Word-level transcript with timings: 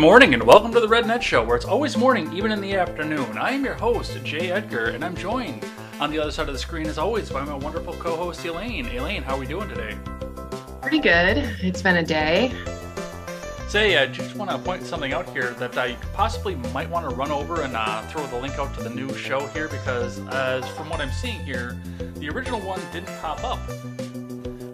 morning 0.00 0.32
and 0.32 0.42
welcome 0.42 0.72
to 0.72 0.80
the 0.80 0.88
Red 0.88 1.06
Net 1.06 1.22
Show, 1.22 1.44
where 1.44 1.56
it's 1.56 1.66
always 1.66 1.94
morning, 1.94 2.32
even 2.32 2.52
in 2.52 2.62
the 2.62 2.74
afternoon. 2.74 3.36
I 3.36 3.50
am 3.50 3.62
your 3.62 3.74
host, 3.74 4.16
Jay 4.24 4.50
Edgar, 4.50 4.86
and 4.86 5.04
I'm 5.04 5.14
joined 5.14 5.62
on 6.00 6.10
the 6.10 6.18
other 6.18 6.30
side 6.30 6.48
of 6.48 6.54
the 6.54 6.58
screen, 6.58 6.86
as 6.86 6.96
always, 6.96 7.28
by 7.28 7.44
my 7.44 7.54
wonderful 7.54 7.92
co 7.92 8.16
host, 8.16 8.42
Elaine. 8.46 8.86
Elaine, 8.86 9.22
how 9.22 9.36
are 9.36 9.38
we 9.38 9.44
doing 9.46 9.68
today? 9.68 9.98
Pretty 10.80 11.00
good. 11.00 11.36
It's 11.60 11.82
been 11.82 11.98
a 11.98 12.02
day. 12.02 12.50
Say, 13.68 13.98
I 13.98 14.06
just 14.06 14.36
want 14.36 14.50
to 14.50 14.56
point 14.56 14.86
something 14.86 15.12
out 15.12 15.28
here 15.28 15.50
that 15.58 15.76
I 15.76 15.96
possibly 16.14 16.54
might 16.54 16.88
want 16.88 17.06
to 17.06 17.14
run 17.14 17.30
over 17.30 17.60
and 17.60 17.76
uh, 17.76 18.00
throw 18.06 18.26
the 18.28 18.38
link 18.38 18.58
out 18.58 18.72
to 18.78 18.82
the 18.82 18.88
new 18.88 19.12
show 19.12 19.48
here 19.48 19.68
because, 19.68 20.18
as 20.28 20.66
from 20.68 20.88
what 20.88 21.02
I'm 21.02 21.12
seeing 21.12 21.40
here, 21.44 21.78
the 22.14 22.30
original 22.30 22.60
one 22.60 22.80
didn't 22.90 23.14
pop 23.20 23.44
up 23.44 23.60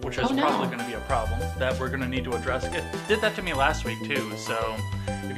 which 0.07 0.17
is 0.17 0.31
Oh, 0.31 0.33
no. 0.33 0.41
probably 0.41 0.67
going 0.67 0.79
to 0.79 0.85
be 0.85 0.93
a 0.93 1.01
problem 1.01 1.37
that 1.59 1.77
we're 1.77 1.89
going 1.89 1.99
to 1.99 2.07
need 2.07 2.23
to 2.23 2.33
address. 2.33 2.63
It 2.63 2.81
did 3.09 3.19
that 3.19 3.35
to 3.35 3.41
me 3.41 3.53
last 3.53 3.83
week 3.83 4.01
too, 4.05 4.31
so 4.37 4.77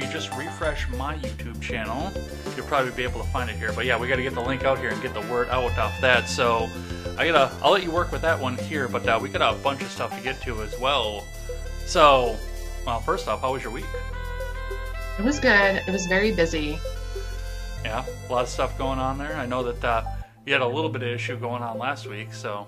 if 0.00 0.06
you 0.06 0.12
just 0.12 0.34
refresh 0.36 0.88
my 0.90 1.16
YouTube 1.16 1.60
channel, 1.60 2.10
you'll 2.56 2.66
probably 2.66 2.90
be 2.92 3.02
able 3.02 3.22
to 3.22 3.28
find 3.28 3.50
it 3.50 3.56
here. 3.56 3.72
But 3.72 3.84
yeah, 3.84 3.98
we 3.98 4.08
got 4.08 4.16
to 4.16 4.22
get 4.22 4.34
the 4.34 4.40
link 4.40 4.64
out 4.64 4.78
here 4.78 4.90
and 4.90 5.02
get 5.02 5.12
the 5.12 5.20
word 5.22 5.48
out 5.50 5.76
off 5.78 6.00
that. 6.00 6.28
So 6.28 6.68
I 7.18 7.26
gotta, 7.26 7.54
I'll 7.62 7.72
let 7.72 7.82
you 7.82 7.90
work 7.90 8.12
with 8.12 8.22
that 8.22 8.38
one 8.38 8.56
here, 8.56 8.88
but 8.88 9.06
uh, 9.06 9.18
we 9.20 9.28
got 9.28 9.54
a 9.54 9.58
bunch 9.58 9.82
of 9.82 9.90
stuff 9.90 10.16
to 10.16 10.22
get 10.22 10.40
to 10.42 10.62
as 10.62 10.78
well. 10.78 11.24
So, 11.86 12.36
well, 12.86 13.00
first 13.00 13.28
off, 13.28 13.42
how 13.42 13.52
was 13.52 13.62
your 13.62 13.72
week? 13.72 13.84
It 15.18 15.24
was 15.24 15.38
good. 15.38 15.82
It 15.86 15.90
was 15.90 16.06
very 16.06 16.32
busy. 16.32 16.78
Yeah, 17.84 18.04
a 18.28 18.32
lot 18.32 18.42
of 18.42 18.48
stuff 18.48 18.76
going 18.78 18.98
on 18.98 19.18
there. 19.18 19.34
I 19.34 19.46
know 19.46 19.62
that 19.64 19.84
uh, 19.84 20.04
you 20.46 20.52
had 20.52 20.62
a 20.62 20.66
little 20.66 20.90
bit 20.90 21.02
of 21.02 21.08
issue 21.08 21.36
going 21.38 21.62
on 21.62 21.78
last 21.78 22.06
week, 22.06 22.32
so 22.32 22.66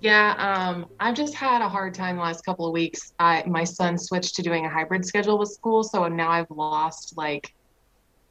Yeah, 0.00 0.34
um, 0.38 0.86
I've 0.98 1.14
just 1.14 1.34
had 1.34 1.60
a 1.60 1.68
hard 1.68 1.94
time 1.94 2.16
the 2.16 2.22
last 2.22 2.44
couple 2.44 2.66
of 2.66 2.72
weeks. 2.72 3.12
I 3.18 3.44
my 3.46 3.64
son 3.64 3.98
switched 3.98 4.34
to 4.36 4.42
doing 4.42 4.64
a 4.64 4.68
hybrid 4.68 5.04
schedule 5.04 5.38
with 5.38 5.50
school, 5.50 5.84
so 5.84 6.08
now 6.08 6.30
I've 6.30 6.50
lost 6.50 7.16
like 7.16 7.54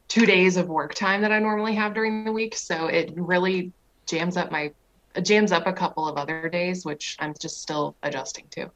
two 0.08 0.26
days 0.26 0.56
of 0.56 0.68
work 0.68 0.94
time 0.94 1.22
that 1.22 1.30
I 1.30 1.38
normally 1.38 1.74
have 1.76 1.94
during 1.94 2.24
the 2.24 2.32
week. 2.32 2.56
So 2.56 2.86
it 2.86 3.12
really 3.14 3.72
jams 4.06 4.36
up 4.36 4.50
my 4.50 4.72
jams 5.22 5.52
up 5.52 5.66
a 5.66 5.72
couple 5.72 6.08
of 6.08 6.16
other 6.16 6.48
days, 6.48 6.84
which 6.84 7.16
I'm 7.20 7.34
just 7.40 7.62
still 7.62 7.94
adjusting 8.02 8.46
to. 8.50 8.70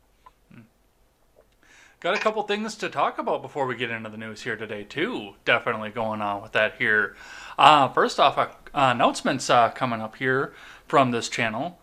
Got 2.04 2.14
a 2.14 2.20
couple 2.20 2.42
things 2.42 2.74
to 2.76 2.90
talk 2.90 3.18
about 3.18 3.40
before 3.40 3.64
we 3.66 3.76
get 3.76 3.90
into 3.90 4.10
the 4.10 4.18
news 4.18 4.42
here 4.42 4.56
today, 4.56 4.84
too. 4.84 5.36
Definitely 5.46 5.88
going 5.88 6.20
on 6.20 6.42
with 6.42 6.52
that 6.52 6.74
here. 6.76 7.16
Uh, 7.56 7.88
first 7.88 8.20
off, 8.20 8.36
uh, 8.36 8.48
announcements 8.74 9.48
uh, 9.48 9.70
coming 9.70 10.02
up 10.02 10.16
here 10.16 10.52
from 10.86 11.12
this 11.12 11.30
channel. 11.30 11.80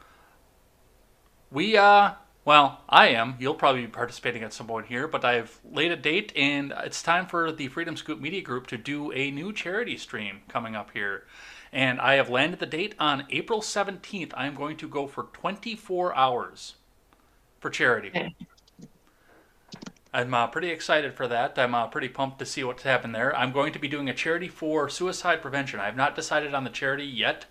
We, 1.51 1.75
uh, 1.75 2.13
well, 2.45 2.79
I 2.87 3.09
am. 3.09 3.35
You'll 3.37 3.55
probably 3.55 3.81
be 3.81 3.87
participating 3.87 4.41
at 4.41 4.53
some 4.53 4.67
point 4.67 4.87
here, 4.87 5.05
but 5.05 5.25
I've 5.25 5.59
laid 5.69 5.91
a 5.91 5.97
date, 5.97 6.31
and 6.33 6.73
it's 6.85 7.03
time 7.03 7.27
for 7.27 7.51
the 7.51 7.67
Freedom 7.67 7.97
Scoop 7.97 8.21
Media 8.21 8.41
Group 8.41 8.67
to 8.67 8.77
do 8.77 9.11
a 9.11 9.31
new 9.31 9.51
charity 9.51 9.97
stream 9.97 10.41
coming 10.47 10.77
up 10.77 10.91
here. 10.93 11.25
And 11.73 11.99
I 11.99 12.13
have 12.13 12.29
landed 12.29 12.59
the 12.61 12.65
date 12.65 12.95
on 12.99 13.25
April 13.29 13.59
17th. 13.59 14.31
I 14.33 14.47
am 14.47 14.55
going 14.55 14.77
to 14.77 14.87
go 14.87 15.07
for 15.07 15.23
24 15.33 16.15
hours 16.15 16.75
for 17.59 17.69
charity. 17.69 18.33
I'm 20.13 20.33
uh, 20.33 20.47
pretty 20.47 20.69
excited 20.69 21.13
for 21.13 21.27
that. 21.27 21.59
I'm 21.59 21.75
uh, 21.75 21.87
pretty 21.87 22.09
pumped 22.09 22.39
to 22.39 22.45
see 22.45 22.63
what's 22.63 22.83
happened 22.83 23.13
there. 23.13 23.35
I'm 23.35 23.51
going 23.51 23.71
to 23.73 23.79
be 23.79 23.87
doing 23.89 24.09
a 24.09 24.13
charity 24.13 24.47
for 24.47 24.89
suicide 24.89 25.41
prevention. 25.41 25.81
I 25.81 25.85
have 25.85 25.95
not 25.97 26.15
decided 26.15 26.53
on 26.53 26.63
the 26.63 26.69
charity 26.69 27.05
yet. 27.05 27.45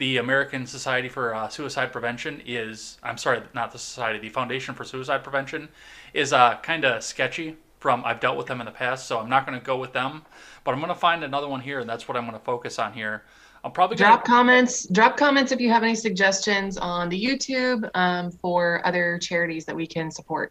The 0.00 0.16
American 0.16 0.66
Society 0.66 1.10
for 1.10 1.34
uh, 1.34 1.50
Suicide 1.50 1.92
Prevention 1.92 2.40
is, 2.46 2.96
I'm 3.02 3.18
sorry, 3.18 3.42
not 3.54 3.70
the 3.70 3.78
society, 3.78 4.18
the 4.18 4.30
Foundation 4.30 4.74
for 4.74 4.82
Suicide 4.82 5.22
Prevention 5.22 5.68
is 6.14 6.32
uh, 6.32 6.56
kind 6.62 6.86
of 6.86 7.04
sketchy. 7.04 7.58
From 7.80 8.02
I've 8.06 8.18
dealt 8.18 8.38
with 8.38 8.46
them 8.46 8.60
in 8.60 8.64
the 8.64 8.72
past, 8.72 9.06
so 9.06 9.18
I'm 9.18 9.28
not 9.28 9.44
going 9.46 9.58
to 9.58 9.64
go 9.64 9.76
with 9.76 9.92
them. 9.92 10.22
But 10.64 10.72
I'm 10.72 10.80
going 10.80 10.88
to 10.88 10.98
find 10.98 11.22
another 11.22 11.48
one 11.48 11.60
here, 11.60 11.80
and 11.80 11.88
that's 11.88 12.08
what 12.08 12.16
I'm 12.16 12.24
going 12.24 12.38
to 12.38 12.42
focus 12.42 12.78
on 12.78 12.94
here. 12.94 13.24
I'm 13.62 13.72
probably 13.72 13.98
going 13.98 14.10
Drop 14.10 14.24
comments. 14.24 14.88
Drop 14.88 15.18
comments 15.18 15.52
if 15.52 15.60
you 15.60 15.68
have 15.68 15.82
any 15.82 15.94
suggestions 15.94 16.78
on 16.78 17.10
the 17.10 17.22
YouTube 17.22 17.90
um, 17.92 18.30
for 18.30 18.80
other 18.86 19.18
charities 19.18 19.66
that 19.66 19.76
we 19.76 19.86
can 19.86 20.10
support. 20.10 20.50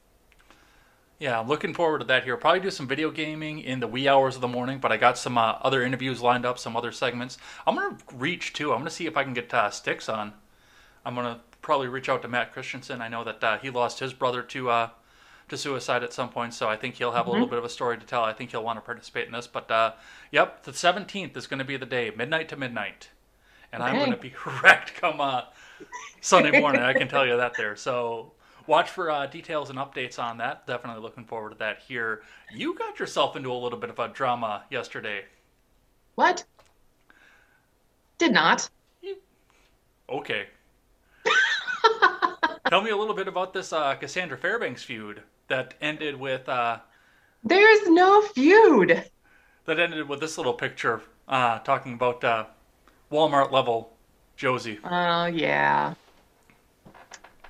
Yeah, 1.19 1.37
I'm 1.37 1.49
looking 1.49 1.73
forward 1.73 1.99
to 1.99 2.05
that 2.05 2.23
here. 2.23 2.37
Probably 2.37 2.61
do 2.61 2.71
some 2.71 2.87
video 2.87 3.11
gaming 3.11 3.59
in 3.59 3.81
the 3.81 3.87
wee 3.87 4.07
hours 4.07 4.35
of 4.35 4.41
the 4.41 4.47
morning, 4.47 4.79
but 4.79 4.93
I 4.93 4.95
got 4.97 5.17
some 5.17 5.37
uh, 5.37 5.57
other 5.61 5.83
interviews 5.83 6.21
lined 6.21 6.45
up, 6.45 6.57
some 6.57 6.77
other 6.77 6.93
segments. 6.93 7.37
I'm 7.67 7.75
going 7.75 7.93
to 7.93 8.15
reach 8.15 8.53
too. 8.53 8.71
I'm 8.71 8.77
going 8.77 8.85
to 8.85 8.89
see 8.89 9.05
if 9.05 9.17
I 9.17 9.25
can 9.25 9.33
get 9.33 9.53
uh, 9.53 9.69
Sticks 9.69 10.07
on. 10.07 10.31
I'm 11.05 11.15
going 11.15 11.27
to 11.27 11.41
probably 11.61 11.89
reach 11.89 12.07
out 12.07 12.21
to 12.21 12.29
Matt 12.29 12.53
Christensen. 12.53 13.01
I 13.01 13.09
know 13.09 13.25
that 13.25 13.43
uh, 13.43 13.57
he 13.57 13.69
lost 13.69 13.99
his 13.99 14.13
brother 14.13 14.41
to 14.43 14.69
uh, 14.69 14.89
to 15.49 15.57
suicide 15.57 16.03
at 16.03 16.13
some 16.13 16.29
point, 16.29 16.53
so 16.53 16.69
I 16.69 16.77
think 16.77 16.95
he'll 16.95 17.11
have 17.11 17.27
a 17.27 17.31
little 17.31 17.47
bit 17.47 17.57
of 17.57 17.65
a 17.65 17.69
story 17.69 17.97
to 17.97 18.05
tell. 18.05 18.23
I 18.23 18.31
think 18.31 18.51
he'll 18.51 18.63
want 18.63 18.77
to 18.77 18.81
participate 18.81 19.25
in 19.25 19.33
this. 19.33 19.47
But 19.47 19.69
uh, 19.69 19.93
yep, 20.31 20.63
the 20.63 20.71
17th 20.71 21.35
is 21.35 21.47
going 21.47 21.57
to 21.59 21.65
be 21.65 21.75
the 21.75 21.85
day, 21.85 22.13
midnight 22.15 22.47
to 22.49 22.55
midnight. 22.55 23.09
And 23.73 23.83
I'm 23.83 23.95
going 23.95 24.11
to 24.11 24.17
be 24.17 24.33
wrecked 24.63 24.93
come 24.93 25.19
uh, 25.19 25.41
Sunday 26.21 26.61
morning. 26.61 26.81
I 26.81 26.93
can 26.93 27.09
tell 27.09 27.25
you 27.25 27.35
that 27.37 27.55
there. 27.57 27.75
So 27.75 28.31
watch 28.69 28.89
for 28.91 29.09
uh, 29.09 29.25
details 29.25 29.69
and 29.71 29.79
updates 29.79 30.19
on 30.19 30.37
that. 30.37 30.65
Definitely 30.67 31.01
looking 31.01 31.25
forward 31.25 31.49
to 31.49 31.57
that 31.57 31.79
here. 31.79 32.21
You 32.53 32.75
got 32.77 32.99
yourself 32.99 33.35
into 33.35 33.51
a 33.51 33.53
little 33.53 33.79
bit 33.79 33.89
of 33.89 33.97
a 33.99 34.07
drama 34.07 34.63
yesterday. 34.69 35.25
What? 36.15 36.45
Did 38.19 38.31
not. 38.31 38.69
Okay. 40.07 40.45
Tell 42.69 42.81
me 42.81 42.91
a 42.91 42.97
little 42.97 43.15
bit 43.15 43.27
about 43.27 43.53
this 43.53 43.73
uh, 43.73 43.95
Cassandra 43.95 44.37
Fairbanks 44.37 44.83
feud 44.83 45.23
that 45.47 45.73
ended 45.81 46.15
with 46.15 46.47
uh, 46.47 46.77
There's 47.43 47.87
no 47.87 48.21
feud. 48.21 49.03
that 49.65 49.79
ended 49.79 50.07
with 50.07 50.19
this 50.19 50.37
little 50.37 50.53
picture 50.53 51.01
uh, 51.27 51.59
talking 51.59 51.93
about 51.93 52.23
uh, 52.23 52.45
Walmart 53.11 53.51
level 53.51 53.93
Josie. 54.35 54.79
Oh 54.83 55.25
yeah. 55.25 55.95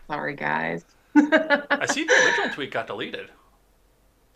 Sorry, 0.07 0.35
guys. 0.35 0.83
I 1.15 1.85
see 1.89 2.03
the 2.03 2.13
original 2.13 2.49
tweet 2.53 2.71
got 2.71 2.87
deleted. 2.87 3.29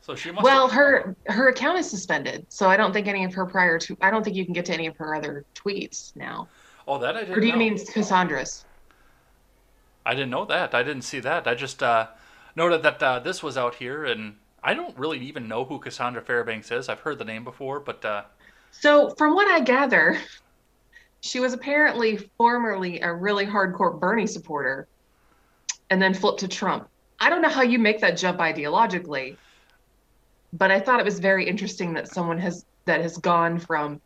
So 0.01 0.15
she 0.15 0.31
must. 0.31 0.43
Well, 0.43 0.67
have, 0.67 0.75
her 0.75 1.15
her 1.27 1.47
account 1.49 1.79
is 1.79 1.89
suspended, 1.89 2.45
so 2.49 2.67
I 2.69 2.75
don't 2.77 2.91
think 2.91 3.07
any 3.07 3.23
of 3.23 3.33
her 3.35 3.45
prior 3.45 3.79
to 3.79 3.97
I 4.01 4.11
don't 4.11 4.23
think 4.23 4.35
you 4.35 4.43
can 4.45 4.53
get 4.53 4.65
to 4.65 4.73
any 4.73 4.87
of 4.87 4.97
her 4.97 5.15
other 5.15 5.45
tweets 5.55 6.15
now. 6.15 6.49
oh, 6.87 6.97
that 6.99 7.15
I 7.15 7.21
didn't 7.21 7.37
Or 7.37 7.39
do 7.39 7.47
you 7.47 7.53
know. 7.53 7.57
mean 7.59 7.77
Cassandra's? 7.85 8.65
I 10.05 10.13
didn't 10.13 10.31
know 10.31 10.45
that. 10.45 10.73
I 10.75 10.83
didn't 10.83 11.03
see 11.03 11.19
that. 11.21 11.47
I 11.47 11.55
just 11.55 11.81
uh, 11.81 12.07
noted 12.55 12.83
that 12.83 13.01
uh, 13.01 13.19
this 13.19 13.41
was 13.41 13.57
out 13.57 13.75
here, 13.75 14.03
and 14.05 14.35
I 14.61 14.73
don't 14.73 14.97
really 14.97 15.19
even 15.19 15.47
know 15.47 15.63
who 15.65 15.79
Cassandra 15.79 16.21
Fairbanks 16.21 16.71
is. 16.71 16.89
I've 16.89 16.99
heard 17.01 17.19
the 17.19 17.25
name 17.25 17.45
before, 17.45 17.79
but 17.79 18.03
uh, 18.03 18.23
So, 18.71 19.11
from 19.11 19.33
what 19.35 19.47
I 19.47 19.61
gather, 19.61 20.19
she 21.21 21.39
was 21.39 21.53
apparently 21.53 22.17
formerly 22.37 22.99
a 22.99 23.13
really 23.13 23.45
hardcore 23.45 23.97
Bernie 23.97 24.27
supporter 24.27 24.87
and 25.93 26.01
then 26.01 26.15
flip 26.15 26.37
to 26.37 26.47
Trump. 26.47 26.89
I 27.19 27.29
don't 27.29 27.43
know 27.43 27.49
how 27.49 27.61
you 27.61 27.77
make 27.77 28.01
that 28.01 28.17
jump 28.17 28.39
ideologically, 28.39 29.37
but 30.51 30.71
I 30.71 30.79
thought 30.79 30.99
it 30.99 31.05
was 31.05 31.19
very 31.19 31.47
interesting 31.47 31.93
that 31.93 32.07
someone 32.07 32.39
has 32.39 32.65
that 32.85 33.01
has 33.01 33.15
gone 33.17 33.59
from 33.59 34.01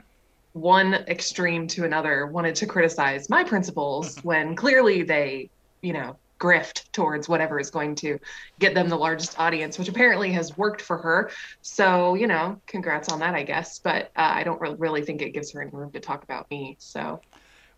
one 0.52 0.94
extreme 0.94 1.66
to 1.68 1.86
another 1.86 2.28
wanted 2.28 2.56
to 2.56 2.66
criticize 2.66 3.30
my 3.30 3.42
principles 3.42 4.18
when 4.24 4.54
clearly 4.54 5.04
they, 5.04 5.50
you 5.82 5.94
know, 5.94 6.18
grift 6.42 6.92
towards 6.92 7.30
whatever 7.30 7.58
is 7.58 7.72
going 7.72 7.96
to 7.96 8.20
get 8.60 8.76
them 8.76 8.90
the 8.90 8.98
largest 8.98 9.40
audience, 9.40 9.80
which 9.80 9.88
apparently 9.88 10.34
has 10.34 10.58
worked 10.58 10.82
for 10.82 10.98
her. 10.98 11.32
So, 11.62 12.16
you 12.16 12.28
know, 12.28 12.62
congrats 12.68 13.08
on 13.08 13.20
that, 13.20 13.34
I 13.34 13.44
guess. 13.44 13.80
But 13.80 14.12
uh, 14.18 14.34
I 14.36 14.44
don't 14.44 14.60
re- 14.60 14.76
really 14.78 15.04
think 15.04 15.22
it 15.22 15.30
gives 15.30 15.54
her 15.54 15.62
any 15.62 15.72
room 15.72 15.92
to 15.94 16.02
talk 16.02 16.24
about 16.26 16.52
me. 16.52 16.76
So, 16.80 17.22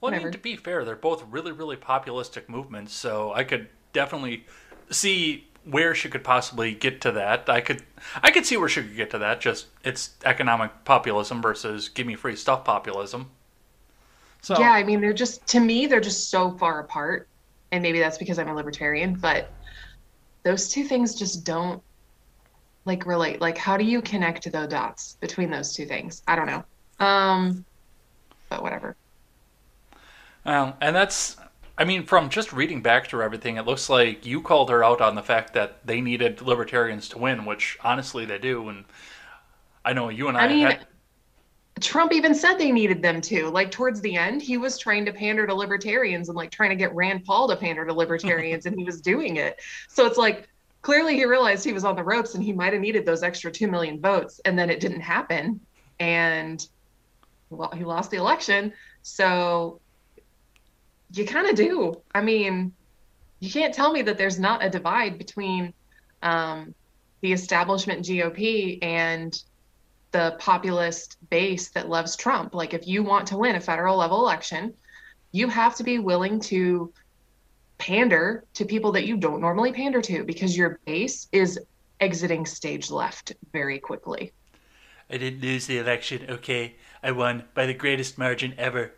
well, 0.01 0.13
I 0.13 0.17
mean, 0.17 0.31
to 0.31 0.37
be 0.37 0.55
fair, 0.55 0.83
they're 0.83 0.95
both 0.95 1.23
really, 1.29 1.51
really 1.51 1.75
populistic 1.75 2.49
movements, 2.49 2.93
so 2.93 3.33
I 3.33 3.43
could 3.43 3.69
definitely 3.93 4.45
see 4.91 5.45
where 5.63 5.93
she 5.93 6.09
could 6.09 6.23
possibly 6.23 6.73
get 6.73 7.01
to 7.01 7.11
that. 7.13 7.49
I 7.49 7.61
could 7.61 7.83
I 8.23 8.31
could 8.31 8.45
see 8.45 8.57
where 8.57 8.69
she 8.69 8.81
could 8.81 8.95
get 8.95 9.11
to 9.11 9.19
that. 9.19 9.41
Just 9.41 9.67
it's 9.83 10.15
economic 10.25 10.71
populism 10.85 11.41
versus 11.41 11.89
give 11.89 12.07
me 12.07 12.15
free 12.15 12.35
stuff 12.35 12.63
populism. 12.65 13.31
So 14.41 14.55
Yeah, 14.55 14.71
I 14.73 14.83
mean 14.83 15.01
they're 15.01 15.13
just 15.13 15.47
to 15.47 15.59
me 15.59 15.87
they're 15.87 15.99
just 16.01 16.29
so 16.29 16.51
far 16.57 16.79
apart. 16.79 17.29
And 17.71 17.81
maybe 17.83 17.99
that's 17.99 18.17
because 18.17 18.39
I'm 18.39 18.47
a 18.49 18.55
libertarian, 18.55 19.15
but 19.15 19.55
those 20.43 20.69
two 20.69 20.85
things 20.85 21.15
just 21.15 21.45
don't 21.45 21.83
like 22.85 23.05
relate. 23.05 23.41
Like 23.41 23.57
how 23.57 23.77
do 23.77 23.83
you 23.85 24.01
connect 24.01 24.51
the 24.51 24.67
dots 24.67 25.17
between 25.21 25.49
those 25.49 25.73
two 25.73 25.85
things? 25.85 26.21
I 26.27 26.35
don't 26.35 26.47
know. 26.47 26.65
Um 26.99 27.65
but 28.49 28.63
whatever. 28.63 28.97
Um, 30.45 30.73
and 30.81 30.95
that's 30.95 31.37
I 31.79 31.85
mean, 31.85 32.03
from 32.03 32.29
just 32.29 32.51
reading 32.51 32.81
back 32.81 33.07
through 33.07 33.23
everything, 33.23 33.55
it 33.55 33.65
looks 33.65 33.89
like 33.89 34.25
you 34.25 34.41
called 34.41 34.69
her 34.69 34.83
out 34.83 34.99
on 34.99 35.15
the 35.15 35.23
fact 35.23 35.53
that 35.53 35.87
they 35.87 36.01
needed 36.01 36.41
libertarians 36.41 37.07
to 37.09 37.17
win, 37.17 37.45
which 37.45 37.77
honestly 37.81 38.25
they 38.25 38.37
do. 38.37 38.67
And 38.67 38.83
I 39.85 39.93
know 39.93 40.09
you 40.09 40.27
and 40.27 40.37
I. 40.37 40.41
I 40.41 40.47
mean, 40.49 40.65
had... 40.65 40.85
Trump 41.79 42.11
even 42.11 42.35
said 42.35 42.57
they 42.57 42.73
needed 42.73 43.01
them 43.01 43.21
to. 43.21 43.47
Like 43.47 43.71
towards 43.71 44.01
the 44.01 44.17
end, 44.17 44.41
he 44.41 44.57
was 44.57 44.77
trying 44.77 45.05
to 45.05 45.13
pander 45.13 45.47
to 45.47 45.53
libertarians 45.53 46.27
and 46.27 46.35
like 46.35 46.51
trying 46.51 46.71
to 46.71 46.75
get 46.75 46.93
Rand 46.93 47.23
Paul 47.23 47.47
to 47.47 47.55
pander 47.55 47.85
to 47.85 47.93
libertarians, 47.93 48.65
and 48.65 48.77
he 48.77 48.83
was 48.83 48.99
doing 48.99 49.37
it. 49.37 49.61
So 49.87 50.05
it's 50.05 50.17
like 50.17 50.49
clearly 50.81 51.15
he 51.15 51.23
realized 51.23 51.63
he 51.63 51.71
was 51.71 51.85
on 51.85 51.95
the 51.95 52.03
ropes 52.03 52.35
and 52.35 52.43
he 52.43 52.51
might 52.51 52.73
have 52.73 52.81
needed 52.81 53.05
those 53.05 53.23
extra 53.23 53.49
two 53.49 53.69
million 53.69 54.01
votes, 54.01 54.41
and 54.43 54.59
then 54.59 54.69
it 54.69 54.81
didn't 54.81 54.99
happen, 54.99 55.61
and 56.01 56.67
well, 57.49 57.71
he 57.73 57.85
lost 57.85 58.11
the 58.11 58.17
election. 58.17 58.73
So 59.01 59.79
you 61.13 61.25
kind 61.25 61.47
of 61.47 61.55
do. 61.55 62.01
I 62.13 62.21
mean, 62.21 62.73
you 63.39 63.49
can't 63.49 63.73
tell 63.73 63.91
me 63.91 64.01
that 64.03 64.17
there's 64.17 64.39
not 64.39 64.63
a 64.63 64.69
divide 64.69 65.17
between 65.17 65.73
um, 66.21 66.73
the 67.21 67.33
establishment 67.33 68.05
GOP 68.05 68.79
and 68.81 69.41
the 70.11 70.35
populist 70.39 71.17
base 71.29 71.69
that 71.69 71.89
loves 71.89 72.15
Trump. 72.15 72.53
Like, 72.53 72.73
if 72.73 72.87
you 72.87 73.03
want 73.03 73.27
to 73.27 73.37
win 73.37 73.55
a 73.55 73.61
federal 73.61 73.97
level 73.97 74.19
election, 74.19 74.73
you 75.31 75.47
have 75.47 75.75
to 75.75 75.83
be 75.83 75.99
willing 75.99 76.39
to 76.41 76.91
pander 77.77 78.43
to 78.53 78.65
people 78.65 78.91
that 78.91 79.05
you 79.05 79.17
don't 79.17 79.39
normally 79.39 79.71
pander 79.71 80.01
to 80.01 80.23
because 80.23 80.57
your 80.57 80.79
base 80.85 81.27
is 81.31 81.59
exiting 81.99 82.45
stage 82.45 82.91
left 82.91 83.33
very 83.53 83.79
quickly. 83.79 84.31
I 85.09 85.17
didn't 85.17 85.41
lose 85.41 85.65
the 85.65 85.77
election. 85.77 86.25
Okay. 86.29 86.75
I 87.01 87.11
won 87.11 87.45
by 87.53 87.65
the 87.65 87.73
greatest 87.73 88.17
margin 88.17 88.53
ever. 88.57 88.93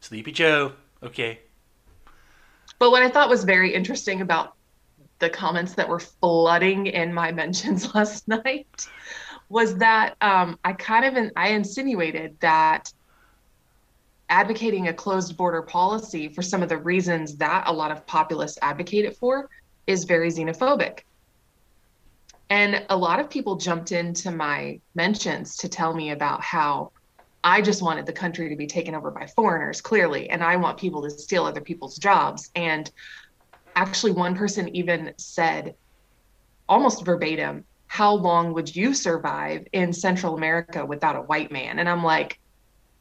Sleepy 0.00 0.32
Joe. 0.32 0.72
Okay. 1.02 1.40
But 2.82 2.90
what 2.90 3.04
I 3.04 3.10
thought 3.10 3.28
was 3.28 3.44
very 3.44 3.72
interesting 3.72 4.22
about 4.22 4.56
the 5.20 5.30
comments 5.30 5.74
that 5.74 5.88
were 5.88 6.00
flooding 6.00 6.86
in 6.86 7.14
my 7.14 7.30
mentions 7.42 7.94
last 7.94 8.26
night 8.26 8.88
was 9.48 9.76
that 9.76 10.16
um, 10.20 10.58
I 10.64 10.72
kind 10.72 11.04
of 11.04 11.30
I 11.36 11.50
insinuated 11.50 12.40
that 12.40 12.92
advocating 14.28 14.88
a 14.88 14.92
closed 14.92 15.36
border 15.36 15.62
policy 15.62 16.26
for 16.26 16.42
some 16.42 16.60
of 16.60 16.68
the 16.68 16.76
reasons 16.76 17.36
that 17.36 17.68
a 17.68 17.72
lot 17.72 17.92
of 17.92 18.04
populists 18.04 18.58
advocate 18.62 19.04
it 19.04 19.16
for 19.16 19.48
is 19.86 20.02
very 20.02 20.28
xenophobic. 20.32 21.02
And 22.50 22.84
a 22.90 22.96
lot 22.96 23.20
of 23.20 23.30
people 23.30 23.54
jumped 23.54 23.92
into 23.92 24.32
my 24.32 24.80
mentions 24.96 25.56
to 25.58 25.68
tell 25.68 25.94
me 25.94 26.10
about 26.10 26.42
how 26.42 26.90
I 27.44 27.60
just 27.60 27.82
wanted 27.82 28.06
the 28.06 28.12
country 28.12 28.48
to 28.48 28.56
be 28.56 28.66
taken 28.66 28.94
over 28.94 29.10
by 29.10 29.26
foreigners, 29.26 29.80
clearly, 29.80 30.30
and 30.30 30.42
I 30.42 30.56
want 30.56 30.78
people 30.78 31.02
to 31.02 31.10
steal 31.10 31.44
other 31.44 31.60
people's 31.60 31.96
jobs. 31.96 32.50
And 32.54 32.90
actually, 33.74 34.12
one 34.12 34.36
person 34.36 34.74
even 34.76 35.12
said, 35.18 35.74
almost 36.68 37.04
verbatim, 37.04 37.64
How 37.88 38.14
long 38.14 38.54
would 38.54 38.74
you 38.74 38.94
survive 38.94 39.66
in 39.72 39.92
Central 39.92 40.36
America 40.36 40.86
without 40.86 41.16
a 41.16 41.22
white 41.22 41.50
man? 41.50 41.80
And 41.80 41.88
I'm 41.88 42.04
like, 42.04 42.38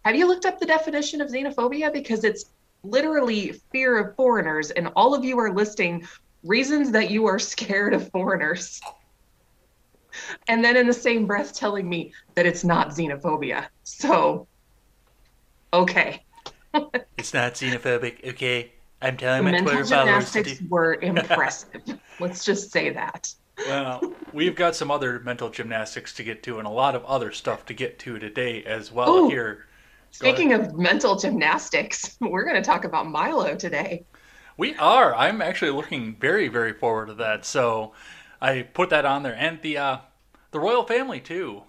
Have 0.05 0.15
you 0.15 0.27
looked 0.27 0.45
up 0.45 0.59
the 0.59 0.65
definition 0.65 1.21
of 1.21 1.29
xenophobia? 1.29 1.93
Because 1.93 2.23
it's 2.23 2.45
literally 2.83 3.61
fear 3.71 3.99
of 3.99 4.15
foreigners, 4.15 4.71
and 4.71 4.89
all 4.95 5.13
of 5.13 5.23
you 5.23 5.37
are 5.37 5.53
listing 5.53 6.07
reasons 6.43 6.91
that 6.91 7.11
you 7.11 7.27
are 7.27 7.37
scared 7.37 7.93
of 7.93 8.09
foreigners 8.09 8.81
and 10.47 10.63
then 10.63 10.77
in 10.77 10.87
the 10.87 10.93
same 10.93 11.25
breath 11.25 11.53
telling 11.53 11.87
me 11.87 12.13
that 12.35 12.45
it's 12.45 12.63
not 12.63 12.89
xenophobia. 12.89 13.67
So, 13.83 14.47
okay. 15.73 16.23
it's 17.17 17.33
not 17.33 17.53
xenophobic. 17.53 18.27
Okay, 18.31 18.71
I'm 19.01 19.17
telling 19.17 19.43
my 19.43 19.51
Mental 19.51 19.73
Twitter 19.73 19.85
followers 19.85 20.31
to 20.31 20.43
do. 20.43 20.55
were 20.69 20.93
impressive. 21.01 21.81
Let's 22.19 22.45
just 22.45 22.71
say 22.71 22.91
that. 22.91 23.33
Well, 23.67 24.13
we've 24.33 24.55
got 24.55 24.75
some 24.75 24.89
other 24.89 25.19
mental 25.19 25.49
gymnastics 25.49 26.13
to 26.15 26.23
get 26.23 26.43
to, 26.43 26.57
and 26.57 26.67
a 26.67 26.71
lot 26.71 26.95
of 26.95 27.03
other 27.05 27.31
stuff 27.31 27.65
to 27.67 27.73
get 27.73 27.99
to 27.99 28.19
today 28.19 28.63
as 28.63 28.91
well. 28.91 29.09
Ooh, 29.09 29.29
here. 29.29 29.65
Speaking 30.11 30.53
of 30.53 30.77
mental 30.77 31.15
gymnastics, 31.15 32.17
we're 32.21 32.43
going 32.43 32.55
to 32.55 32.61
talk 32.61 32.83
about 32.83 33.07
Milo 33.07 33.55
today. 33.55 34.05
We 34.57 34.75
are. 34.75 35.15
I'm 35.15 35.41
actually 35.41 35.71
looking 35.71 36.15
very, 36.19 36.47
very 36.47 36.73
forward 36.73 37.07
to 37.07 37.13
that. 37.15 37.45
So, 37.45 37.93
I 38.41 38.63
put 38.63 38.89
that 38.89 39.05
on 39.05 39.23
there, 39.23 39.35
and 39.35 39.61
the 39.61 39.77
uh, 39.77 39.97
the 40.51 40.59
royal 40.59 40.83
family 40.83 41.19
too. 41.19 41.63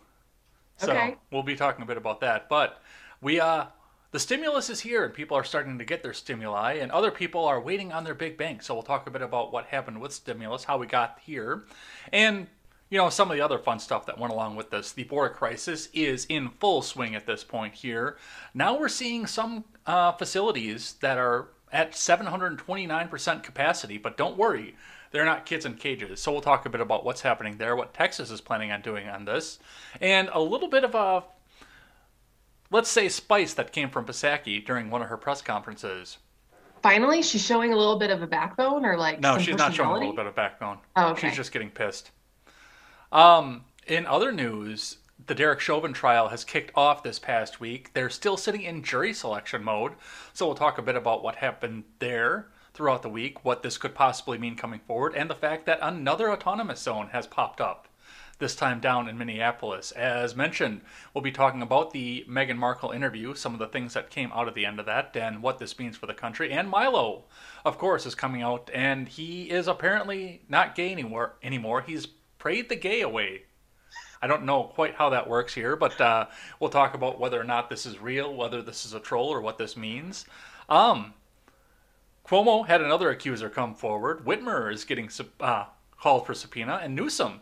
So 0.76 0.90
okay. 0.90 1.16
we'll 1.30 1.42
be 1.42 1.56
talking 1.56 1.82
a 1.82 1.86
bit 1.86 1.96
about 1.96 2.20
that. 2.20 2.48
But 2.48 2.82
we 3.20 3.40
uh 3.40 3.66
the 4.10 4.18
stimulus 4.18 4.68
is 4.68 4.80
here 4.80 5.04
and 5.04 5.14
people 5.14 5.36
are 5.36 5.44
starting 5.44 5.78
to 5.78 5.84
get 5.84 6.02
their 6.02 6.12
stimuli 6.12 6.74
and 6.74 6.92
other 6.92 7.10
people 7.10 7.46
are 7.46 7.60
waiting 7.60 7.92
on 7.92 8.04
their 8.04 8.14
big 8.14 8.36
bank. 8.36 8.62
So 8.62 8.74
we'll 8.74 8.82
talk 8.82 9.06
a 9.06 9.10
bit 9.10 9.22
about 9.22 9.52
what 9.52 9.66
happened 9.66 10.00
with 10.00 10.12
stimulus, 10.12 10.64
how 10.64 10.76
we 10.76 10.86
got 10.86 11.18
here, 11.24 11.64
and 12.12 12.46
you 12.90 12.98
know 12.98 13.08
some 13.08 13.30
of 13.30 13.36
the 13.36 13.42
other 13.42 13.58
fun 13.58 13.78
stuff 13.78 14.04
that 14.06 14.18
went 14.18 14.32
along 14.32 14.56
with 14.56 14.70
this. 14.70 14.92
The 14.92 15.04
border 15.04 15.32
crisis 15.32 15.88
is 15.94 16.26
in 16.26 16.50
full 16.60 16.82
swing 16.82 17.14
at 17.14 17.26
this 17.26 17.44
point 17.44 17.74
here. 17.74 18.18
Now 18.52 18.78
we're 18.78 18.88
seeing 18.88 19.26
some 19.26 19.64
uh, 19.86 20.12
facilities 20.12 20.94
that 21.00 21.16
are 21.16 21.48
at 21.72 21.92
729% 21.92 23.42
capacity, 23.42 23.96
but 23.96 24.18
don't 24.18 24.36
worry, 24.36 24.74
they're 25.12 25.24
not 25.24 25.46
kids 25.46 25.64
in 25.64 25.74
cages. 25.74 26.20
So 26.20 26.32
we'll 26.32 26.40
talk 26.40 26.66
a 26.66 26.70
bit 26.70 26.80
about 26.80 27.04
what's 27.04 27.20
happening 27.20 27.58
there, 27.58 27.76
what 27.76 27.94
Texas 27.94 28.30
is 28.30 28.40
planning 28.40 28.72
on 28.72 28.80
doing 28.80 29.08
on 29.08 29.24
this, 29.24 29.58
and 30.00 30.28
a 30.32 30.40
little 30.40 30.68
bit 30.68 30.84
of 30.84 30.94
a, 30.94 31.22
let's 32.70 32.90
say, 32.90 33.08
spice 33.08 33.54
that 33.54 33.72
came 33.72 33.90
from 33.90 34.06
Psaki 34.06 34.64
during 34.64 34.90
one 34.90 35.02
of 35.02 35.08
her 35.08 35.16
press 35.16 35.42
conferences. 35.42 36.18
Finally, 36.82 37.22
she's 37.22 37.44
showing 37.44 37.72
a 37.72 37.76
little 37.76 37.98
bit 37.98 38.10
of 38.10 38.22
a 38.22 38.26
backbone, 38.26 38.84
or 38.84 38.96
like 38.96 39.20
no, 39.20 39.38
she's 39.38 39.56
not 39.56 39.72
showing 39.72 39.90
a 39.90 39.98
little 39.98 40.16
bit 40.16 40.26
of 40.26 40.34
backbone. 40.34 40.78
Oh, 40.96 41.10
okay. 41.10 41.28
She's 41.28 41.36
just 41.36 41.52
getting 41.52 41.70
pissed. 41.70 42.10
Um, 43.12 43.64
in 43.86 44.06
other 44.06 44.32
news, 44.32 44.96
the 45.26 45.34
Derek 45.34 45.60
Chauvin 45.60 45.92
trial 45.92 46.28
has 46.28 46.42
kicked 46.42 46.72
off 46.74 47.04
this 47.04 47.18
past 47.18 47.60
week. 47.60 47.92
They're 47.92 48.10
still 48.10 48.36
sitting 48.36 48.62
in 48.62 48.82
jury 48.82 49.12
selection 49.12 49.62
mode, 49.62 49.92
so 50.32 50.46
we'll 50.46 50.56
talk 50.56 50.78
a 50.78 50.82
bit 50.82 50.96
about 50.96 51.22
what 51.22 51.36
happened 51.36 51.84
there 52.00 52.48
throughout 52.74 53.02
the 53.02 53.08
week, 53.08 53.44
what 53.44 53.62
this 53.62 53.78
could 53.78 53.94
possibly 53.94 54.38
mean 54.38 54.56
coming 54.56 54.80
forward, 54.80 55.14
and 55.14 55.28
the 55.28 55.34
fact 55.34 55.66
that 55.66 55.78
another 55.82 56.30
autonomous 56.30 56.80
zone 56.80 57.08
has 57.12 57.26
popped 57.26 57.60
up, 57.60 57.88
this 58.38 58.56
time 58.56 58.80
down 58.80 59.08
in 59.08 59.16
Minneapolis. 59.16 59.92
As 59.92 60.34
mentioned, 60.34 60.80
we'll 61.14 61.22
be 61.22 61.30
talking 61.30 61.62
about 61.62 61.92
the 61.92 62.24
Meghan 62.28 62.56
Markle 62.56 62.90
interview, 62.90 63.34
some 63.34 63.52
of 63.52 63.60
the 63.60 63.68
things 63.68 63.94
that 63.94 64.10
came 64.10 64.32
out 64.32 64.48
at 64.48 64.54
the 64.54 64.66
end 64.66 64.80
of 64.80 64.86
that, 64.86 65.16
and 65.16 65.42
what 65.42 65.58
this 65.58 65.78
means 65.78 65.96
for 65.96 66.06
the 66.06 66.14
country. 66.14 66.50
And 66.50 66.68
Milo, 66.68 67.24
of 67.64 67.78
course, 67.78 68.04
is 68.04 68.14
coming 68.14 68.42
out, 68.42 68.68
and 68.74 69.08
he 69.08 69.50
is 69.50 69.68
apparently 69.68 70.42
not 70.48 70.74
gay 70.74 70.90
anymore. 70.90 71.36
anymore. 71.42 71.82
He's 71.82 72.06
prayed 72.38 72.68
the 72.68 72.76
gay 72.76 73.02
away. 73.02 73.42
I 74.20 74.26
don't 74.26 74.44
know 74.44 74.64
quite 74.64 74.94
how 74.94 75.10
that 75.10 75.28
works 75.28 75.54
here, 75.54 75.76
but 75.76 76.00
uh, 76.00 76.26
we'll 76.58 76.70
talk 76.70 76.94
about 76.94 77.20
whether 77.20 77.40
or 77.40 77.44
not 77.44 77.68
this 77.68 77.86
is 77.86 78.00
real, 78.00 78.34
whether 78.34 78.62
this 78.62 78.84
is 78.84 78.94
a 78.94 79.00
troll, 79.00 79.28
or 79.28 79.40
what 79.40 79.58
this 79.58 79.76
means. 79.76 80.24
Um, 80.68 81.14
Cuomo 82.26 82.66
had 82.66 82.80
another 82.80 83.10
accuser 83.10 83.50
come 83.50 83.74
forward. 83.74 84.24
Whitmer 84.24 84.72
is 84.72 84.84
getting 84.84 85.10
uh, 85.40 85.66
called 86.00 86.26
for 86.26 86.34
subpoena, 86.34 86.80
and 86.82 86.94
Newsom 86.94 87.40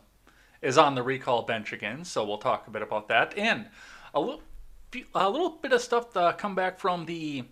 is 0.63 0.79
on 0.79 0.95
the 0.95 1.03
recall 1.03 1.43
bench 1.43 1.73
again. 1.73 2.05
So 2.05 2.25
we'll 2.25 2.39
talk 2.39 2.67
a 2.67 2.71
bit 2.71 2.83
about 2.83 3.09
that 3.09 3.37
and 3.37 3.69
a 4.15 4.21
little, 4.21 4.43
a 5.15 5.31
little 5.31 5.51
bit 5.51 5.73
of 5.73 5.81
stuff 5.81 6.13
to 6.15 6.35
come 6.39 6.55
back 6.55 6.79
from 6.79 7.07
the 7.07 7.43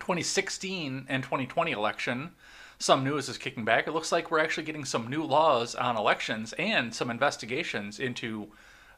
2016 0.00 1.06
and 1.08 1.22
2020 1.22 1.72
election. 1.72 2.32
Some 2.78 3.04
news 3.04 3.28
is 3.28 3.38
kicking 3.38 3.64
back. 3.64 3.86
It 3.86 3.92
looks 3.92 4.12
like 4.12 4.30
we're 4.30 4.38
actually 4.38 4.64
getting 4.64 4.84
some 4.84 5.08
new 5.08 5.24
laws 5.24 5.74
on 5.74 5.96
elections 5.96 6.52
and 6.54 6.94
some 6.94 7.10
investigations 7.10 7.98
into 7.98 8.48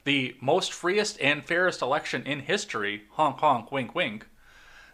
the 0.05 0.37
most 0.41 0.73
freest 0.73 1.21
and 1.21 1.45
fairest 1.45 1.83
election 1.83 2.25
in 2.25 2.41
history. 2.41 3.03
Honk 3.11 3.39
honk, 3.39 3.71
wink 3.71 3.95
wink 3.95 4.27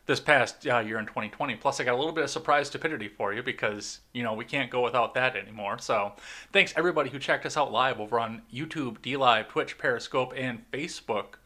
this 0.07 0.21
past 0.21 0.67
uh, 0.67 0.79
year 0.81 0.99
in 0.99 1.07
2020. 1.07 1.57
Plus, 1.57 1.81
I 1.81 1.85
got 1.85 1.95
a 1.95 1.97
little 1.97 2.13
bit 2.13 2.25
of 2.25 2.31
surprise 2.31 2.67
stupidity 2.69 3.09
for 3.09 3.33
you 3.33 3.43
because, 3.43 4.01
you 4.13 4.23
know, 4.23 4.35
we 4.35 4.45
can't 4.45 4.71
go 4.71 4.83
without 4.83 5.15
that 5.15 5.37
anymore. 5.37 5.79
So, 5.79 6.13
thanks 6.53 6.75
everybody 6.77 7.11
who 7.11 7.19
checked 7.19 7.47
us 7.47 7.57
out 7.57 7.73
live 7.73 8.01
over 8.01 8.19
on 8.21 8.43
YouTube, 8.53 8.99
DLive, 9.01 9.49
Twitch, 9.49 9.79
Periscope, 9.79 10.33
and 10.37 10.71
Facebook. 10.71 11.37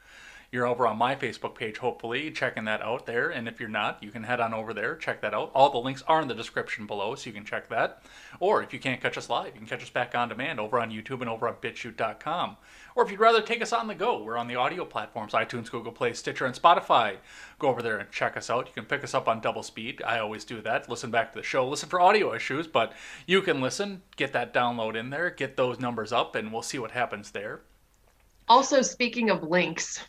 you're 0.51 0.67
over 0.67 0.87
on 0.87 0.97
my 0.97 1.15
Facebook 1.15 1.55
page, 1.55 1.77
hopefully, 1.79 2.31
checking 2.31 2.65
that 2.65 2.81
out 2.81 3.05
there. 3.05 3.29
And 3.29 3.47
if 3.47 3.61
you're 3.61 3.69
not, 3.69 4.03
you 4.03 4.11
can 4.11 4.23
head 4.25 4.41
on 4.41 4.55
over 4.55 4.73
there, 4.73 4.97
check 4.97 5.21
that 5.21 5.35
out. 5.35 5.51
All 5.55 5.71
the 5.71 5.79
links 5.79 6.03
are 6.09 6.23
in 6.23 6.29
the 6.29 6.35
description 6.35 6.87
below, 6.87 7.15
so 7.15 7.29
you 7.29 7.35
can 7.35 7.45
check 7.45 7.69
that. 7.69 8.03
Or 8.41 8.63
if 8.63 8.73
you 8.73 8.79
can't 8.79 9.01
catch 9.01 9.19
us 9.19 9.29
live, 9.29 9.49
you 9.55 9.61
can 9.61 9.67
catch 9.67 9.83
us 9.83 9.91
back 9.91 10.15
on 10.15 10.31
demand 10.31 10.59
over 10.59 10.81
on 10.81 10.91
YouTube 10.91 11.21
and 11.21 11.29
over 11.29 11.47
on 11.49 11.55
BitChute.com. 11.57 12.57
Or 12.95 13.05
if 13.05 13.11
you'd 13.11 13.21
rather 13.21 13.41
take 13.43 13.63
us 13.63 13.73
on 13.73 13.87
the 13.87 13.95
go, 13.95 14.23
we're 14.23 14.37
on 14.37 14.49
the 14.49 14.57
audio 14.57 14.85
platforms 14.85 15.33
iTunes, 15.33 15.71
Google 15.71 15.93
Play, 15.93 16.13
Stitcher, 16.13 16.47
and 16.47 16.55
Spotify. 16.55 17.17
Go 17.59 17.69
over 17.69 17.81
there 17.83 17.99
and 17.99 18.11
check 18.11 18.37
us 18.37 18.51
out. 18.51 18.67
You 18.67 18.73
can 18.73 18.85
pick 18.87 19.05
us 19.05 19.15
up 19.15 19.29
on 19.29 19.41
double 19.41 19.63
speed. 19.63 20.03
I 20.05 20.19
always 20.19 20.45
do 20.45 20.61
that. 20.63 20.89
Listen 20.89 21.11
back 21.11 21.33
to 21.33 21.39
the 21.39 21.45
show, 21.45 21.69
listen 21.69 21.89
for 21.89 22.01
audio 22.01 22.35
issues, 22.35 22.67
but 22.67 22.93
you 23.27 23.41
can 23.43 23.61
listen, 23.61 24.03
get 24.17 24.33
that 24.33 24.53
download 24.53 24.97
in 24.97 25.11
there, 25.11 25.31
get 25.31 25.57
those 25.57 25.79
numbers 25.79 26.13
up, 26.13 26.35
and 26.35 26.53
we'll 26.53 26.63
see 26.63 26.79
what 26.79 26.91
happens 26.91 27.31
there. 27.31 27.61
Also, 28.49 28.83
speaking 28.83 29.31
of 29.31 29.43
links, 29.43 30.05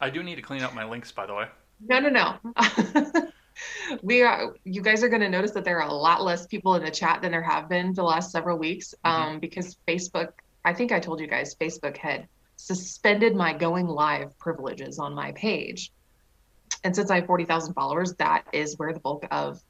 I 0.00 0.10
do 0.10 0.22
need 0.22 0.36
to 0.36 0.42
clean 0.42 0.62
up 0.62 0.74
my 0.74 0.84
links, 0.84 1.10
by 1.10 1.26
the 1.26 1.34
way. 1.34 1.46
No, 1.80 1.98
no, 1.98 2.08
no. 2.10 2.38
we 4.02 4.22
are. 4.22 4.54
You 4.64 4.82
guys 4.82 5.02
are 5.02 5.08
going 5.08 5.22
to 5.22 5.28
notice 5.28 5.52
that 5.52 5.64
there 5.64 5.80
are 5.80 5.88
a 5.88 5.92
lot 5.92 6.22
less 6.22 6.46
people 6.46 6.74
in 6.76 6.84
the 6.84 6.90
chat 6.90 7.22
than 7.22 7.32
there 7.32 7.42
have 7.42 7.68
been 7.68 7.92
the 7.94 8.02
last 8.02 8.30
several 8.30 8.58
weeks, 8.58 8.94
Mhm. 9.04 9.10
um, 9.10 9.40
because 9.40 9.76
Facebook. 9.88 10.30
I 10.64 10.72
think 10.72 10.92
I 10.92 11.00
told 11.00 11.20
you 11.20 11.26
guys 11.26 11.54
Facebook 11.54 11.96
had 11.96 12.28
suspended 12.56 13.34
my 13.34 13.52
going 13.52 13.86
live 13.86 14.38
privileges 14.38 14.98
on 14.98 15.14
my 15.14 15.32
page, 15.32 15.92
and 16.84 16.94
since 16.94 17.10
I 17.10 17.16
have 17.16 17.26
forty 17.26 17.44
thousand 17.44 17.74
followers, 17.74 18.14
that 18.14 18.46
is 18.52 18.78
where 18.78 18.92
the 18.92 19.00
bulk 19.00 19.26
of, 19.30 19.60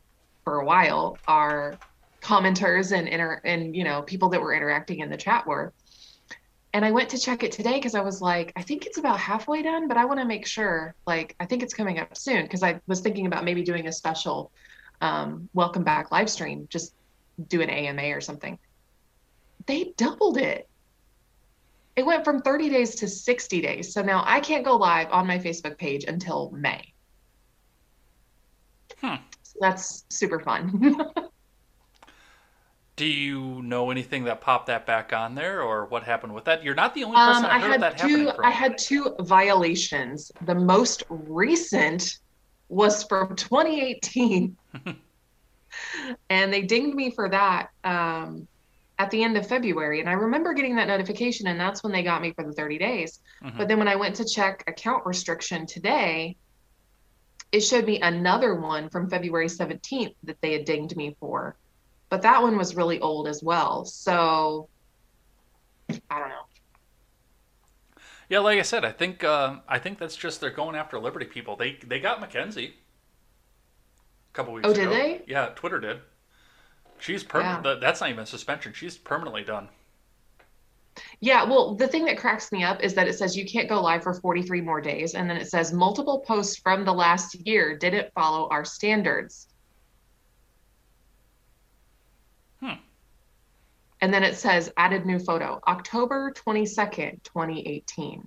for 0.45 0.61
a 0.61 0.65
while, 0.65 1.19
our 1.27 1.79
commenters 2.21 2.97
and 2.97 3.07
inter 3.07 3.41
and 3.45 3.77
you 3.77 3.85
know 3.85 4.03
people 4.03 4.29
that 4.31 4.41
were 4.41 4.55
interacting 4.55 5.01
in 5.01 5.11
the 5.11 5.17
chat 5.17 5.47
were. 5.47 5.73
And 6.73 6.85
I 6.85 6.91
went 6.91 7.09
to 7.11 7.19
check 7.19 7.45
it 7.45 7.53
today 7.53 7.75
because 7.75 7.95
I 7.95 8.01
was 8.01 8.21
like, 8.21 8.53
I 8.57 8.63
think 8.63 8.85
it's 8.85 8.99
about 8.99 9.21
halfway 9.21 9.63
done, 9.63 9.87
but 9.87 9.97
I 9.97 10.07
want 10.07 10.19
to 10.19 10.27
make 10.27 10.45
sure. 10.45 10.97
Like, 11.07 11.37
I 11.39 11.47
think 11.47 11.63
it's 11.63 11.73
coming 11.73 12.01
up 12.01 12.17
soon 12.17 12.43
because 12.43 12.65
I 12.65 12.81
was 12.89 13.01
thinking 13.01 13.27
about 13.27 13.45
maybe 13.45 13.63
doing 13.63 13.87
a 13.87 13.93
special 13.93 14.51
um, 15.01 15.49
welcome 15.55 15.85
back 15.85 16.11
live 16.11 16.29
stream, 16.29 16.67
just 16.69 16.93
do 17.47 17.61
an 17.61 17.71
AMA 17.71 18.17
or 18.17 18.21
something. 18.21 18.59
They 19.67 19.93
doubled 19.97 20.37
it. 20.37 20.69
It 21.97 22.05
went 22.05 22.25
from 22.25 22.43
30 22.43 22.71
days 22.71 22.95
to 22.97 23.09
60 23.09 23.61
days. 23.61 23.93
So 23.93 24.03
now 24.03 24.25
I 24.27 24.41
can't 24.41 24.65
go 24.65 24.77
live 24.77 25.09
on 25.13 25.27
my 25.27 25.39
Facebook 25.39 25.79
page 25.79 26.05
until 26.05 26.51
May. 26.51 26.93
Hmm. 29.01 29.17
So 29.43 29.59
that's 29.61 30.05
super 30.09 30.41
fun. 30.41 30.99
Do 32.97 33.07
you 33.07 33.61
know 33.63 33.91
anything 33.91 34.25
that 34.25 34.41
popped 34.41 34.67
that 34.67 34.87
back 34.87 35.13
on 35.13 35.35
there, 35.35 35.63
or 35.63 35.87
what 35.87 36.05
happened 36.05 36.33
with 36.33 36.45
that? 36.45 36.63
You're 36.63 36.77
not 36.77 36.95
the 36.95 37.03
only 37.03 37.17
person 37.17 37.45
Um, 37.45 37.51
I 37.51 37.59
heard 37.59 37.71
had 37.73 37.81
that 37.81 37.99
two. 37.99 38.31
I 38.43 38.51
had 38.51 38.79
two 38.79 39.17
violations. 39.21 40.31
The 40.43 40.55
most 40.55 41.03
recent 41.09 42.19
was 42.69 43.03
from 43.03 43.35
2018, 43.35 44.57
and 46.31 46.53
they 46.53 46.63
dinged 46.63 46.95
me 46.95 47.11
for 47.11 47.29
that 47.29 47.71
um, 47.83 48.47
at 48.99 49.11
the 49.11 49.23
end 49.25 49.37
of 49.37 49.47
February. 49.49 50.01
And 50.01 50.09
I 50.09 50.13
remember 50.13 50.55
getting 50.55 50.77
that 50.77 50.87
notification, 50.89 51.47
and 51.49 51.59
that's 51.59 51.83
when 51.83 51.93
they 51.93 52.03
got 52.03 52.23
me 52.23 52.33
for 52.33 52.45
the 52.45 52.53
30 52.53 52.79
days. 52.79 53.21
Mhm. 53.43 53.57
But 53.59 53.69
then 53.69 53.79
when 53.79 53.89
I 53.89 53.97
went 53.97 54.17
to 54.17 54.25
check 54.25 54.63
account 54.69 55.05
restriction 55.05 55.67
today, 55.67 56.37
it 57.53 57.61
showed 57.61 57.87
me 57.87 58.01
another 58.01 58.55
one 58.55 58.89
from 58.89 59.09
February 59.11 59.49
17th 59.49 60.15
that 60.25 60.41
they 60.41 60.53
had 60.53 60.65
dinged 60.65 60.97
me 60.97 61.17
for. 61.21 61.57
But 62.09 62.23
that 62.23 62.43
one 62.43 62.57
was 62.57 62.77
really 62.77 63.01
old 63.01 63.27
as 63.27 63.43
well. 63.43 63.85
So 63.85 64.69
I 66.11 66.19
don't 66.19 66.29
know. 66.29 66.47
Yeah, 68.29 68.39
like 68.39 68.59
I 68.59 68.63
said, 68.63 68.85
I 68.85 68.93
think 68.93 69.23
uh, 69.23 69.57
I 69.69 69.79
think 69.79 69.99
that's 69.99 70.17
just 70.17 70.41
they're 70.41 70.51
going 70.51 70.77
after 70.77 70.99
Liberty 70.99 71.27
people. 71.27 71.57
They 71.57 71.79
they 71.85 72.01
got 72.01 72.21
McKenzie 72.21 72.71
a 72.71 74.33
couple 74.33 74.55
weeks 74.55 74.67
Oh, 74.67 74.71
ago. 74.73 74.81
did 74.81 74.91
they? 74.91 75.23
Yeah, 75.27 75.47
Twitter 75.55 75.79
did. 75.79 76.01
She's 77.05 77.23
permanent. 77.23 77.67
Yeah. 77.67 77.75
That's 77.83 78.01
not 78.01 78.09
even 78.09 78.25
suspension. 78.25 78.73
She's 78.73 78.97
permanently 78.97 79.45
done. 79.45 79.69
Yeah, 81.21 81.45
well, 81.45 81.75
the 81.75 81.87
thing 81.87 82.07
that 82.07 82.17
cracks 82.17 82.51
me 82.51 82.65
up 82.65 82.83
is 82.83 82.95
that 82.95 83.07
it 83.07 83.19
says 83.19 83.37
you 83.37 83.45
can't 83.45 83.69
go 83.69 83.83
live 83.83 84.03
for 84.03 84.15
43 84.15 84.63
more 84.63 84.81
days. 84.81 85.15
And 85.15 85.29
then 85.29 85.37
it 85.37 85.51
says 85.51 85.71
multiple 85.71 86.21
posts 86.21 86.57
from 86.57 86.87
the 86.87 86.95
last 86.95 87.35
year 87.47 87.77
didn't 87.77 88.11
follow 88.15 88.49
our 88.49 88.65
standards. 88.65 89.49
Hmm. 92.61 92.81
And 94.01 94.15
then 94.15 94.23
it 94.23 94.37
says 94.37 94.73
added 94.79 95.05
new 95.05 95.19
photo, 95.19 95.61
October 95.69 96.33
22nd, 96.33 97.23
2018. 97.23 98.27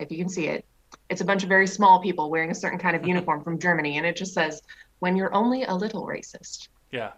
If 0.00 0.10
you 0.10 0.18
can 0.18 0.28
see 0.28 0.48
it, 0.48 0.64
it's 1.10 1.20
a 1.20 1.24
bunch 1.24 1.44
of 1.44 1.48
very 1.48 1.68
small 1.68 2.02
people 2.02 2.28
wearing 2.28 2.50
a 2.50 2.56
certain 2.56 2.80
kind 2.80 2.96
of 2.96 3.06
uniform 3.06 3.44
from 3.44 3.60
Germany. 3.60 3.98
And 3.98 4.06
it 4.06 4.16
just 4.16 4.34
says, 4.34 4.62
when 4.98 5.14
you're 5.14 5.32
only 5.32 5.62
a 5.62 5.72
little 5.72 6.04
racist. 6.08 6.66
Yeah. 6.90 7.12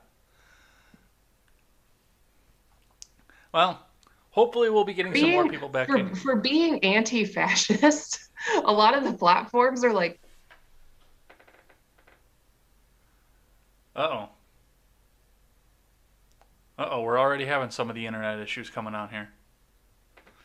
Well, 3.58 3.84
hopefully 4.30 4.70
we'll 4.70 4.84
be 4.84 4.94
getting 4.94 5.12
some 5.16 5.32
more 5.32 5.48
people 5.48 5.68
back 5.68 5.88
For, 5.88 5.96
in. 5.98 6.14
for 6.14 6.36
being 6.36 6.78
anti 6.84 7.24
fascist, 7.24 8.20
a 8.64 8.72
lot 8.72 8.96
of 8.96 9.02
the 9.02 9.12
platforms 9.12 9.82
are 9.82 9.92
like, 9.92 10.20
Uh 13.96 14.00
oh. 14.00 14.28
Uh 16.78 16.88
oh, 16.88 17.02
we're 17.02 17.18
already 17.18 17.46
having 17.46 17.70
some 17.70 17.90
of 17.90 17.96
the 17.96 18.06
internet 18.06 18.38
issues 18.38 18.70
coming 18.70 18.94
on 18.94 19.08
here. 19.08 19.28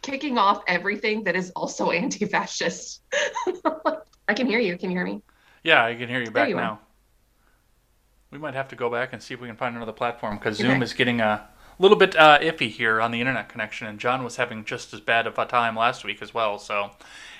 kicking 0.02 0.40
off 0.40 0.64
everything 0.66 1.24
that 1.26 1.36
is 1.36 1.52
also 1.56 1.92
anti-fascist. 1.92 3.04
I 4.28 4.34
can 4.34 4.48
hear 4.48 4.60
you. 4.60 4.76
Can 4.76 4.90
you 4.90 4.98
hear 4.98 5.06
me? 5.06 5.22
Yeah, 5.64 5.86
I 5.86 5.94
can 5.94 6.10
hear 6.10 6.24
you 6.24 6.32
back 6.32 6.50
you 6.50 6.58
are. 6.58 6.62
now. 6.62 6.80
We 8.32 8.40
might 8.40 8.56
have 8.56 8.70
to 8.70 8.76
go 8.76 8.90
back 8.90 9.14
and 9.14 9.22
see 9.22 9.36
if 9.36 9.40
we 9.40 9.48
can 9.48 9.56
find 9.56 9.76
another 9.76 9.92
platform 9.92 10.40
because. 10.40 10.58
Zoom 10.58 10.82
is 10.82 10.94
getting 10.94 11.22
a 11.22 11.48
little 11.80 11.98
bit 11.98 12.16
uh, 12.16 12.40
iffy 12.40 12.70
here 12.70 13.02
on 13.02 13.12
the 13.12 13.20
internet 13.20 13.50
connection, 13.50 13.88
and 13.88 14.00
John 14.00 14.24
was 14.24 14.36
having 14.36 14.66
just 14.66 14.94
as 14.94 15.00
bad 15.00 15.28
of 15.28 15.38
a 15.38 15.46
time 15.46 15.76
last 15.76 16.04
week 16.04 16.22
as 16.22 16.34
well. 16.34 16.60
So 16.60 16.92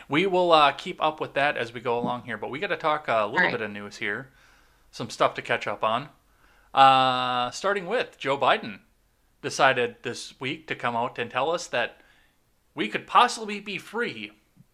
we 0.10 0.26
will 0.26 0.52
uh, 0.52 0.72
keep 0.72 1.02
up 1.02 1.20
with 1.20 1.34
that 1.34 1.58
as 1.58 1.74
we 1.74 1.80
go 1.80 1.98
along 1.98 2.24
here. 2.24 2.38
But 2.38 2.50
we 2.50 2.60
got 2.60 2.68
to 2.68 2.78
talk 2.78 3.08
a 3.08 3.26
little 3.26 3.40
right. 3.40 3.52
bit 3.52 3.62
of 3.62 3.72
news 3.72 3.98
here, 3.98 4.30
some 4.92 5.10
stuff 5.10 5.34
to 5.36 5.42
catch 5.42 5.68
up 5.68 5.84
on. 5.84 6.10
Uh, 6.74 7.52
starting 7.52 7.86
with 7.86 8.18
Joe 8.18 8.38
Biden 8.38 8.80
decided 9.42 9.98
this 10.02 10.40
week 10.40 10.68
to 10.68 10.76
come 10.76 10.96
out 10.96 11.20
and 11.20 11.30
tell 11.30 11.52
us 11.52 11.68
that 11.68 12.02
we 12.74 12.88
could 12.88 13.06
possibly 13.06 13.60
be 13.60 13.78
free 13.78 14.32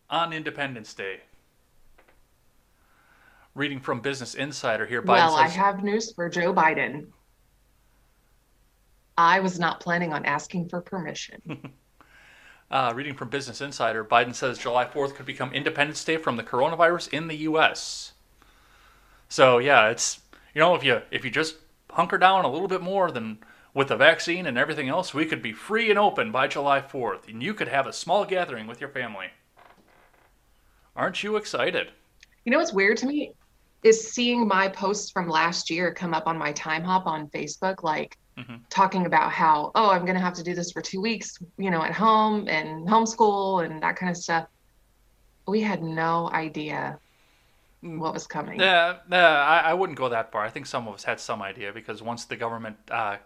on 0.10 0.32
Independence 0.32 0.94
Day. 0.94 1.22
Reading 3.56 3.80
from 3.80 4.00
Business 4.00 4.36
Insider 4.36 4.86
here, 4.86 5.02
Biden 5.02 5.08
well, 5.08 5.36
I 5.36 5.48
have 5.48 5.84
news 5.84 6.14
for 6.14 6.30
Joe 6.30 6.54
Biden. 6.54 7.08
I 9.20 9.42
was 9.42 9.60
not 9.60 9.82
planning 9.82 10.14
on 10.14 10.26
asking 10.26 10.70
for 10.70 10.80
permission. 10.80 11.74
uh, 12.72 12.94
reading 12.96 13.16
from 13.16 13.28
Business 13.28 13.60
Insider, 13.60 14.06
Biden 14.06 14.34
says 14.34 14.58
July 14.58 14.86
4th 14.86 15.14
could 15.14 15.26
become 15.26 15.52
Independence 15.52 16.02
Day 16.06 16.16
from 16.16 16.38
the 16.38 16.44
coronavirus 16.44 17.10
in 17.12 17.28
the 17.28 17.36
U.S. 17.36 18.14
So 19.28 19.58
yeah, 19.58 19.90
it's 19.90 20.22
you 20.56 20.60
know 20.60 20.74
if 20.74 20.86
you 20.86 21.02
if 21.12 21.26
you 21.26 21.32
just 21.32 21.58
hunker 21.92 22.18
down 22.18 22.46
a 22.46 22.50
little 22.50 22.70
bit 22.70 22.82
more 22.82 23.12
than 23.12 23.40
with 23.74 23.90
the 23.90 23.98
vaccine 23.98 24.46
and 24.46 24.58
everything 24.58 24.88
else, 24.88 25.14
we 25.14 25.26
could 25.26 25.42
be 25.42 25.52
free 25.52 25.90
and 25.90 26.00
open 26.00 26.32
by 26.32 26.48
July 26.48 26.80
4th, 26.80 27.28
and 27.28 27.44
you 27.44 27.54
could 27.54 27.68
have 27.68 27.88
a 27.88 27.94
small 27.94 28.24
gathering 28.24 28.68
with 28.68 28.80
your 28.80 28.90
family. 28.90 29.28
Aren't 30.96 31.24
you 31.24 31.36
excited? 31.36 31.92
You 32.46 32.54
know 32.54 32.60
what's 32.60 32.72
weird 32.72 32.96
to 33.00 33.06
me 33.06 33.34
is 33.84 34.12
seeing 34.12 34.48
my 34.48 34.70
posts 34.70 35.12
from 35.12 35.28
last 35.28 35.70
year 35.70 35.94
come 35.94 36.14
up 36.14 36.26
on 36.26 36.38
my 36.38 36.54
time 36.54 36.86
hop 36.86 37.06
on 37.06 37.28
Facebook, 37.28 37.84
like 37.84 38.18
Mhm. 38.40 38.62
talking 38.70 39.06
about 39.06 39.32
how, 39.32 39.72
oh, 39.76 39.90
I'm 39.90 40.06
going 40.06 40.16
to 40.16 40.22
have 40.22 40.36
to 40.36 40.44
do 40.44 40.56
this 40.56 40.72
for 40.72 40.82
two 40.82 41.02
weeks, 41.02 41.38
you 41.58 41.70
know, 41.70 41.84
at 41.84 41.92
home 41.92 42.48
and 42.48 42.88
homeschool 42.88 43.66
and 43.66 43.84
that 43.84 43.98
kind 43.98 44.10
of 44.10 44.16
stuff. 44.16 44.48
We 45.46 45.62
had 45.62 45.84
no 45.84 46.30
idea 46.32 47.00
what 47.82 48.14
was 48.14 48.28
coming. 48.28 48.60
Yeah, 48.60 48.98
uh, 49.12 49.16
I, 49.16 49.60
I 49.66 49.74
wouldn't 49.74 49.98
go 49.98 50.10
that 50.10 50.32
far. 50.32 50.46
I 50.46 50.50
think 50.50 50.68
some 50.68 50.88
of 50.88 50.94
us 50.94 51.04
had 51.04 51.20
some 51.20 51.42
idea 51.42 51.74
because 51.74 52.02
once 52.02 52.26
the 52.26 52.36
government 52.38 52.78
uh, 52.90 53.18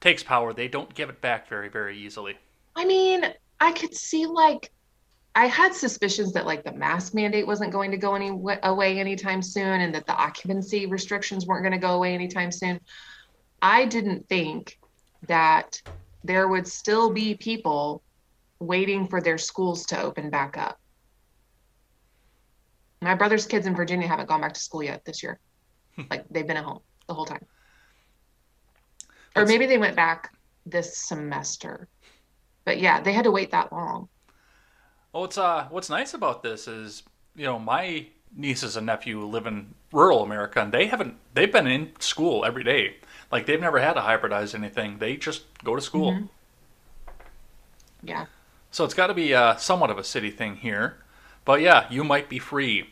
takes 0.00 0.22
power, 0.22 0.52
they 0.52 0.68
don't 0.68 0.94
give 0.94 1.10
it 1.10 1.20
back 1.20 1.48
very, 1.48 1.68
very 1.68 1.98
easily. 1.98 2.38
I 2.76 2.84
mean, 2.84 3.24
I 3.60 3.72
could 3.72 3.94
see 3.94 4.26
like 4.26 4.70
I 5.34 5.46
had 5.46 5.74
suspicions 5.74 6.32
that 6.32 6.46
like 6.46 6.64
the 6.64 6.72
mask 6.72 7.14
mandate 7.14 7.46
wasn't 7.46 7.72
going 7.72 7.90
to 7.90 7.96
go 7.96 8.14
any 8.14 8.30
away 8.62 8.98
anytime 8.98 9.42
soon 9.42 9.80
and 9.80 9.94
that 9.94 10.06
the 10.06 10.14
occupancy 10.14 10.86
restrictions 10.86 11.46
weren't 11.46 11.62
going 11.62 11.72
to 11.72 11.78
go 11.78 11.94
away 11.94 12.14
anytime 12.14 12.50
soon. 12.50 12.80
I 13.62 13.84
didn't 13.84 14.28
think 14.28 14.78
that 15.26 15.80
there 16.24 16.48
would 16.48 16.66
still 16.66 17.12
be 17.12 17.34
people 17.34 18.02
waiting 18.58 19.06
for 19.08 19.20
their 19.20 19.38
schools 19.38 19.86
to 19.86 20.00
open 20.00 20.30
back 20.30 20.56
up. 20.56 20.78
My 23.02 23.14
brother's 23.14 23.46
kids 23.46 23.66
in 23.66 23.74
Virginia 23.74 24.06
haven't 24.06 24.28
gone 24.28 24.42
back 24.42 24.52
to 24.54 24.60
school 24.60 24.82
yet 24.82 25.04
this 25.04 25.22
year. 25.22 25.38
like 26.10 26.24
they've 26.30 26.46
been 26.46 26.56
at 26.56 26.64
home 26.64 26.80
the 27.06 27.14
whole 27.14 27.24
time. 27.24 27.44
Or 29.36 29.46
maybe 29.46 29.66
they 29.66 29.78
went 29.78 29.96
back 29.96 30.34
this 30.66 30.96
semester. 30.96 31.88
But 32.64 32.78
yeah, 32.78 33.00
they 33.00 33.12
had 33.12 33.24
to 33.24 33.30
wait 33.30 33.50
that 33.52 33.72
long. 33.72 34.08
Well, 35.12 35.22
what's 35.22 35.38
uh, 35.38 35.66
what's 35.70 35.88
nice 35.88 36.14
about 36.14 36.42
this 36.42 36.68
is, 36.68 37.02
you 37.34 37.44
know, 37.44 37.58
my 37.58 38.06
nieces 38.36 38.76
and 38.76 38.86
nephew 38.86 39.24
live 39.24 39.46
in 39.46 39.74
rural 39.92 40.22
America, 40.22 40.60
and 40.60 40.72
they 40.72 40.86
haven't. 40.86 41.16
They've 41.34 41.50
been 41.50 41.66
in 41.66 41.92
school 42.00 42.44
every 42.44 42.64
day. 42.64 42.96
Like 43.30 43.46
they've 43.46 43.60
never 43.60 43.78
had 43.78 43.94
to 43.94 44.00
hybridize 44.00 44.54
anything. 44.54 44.98
They 44.98 45.16
just 45.16 45.42
go 45.62 45.76
to 45.76 45.82
school. 45.82 46.12
Mhm. 46.12 46.28
Yeah. 48.02 48.26
So 48.70 48.84
it's 48.84 48.94
got 48.94 49.08
to 49.08 49.14
be 49.14 49.34
uh, 49.34 49.56
somewhat 49.56 49.90
of 49.90 49.98
a 49.98 50.04
city 50.04 50.30
thing 50.30 50.56
here. 50.56 50.98
But 51.44 51.60
yeah, 51.60 51.86
you 51.90 52.04
might 52.04 52.28
be 52.28 52.38
free. 52.38 52.90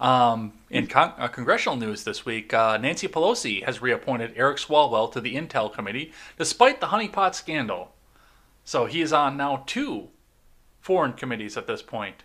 Um, 0.00 0.52
in 0.70 0.86
con- 0.86 1.14
uh, 1.18 1.26
congressional 1.28 1.76
news 1.76 2.04
this 2.04 2.24
week, 2.24 2.54
uh, 2.54 2.76
Nancy 2.76 3.08
Pelosi 3.08 3.64
has 3.64 3.82
reappointed 3.82 4.32
Eric 4.36 4.58
Swalwell 4.58 5.10
to 5.12 5.20
the 5.20 5.34
Intel 5.34 5.72
Committee 5.72 6.12
despite 6.36 6.80
the 6.80 6.88
honeypot 6.88 7.34
scandal. 7.34 7.92
So 8.64 8.86
he 8.86 9.00
is 9.00 9.12
on 9.12 9.36
now 9.36 9.64
two 9.66 10.08
foreign 10.80 11.14
committees 11.14 11.56
at 11.56 11.66
this 11.66 11.82
point. 11.82 12.22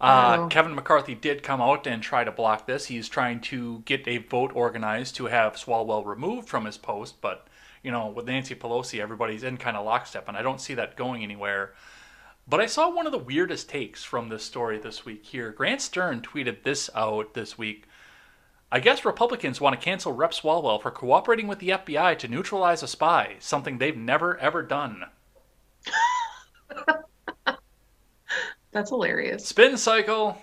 Uh, 0.00 0.36
Oh. 0.40 0.48
Kevin 0.48 0.74
McCarthy 0.74 1.14
did 1.14 1.42
come 1.42 1.60
out 1.62 1.86
and 1.86 2.02
try 2.02 2.22
to 2.22 2.30
block 2.30 2.66
this. 2.66 2.86
He's 2.86 3.08
trying 3.08 3.40
to 3.42 3.82
get 3.86 4.06
a 4.06 4.18
vote 4.18 4.52
organized 4.54 5.16
to 5.16 5.26
have 5.26 5.56
Swalwell 5.56 6.04
removed 6.04 6.48
from 6.48 6.66
his 6.66 6.76
post, 6.76 7.20
but 7.20 7.46
you 7.82 7.90
know, 7.90 8.08
with 8.08 8.26
Nancy 8.26 8.54
Pelosi, 8.54 9.00
everybody's 9.00 9.42
in 9.44 9.56
kind 9.56 9.76
of 9.76 9.86
lockstep, 9.86 10.28
and 10.28 10.36
I 10.36 10.42
don't 10.42 10.60
see 10.60 10.74
that 10.74 10.96
going 10.96 11.22
anywhere. 11.22 11.72
But 12.48 12.60
I 12.60 12.66
saw 12.66 12.90
one 12.90 13.06
of 13.06 13.12
the 13.12 13.18
weirdest 13.18 13.68
takes 13.68 14.04
from 14.04 14.28
this 14.28 14.44
story 14.44 14.78
this 14.78 15.04
week 15.04 15.24
here. 15.24 15.50
Grant 15.50 15.80
Stern 15.80 16.20
tweeted 16.20 16.62
this 16.62 16.90
out 16.94 17.34
this 17.34 17.56
week. 17.56 17.86
I 18.70 18.80
guess 18.80 19.04
Republicans 19.04 19.60
want 19.60 19.78
to 19.78 19.84
cancel 19.84 20.12
Rep 20.12 20.32
Swalwell 20.32 20.82
for 20.82 20.90
cooperating 20.90 21.46
with 21.46 21.60
the 21.60 21.70
FBI 21.70 22.18
to 22.18 22.28
neutralize 22.28 22.82
a 22.82 22.88
spy, 22.88 23.36
something 23.38 23.78
they've 23.78 23.96
never 23.96 24.36
ever 24.38 24.62
done. 24.62 25.04
That's 28.76 28.90
hilarious. 28.90 29.46
Spin 29.46 29.78
cycle. 29.78 30.36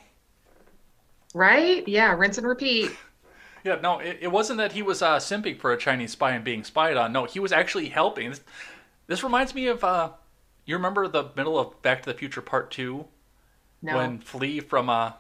Right? 1.36 1.88
Yeah, 1.88 2.13
rinse 2.13 2.38
and 2.38 2.48
repeat. 2.48 2.92
Yeah, 3.66 3.75
no, 3.82 4.00
it, 4.00 4.18
it 4.20 4.28
wasn't 4.28 4.58
that 4.58 4.74
he 4.74 4.82
was 4.82 5.02
uh, 5.02 5.20
simping 5.20 5.58
for 5.58 5.72
a 5.72 5.78
Chinese 5.78 6.12
spy 6.12 6.32
and 6.32 6.44
being 6.44 6.66
spied 6.66 6.98
on. 6.98 7.13
No, 7.13 7.24
he 7.24 7.40
was 7.40 7.54
actually 7.54 7.88
helping. 7.88 8.32
This, 8.32 8.42
this 9.08 9.24
reminds 9.24 9.56
me 9.56 9.68
of, 9.68 9.86
uh, 9.86 10.10
you 10.66 10.75
remember 10.75 11.08
the 11.08 11.30
middle 11.38 11.58
of 11.58 11.82
Back 11.82 12.04
to 12.04 12.12
the 12.12 12.13
Future 12.13 12.42
Part 12.42 12.72
2? 12.72 13.06
No. 13.82 13.96
when 13.96 14.20
Flea 14.20 14.60
from 14.60 14.90
uh, 14.90 15.13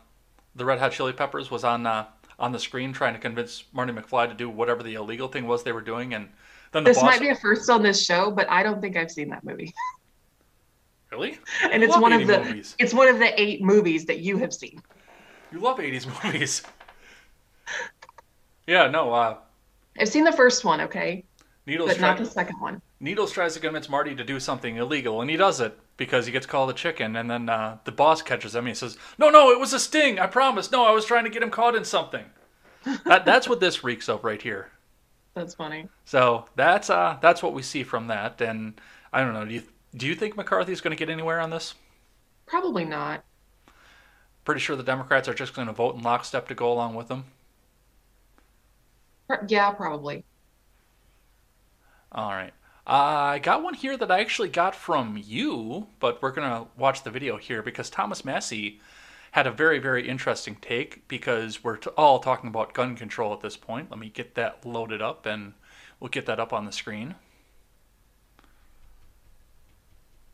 the 0.57 0.65
Red 0.65 0.79
Hot 0.79 0.91
Chili 0.91 1.13
Peppers 1.13 1.49
was 1.49 1.63
on 1.63 1.87
uh, 1.87 2.07
on 2.37 2.51
the 2.51 2.59
screen 2.59 2.91
trying 2.91 3.13
to 3.13 3.19
convince 3.19 3.63
Marty 3.71 3.93
McFly 3.93 4.27
to 4.27 4.33
do 4.33 4.49
whatever 4.49 4.83
the 4.83 4.95
illegal 4.95 5.29
thing 5.29 5.47
was 5.47 5.63
they 5.63 5.71
were 5.71 5.79
doing, 5.79 6.13
and 6.13 6.27
then 6.73 6.83
the 6.83 6.89
this 6.89 6.97
boss 6.97 7.05
might 7.05 7.21
be 7.21 7.29
a 7.29 7.35
first 7.35 7.69
on 7.69 7.81
this 7.81 8.03
show, 8.03 8.29
but 8.29 8.49
I 8.49 8.61
don't 8.61 8.81
think 8.81 8.97
I've 8.97 9.11
seen 9.11 9.29
that 9.29 9.45
movie. 9.45 9.73
really, 11.13 11.39
And 11.71 11.81
You 11.81 11.87
it's 11.87 11.97
one 11.97 12.11
of 12.13 12.25
the 12.27 12.39
movies. 12.39 12.75
it's 12.79 12.93
one 12.93 13.07
of 13.07 13.19
the 13.19 13.39
eight 13.39 13.61
movies 13.61 14.05
that 14.05 14.19
you 14.19 14.37
have 14.37 14.53
seen. 14.53 14.81
You 15.51 15.59
love 15.59 15.77
'80s 15.77 16.07
movies. 16.23 16.63
yeah, 18.67 18.87
no. 18.87 19.13
Uh, 19.13 19.37
I've 19.99 20.09
seen 20.09 20.23
the 20.23 20.31
first 20.31 20.65
one, 20.65 20.81
okay, 20.81 21.23
Needles 21.67 21.91
but 21.91 22.01
not 22.01 22.17
the 22.17 22.25
second 22.25 22.59
one. 22.59 22.81
Needles 22.99 23.31
tries 23.31 23.53
to 23.53 23.59
convince 23.59 23.89
Marty 23.89 24.15
to 24.15 24.23
do 24.23 24.39
something 24.39 24.77
illegal, 24.77 25.21
and 25.21 25.29
he 25.29 25.37
does 25.37 25.59
it 25.59 25.77
because 25.97 26.25
he 26.25 26.31
gets 26.31 26.45
called 26.45 26.69
a 26.69 26.73
chicken, 26.73 27.15
and 27.15 27.29
then 27.29 27.49
uh, 27.49 27.77
the 27.83 27.91
boss 27.91 28.21
catches 28.21 28.55
him. 28.55 28.59
And 28.59 28.69
he 28.69 28.73
says, 28.73 28.97
"No, 29.19 29.29
no, 29.29 29.51
it 29.51 29.59
was 29.59 29.73
a 29.73 29.79
sting. 29.79 30.19
I 30.19 30.25
promise. 30.27 30.71
No, 30.71 30.85
I 30.85 30.91
was 30.91 31.05
trying 31.05 31.25
to 31.25 31.29
get 31.29 31.43
him 31.43 31.51
caught 31.51 31.75
in 31.75 31.85
something." 31.85 32.25
that, 33.05 33.25
that's 33.25 33.47
what 33.47 33.59
this 33.59 33.83
reeks 33.83 34.09
of 34.09 34.23
right 34.23 34.41
here. 34.41 34.69
That's 35.35 35.55
funny. 35.55 35.87
So 36.05 36.45
that's 36.55 36.91
uh 36.91 37.17
that's 37.19 37.41
what 37.41 37.53
we 37.55 37.63
see 37.63 37.81
from 37.83 38.05
that, 38.07 38.39
and 38.39 38.79
I 39.11 39.21
don't 39.23 39.33
know. 39.33 39.43
Do 39.45 39.55
you 39.55 39.63
do 39.95 40.07
you 40.07 40.15
think 40.15 40.35
McCarthy's 40.35 40.81
going 40.81 40.95
to 40.95 40.99
get 40.99 41.11
anywhere 41.11 41.39
on 41.39 41.49
this? 41.49 41.75
Probably 42.45 42.85
not. 42.85 43.23
Pretty 44.45 44.59
sure 44.59 44.75
the 44.75 44.83
Democrats 44.83 45.27
are 45.27 45.33
just 45.33 45.53
going 45.53 45.67
to 45.67 45.73
vote 45.73 45.95
in 45.95 46.01
lockstep 46.01 46.47
to 46.49 46.55
go 46.55 46.71
along 46.71 46.95
with 46.95 47.07
them. 47.07 47.25
Yeah, 49.47 49.71
probably. 49.71 50.25
All 52.11 52.31
right. 52.31 52.53
I 52.85 53.39
got 53.39 53.63
one 53.63 53.73
here 53.73 53.95
that 53.95 54.11
I 54.11 54.19
actually 54.19 54.49
got 54.49 54.75
from 54.75 55.17
you, 55.17 55.87
but 55.99 56.21
we're 56.21 56.31
going 56.31 56.49
to 56.49 56.67
watch 56.77 57.03
the 57.03 57.09
video 57.09 57.37
here 57.37 57.61
because 57.63 57.89
Thomas 57.89 58.25
Massie 58.25 58.81
had 59.31 59.47
a 59.47 59.51
very, 59.51 59.79
very 59.79 60.07
interesting 60.07 60.57
take 60.61 61.07
because 61.07 61.63
we're 61.63 61.77
t- 61.77 61.89
all 61.97 62.19
talking 62.19 62.49
about 62.49 62.73
gun 62.73 62.95
control 62.95 63.33
at 63.33 63.41
this 63.41 63.55
point. 63.55 63.89
Let 63.89 63.99
me 63.99 64.09
get 64.09 64.35
that 64.35 64.65
loaded 64.65 65.01
up 65.01 65.25
and 65.25 65.53
we'll 65.99 66.09
get 66.09 66.25
that 66.25 66.39
up 66.39 66.51
on 66.51 66.65
the 66.65 66.71
screen. 66.71 67.15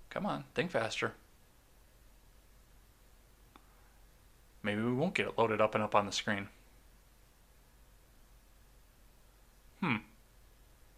Come 0.10 0.26
on, 0.26 0.43
think 0.56 0.72
faster. 0.72 1.13
Maybe 4.63 4.82
we 4.82 4.91
won't 4.91 5.13
get 5.13 5.28
it 5.28 5.38
loaded 5.38 5.62
up 5.62 5.76
and 5.76 5.84
up 5.84 5.95
on 5.95 6.06
the 6.06 6.12
screen. 6.12 6.48
Hmm. 9.82 9.98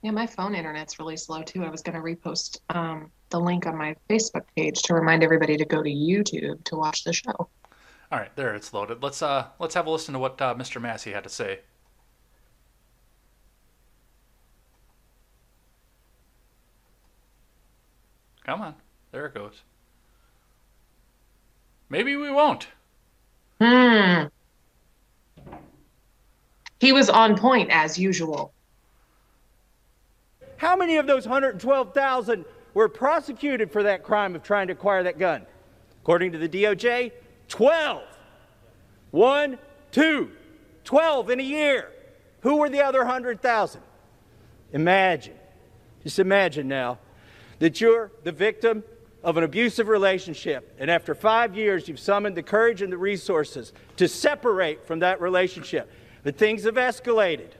Yeah, 0.01 0.11
my 0.11 0.25
phone 0.25 0.55
internet's 0.55 0.97
really 0.97 1.17
slow 1.17 1.43
too. 1.43 1.63
I 1.63 1.69
was 1.69 1.83
going 1.83 1.95
to 1.95 2.01
repost 2.01 2.59
um, 2.69 3.11
the 3.29 3.39
link 3.39 3.67
on 3.67 3.77
my 3.77 3.95
Facebook 4.09 4.45
page 4.55 4.81
to 4.83 4.95
remind 4.95 5.23
everybody 5.23 5.57
to 5.57 5.65
go 5.65 5.83
to 5.83 5.89
YouTube 5.89 6.63
to 6.63 6.75
watch 6.75 7.03
the 7.03 7.13
show. 7.13 7.49
All 8.11 8.19
right, 8.19 8.35
there 8.35 8.55
it's 8.55 8.73
loaded. 8.73 9.01
Let's 9.01 9.21
uh 9.21 9.47
let's 9.59 9.73
have 9.75 9.87
a 9.87 9.89
listen 9.89 10.13
to 10.13 10.19
what 10.19 10.41
uh, 10.41 10.53
Mr. 10.55 10.81
Massie 10.81 11.11
had 11.11 11.23
to 11.23 11.29
say. 11.29 11.59
Come 18.43 18.61
on, 18.61 18.75
there 19.11 19.25
it 19.25 19.33
goes. 19.33 19.61
Maybe 21.89 22.15
we 22.15 22.31
won't. 22.31 22.67
Hmm. 23.59 24.27
He 26.79 26.93
was 26.93 27.09
on 27.09 27.37
point 27.37 27.69
as 27.69 27.99
usual. 27.99 28.53
How 30.57 30.75
many 30.75 30.97
of 30.97 31.07
those 31.07 31.27
112,000 31.27 32.45
were 32.73 32.87
prosecuted 32.87 33.71
for 33.71 33.83
that 33.83 34.03
crime 34.03 34.35
of 34.35 34.43
trying 34.43 34.67
to 34.67 34.73
acquire 34.73 35.03
that 35.03 35.19
gun? 35.19 35.45
According 36.01 36.31
to 36.31 36.37
the 36.37 36.47
DOJ, 36.47 37.11
12. 37.49 38.03
One, 39.11 39.59
two, 39.91 40.31
12 40.85 41.29
in 41.29 41.39
a 41.39 41.43
year. 41.43 41.91
Who 42.41 42.57
were 42.57 42.69
the 42.69 42.81
other 42.81 42.99
100,000? 42.99 43.81
Imagine, 44.73 45.35
just 46.03 46.17
imagine 46.17 46.67
now 46.67 46.97
that 47.59 47.81
you're 47.81 48.11
the 48.23 48.31
victim 48.31 48.83
of 49.23 49.37
an 49.37 49.43
abusive 49.43 49.87
relationship, 49.87 50.75
and 50.79 50.89
after 50.89 51.13
five 51.13 51.55
years, 51.55 51.87
you've 51.87 51.99
summoned 51.99 52.35
the 52.35 52.43
courage 52.43 52.81
and 52.81 52.91
the 52.91 52.97
resources 52.97 53.71
to 53.97 54.07
separate 54.07 54.85
from 54.87 54.99
that 54.99 55.21
relationship. 55.21 55.91
But 56.23 56.37
things 56.37 56.63
have 56.63 56.75
escalated. 56.75 57.51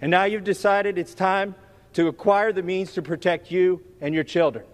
And 0.00 0.10
now 0.10 0.24
you've 0.24 0.44
decided 0.44 0.98
it's 0.98 1.14
time 1.14 1.54
to 1.92 2.08
acquire 2.08 2.52
the 2.52 2.62
means 2.62 2.92
to 2.94 3.02
protect 3.02 3.50
you 3.50 3.82
and 4.00 4.14
your 4.14 4.24
children. 4.24 4.64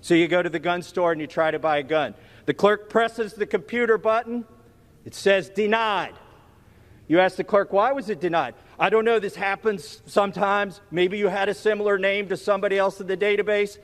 So 0.00 0.14
you 0.14 0.28
go 0.28 0.42
to 0.42 0.48
the 0.48 0.58
gun 0.58 0.82
store 0.82 1.12
and 1.12 1.20
you 1.20 1.26
try 1.26 1.50
to 1.50 1.58
buy 1.58 1.78
a 1.78 1.82
gun. 1.82 2.14
The 2.46 2.54
clerk 2.54 2.88
presses 2.88 3.34
the 3.34 3.46
computer 3.46 3.98
button, 3.98 4.44
it 5.04 5.14
says 5.14 5.50
denied. 5.50 6.14
You 7.08 7.20
ask 7.20 7.36
the 7.36 7.44
clerk, 7.44 7.72
why 7.72 7.92
was 7.92 8.10
it 8.10 8.20
denied? 8.20 8.54
I 8.78 8.90
don't 8.90 9.04
know, 9.04 9.18
this 9.18 9.34
happens 9.34 10.02
sometimes. 10.06 10.80
Maybe 10.90 11.18
you 11.18 11.28
had 11.28 11.48
a 11.48 11.54
similar 11.54 11.98
name 11.98 12.28
to 12.28 12.36
somebody 12.36 12.78
else 12.78 13.00
in 13.00 13.06
the 13.06 13.16
database. 13.16 13.78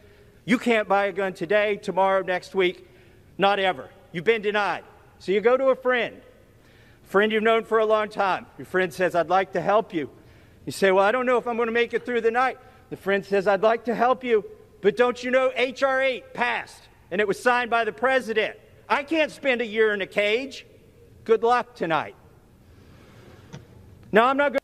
You 0.45 0.59
can't 0.59 0.89
buy 0.89 1.07
a 1.07 1.13
gun 1.13 1.33
today, 1.33 1.77
tomorrow, 1.77 2.23
next 2.23 2.55
week, 2.55 2.87
not 3.39 3.59
ever. 3.59 3.89
You've 4.13 4.25
been 4.25 4.43
denied. 4.43 4.85
So 5.19 5.33
you 5.33 5.41
go 5.41 5.57
to 5.57 5.67
a 5.67 5.77
friend, 5.77 6.21
a 7.03 7.09
friend 7.09 7.33
you've 7.33 7.43
known 7.43 7.65
for 7.65 7.79
a 7.79 7.87
long 7.87 8.09
time. 8.09 8.47
Your 8.59 8.67
friend 8.67 8.93
says, 8.93 9.15
I'd 9.15 9.31
like 9.31 9.53
to 9.53 9.61
help 9.61 9.95
you. 9.95 10.11
You 10.67 10.73
say, 10.73 10.93
Well, 10.93 11.05
I 11.05 11.13
don't 11.13 11.27
know 11.27 11.39
if 11.39 11.47
I'm 11.47 11.57
going 11.57 11.69
to 11.69 11.73
make 11.73 11.95
it 11.95 12.05
through 12.05 12.21
the 12.21 12.31
night. 12.31 12.59
The 12.91 12.97
friend 12.97 13.25
says, 13.25 13.47
I'd 13.47 13.63
like 13.63 13.87
to 13.87 13.95
help 13.95 14.23
you, 14.23 14.45
but 14.83 14.97
don't 14.97 15.23
you 15.23 15.31
know 15.31 15.51
H.R. 15.55 16.03
8 16.03 16.35
passed 16.35 16.83
and 17.11 17.21
it 17.21 17.27
was 17.27 17.43
signed 17.43 17.71
by 17.71 17.85
the 17.85 17.93
president? 17.93 18.57
I 18.89 19.03
can't 19.03 19.33
spend 19.33 19.63
a 19.63 19.67
year 19.67 19.95
in 19.95 20.03
a 20.03 20.07
cage. 20.07 20.67
Good 21.25 21.43
luck 21.43 21.75
tonight. 21.75 22.15
Now, 24.13 24.27
I'm 24.27 24.37
not 24.37 24.53
going. 24.53 24.64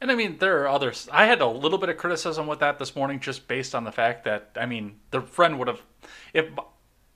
And 0.00 0.10
I 0.10 0.14
mean, 0.14 0.38
there 0.38 0.62
are 0.62 0.68
others. 0.68 1.08
I 1.12 1.26
had 1.26 1.40
a 1.40 1.46
little 1.46 1.78
bit 1.78 1.90
of 1.90 1.98
criticism 1.98 2.46
with 2.46 2.60
that 2.60 2.78
this 2.78 2.96
morning, 2.96 3.20
just 3.20 3.46
based 3.48 3.74
on 3.74 3.84
the 3.84 3.92
fact 3.92 4.24
that 4.24 4.50
I 4.56 4.66
mean, 4.66 5.00
the 5.10 5.20
friend 5.20 5.58
would 5.58 5.68
have, 5.68 5.82
if 6.32 6.46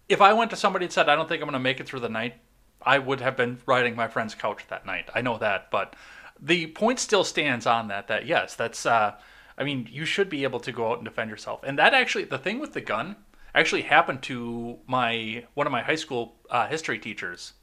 if 0.08 0.20
I 0.20 0.32
went 0.34 0.50
to 0.50 0.56
somebody 0.56 0.84
and 0.84 0.92
said, 0.92 1.08
"I 1.08 1.14
don't 1.16 1.28
think 1.28 1.40
I'm 1.40 1.46
going 1.48 1.54
to 1.54 1.58
make 1.58 1.80
it 1.80 1.86
through 1.86 2.00
the 2.00 2.08
night," 2.10 2.34
I 2.82 2.98
would 2.98 3.20
have 3.20 3.36
been 3.36 3.58
riding 3.66 3.96
my 3.96 4.08
friend's 4.08 4.34
couch 4.34 4.64
that 4.68 4.84
night. 4.84 5.08
I 5.14 5.22
know 5.22 5.38
that, 5.38 5.70
but 5.70 5.96
the 6.38 6.66
point 6.68 7.00
still 7.00 7.24
stands 7.24 7.66
on 7.66 7.88
that. 7.88 8.08
That 8.08 8.26
yes, 8.26 8.54
that's. 8.54 8.84
Uh, 8.84 9.14
I 9.56 9.64
mean, 9.64 9.88
you 9.90 10.04
should 10.04 10.28
be 10.28 10.42
able 10.42 10.60
to 10.60 10.72
go 10.72 10.90
out 10.90 10.98
and 10.98 11.04
defend 11.04 11.30
yourself. 11.30 11.60
And 11.62 11.78
that 11.78 11.94
actually, 11.94 12.24
the 12.24 12.38
thing 12.38 12.58
with 12.58 12.72
the 12.72 12.80
gun, 12.80 13.16
actually 13.54 13.82
happened 13.82 14.22
to 14.24 14.78
my 14.86 15.44
one 15.54 15.66
of 15.66 15.72
my 15.72 15.82
high 15.82 15.94
school 15.94 16.34
uh, 16.50 16.66
history 16.66 16.98
teachers 16.98 17.54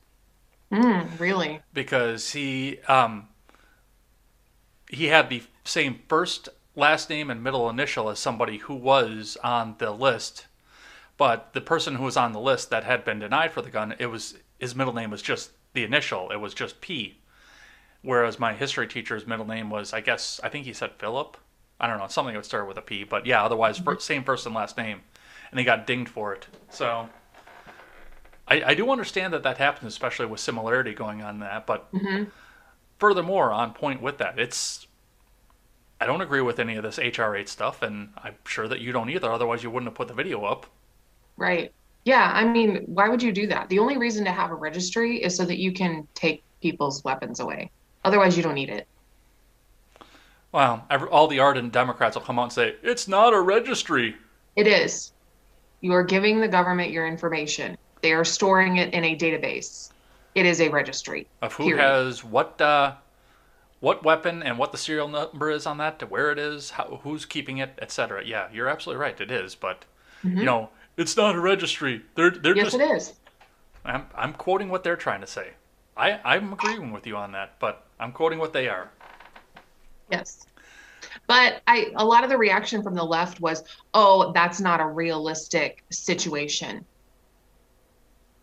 Hmm, 0.72 1.02
really? 1.20 1.62
because 1.74 2.32
he 2.32 2.80
um, 2.88 3.28
he 4.92 5.08
had 5.08 5.30
the 5.30 5.44
same 5.64 6.02
first 6.08 6.50
last 6.76 7.10
name 7.10 7.30
and 7.32 7.44
middle 7.44 7.70
initial 7.70 8.10
as 8.10 8.20
somebody 8.20 8.58
who 8.60 8.76
was 8.76 9.38
on 9.44 9.76
the 9.80 9.92
list 9.92 10.46
But 11.22 11.54
the 11.54 11.62
person 11.62 11.98
who 11.98 12.06
was 12.06 12.18
on 12.18 12.32
the 12.32 12.40
list 12.40 12.72
that 12.72 12.84
had 12.84 13.06
been 13.06 13.20
denied 13.20 13.52
for 13.52 13.62
the 13.62 13.70
gun, 13.70 13.94
it 14.00 14.08
was 14.08 14.40
his 14.58 14.76
middle 14.76 14.94
name 14.94 15.12
was 15.12 15.22
just 15.22 15.52
the 15.74 15.84
initial. 15.84 16.32
It 16.32 16.38
was 16.38 16.56
just 16.56 16.82
P. 16.82 17.20
Whereas 18.02 18.40
my 18.40 18.54
history 18.54 18.88
teacher's 18.88 19.28
middle 19.28 19.46
name 19.46 19.70
was, 19.70 19.94
I 19.94 20.02
guess, 20.02 20.40
I 20.44 20.50
think 20.50 20.66
he 20.66 20.74
said 20.74 20.94
Philip. 20.98 21.38
I 21.80 21.86
don't 21.86 22.00
know, 22.00 22.08
something 22.08 22.34
that 22.34 22.40
would 22.40 22.46
start 22.46 22.68
with 22.68 22.78
a 22.78 22.82
P. 22.82 23.04
But 23.04 23.28
yeah, 23.28 23.44
otherwise, 23.44 23.78
fir- 23.78 23.92
mm-hmm. 23.92 24.02
same 24.02 24.24
first 24.24 24.48
and 24.48 24.56
last 24.56 24.78
name. 24.78 25.02
And 25.52 25.60
he 25.60 25.64
got 25.64 25.86
dinged 25.86 26.10
for 26.10 26.34
it. 26.34 26.48
So 26.72 27.08
I, 28.48 28.64
I 28.64 28.74
do 28.74 28.90
understand 28.90 29.32
that 29.34 29.44
that 29.44 29.60
happens, 29.60 29.94
especially 29.94 30.26
with 30.26 30.40
similarity 30.40 30.96
going 30.96 31.22
on 31.22 31.38
that. 31.42 31.68
But 31.68 31.92
mm-hmm. 31.94 32.24
Furthermore, 33.02 33.52
on 33.52 33.74
point 33.74 34.00
with 34.00 34.20
that, 34.20 34.40
it's 34.40 34.88
I 36.00 36.06
don't 36.06 36.22
agree 36.22 36.42
with 36.42 36.60
any 36.60 36.76
of 36.78 36.84
this 36.84 36.98
HR8 36.98 37.50
stuff, 37.50 37.82
and 37.82 38.10
I'm 38.16 38.36
sure 38.46 38.68
that 38.68 38.80
you 38.80 38.92
don't 38.92 39.10
either. 39.10 39.30
Otherwise, 39.30 39.64
you 39.64 39.72
wouldn't 39.72 39.90
have 39.90 39.96
put 39.96 40.08
the 40.08 40.14
video 40.14 40.46
up. 40.46 40.68
Right. 41.36 41.74
Yeah, 42.06 42.32
I 42.34 42.46
mean, 42.46 42.84
why 42.86 43.10
would 43.10 43.22
you 43.22 43.32
do 43.32 43.48
that? 43.48 43.70
The 43.70 43.80
only 43.80 43.98
reason 43.98 44.24
to 44.26 44.32
have 44.32 44.52
a 44.52 44.56
registry 44.56 45.22
is 45.22 45.36
so 45.36 45.46
that 45.46 45.58
you 45.58 45.72
can 45.72 46.08
take 46.14 46.44
people's 46.62 47.04
weapons 47.04 47.40
away. 47.40 47.72
Otherwise, 48.04 48.38
you 48.38 48.44
don't 48.44 48.56
need 48.56 48.70
it. 48.70 48.88
Well, 50.52 50.86
every, 50.90 51.08
all 51.10 51.28
the 51.28 51.40
ardent 51.40 51.72
Democrats 51.72 52.16
will 52.16 52.24
come 52.24 52.40
out 52.40 52.44
and 52.44 52.54
say 52.54 52.76
it's 52.84 53.08
not 53.08 53.34
a 53.34 53.42
registry. 53.42 54.16
It 54.56 54.68
is. 54.68 55.12
You 55.82 55.94
are 55.94 56.04
giving 56.04 56.40
the 56.40 56.48
government 56.48 56.92
your 56.92 57.08
information. 57.08 57.78
They 58.02 58.14
are 58.14 58.26
storing 58.26 58.78
it 58.78 58.94
in 58.94 59.04
a 59.04 59.16
database. 59.16 59.92
It 60.36 60.46
is 60.46 60.62
a 60.62 60.70
registry. 60.70 61.28
of 61.42 61.54
who 61.54 61.66
Period. 61.66 61.82
has 61.82 62.24
what 62.24 62.60
uh, 62.62 62.96
what 63.80 64.04
weapon 64.04 64.44
and 64.44 64.58
what 64.58 64.72
the 64.72 64.78
serial 64.78 65.08
number 65.08 65.50
is 65.50 65.66
on 65.66 65.78
that, 65.80 66.00
to 66.00 66.06
where 66.06 66.32
it 66.32 66.40
is, 66.40 66.72
how, 66.72 67.00
who's 67.04 67.26
keeping 67.26 67.58
it, 67.58 67.78
etc. 67.82 68.24
Yeah, 68.26 68.48
you're 68.54 68.68
absolutely 68.70 69.02
right. 69.02 69.20
It 69.20 69.32
is, 69.32 69.56
but 69.56 69.86
you 70.24 70.44
know, 70.44 70.70
it's 70.98 71.18
not 71.18 71.36
a 71.36 71.40
registry. 71.40 72.04
They're 72.16 72.30
they're 72.32 72.54
Mm-hmm. 72.54 72.58
Yes, 72.58 72.72
just. 72.74 72.76
it 72.76 72.96
is. 72.96 73.14
I'm 73.84 74.06
I'm 74.16 74.34
quoting 74.34 74.70
what 74.70 74.84
they're 74.84 74.96
trying 74.96 75.22
to 75.22 75.28
say. 75.28 75.52
I 75.98 76.20
I'm 76.24 76.54
agreeing 76.54 76.92
with 76.92 77.08
you 77.08 77.18
on 77.18 77.32
that, 77.34 77.56
but 77.60 77.86
I'm 78.00 78.12
quoting 78.12 78.40
what 78.40 78.54
they 78.54 78.70
are. 78.70 78.92
Yes. 80.12 80.46
But 81.28 81.62
I 81.68 81.92
a 81.96 82.06
lot 82.06 82.24
of 82.24 82.30
the 82.30 82.38
reaction 82.38 82.84
from 82.84 82.94
the 82.94 83.04
left 83.04 83.42
was, 83.42 83.64
"Oh, 83.94 84.32
that's 84.34 84.60
not 84.62 84.80
a 84.80 84.86
realistic 84.86 85.84
situation." 85.90 86.86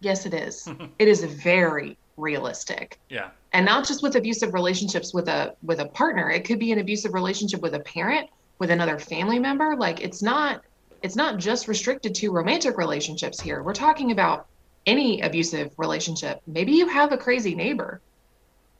Yes, 0.00 0.26
it 0.26 0.34
is. 0.34 0.68
it 0.98 1.08
is 1.08 1.24
very 1.24 1.98
realistic. 2.16 2.98
Yeah. 3.08 3.30
And 3.52 3.64
not 3.64 3.86
just 3.86 4.02
with 4.02 4.16
abusive 4.16 4.54
relationships 4.54 5.14
with 5.14 5.28
a 5.28 5.54
with 5.62 5.80
a 5.80 5.86
partner. 5.86 6.30
It 6.30 6.44
could 6.44 6.58
be 6.58 6.72
an 6.72 6.78
abusive 6.78 7.14
relationship 7.14 7.60
with 7.60 7.74
a 7.74 7.80
parent, 7.80 8.28
with 8.58 8.70
another 8.70 8.98
family 8.98 9.38
member. 9.38 9.76
Like 9.76 10.00
it's 10.00 10.22
not 10.22 10.62
it's 11.02 11.16
not 11.16 11.38
just 11.38 11.68
restricted 11.68 12.14
to 12.16 12.30
romantic 12.30 12.76
relationships 12.76 13.40
here. 13.40 13.62
We're 13.62 13.72
talking 13.72 14.10
about 14.10 14.46
any 14.86 15.20
abusive 15.20 15.70
relationship. 15.78 16.40
Maybe 16.46 16.72
you 16.72 16.88
have 16.88 17.12
a 17.12 17.18
crazy 17.18 17.54
neighbor. 17.54 18.00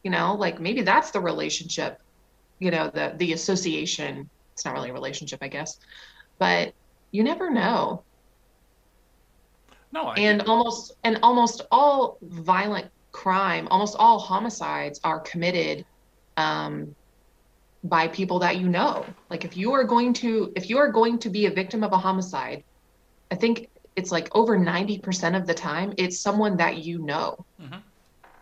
You 0.03 0.11
know, 0.11 0.35
like 0.35 0.61
maybe 0.61 0.83
that's 0.83 1.11
the 1.11 1.21
relationship 1.21 1.99
you 2.59 2.71
know 2.71 2.91
the 2.93 3.15
the 3.17 3.33
association 3.33 4.29
it's 4.53 4.65
not 4.65 4.75
really 4.75 4.91
a 4.91 4.93
relationship 4.93 5.39
i 5.43 5.49
guess 5.49 5.79
but 6.39 6.73
you 7.11 7.23
never 7.23 7.51
know 7.51 8.05
No, 9.93 10.07
I 10.07 10.15
and 10.17 10.43
almost 10.43 10.95
and 11.05 11.19
almost 11.23 11.63
all 11.71 12.19
violent 12.23 12.91
crime 13.13 13.69
almost 13.69 13.97
all 13.99 14.19
homicides 14.19 15.01
are 15.03 15.21
committed 15.21 15.85
um 16.37 16.95
by 17.83 18.09
people 18.09 18.41
that 18.41 18.59
you 18.59 18.69
know. 18.69 19.07
Like 19.31 19.45
if 19.45 19.57
you 19.57 19.73
are 19.73 19.85
going 19.85 20.13
to 20.15 20.53
if 20.57 20.69
you 20.69 20.79
are 20.79 20.91
going 20.93 21.19
to 21.21 21.31
be 21.31 21.47
a 21.47 21.51
victim 21.51 21.83
of 21.85 21.93
a 21.93 21.99
homicide 21.99 22.65
i 23.31 23.35
think 23.35 23.69
it's 23.97 24.13
like 24.13 24.29
over 24.35 24.57
90% 24.57 25.37
of 25.37 25.47
the 25.47 25.55
time 25.55 25.93
it's 25.99 26.21
someone 26.21 26.57
that 26.59 26.79
you 26.79 26.99
know. 27.05 27.45
Mhm. 27.61 27.83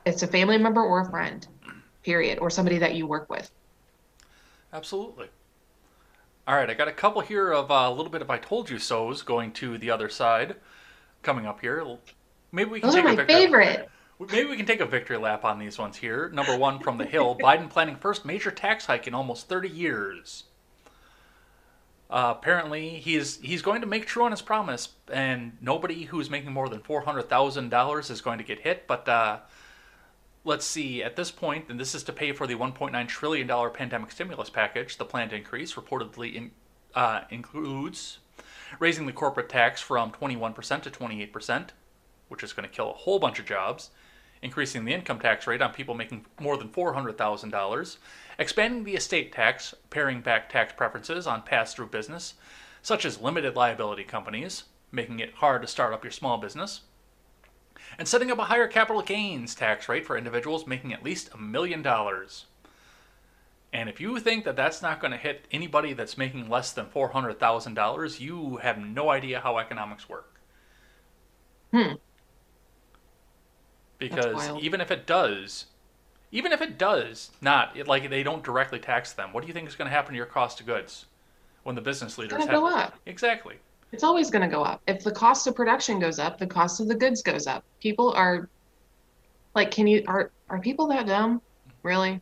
it's 0.04 0.22
a 0.22 0.26
family 0.26 0.58
member 0.58 0.82
or 0.82 1.00
a 1.00 1.10
friend 1.10 1.46
period 2.04 2.38
or 2.38 2.50
somebody 2.50 2.78
that 2.78 2.94
you 2.94 3.06
work 3.06 3.28
with. 3.28 3.50
Absolutely. 4.72 5.28
All 6.46 6.54
right, 6.54 6.70
I 6.70 6.74
got 6.74 6.86
a 6.88 6.92
couple 6.92 7.22
here 7.22 7.50
of 7.52 7.70
uh, 7.70 7.74
a 7.74 7.90
little 7.90 8.10
bit 8.10 8.22
of 8.22 8.30
I 8.30 8.38
told 8.38 8.70
you 8.70 8.78
so's 8.78 9.22
going 9.22 9.52
to 9.54 9.78
the 9.78 9.90
other 9.90 10.08
side 10.08 10.56
coming 11.26 11.44
up 11.44 11.60
here. 11.60 11.84
Maybe 12.52 12.70
we 12.70 12.80
can 12.80 12.88
those 12.88 12.96
are 12.96 13.02
take 13.02 13.04
a 13.04 13.08
my 13.08 13.16
victory. 13.16 13.34
favorite 13.34 13.88
Maybe 14.18 14.48
we 14.48 14.56
can 14.56 14.64
take 14.64 14.80
a 14.80 14.86
victory 14.86 15.18
lap 15.18 15.44
on 15.44 15.58
these 15.58 15.78
ones 15.78 15.96
here. 15.96 16.30
Number 16.30 16.56
one 16.56 16.78
from 16.78 16.96
the 16.96 17.04
Hill: 17.04 17.36
Biden 17.40 17.68
planning 17.68 17.96
first 17.96 18.24
major 18.24 18.50
tax 18.50 18.86
hike 18.86 19.06
in 19.06 19.14
almost 19.14 19.48
30 19.48 19.68
years. 19.68 20.44
Uh, 22.08 22.32
apparently, 22.36 22.88
he's 22.88 23.38
he's 23.40 23.62
going 23.62 23.80
to 23.80 23.86
make 23.86 24.06
true 24.06 24.24
on 24.24 24.30
his 24.30 24.40
promise, 24.40 24.90
and 25.12 25.58
nobody 25.60 26.04
who's 26.04 26.30
making 26.30 26.52
more 26.52 26.68
than 26.68 26.80
four 26.80 27.02
hundred 27.02 27.28
thousand 27.28 27.68
dollars 27.68 28.10
is 28.10 28.20
going 28.20 28.38
to 28.38 28.44
get 28.44 28.60
hit. 28.60 28.86
But 28.86 29.08
uh, 29.08 29.40
let's 30.44 30.64
see. 30.64 31.02
At 31.02 31.16
this 31.16 31.30
point, 31.32 31.66
and 31.68 31.78
this 31.78 31.94
is 31.94 32.04
to 32.04 32.12
pay 32.12 32.32
for 32.32 32.46
the 32.46 32.54
1.9 32.54 33.08
trillion 33.08 33.46
dollar 33.46 33.70
pandemic 33.70 34.12
stimulus 34.12 34.48
package. 34.48 34.96
The 34.96 35.04
planned 35.04 35.32
increase 35.32 35.74
reportedly 35.74 36.34
in, 36.36 36.52
uh, 36.94 37.22
includes 37.30 38.18
raising 38.78 39.06
the 39.06 39.12
corporate 39.12 39.48
tax 39.48 39.80
from 39.80 40.12
21% 40.12 40.82
to 40.82 40.90
28%, 40.90 41.68
which 42.28 42.42
is 42.42 42.52
going 42.52 42.68
to 42.68 42.74
kill 42.74 42.90
a 42.90 42.94
whole 42.94 43.18
bunch 43.18 43.38
of 43.38 43.46
jobs, 43.46 43.90
increasing 44.42 44.84
the 44.84 44.92
income 44.92 45.18
tax 45.18 45.46
rate 45.46 45.62
on 45.62 45.72
people 45.72 45.94
making 45.94 46.24
more 46.40 46.56
than 46.56 46.68
$400,000, 46.68 47.96
expanding 48.38 48.84
the 48.84 48.94
estate 48.94 49.32
tax, 49.32 49.74
paring 49.90 50.20
back 50.20 50.48
tax 50.48 50.72
preferences 50.76 51.26
on 51.26 51.42
pass 51.42 51.74
through 51.74 51.86
business, 51.86 52.34
such 52.82 53.04
as 53.04 53.20
limited 53.20 53.56
liability 53.56 54.04
companies, 54.04 54.64
making 54.92 55.20
it 55.20 55.34
hard 55.34 55.62
to 55.62 55.68
start 55.68 55.92
up 55.92 56.04
your 56.04 56.10
small 56.10 56.38
business, 56.38 56.82
and 57.98 58.06
setting 58.06 58.30
up 58.30 58.38
a 58.38 58.44
higher 58.44 58.68
capital 58.68 59.02
gains 59.02 59.54
tax 59.54 59.88
rate 59.88 60.06
for 60.06 60.16
individuals 60.16 60.66
making 60.66 60.92
at 60.92 61.04
least 61.04 61.30
a 61.32 61.38
million 61.38 61.82
dollars. 61.82 62.46
And 63.72 63.88
if 63.88 64.00
you 64.00 64.18
think 64.20 64.44
that 64.44 64.56
that's 64.56 64.80
not 64.80 65.00
going 65.00 65.10
to 65.10 65.16
hit 65.18 65.46
anybody 65.50 65.92
that's 65.92 66.16
making 66.16 66.48
less 66.48 66.72
than 66.72 66.86
$400,000, 66.86 68.20
you 68.20 68.56
have 68.56 68.78
no 68.78 69.10
idea 69.10 69.40
how 69.40 69.58
economics 69.58 70.08
work. 70.08 70.40
Hmm. 71.72 71.94
Because 73.98 74.50
even 74.62 74.80
if 74.80 74.90
it 74.90 75.06
does, 75.06 75.66
even 76.30 76.52
if 76.52 76.60
it 76.60 76.78
does 76.78 77.30
not, 77.40 77.76
it, 77.76 77.88
like 77.88 78.08
they 78.08 78.22
don't 78.22 78.44
directly 78.44 78.78
tax 78.78 79.12
them, 79.12 79.32
what 79.32 79.42
do 79.42 79.48
you 79.48 79.54
think 79.54 79.68
is 79.68 79.74
going 79.74 79.88
to 79.88 79.94
happen 79.94 80.12
to 80.12 80.16
your 80.16 80.26
cost 80.26 80.60
of 80.60 80.66
goods 80.66 81.06
when 81.66 81.74
the 81.74 81.80
business 81.80 82.16
leaders 82.16 82.38
have 82.38 82.50
go 82.50 82.66
up. 82.66 82.94
Exactly. 83.06 83.56
It's 83.90 84.04
always 84.04 84.30
going 84.30 84.48
to 84.48 84.54
go 84.54 84.62
up. 84.62 84.82
If 84.86 85.02
the 85.02 85.10
cost 85.10 85.46
of 85.46 85.56
production 85.56 85.98
goes 85.98 86.18
up, 86.18 86.38
the 86.38 86.46
cost 86.46 86.80
of 86.80 86.88
the 86.88 86.94
goods 86.94 87.22
goes 87.22 87.46
up. 87.46 87.64
People 87.80 88.12
are 88.12 88.48
like, 89.54 89.70
can 89.70 89.86
you 89.86 90.04
are 90.06 90.30
are 90.48 90.60
people 90.60 90.86
that 90.88 91.06
dumb? 91.06 91.42
Really? 91.82 92.20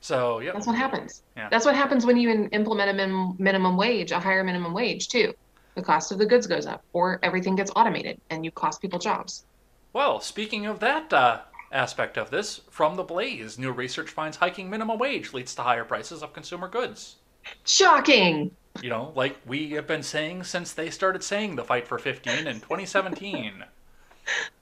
So, 0.00 0.40
yeah. 0.40 0.52
That's 0.52 0.66
what 0.66 0.76
happens. 0.76 1.22
Yeah. 1.36 1.48
That's 1.50 1.64
what 1.64 1.74
happens 1.74 2.06
when 2.06 2.16
you 2.16 2.48
implement 2.52 2.90
a 2.90 2.94
min, 2.94 3.34
minimum 3.38 3.76
wage, 3.76 4.12
a 4.12 4.20
higher 4.20 4.44
minimum 4.44 4.72
wage 4.72 5.08
too. 5.08 5.34
The 5.74 5.82
cost 5.82 6.12
of 6.12 6.18
the 6.18 6.26
goods 6.26 6.46
goes 6.46 6.66
up, 6.66 6.82
or 6.92 7.20
everything 7.22 7.54
gets 7.56 7.70
automated, 7.76 8.20
and 8.30 8.44
you 8.44 8.50
cost 8.50 8.80
people 8.82 8.98
jobs. 8.98 9.44
Well, 9.92 10.20
speaking 10.20 10.66
of 10.66 10.80
that 10.80 11.12
uh, 11.12 11.40
aspect 11.72 12.18
of 12.18 12.30
this, 12.30 12.60
from 12.70 12.96
the 12.96 13.04
Blaze, 13.04 13.58
new 13.58 13.70
research 13.70 14.10
finds 14.10 14.36
hiking 14.36 14.68
minimum 14.68 14.98
wage 14.98 15.32
leads 15.32 15.54
to 15.54 15.62
higher 15.62 15.84
prices 15.84 16.22
of 16.22 16.32
consumer 16.32 16.68
goods. 16.68 17.16
Shocking. 17.64 18.50
You 18.82 18.90
know, 18.90 19.12
like 19.14 19.36
we 19.46 19.70
have 19.70 19.86
been 19.86 20.02
saying 20.02 20.44
since 20.44 20.72
they 20.72 20.90
started 20.90 21.22
saying 21.22 21.56
the 21.56 21.64
fight 21.64 21.86
for 21.88 21.98
15 21.98 22.46
in 22.46 22.60
2017. 22.60 23.64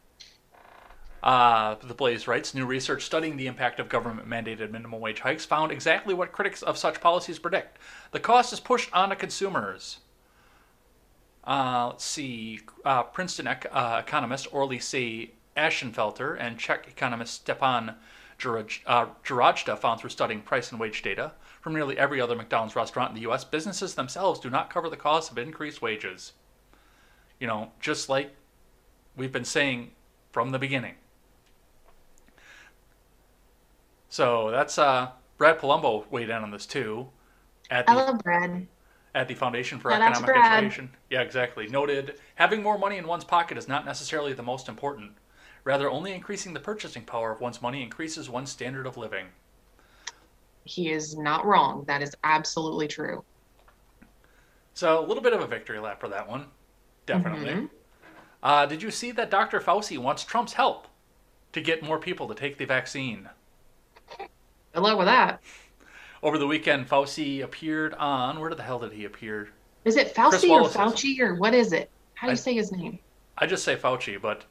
Uh, 1.26 1.74
the 1.82 1.92
Blaze 1.92 2.28
writes 2.28 2.54
New 2.54 2.66
research 2.66 3.02
studying 3.02 3.36
the 3.36 3.48
impact 3.48 3.80
of 3.80 3.88
government 3.88 4.28
mandated 4.28 4.70
minimum 4.70 5.00
wage 5.00 5.18
hikes 5.18 5.44
found 5.44 5.72
exactly 5.72 6.14
what 6.14 6.30
critics 6.30 6.62
of 6.62 6.78
such 6.78 7.00
policies 7.00 7.40
predict. 7.40 7.78
The 8.12 8.20
cost 8.20 8.52
is 8.52 8.60
pushed 8.60 8.94
onto 8.94 9.16
consumers. 9.16 9.98
Uh, 11.42 11.88
let's 11.88 12.04
see. 12.04 12.60
Uh, 12.84 13.02
Princeton 13.02 13.48
ec- 13.48 13.66
uh, 13.72 14.00
economist 14.06 14.46
Orley 14.52 14.78
C. 14.78 15.32
Ashenfelter 15.56 16.36
and 16.38 16.60
Czech 16.60 16.86
economist 16.86 17.34
Stepan 17.34 17.96
Juraj- 18.38 18.82
uh, 18.86 19.76
found 19.76 20.00
through 20.00 20.10
studying 20.10 20.42
price 20.42 20.70
and 20.70 20.78
wage 20.78 21.02
data 21.02 21.32
from 21.60 21.74
nearly 21.74 21.98
every 21.98 22.20
other 22.20 22.36
McDonald's 22.36 22.76
restaurant 22.76 23.10
in 23.10 23.16
the 23.16 23.22
U.S., 23.22 23.42
businesses 23.42 23.96
themselves 23.96 24.38
do 24.38 24.48
not 24.48 24.70
cover 24.70 24.88
the 24.88 24.96
cost 24.96 25.32
of 25.32 25.38
increased 25.38 25.82
wages. 25.82 26.34
You 27.40 27.48
know, 27.48 27.72
just 27.80 28.08
like 28.08 28.30
we've 29.16 29.32
been 29.32 29.44
saying 29.44 29.90
from 30.30 30.52
the 30.52 30.60
beginning. 30.60 30.94
So 34.16 34.50
that's 34.50 34.78
uh, 34.78 35.10
Brad 35.36 35.58
Polumbo 35.58 36.10
weighed 36.10 36.30
in 36.30 36.36
on 36.42 36.50
this 36.50 36.64
too. 36.64 37.08
At 37.70 37.86
I 37.86 37.92
the 37.94 38.00
love 38.00 38.18
bread. 38.20 38.66
at 39.14 39.28
the 39.28 39.34
Foundation 39.34 39.78
for 39.78 39.90
Shout 39.90 40.00
Economic 40.00 40.24
Brad. 40.24 40.52
Education. 40.64 40.88
Yeah, 41.10 41.20
exactly. 41.20 41.66
Noted 41.68 42.18
having 42.36 42.62
more 42.62 42.78
money 42.78 42.96
in 42.96 43.06
one's 43.06 43.24
pocket 43.24 43.58
is 43.58 43.68
not 43.68 43.84
necessarily 43.84 44.32
the 44.32 44.42
most 44.42 44.70
important. 44.70 45.12
Rather, 45.64 45.90
only 45.90 46.12
increasing 46.14 46.54
the 46.54 46.60
purchasing 46.60 47.04
power 47.04 47.30
of 47.30 47.42
one's 47.42 47.60
money 47.60 47.82
increases 47.82 48.30
one's 48.30 48.50
standard 48.50 48.86
of 48.86 48.96
living. 48.96 49.26
He 50.64 50.90
is 50.90 51.14
not 51.18 51.44
wrong. 51.44 51.84
That 51.86 52.00
is 52.00 52.16
absolutely 52.24 52.88
true. 52.88 53.22
So, 54.72 54.98
a 54.98 55.04
little 55.06 55.22
bit 55.22 55.34
of 55.34 55.42
a 55.42 55.46
victory 55.46 55.78
lap 55.78 56.00
for 56.00 56.08
that 56.08 56.26
one. 56.26 56.46
definitely. 57.04 57.50
Mhm. 57.50 57.70
Uh, 58.42 58.64
did 58.64 58.82
you 58.82 58.90
see 58.90 59.10
that 59.12 59.30
Dr. 59.30 59.60
Fauci 59.60 59.98
wants 59.98 60.24
Trump's 60.24 60.54
help 60.54 60.88
to 61.52 61.60
get 61.60 61.82
more 61.82 61.98
people 61.98 62.26
to 62.28 62.34
take 62.34 62.56
the 62.56 62.64
vaccine? 62.64 63.28
Good 64.76 64.82
luck 64.82 64.98
with 64.98 65.06
that. 65.06 65.40
Over 66.22 66.36
the 66.36 66.46
weekend, 66.46 66.86
Fauci 66.86 67.42
appeared 67.42 67.94
on. 67.94 68.38
Where 68.38 68.54
the 68.54 68.62
hell 68.62 68.78
did 68.78 68.92
he 68.92 69.06
appear? 69.06 69.48
Is 69.86 69.96
it 69.96 70.14
Fauci 70.14 70.50
or 70.50 70.68
Fauci 70.68 71.18
or 71.20 71.34
what 71.36 71.54
is 71.54 71.72
it? 71.72 71.88
How 72.12 72.26
do 72.26 72.32
you 72.32 72.36
I- 72.36 72.36
say 72.36 72.52
his 72.52 72.72
name? 72.72 72.98
I 73.38 73.46
just 73.46 73.64
say 73.64 73.74
Fauci, 73.74 74.20
but 74.20 74.44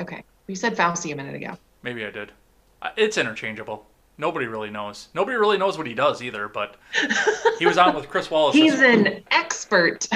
Okay. 0.00 0.24
You 0.46 0.54
said 0.54 0.74
Fauci 0.74 1.12
a 1.12 1.16
minute 1.16 1.34
ago. 1.34 1.58
maybe 1.82 2.02
I 2.06 2.10
did. 2.10 2.32
It's 2.96 3.18
interchangeable. 3.18 3.86
Nobody 4.16 4.46
really 4.46 4.70
knows. 4.70 5.08
Nobody 5.12 5.36
really 5.36 5.58
knows 5.58 5.76
what 5.76 5.86
he 5.86 5.92
does 5.92 6.22
either, 6.22 6.48
but 6.48 6.76
he 7.58 7.66
was 7.66 7.76
on 7.76 7.94
with 7.94 8.08
Chris 8.08 8.30
Wallace. 8.30 8.54
this- 8.56 8.72
He's 8.72 8.80
an 8.80 9.22
expert. 9.30 10.08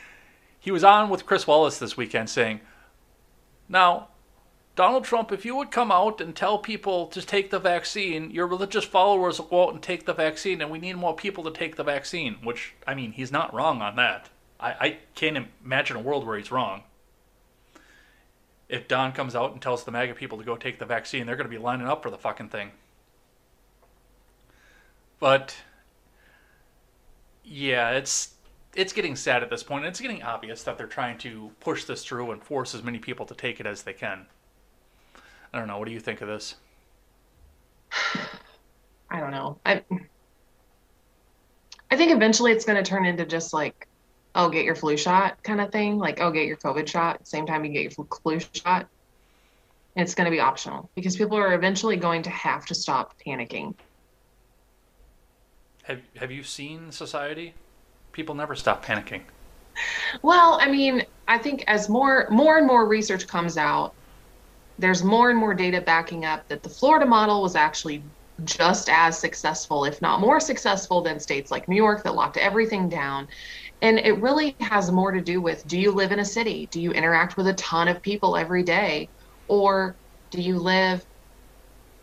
he 0.58 0.72
was 0.72 0.82
on 0.82 1.08
with 1.08 1.24
Chris 1.24 1.46
Wallace 1.46 1.78
this 1.78 1.96
weekend 1.96 2.28
saying, 2.28 2.60
Now, 3.68 4.08
Donald 4.76 5.04
Trump, 5.04 5.32
if 5.32 5.44
you 5.44 5.56
would 5.56 5.70
come 5.70 5.90
out 5.90 6.20
and 6.20 6.34
tell 6.34 6.58
people 6.58 7.06
to 7.08 7.20
take 7.20 7.50
the 7.50 7.58
vaccine, 7.58 8.30
your 8.30 8.46
religious 8.46 8.84
followers 8.84 9.38
will 9.38 9.46
go 9.46 9.64
out 9.64 9.74
and 9.74 9.82
take 9.82 10.06
the 10.06 10.14
vaccine, 10.14 10.60
and 10.60 10.70
we 10.70 10.78
need 10.78 10.96
more 10.96 11.14
people 11.14 11.44
to 11.44 11.50
take 11.50 11.76
the 11.76 11.84
vaccine. 11.84 12.36
Which, 12.42 12.74
I 12.86 12.94
mean, 12.94 13.12
he's 13.12 13.32
not 13.32 13.52
wrong 13.52 13.82
on 13.82 13.96
that. 13.96 14.30
I, 14.58 14.70
I 14.70 14.98
can't 15.14 15.48
imagine 15.64 15.96
a 15.96 16.00
world 16.00 16.26
where 16.26 16.38
he's 16.38 16.50
wrong. 16.50 16.84
If 18.68 18.86
Don 18.86 19.12
comes 19.12 19.34
out 19.34 19.52
and 19.52 19.60
tells 19.60 19.84
the 19.84 19.90
MAGA 19.90 20.14
people 20.14 20.38
to 20.38 20.44
go 20.44 20.56
take 20.56 20.78
the 20.78 20.86
vaccine, 20.86 21.26
they're 21.26 21.36
going 21.36 21.50
to 21.50 21.56
be 21.56 21.58
lining 21.58 21.88
up 21.88 22.02
for 22.02 22.10
the 22.10 22.18
fucking 22.18 22.50
thing. 22.50 22.70
But 25.18 25.56
yeah, 27.44 27.90
it's 27.90 28.34
it's 28.74 28.92
getting 28.92 29.16
sad 29.16 29.42
at 29.42 29.50
this 29.50 29.64
point. 29.64 29.84
It's 29.84 30.00
getting 30.00 30.22
obvious 30.22 30.62
that 30.62 30.78
they're 30.78 30.86
trying 30.86 31.18
to 31.18 31.50
push 31.58 31.84
this 31.84 32.04
through 32.04 32.30
and 32.30 32.42
force 32.42 32.74
as 32.74 32.84
many 32.84 32.98
people 32.98 33.26
to 33.26 33.34
take 33.34 33.58
it 33.58 33.66
as 33.66 33.82
they 33.82 33.92
can. 33.92 34.26
I 35.52 35.58
don't 35.58 35.68
know. 35.68 35.78
What 35.78 35.86
do 35.86 35.92
you 35.92 36.00
think 36.00 36.20
of 36.20 36.28
this? 36.28 36.56
I 39.10 39.18
don't 39.18 39.32
know. 39.32 39.58
I 39.66 39.82
I 41.90 41.96
think 41.96 42.12
eventually 42.12 42.52
it's 42.52 42.64
going 42.64 42.82
to 42.82 42.88
turn 42.88 43.04
into 43.04 43.26
just 43.26 43.52
like, 43.52 43.88
oh, 44.36 44.48
get 44.48 44.64
your 44.64 44.76
flu 44.76 44.96
shot 44.96 45.42
kind 45.42 45.60
of 45.60 45.72
thing. 45.72 45.98
Like, 45.98 46.20
oh, 46.20 46.30
get 46.30 46.46
your 46.46 46.56
COVID 46.56 46.86
shot 46.86 47.26
same 47.26 47.46
time 47.46 47.64
you 47.64 47.72
get 47.72 47.82
your 47.82 48.06
flu- 48.06 48.40
shot. 48.54 48.88
And 49.96 50.04
it's 50.04 50.14
going 50.14 50.26
to 50.26 50.30
be 50.30 50.38
optional 50.38 50.88
because 50.94 51.16
people 51.16 51.36
are 51.36 51.52
eventually 51.54 51.96
going 51.96 52.22
to 52.22 52.30
have 52.30 52.64
to 52.66 52.74
stop 52.74 53.14
panicking. 53.26 53.74
Have 55.82 56.00
Have 56.16 56.30
you 56.30 56.44
seen 56.44 56.92
society? 56.92 57.54
People 58.12 58.34
never 58.34 58.54
stop 58.54 58.84
panicking. 58.84 59.22
Well, 60.20 60.58
I 60.60 60.68
mean, 60.70 61.06
I 61.26 61.38
think 61.38 61.64
as 61.66 61.88
more 61.88 62.26
more 62.30 62.58
and 62.58 62.66
more 62.66 62.86
research 62.86 63.26
comes 63.26 63.56
out, 63.56 63.94
there's 64.80 65.04
more 65.04 65.30
and 65.30 65.38
more 65.38 65.54
data 65.54 65.80
backing 65.80 66.24
up 66.24 66.48
that 66.48 66.62
the 66.62 66.68
Florida 66.68 67.06
model 67.06 67.42
was 67.42 67.54
actually 67.54 68.02
just 68.44 68.88
as 68.88 69.18
successful, 69.18 69.84
if 69.84 70.00
not 70.00 70.20
more 70.20 70.40
successful 70.40 71.02
than 71.02 71.20
states 71.20 71.50
like 71.50 71.68
New 71.68 71.76
York 71.76 72.02
that 72.04 72.14
locked 72.14 72.38
everything 72.38 72.88
down. 72.88 73.28
And 73.82 73.98
it 73.98 74.20
really 74.20 74.56
has 74.60 74.90
more 74.90 75.12
to 75.12 75.20
do 75.20 75.40
with 75.42 75.66
do 75.66 75.78
you 75.78 75.92
live 75.92 76.12
in 76.12 76.20
a 76.20 76.24
city? 76.24 76.66
Do 76.70 76.80
you 76.80 76.92
interact 76.92 77.36
with 77.36 77.46
a 77.48 77.54
ton 77.54 77.88
of 77.88 78.02
people 78.02 78.36
every 78.36 78.62
day? 78.62 79.10
Or 79.48 79.98
do 80.30 80.40
you 80.40 80.58
live 80.58 81.04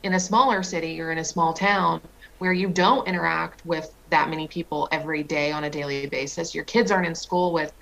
in 0.03 0.13
a 0.13 0.19
smaller 0.19 0.61
city 0.61 1.01
or 1.01 1.11
in 1.11 1.17
a 1.17 1.23
small 1.25 1.53
town 1.53 2.01
where 2.37 2.53
you 2.53 2.69
don't 2.69 3.07
interact 3.07 3.65
with 3.65 3.89
that 4.09 4.29
many 4.29 4.47
people 4.47 4.87
every 4.91 5.23
day 5.23 5.51
on 5.51 5.63
a 5.63 5.69
daily 5.69 6.07
basis? 6.07 6.53
Your 6.53 6.65
kids 6.65 6.91
aren't 6.91 7.07
in 7.07 7.15
school 7.15 7.53
with, 7.53 7.73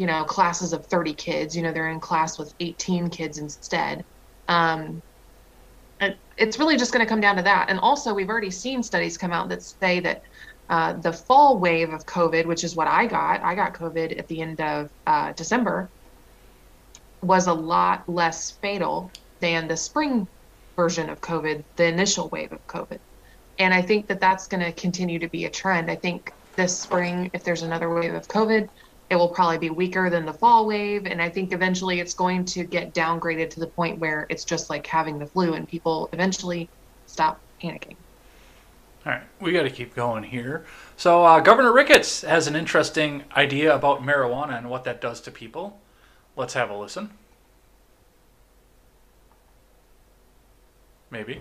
you 0.00 0.06
know, 0.06 0.24
classes 0.24 0.72
of 0.72 0.86
30 0.86 1.12
kids. 1.12 1.54
You 1.54 1.62
know, 1.62 1.72
they're 1.72 1.90
in 1.90 2.00
class 2.00 2.38
with 2.38 2.54
18 2.58 3.10
kids 3.10 3.36
instead. 3.36 4.02
Um, 4.48 5.02
it's 6.38 6.58
really 6.58 6.78
just 6.78 6.90
going 6.90 7.04
to 7.04 7.08
come 7.08 7.20
down 7.20 7.36
to 7.36 7.42
that. 7.42 7.68
And 7.68 7.78
also, 7.78 8.14
we've 8.14 8.30
already 8.30 8.50
seen 8.50 8.82
studies 8.82 9.18
come 9.18 9.30
out 9.30 9.50
that 9.50 9.62
say 9.62 10.00
that 10.00 10.22
uh, 10.70 10.94
the 10.94 11.12
fall 11.12 11.58
wave 11.58 11.92
of 11.92 12.06
COVID, 12.06 12.46
which 12.46 12.64
is 12.64 12.74
what 12.74 12.88
I 12.88 13.04
got, 13.04 13.42
I 13.42 13.54
got 13.54 13.74
COVID 13.74 14.18
at 14.18 14.26
the 14.26 14.40
end 14.40 14.62
of 14.62 14.90
uh, 15.06 15.32
December, 15.32 15.90
was 17.20 17.46
a 17.46 17.52
lot 17.52 18.08
less 18.08 18.52
fatal 18.52 19.10
than 19.40 19.68
the 19.68 19.76
spring 19.76 20.26
version 20.76 21.10
of 21.10 21.20
COVID, 21.20 21.62
the 21.76 21.84
initial 21.84 22.30
wave 22.30 22.52
of 22.52 22.66
COVID. 22.68 23.00
And 23.58 23.74
I 23.74 23.82
think 23.82 24.06
that 24.06 24.18
that's 24.18 24.46
going 24.46 24.64
to 24.64 24.72
continue 24.72 25.18
to 25.18 25.28
be 25.28 25.44
a 25.44 25.50
trend. 25.50 25.90
I 25.90 25.96
think 25.96 26.32
this 26.56 26.78
spring, 26.78 27.30
if 27.34 27.44
there's 27.44 27.60
another 27.60 27.92
wave 27.92 28.14
of 28.14 28.26
COVID, 28.28 28.70
it 29.10 29.16
will 29.16 29.28
probably 29.28 29.58
be 29.58 29.70
weaker 29.70 30.08
than 30.08 30.24
the 30.24 30.32
fall 30.32 30.66
wave. 30.66 31.04
And 31.06 31.20
I 31.20 31.28
think 31.28 31.52
eventually 31.52 31.98
it's 31.98 32.14
going 32.14 32.44
to 32.46 32.62
get 32.62 32.94
downgraded 32.94 33.50
to 33.50 33.60
the 33.60 33.66
point 33.66 33.98
where 33.98 34.26
it's 34.30 34.44
just 34.44 34.70
like 34.70 34.86
having 34.86 35.18
the 35.18 35.26
flu 35.26 35.54
and 35.54 35.68
people 35.68 36.08
eventually 36.12 36.68
stop 37.06 37.40
panicking. 37.60 37.96
All 39.04 39.12
right, 39.12 39.22
we 39.40 39.52
got 39.52 39.64
to 39.64 39.70
keep 39.70 39.94
going 39.94 40.22
here. 40.22 40.66
So, 40.96 41.24
uh, 41.24 41.40
Governor 41.40 41.72
Ricketts 41.72 42.20
has 42.20 42.46
an 42.46 42.54
interesting 42.54 43.24
idea 43.34 43.74
about 43.74 44.02
marijuana 44.02 44.58
and 44.58 44.70
what 44.70 44.84
that 44.84 45.00
does 45.00 45.20
to 45.22 45.30
people. 45.30 45.80
Let's 46.36 46.54
have 46.54 46.70
a 46.70 46.76
listen. 46.76 47.10
Maybe. 51.10 51.40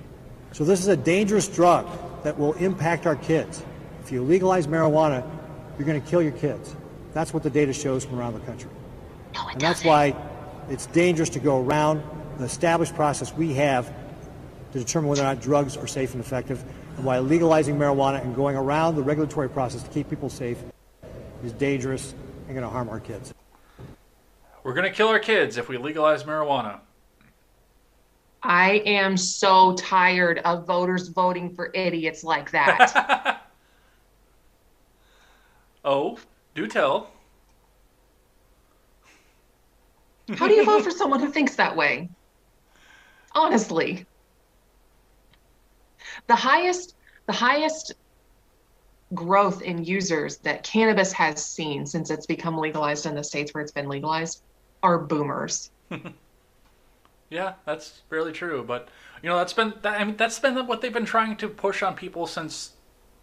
So 0.53 0.63
this 0.63 0.79
is 0.79 0.87
a 0.87 0.97
dangerous 0.97 1.47
drug 1.47 1.87
that 2.23 2.39
will 2.39 2.53
impact 2.53 3.05
our 3.05 3.15
kids. 3.15 3.61
If 4.03 4.11
you 4.11 4.23
legalize 4.23 4.65
marijuana, 4.65 5.29
you're 5.77 5.85
going 5.85 6.01
to 6.01 6.09
kill 6.09 6.21
your 6.23 6.31
kids. 6.31 6.75
That's 7.13 7.33
what 7.33 7.43
the 7.43 7.49
data 7.49 7.73
shows 7.73 8.05
from 8.05 8.19
around 8.19 8.33
the 8.33 8.39
country. 8.41 8.69
and 9.51 9.59
that's 9.59 9.83
why 9.83 10.15
it's 10.69 10.85
dangerous 10.87 11.29
to 11.29 11.39
go 11.39 11.63
around 11.63 12.03
the 12.37 12.45
established 12.45 12.95
process 12.95 13.33
we 13.33 13.53
have 13.53 13.91
to 14.71 14.79
determine 14.79 15.09
whether 15.09 15.21
or 15.21 15.25
not 15.25 15.41
drugs 15.41 15.75
are 15.75 15.87
safe 15.87 16.13
and 16.13 16.23
effective, 16.23 16.63
and 16.95 17.05
why 17.05 17.19
legalizing 17.19 17.75
marijuana 17.75 18.21
and 18.21 18.35
going 18.35 18.55
around 18.55 18.95
the 18.95 19.01
regulatory 19.01 19.49
process 19.49 19.81
to 19.81 19.89
keep 19.89 20.09
people 20.09 20.29
safe 20.29 20.59
is 21.43 21.51
dangerous 21.53 22.13
and 22.47 22.49
going 22.49 22.61
to 22.61 22.69
harm 22.69 22.89
our 22.89 22.99
kids. 22.99 23.33
We're 24.63 24.73
going 24.73 24.89
to 24.89 24.95
kill 24.95 25.07
our 25.07 25.19
kids 25.19 25.57
if 25.57 25.69
we 25.69 25.77
legalize 25.77 26.23
marijuana. 26.23 26.79
I 28.43 28.83
am 28.85 29.17
so 29.17 29.73
tired 29.75 30.39
of 30.39 30.65
voters 30.65 31.07
voting 31.09 31.53
for 31.55 31.71
idiots 31.73 32.23
like 32.23 32.51
that. 32.51 33.35
Oh, 35.85 36.19
do 36.55 36.67
tell. 36.67 37.11
How 40.35 40.47
do 40.47 40.53
you 40.53 40.65
vote 40.65 40.83
for 40.83 40.91
someone 40.91 41.19
who 41.19 41.31
thinks 41.31 41.55
that 41.55 41.75
way? 41.75 42.09
Honestly. 43.33 44.05
The 46.27 46.35
highest 46.35 46.95
the 47.25 47.33
highest 47.33 47.93
growth 49.13 49.61
in 49.61 49.83
users 49.83 50.37
that 50.37 50.63
cannabis 50.63 51.11
has 51.13 51.43
seen 51.43 51.85
since 51.85 52.11
it's 52.11 52.25
become 52.25 52.57
legalized 52.57 53.05
in 53.05 53.15
the 53.15 53.23
states 53.23 53.53
where 53.53 53.61
it's 53.61 53.71
been 53.71 53.87
legalized 53.87 54.41
are 54.83 54.99
boomers. 54.99 55.71
Yeah, 57.29 57.53
that's 57.65 58.01
fairly 58.09 58.31
true. 58.31 58.63
But 58.63 58.89
you 59.21 59.29
know, 59.29 59.37
that's 59.37 59.53
been 59.53 59.73
that, 59.83 60.01
I 60.01 60.03
mean, 60.03 60.17
that's 60.17 60.39
been 60.39 60.65
what 60.65 60.81
they've 60.81 60.93
been 60.93 61.05
trying 61.05 61.37
to 61.37 61.47
push 61.47 61.83
on 61.83 61.95
people 61.95 62.25
since 62.25 62.71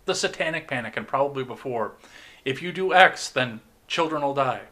the 0.04 0.14
Satanic 0.14 0.68
Panic 0.68 0.96
and 0.96 1.06
probably 1.06 1.44
before. 1.44 1.94
If 2.46 2.62
you 2.62 2.70
do 2.70 2.94
X, 2.94 3.28
then 3.28 3.60
children 3.88 4.22
will 4.22 4.32
die. 4.32 4.62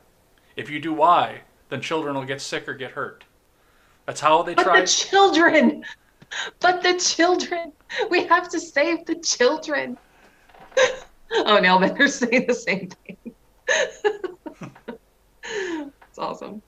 If 0.54 0.70
you 0.70 0.78
do 0.78 0.92
Y, 0.92 1.40
then 1.70 1.80
children 1.80 2.14
will 2.14 2.24
get 2.24 2.40
sick 2.40 2.68
or 2.68 2.74
get 2.74 2.92
hurt. 2.92 3.24
That's 4.06 4.20
how 4.20 4.42
they 4.44 4.54
try. 4.54 4.64
But 4.64 4.70
try. 4.72 4.80
the 4.82 4.86
children, 4.86 5.84
but 6.60 6.84
the 6.84 6.94
children, 7.00 7.72
we 8.10 8.26
have 8.26 8.48
to 8.50 8.60
save 8.60 9.04
the 9.06 9.16
children. 9.16 9.98
Oh, 11.32 11.58
now 11.58 11.78
they're 11.78 12.06
saying 12.06 12.46
the 12.46 12.54
same 12.54 12.90
thing. 12.90 13.16
it's 16.06 16.16
awesome. 16.16 16.62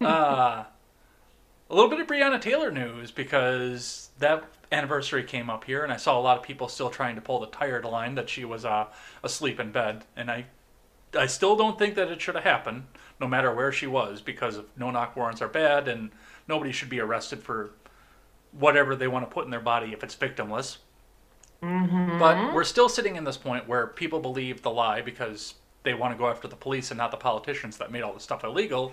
uh, 0.00 0.64
a 0.64 1.74
little 1.74 1.88
bit 1.88 2.00
of 2.00 2.08
Breonna 2.08 2.40
Taylor 2.40 2.72
news 2.72 3.12
because 3.12 4.10
that 4.18 4.42
anniversary 4.72 5.24
came 5.24 5.50
up 5.50 5.64
here, 5.64 5.82
and 5.82 5.92
I 5.92 5.96
saw 5.96 6.18
a 6.18 6.22
lot 6.22 6.36
of 6.36 6.42
people 6.42 6.68
still 6.68 6.90
trying 6.90 7.16
to 7.16 7.20
pull 7.20 7.40
the 7.40 7.46
tired 7.46 7.84
line 7.84 8.14
that 8.14 8.28
she 8.28 8.44
was 8.44 8.64
uh, 8.64 8.86
asleep 9.22 9.58
in 9.58 9.72
bed, 9.72 10.04
and 10.16 10.30
I, 10.30 10.46
I 11.14 11.26
still 11.26 11.56
don't 11.56 11.78
think 11.78 11.94
that 11.96 12.08
it 12.08 12.20
should 12.20 12.36
have 12.36 12.44
happened, 12.44 12.84
no 13.20 13.26
matter 13.26 13.52
where 13.52 13.72
she 13.72 13.86
was, 13.86 14.20
because 14.22 14.58
no 14.76 14.90
knock 14.90 15.16
warrants 15.16 15.42
are 15.42 15.48
bad, 15.48 15.88
and 15.88 16.10
nobody 16.46 16.72
should 16.72 16.88
be 16.88 17.00
arrested 17.00 17.42
for 17.42 17.70
whatever 18.52 18.96
they 18.96 19.08
want 19.08 19.28
to 19.28 19.32
put 19.32 19.44
in 19.44 19.50
their 19.50 19.60
body 19.60 19.92
if 19.92 20.02
it's 20.02 20.16
victimless. 20.16 20.78
But 22.18 22.54
we're 22.54 22.64
still 22.64 22.88
sitting 22.88 23.16
in 23.16 23.24
this 23.24 23.36
point 23.36 23.68
where 23.68 23.86
people 23.88 24.18
believe 24.20 24.62
the 24.62 24.70
lie 24.70 25.02
because 25.02 25.54
they 25.82 25.94
want 25.94 26.14
to 26.14 26.18
go 26.18 26.28
after 26.28 26.48
the 26.48 26.56
police 26.56 26.90
and 26.90 26.98
not 26.98 27.10
the 27.10 27.16
politicians 27.16 27.76
that 27.78 27.92
made 27.92 28.02
all 28.02 28.12
this 28.12 28.22
stuff 28.22 28.44
illegal. 28.44 28.92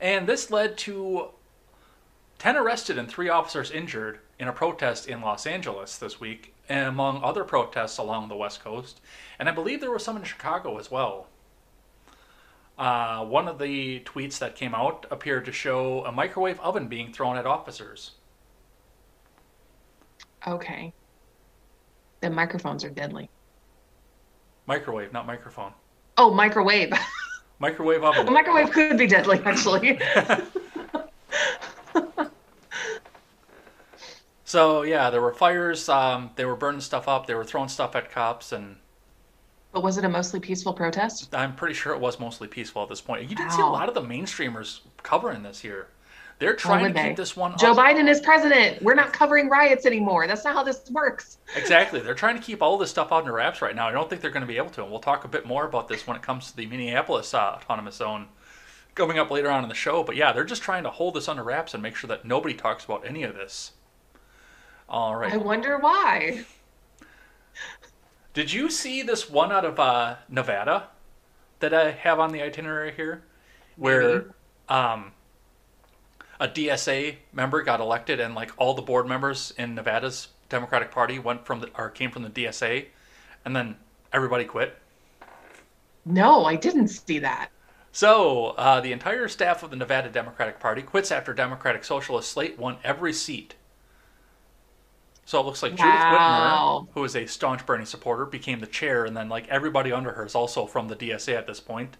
And 0.00 0.26
this 0.26 0.50
led 0.50 0.76
to 0.78 1.28
10 2.42 2.56
arrested 2.56 2.98
and 2.98 3.08
3 3.08 3.28
officers 3.28 3.70
injured 3.70 4.18
in 4.40 4.48
a 4.48 4.52
protest 4.52 5.06
in 5.06 5.20
Los 5.20 5.46
Angeles 5.46 5.96
this 5.96 6.18
week, 6.18 6.52
and 6.68 6.88
among 6.88 7.22
other 7.22 7.44
protests 7.44 7.98
along 7.98 8.26
the 8.28 8.34
West 8.34 8.64
Coast. 8.64 9.00
And 9.38 9.48
I 9.48 9.52
believe 9.52 9.80
there 9.80 9.92
was 9.92 10.04
some 10.04 10.16
in 10.16 10.24
Chicago 10.24 10.76
as 10.76 10.90
well. 10.90 11.28
Uh, 12.76 13.24
one 13.24 13.46
of 13.46 13.60
the 13.60 14.00
tweets 14.00 14.40
that 14.40 14.56
came 14.56 14.74
out 14.74 15.06
appeared 15.12 15.44
to 15.44 15.52
show 15.52 16.04
a 16.04 16.10
microwave 16.10 16.58
oven 16.58 16.88
being 16.88 17.12
thrown 17.12 17.36
at 17.36 17.46
officers. 17.46 18.10
Okay. 20.44 20.92
The 22.22 22.30
microphones 22.30 22.82
are 22.82 22.90
deadly. 22.90 23.30
Microwave, 24.66 25.12
not 25.12 25.28
microphone. 25.28 25.74
Oh, 26.18 26.34
microwave. 26.34 26.92
Microwave 27.60 28.02
A 28.02 28.06
oven. 28.06 28.34
microwave 28.34 28.72
could 28.72 28.98
be 28.98 29.06
deadly, 29.06 29.40
actually. 29.44 30.00
So 34.52 34.82
yeah, 34.82 35.08
there 35.08 35.22
were 35.22 35.32
fires. 35.32 35.88
Um, 35.88 36.28
they 36.36 36.44
were 36.44 36.56
burning 36.56 36.82
stuff 36.82 37.08
up. 37.08 37.26
They 37.26 37.34
were 37.34 37.42
throwing 37.42 37.70
stuff 37.70 37.96
at 37.96 38.10
cops, 38.10 38.52
and 38.52 38.76
but 39.72 39.82
was 39.82 39.96
it 39.96 40.04
a 40.04 40.10
mostly 40.10 40.40
peaceful 40.40 40.74
protest? 40.74 41.34
I'm 41.34 41.56
pretty 41.56 41.72
sure 41.72 41.94
it 41.94 42.00
was 42.00 42.20
mostly 42.20 42.48
peaceful 42.48 42.82
at 42.82 42.90
this 42.90 43.00
point. 43.00 43.22
You 43.30 43.34
didn't 43.34 43.52
see 43.52 43.62
a 43.62 43.64
Wow. 43.64 43.72
lot 43.72 43.88
of 43.88 43.94
the 43.94 44.02
mainstreamers 44.02 44.80
covering 45.02 45.42
this 45.42 45.58
here. 45.60 45.86
They're 46.38 46.54
trying 46.54 46.82
would 46.82 46.88
to 46.88 46.94
they? 46.94 47.08
keep 47.08 47.16
this 47.16 47.34
one. 47.34 47.56
Joe 47.56 47.70
up- 47.70 47.78
Biden 47.78 48.06
is 48.10 48.20
president. 48.20 48.82
We're 48.82 48.92
not 48.92 49.14
covering 49.14 49.48
riots 49.48 49.86
anymore. 49.86 50.26
That's 50.26 50.44
not 50.44 50.52
how 50.52 50.62
this 50.62 50.82
works. 50.90 51.38
Exactly. 51.56 52.00
They're 52.00 52.12
trying 52.12 52.36
to 52.36 52.42
keep 52.42 52.60
all 52.60 52.76
this 52.76 52.90
stuff 52.90 53.10
under 53.10 53.32
wraps 53.32 53.62
right 53.62 53.74
now. 53.74 53.88
I 53.88 53.92
don't 53.92 54.10
think 54.10 54.20
they're 54.20 54.30
going 54.30 54.42
to 54.42 54.46
be 54.46 54.58
able 54.58 54.68
to. 54.70 54.82
And 54.82 54.90
we'll 54.90 55.00
talk 55.00 55.24
a 55.24 55.28
bit 55.28 55.46
more 55.46 55.64
about 55.64 55.88
this 55.88 56.06
when 56.06 56.14
it 56.14 56.22
comes 56.22 56.50
to 56.50 56.56
the 56.58 56.66
Minneapolis 56.66 57.32
uh, 57.32 57.38
autonomous 57.56 57.94
zone 57.94 58.28
coming 58.94 59.18
up 59.18 59.30
later 59.30 59.50
on 59.50 59.62
in 59.62 59.70
the 59.70 59.74
show. 59.74 60.02
But 60.04 60.16
yeah, 60.16 60.32
they're 60.32 60.44
just 60.44 60.60
trying 60.62 60.82
to 60.82 60.90
hold 60.90 61.14
this 61.14 61.26
under 61.26 61.42
wraps 61.42 61.72
and 61.72 61.82
make 61.82 61.96
sure 61.96 62.08
that 62.08 62.26
nobody 62.26 62.52
talks 62.54 62.84
about 62.84 63.06
any 63.06 63.22
of 63.22 63.34
this. 63.34 63.72
All 64.88 65.16
right. 65.16 65.32
I 65.32 65.36
wonder 65.36 65.78
why. 65.78 66.44
Did 68.34 68.52
you 68.52 68.70
see 68.70 69.02
this 69.02 69.28
one 69.28 69.52
out 69.52 69.64
of 69.64 69.78
uh, 69.78 70.16
Nevada 70.28 70.88
that 71.60 71.74
I 71.74 71.90
have 71.90 72.18
on 72.18 72.32
the 72.32 72.42
itinerary 72.42 72.92
here, 72.92 73.22
where 73.76 74.26
um, 74.68 75.12
a 76.40 76.48
DSA 76.48 77.16
member 77.32 77.62
got 77.62 77.80
elected 77.80 78.20
and 78.20 78.34
like 78.34 78.50
all 78.56 78.74
the 78.74 78.82
board 78.82 79.06
members 79.06 79.52
in 79.58 79.74
Nevada's 79.74 80.28
Democratic 80.48 80.90
Party 80.90 81.18
went 81.18 81.46
from 81.46 81.60
the 81.60 81.70
or 81.76 81.88
came 81.88 82.10
from 82.10 82.22
the 82.22 82.30
DSA, 82.30 82.86
and 83.44 83.54
then 83.54 83.76
everybody 84.12 84.44
quit. 84.44 84.78
No, 86.04 86.44
I 86.44 86.56
didn't 86.56 86.88
see 86.88 87.18
that. 87.20 87.50
So 87.92 88.54
uh, 88.58 88.80
the 88.80 88.92
entire 88.92 89.28
staff 89.28 89.62
of 89.62 89.70
the 89.70 89.76
Nevada 89.76 90.08
Democratic 90.08 90.58
Party 90.58 90.82
quits 90.82 91.12
after 91.12 91.34
Democratic 91.34 91.84
Socialist 91.84 92.30
slate 92.32 92.58
won 92.58 92.78
every 92.82 93.12
seat. 93.12 93.54
So 95.32 95.40
it 95.40 95.46
looks 95.46 95.62
like 95.62 95.72
Judith 95.72 95.94
Whitmer, 95.94 96.88
who 96.92 97.04
is 97.04 97.16
a 97.16 97.24
staunch 97.24 97.64
Bernie 97.64 97.86
supporter, 97.86 98.26
became 98.26 98.60
the 98.60 98.66
chair, 98.66 99.06
and 99.06 99.16
then 99.16 99.30
like 99.30 99.48
everybody 99.48 99.90
under 99.90 100.12
her 100.12 100.26
is 100.26 100.34
also 100.34 100.66
from 100.66 100.88
the 100.88 100.94
DSA 100.94 101.32
at 101.32 101.46
this 101.46 101.58
point, 101.58 101.96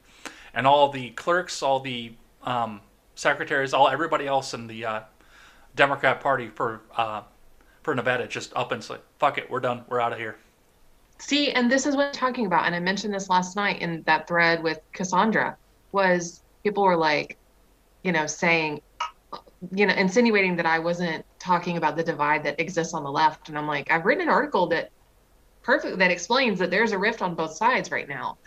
and 0.52 0.66
all 0.66 0.90
the 0.90 1.12
clerks, 1.12 1.62
all 1.62 1.80
the 1.80 2.12
um, 2.42 2.82
secretaries, 3.14 3.72
all 3.72 3.88
everybody 3.88 4.26
else 4.26 4.52
in 4.52 4.66
the 4.66 4.84
uh, 4.84 5.00
Democrat 5.74 6.20
Party 6.20 6.48
for 6.48 6.82
uh, 6.94 7.22
for 7.82 7.94
Nevada 7.94 8.26
just 8.26 8.54
up 8.54 8.70
and 8.70 8.84
say, 8.84 8.96
"Fuck 9.18 9.38
it, 9.38 9.50
we're 9.50 9.60
done, 9.60 9.86
we're 9.88 9.98
out 9.98 10.12
of 10.12 10.18
here." 10.18 10.36
See, 11.16 11.52
and 11.52 11.72
this 11.72 11.86
is 11.86 11.96
what 11.96 12.08
I'm 12.08 12.12
talking 12.12 12.44
about. 12.44 12.66
And 12.66 12.74
I 12.74 12.80
mentioned 12.80 13.14
this 13.14 13.30
last 13.30 13.56
night 13.56 13.80
in 13.80 14.02
that 14.02 14.28
thread 14.28 14.62
with 14.62 14.78
Cassandra 14.92 15.56
was 15.92 16.42
people 16.64 16.82
were 16.82 16.98
like, 16.98 17.38
you 18.02 18.12
know, 18.12 18.26
saying, 18.26 18.82
you 19.74 19.86
know, 19.86 19.94
insinuating 19.94 20.54
that 20.56 20.66
I 20.66 20.78
wasn't 20.78 21.24
talking 21.42 21.76
about 21.76 21.96
the 21.96 22.04
divide 22.04 22.44
that 22.44 22.60
exists 22.60 22.94
on 22.94 23.02
the 23.02 23.10
left. 23.10 23.48
And 23.48 23.58
I'm 23.58 23.66
like, 23.66 23.90
I've 23.90 24.06
written 24.06 24.22
an 24.22 24.28
article 24.28 24.68
that 24.68 24.90
perfect 25.62 25.98
that 25.98 26.10
explains 26.10 26.58
that 26.60 26.70
there's 26.70 26.92
a 26.92 26.98
rift 26.98 27.20
on 27.20 27.34
both 27.34 27.54
sides 27.54 27.90
right 27.90 28.08
now. 28.08 28.38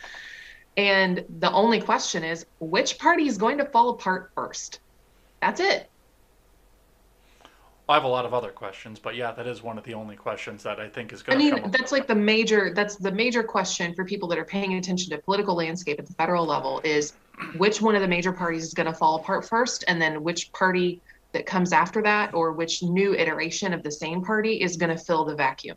And 0.77 1.23
the 1.39 1.51
only 1.51 1.81
question 1.81 2.23
is 2.23 2.45
which 2.59 2.97
party 2.97 3.27
is 3.27 3.37
going 3.37 3.57
to 3.57 3.65
fall 3.65 3.89
apart 3.89 4.31
first? 4.33 4.79
That's 5.41 5.59
it. 5.59 5.89
I 7.87 7.93
have 7.93 8.03
a 8.03 8.07
lot 8.07 8.25
of 8.25 8.33
other 8.33 8.49
questions, 8.49 8.97
but 8.97 9.15
yeah, 9.15 9.31
that 9.33 9.45
is 9.45 9.61
one 9.61 9.77
of 9.77 9.83
the 9.83 9.93
only 9.93 10.15
questions 10.15 10.63
that 10.63 10.79
I 10.79 10.89
think 10.89 11.13
is 11.13 11.21
going 11.21 11.37
to 11.37 11.55
mean, 11.61 11.69
that's 11.69 11.91
like 11.91 12.07
the 12.07 12.15
major 12.15 12.73
that's 12.73 12.95
the 12.95 13.11
major 13.11 13.43
question 13.43 13.93
for 13.93 14.03
people 14.03 14.27
that 14.29 14.39
are 14.39 14.45
paying 14.45 14.73
attention 14.73 15.11
to 15.11 15.19
political 15.19 15.55
landscape 15.55 15.99
at 15.99 16.07
the 16.07 16.13
federal 16.13 16.45
level 16.45 16.81
is 16.83 17.13
which 17.57 17.81
one 17.81 17.93
of 17.93 18.01
the 18.01 18.07
major 18.07 18.33
parties 18.33 18.63
is 18.63 18.73
going 18.73 18.87
to 18.87 18.93
fall 18.93 19.17
apart 19.17 19.47
first 19.47 19.83
and 19.87 20.01
then 20.01 20.23
which 20.23 20.51
party 20.51 20.99
that 21.35 21.45
comes 21.45 21.73
after 21.73 22.01
that 22.01 22.33
or 22.33 22.53
which 22.53 22.81
new 22.81 23.13
iteration 23.13 23.73
of 23.73 23.83
the 23.83 23.91
same 23.91 24.23
party 24.23 24.61
is 24.61 24.77
going 24.77 24.89
to 24.89 24.97
fill 24.97 25.25
the 25.25 25.35
vacuum. 25.35 25.75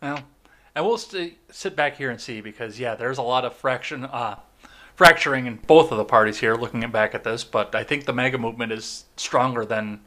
Well, 0.00 0.20
and 0.74 0.86
we'll 0.86 0.96
st- 0.96 1.36
sit 1.50 1.76
back 1.76 1.98
here 1.98 2.10
and 2.10 2.18
see 2.18 2.40
because 2.40 2.80
yeah, 2.80 2.94
there's 2.94 3.18
a 3.18 3.22
lot 3.22 3.44
of 3.44 3.54
fraction, 3.54 4.06
uh, 4.06 4.36
fracturing 4.96 5.46
in 5.46 5.56
both 5.56 5.92
of 5.92 5.98
the 5.98 6.04
parties 6.04 6.38
here. 6.38 6.54
Looking 6.54 6.80
back 6.90 7.14
at 7.14 7.24
this, 7.24 7.44
but 7.44 7.74
I 7.74 7.84
think 7.84 8.06
the 8.06 8.14
MAGA 8.14 8.38
movement 8.38 8.72
is 8.72 9.04
stronger 9.16 9.66
than 9.66 10.00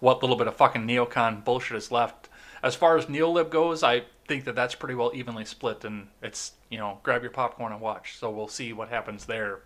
what 0.00 0.20
little 0.20 0.36
bit 0.36 0.46
of 0.46 0.54
fucking 0.54 0.86
neocon 0.86 1.42
bullshit 1.42 1.78
is 1.78 1.90
left. 1.90 2.28
As 2.62 2.74
far 2.74 2.98
as 2.98 3.06
neolib 3.06 3.48
goes, 3.48 3.82
I 3.82 4.02
think 4.28 4.44
that 4.44 4.54
that's 4.54 4.74
pretty 4.74 4.94
well 4.94 5.12
evenly 5.14 5.46
split, 5.46 5.82
and 5.86 6.08
it's 6.22 6.52
you 6.68 6.76
know 6.76 6.98
grab 7.02 7.22
your 7.22 7.30
popcorn 7.30 7.72
and 7.72 7.80
watch. 7.80 8.18
So 8.18 8.30
we'll 8.30 8.48
see 8.48 8.74
what 8.74 8.90
happens 8.90 9.24
there. 9.24 9.60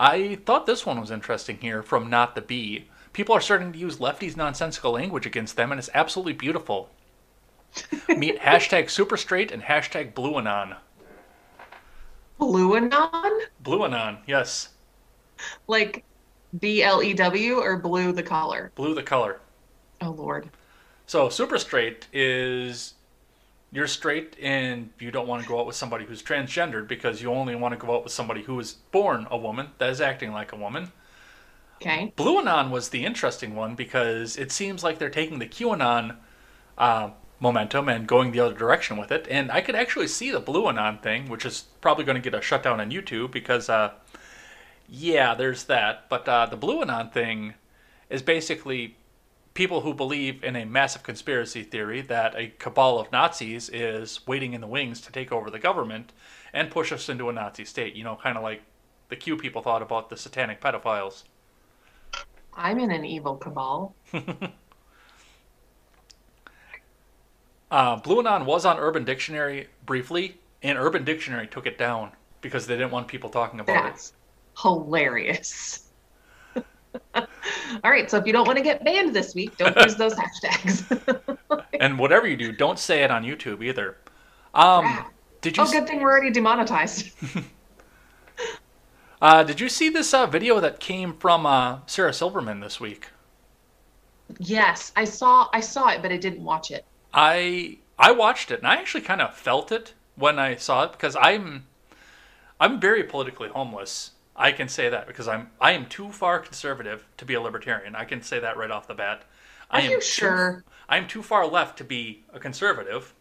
I 0.00 0.36
thought 0.46 0.64
this 0.64 0.86
one 0.86 0.98
was 0.98 1.10
interesting 1.10 1.58
here 1.58 1.82
from 1.82 2.08
Not 2.08 2.34
the 2.34 2.40
Bee. 2.40 2.86
People 3.12 3.34
are 3.34 3.40
starting 3.42 3.70
to 3.70 3.78
use 3.78 3.98
lefties' 3.98 4.34
nonsensical 4.34 4.92
language 4.92 5.26
against 5.26 5.56
them, 5.56 5.70
and 5.70 5.78
it's 5.78 5.90
absolutely 5.92 6.32
beautiful. 6.32 6.88
Meet 8.08 8.38
hashtag 8.40 8.88
super 8.88 9.18
straight 9.18 9.52
and 9.52 9.62
hashtag 9.62 10.14
blue 10.14 10.38
anon. 10.38 10.76
Blue 12.38 12.76
anon? 12.76 13.40
Blue 13.60 13.84
anon, 13.84 14.20
yes. 14.26 14.70
Like 15.66 16.02
B 16.58 16.82
L 16.82 17.02
E 17.02 17.12
W 17.12 17.56
or 17.56 17.76
blue 17.76 18.12
the 18.12 18.22
color? 18.22 18.72
Blue 18.76 18.94
the 18.94 19.02
color. 19.02 19.38
Oh 20.00 20.12
lord. 20.12 20.48
So 21.04 21.28
super 21.28 21.58
straight 21.58 22.06
is 22.10 22.94
you're 23.72 23.86
straight 23.86 24.36
and 24.40 24.90
you 24.98 25.10
don't 25.10 25.28
want 25.28 25.42
to 25.42 25.48
go 25.48 25.60
out 25.60 25.66
with 25.66 25.76
somebody 25.76 26.04
who's 26.04 26.22
transgendered 26.22 26.88
because 26.88 27.22
you 27.22 27.32
only 27.32 27.54
want 27.54 27.78
to 27.78 27.86
go 27.86 27.94
out 27.94 28.04
with 28.04 28.12
somebody 28.12 28.42
who 28.42 28.58
is 28.58 28.72
born 28.90 29.26
a 29.30 29.36
woman 29.36 29.68
that 29.78 29.90
is 29.90 30.00
acting 30.00 30.32
like 30.32 30.52
a 30.52 30.56
woman. 30.56 30.90
Okay. 31.80 32.12
Blue 32.16 32.38
Anon 32.38 32.70
was 32.70 32.90
the 32.90 33.04
interesting 33.06 33.54
one 33.54 33.74
because 33.74 34.36
it 34.36 34.52
seems 34.52 34.84
like 34.84 34.98
they're 34.98 35.08
taking 35.08 35.38
the 35.38 35.46
QAnon 35.46 36.16
uh, 36.76 37.10
momentum 37.38 37.88
and 37.88 38.06
going 38.06 38.32
the 38.32 38.40
other 38.40 38.54
direction 38.54 38.98
with 38.98 39.10
it. 39.10 39.26
And 39.30 39.50
I 39.50 39.62
could 39.62 39.74
actually 39.74 40.08
see 40.08 40.30
the 40.30 40.40
Blue 40.40 40.68
Anon 40.68 40.98
thing, 40.98 41.28
which 41.28 41.46
is 41.46 41.64
probably 41.80 42.04
going 42.04 42.20
to 42.20 42.30
get 42.30 42.38
a 42.38 42.42
shutdown 42.42 42.80
on 42.80 42.90
YouTube 42.90 43.30
because, 43.30 43.70
uh, 43.70 43.92
yeah, 44.88 45.34
there's 45.34 45.64
that. 45.64 46.08
But 46.10 46.28
uh, 46.28 46.46
the 46.46 46.56
Blue 46.56 46.82
Anon 46.82 47.10
thing 47.10 47.54
is 48.10 48.20
basically 48.20 48.96
people 49.54 49.80
who 49.80 49.94
believe 49.94 50.44
in 50.44 50.56
a 50.56 50.64
massive 50.64 51.02
conspiracy 51.02 51.62
theory 51.62 52.00
that 52.02 52.34
a 52.36 52.52
cabal 52.58 52.98
of 52.98 53.10
Nazis 53.12 53.68
is 53.68 54.26
waiting 54.26 54.52
in 54.52 54.60
the 54.60 54.66
wings 54.66 55.00
to 55.02 55.12
take 55.12 55.32
over 55.32 55.50
the 55.50 55.58
government 55.58 56.12
and 56.52 56.70
push 56.70 56.92
us 56.92 57.08
into 57.08 57.28
a 57.28 57.32
Nazi 57.32 57.64
state. 57.64 57.94
You 57.94 58.04
know, 58.04 58.18
kind 58.22 58.36
of 58.36 58.42
like 58.42 58.62
the 59.08 59.16
Q 59.16 59.36
people 59.36 59.62
thought 59.62 59.82
about 59.82 60.08
the 60.10 60.16
satanic 60.16 60.60
pedophiles. 60.60 61.24
I'm 62.54 62.78
in 62.78 62.90
an 62.90 63.04
evil 63.04 63.36
cabal. 63.36 63.94
Uh, 67.70 67.96
Blue 67.96 68.18
Anon 68.18 68.46
was 68.46 68.64
on 68.64 68.78
Urban 68.78 69.04
Dictionary 69.04 69.68
briefly, 69.86 70.36
and 70.62 70.76
Urban 70.76 71.04
Dictionary 71.04 71.46
took 71.46 71.66
it 71.66 71.78
down 71.78 72.10
because 72.40 72.66
they 72.66 72.74
didn't 72.74 72.90
want 72.90 73.06
people 73.06 73.30
talking 73.30 73.60
about 73.60 73.86
it. 73.86 73.90
That's 73.90 74.12
hilarious. 74.60 75.89
All 77.14 77.90
right, 77.90 78.10
so 78.10 78.18
if 78.18 78.26
you 78.26 78.32
don't 78.32 78.46
want 78.46 78.58
to 78.58 78.64
get 78.64 78.84
banned 78.84 79.14
this 79.14 79.34
week, 79.34 79.56
don't 79.56 79.76
use 79.76 79.96
those 79.96 80.14
hashtags. 80.20 81.38
And 81.80 81.98
whatever 81.98 82.26
you 82.26 82.36
do, 82.36 82.52
don't 82.52 82.78
say 82.78 83.04
it 83.04 83.10
on 83.10 83.24
YouTube 83.24 83.64
either. 83.64 83.96
Um, 84.54 85.06
did 85.40 85.56
you 85.56 85.62
oh, 85.62 85.70
good 85.70 85.86
thing 85.86 86.02
we're 86.02 86.10
already 86.10 86.30
demonetized. 86.30 87.12
uh, 89.22 89.42
did 89.44 89.60
you 89.60 89.70
see 89.70 89.88
this 89.88 90.12
uh, 90.12 90.26
video 90.26 90.60
that 90.60 90.78
came 90.78 91.14
from 91.14 91.46
uh, 91.46 91.78
Sarah 91.86 92.12
Silverman 92.12 92.60
this 92.60 92.80
week? 92.80 93.08
yes, 94.38 94.92
I 94.96 95.04
saw 95.04 95.48
I 95.52 95.60
saw 95.60 95.88
it, 95.88 96.02
but 96.02 96.12
I 96.12 96.16
didn't 96.16 96.44
watch 96.44 96.70
it. 96.70 96.84
I 97.12 97.78
I 97.98 98.12
watched 98.12 98.50
it 98.50 98.60
and 98.60 98.68
I 98.68 98.76
actually 98.76 99.02
kind 99.02 99.20
of 99.20 99.34
felt 99.34 99.72
it 99.72 99.94
when 100.14 100.38
I 100.38 100.56
saw 100.56 100.84
it 100.84 100.92
because 100.92 101.16
I'm 101.20 101.66
I'm 102.60 102.80
very 102.80 103.04
politically 103.04 103.48
homeless. 103.48 104.12
I 104.36 104.52
can 104.52 104.68
say 104.68 104.88
that 104.88 105.06
because 105.06 105.28
I'm 105.28 105.50
I 105.60 105.72
am 105.72 105.86
too 105.86 106.10
far 106.10 106.38
conservative 106.38 107.06
to 107.18 107.24
be 107.24 107.34
a 107.34 107.40
libertarian. 107.40 107.94
I 107.94 108.04
can 108.04 108.22
say 108.22 108.38
that 108.40 108.56
right 108.56 108.70
off 108.70 108.88
the 108.88 108.94
bat. 108.94 109.24
I 109.70 109.78
Are 109.78 109.82
am 109.82 109.90
you 109.90 109.96
too- 109.96 110.02
sure? 110.02 110.64
I 110.88 110.96
am 110.96 111.06
too 111.06 111.22
far 111.22 111.46
left 111.46 111.78
to 111.78 111.84
be 111.84 112.24
a 112.32 112.40
conservative. 112.40 113.14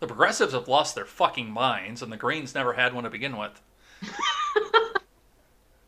The 0.00 0.06
progressives 0.08 0.52
have 0.54 0.66
lost 0.66 0.96
their 0.96 1.04
fucking 1.04 1.48
minds, 1.50 2.02
and 2.02 2.10
the 2.10 2.16
Greens 2.16 2.54
never 2.54 2.72
had 2.72 2.92
one 2.92 3.04
to 3.04 3.10
begin 3.10 3.36
with. 3.36 3.60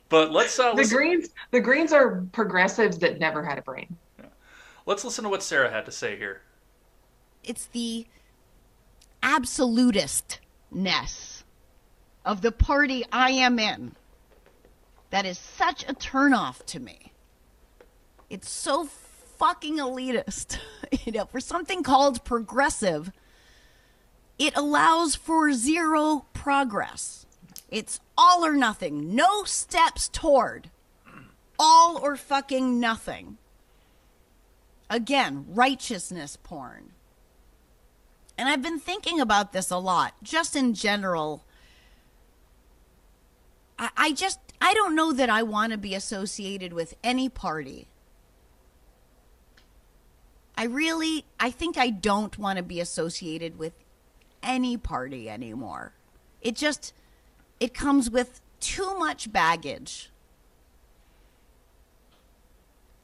but 0.09 0.31
let's 0.31 0.59
uh, 0.59 0.75
The 0.75 0.87
Greens 0.87 1.31
the 1.51 1.61
Greens 1.61 1.93
are 1.93 2.23
progressives 2.33 2.99
that 2.99 3.19
never 3.19 3.43
had 3.45 3.59
a 3.59 3.63
brain. 3.63 3.97
let's 4.87 5.05
listen 5.05 5.25
to 5.25 5.31
what 5.31 5.43
Sarah 5.43 5.71
had 5.71 5.85
to 5.87 5.93
say 5.93 6.17
here. 6.17 6.43
it's 7.43 7.67
the 7.67 8.07
absolutistness 9.23 11.34
of 12.25 12.41
the 12.41 12.53
party 12.53 13.05
I 13.13 13.31
am 13.31 13.59
in. 13.59 13.95
That 15.11 15.27
is 15.27 15.39
such 15.39 15.85
a 15.89 15.95
turnoff 15.95 16.65
to 16.67 16.81
me. 16.81 17.13
It's 18.31 18.51
so 18.51 18.89
fucking 19.39 19.79
elitist. 19.79 20.59
you 21.05 21.13
know, 21.13 21.27
for 21.27 21.41
something 21.41 21.83
called 21.83 22.25
progressive, 22.25 23.13
it 24.39 24.57
allows 24.57 25.15
for 25.15 25.53
zero 25.53 26.27
progress. 26.33 27.27
It's 27.71 28.01
all 28.17 28.45
or 28.45 28.55
nothing, 28.55 29.15
no 29.15 29.45
steps 29.45 30.09
toward. 30.09 30.71
All 31.59 31.99
or 32.03 32.17
fucking 32.17 32.81
nothing. 32.81 33.39
Again, 34.91 35.47
righteousness 35.49 36.37
porn. 36.43 36.91
And 38.37 38.49
I've 38.49 38.63
been 38.63 38.81
thinking 38.81 39.21
about 39.21 39.53
this 39.53 39.71
a 39.71 39.79
lot, 39.79 40.15
just 40.23 40.57
in 40.57 40.75
general. 40.75 41.45
I, 43.79 43.91
I 43.97 44.13
just, 44.13 44.39
I 44.61 44.75
don't 44.75 44.95
know 44.95 45.13
that 45.13 45.31
I 45.31 45.43
want 45.43 45.73
to 45.73 45.79
be 45.79 45.95
associated 45.95 46.73
with 46.73 46.95
any 47.03 47.29
party. 47.29 47.89
I 50.57 50.65
really, 50.65 51.25
I 51.41 51.51
think 51.51 51.77
I 51.77 51.91
don't 51.91 52.39
want 52.39 52.59
to 52.59 52.63
be 52.63 52.81
associated 52.81 53.59
with 53.59 53.73
any 54.43 54.77
party 54.77 55.29
anymore. 55.29 55.93
It 56.41 56.55
just, 56.55 56.93
it 57.59 57.75
comes 57.75 58.11
with 58.11 58.41
too 58.61 58.97
much 58.99 59.33
baggage. 59.33 60.11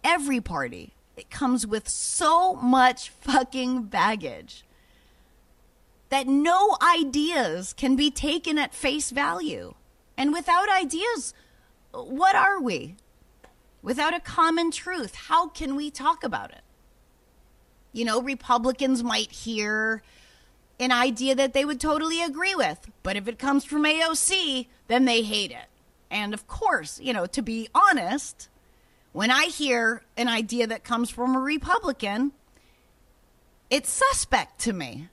Every 0.04 0.40
party, 0.40 0.94
it 1.16 1.30
comes 1.30 1.66
with 1.66 1.88
so 1.88 2.54
much 2.54 3.10
fucking 3.10 3.84
baggage 3.84 4.64
that 6.08 6.26
no 6.26 6.76
ideas 6.82 7.72
can 7.72 7.96
be 7.96 8.10
taken 8.10 8.58
at 8.58 8.74
face 8.74 9.10
value. 9.10 9.74
And 10.20 10.34
without 10.34 10.68
ideas, 10.68 11.32
what 11.92 12.36
are 12.36 12.60
we? 12.60 12.96
Without 13.80 14.14
a 14.14 14.20
common 14.20 14.70
truth, 14.70 15.14
how 15.14 15.48
can 15.48 15.74
we 15.76 15.90
talk 15.90 16.22
about 16.22 16.50
it? 16.50 16.60
You 17.94 18.04
know, 18.04 18.20
Republicans 18.20 19.02
might 19.02 19.32
hear 19.32 20.02
an 20.78 20.92
idea 20.92 21.34
that 21.36 21.54
they 21.54 21.64
would 21.64 21.80
totally 21.80 22.22
agree 22.22 22.54
with, 22.54 22.90
but 23.02 23.16
if 23.16 23.28
it 23.28 23.38
comes 23.38 23.64
from 23.64 23.84
AOC, 23.84 24.66
then 24.88 25.06
they 25.06 25.22
hate 25.22 25.52
it. 25.52 25.68
And 26.10 26.34
of 26.34 26.46
course, 26.46 27.00
you 27.00 27.14
know, 27.14 27.24
to 27.24 27.40
be 27.40 27.70
honest, 27.74 28.50
when 29.12 29.30
I 29.30 29.44
hear 29.46 30.02
an 30.18 30.28
idea 30.28 30.66
that 30.66 30.84
comes 30.84 31.08
from 31.08 31.34
a 31.34 31.40
Republican, 31.40 32.32
it's 33.70 33.88
suspect 33.88 34.58
to 34.60 34.74
me. 34.74 35.08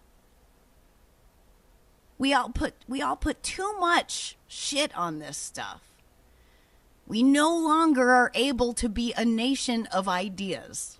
We 2.18 2.34
all 2.34 2.50
put 2.50 2.74
we 2.88 3.02
all 3.02 3.16
put 3.16 3.44
too 3.44 3.78
much 3.80 4.38
shit 4.48 4.96
on 4.98 5.20
this 5.20 5.38
stuff. 5.38 5.82
We 7.06 7.24
no 7.24 7.56
longer 7.56 8.10
are 8.10 8.32
able 8.34 8.74
to 8.74 8.90
be 8.90 9.14
a 9.16 9.24
nation 9.24 9.86
of 9.88 10.08
ideas. 10.08 11.00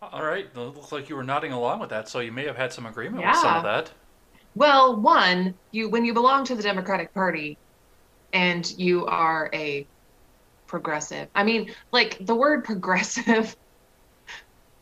All 0.00 0.24
right. 0.24 0.46
It 0.46 0.56
looks 0.56 0.92
like 0.92 1.08
you 1.08 1.16
were 1.16 1.24
nodding 1.24 1.52
along 1.52 1.80
with 1.80 1.90
that, 1.90 2.08
so 2.08 2.20
you 2.20 2.32
may 2.32 2.44
have 2.44 2.56
had 2.56 2.72
some 2.72 2.86
agreement 2.86 3.24
with 3.24 3.36
some 3.36 3.56
of 3.56 3.62
that. 3.62 3.90
Well, 4.54 5.00
one, 5.00 5.54
you 5.70 5.88
when 5.88 6.04
you 6.04 6.12
belong 6.12 6.44
to 6.44 6.54
the 6.54 6.62
Democratic 6.62 7.14
Party 7.14 7.56
and 8.32 8.70
you 8.78 9.06
are 9.06 9.50
a 9.52 9.86
progressive. 10.66 11.28
I 11.34 11.44
mean, 11.44 11.72
like 11.92 12.18
the 12.24 12.34
word 12.34 12.64
progressive 12.72 13.56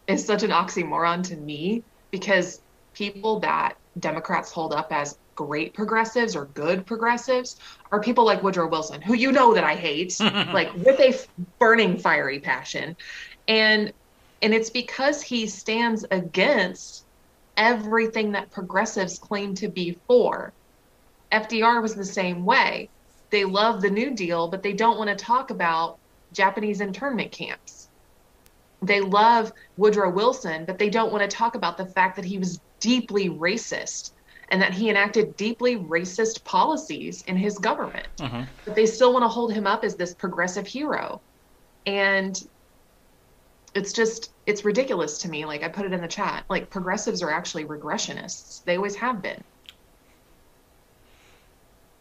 is 0.07 0.25
such 0.25 0.43
an 0.43 0.51
oxymoron 0.51 1.23
to 1.25 1.37
me 1.37 1.83
because 2.11 2.61
people 2.95 3.41
that 3.41 3.75
Democrats 3.99 4.53
hold 4.53 4.73
up 4.73 4.89
as 4.91 5.17
great 5.35 5.75
progressives 5.75 6.37
or 6.37 6.47
good 6.47 6.85
progressives 6.87 7.57
are 7.91 8.01
people 8.01 8.25
like 8.25 8.43
Woodrow 8.43 8.69
Wilson, 8.69 9.01
who 9.01 9.15
you 9.15 9.33
know 9.33 9.55
that 9.55 9.65
I 9.65 9.75
hate, 9.75 10.15
like 10.21 10.73
with 10.75 11.01
a 11.01 11.09
f- 11.09 11.27
burning 11.59 11.99
fiery 11.99 12.41
passion. 12.41 12.97
And 13.49 13.93
and 14.43 14.55
it's 14.55 14.71
because 14.71 15.23
he 15.23 15.47
stands 15.47 16.05
against 16.11 17.05
everything 17.57 18.33
that 18.33 18.51
progressives 18.51 19.19
claim 19.19 19.55
to 19.57 19.69
be 19.69 19.99
for. 20.07 20.53
FDR 21.33 21.83
was 21.83 21.95
the 21.95 22.05
same 22.05 22.45
way. 22.45 22.91
They 23.31 23.45
love 23.45 23.81
the 23.81 23.91
New 23.91 24.15
Deal, 24.15 24.49
but 24.49 24.63
they 24.63 24.73
don't 24.73 24.99
want 24.99 25.11
to 25.11 25.25
talk 25.25 25.51
about 25.51 25.99
Japanese 26.33 26.81
internment 26.81 27.33
camps. 27.33 27.80
They 28.83 29.01
love 29.01 29.53
Woodrow 29.77 30.11
Wilson, 30.11 30.65
but 30.65 30.79
they 30.79 30.89
don't 30.89 31.13
want 31.13 31.29
to 31.29 31.37
talk 31.37 31.55
about 31.55 31.77
the 31.77 31.87
fact 31.87 32.17
that 32.17 32.25
he 32.25 32.39
was 32.39 32.61
deeply 32.81 33.29
racist 33.29 34.13
and 34.51 34.61
that 34.63 34.73
he 34.73 34.89
enacted 34.91 35.37
deeply 35.37 35.77
racist 35.77 36.45
policies 36.45 37.23
in 37.27 37.37
his 37.37 37.59
government. 37.59 38.09
Mhm. 38.19 38.47
But 38.65 38.75
they 38.75 38.87
still 38.87 39.13
want 39.13 39.23
to 39.25 39.29
hold 39.29 39.53
him 39.53 39.67
up 39.67 39.85
as 39.85 39.97
this 39.97 40.15
progressive 40.15 40.67
hero. 40.67 41.23
And 41.87 42.37
it's 43.75 43.93
just 43.93 44.31
it's 44.47 44.65
ridiculous 44.65 45.19
to 45.19 45.29
me 45.29 45.45
like 45.45 45.63
i 45.63 45.69
put 45.69 45.87
it 45.87 45.93
in 45.93 46.01
the 46.01 46.09
chat 46.09 46.45
like 46.51 46.69
progressives 46.71 47.23
are 47.23 47.31
actually 47.31 47.65
regressionists 47.65 48.65
they 48.65 48.75
always 48.77 48.97
have 48.97 49.23
been 49.23 49.41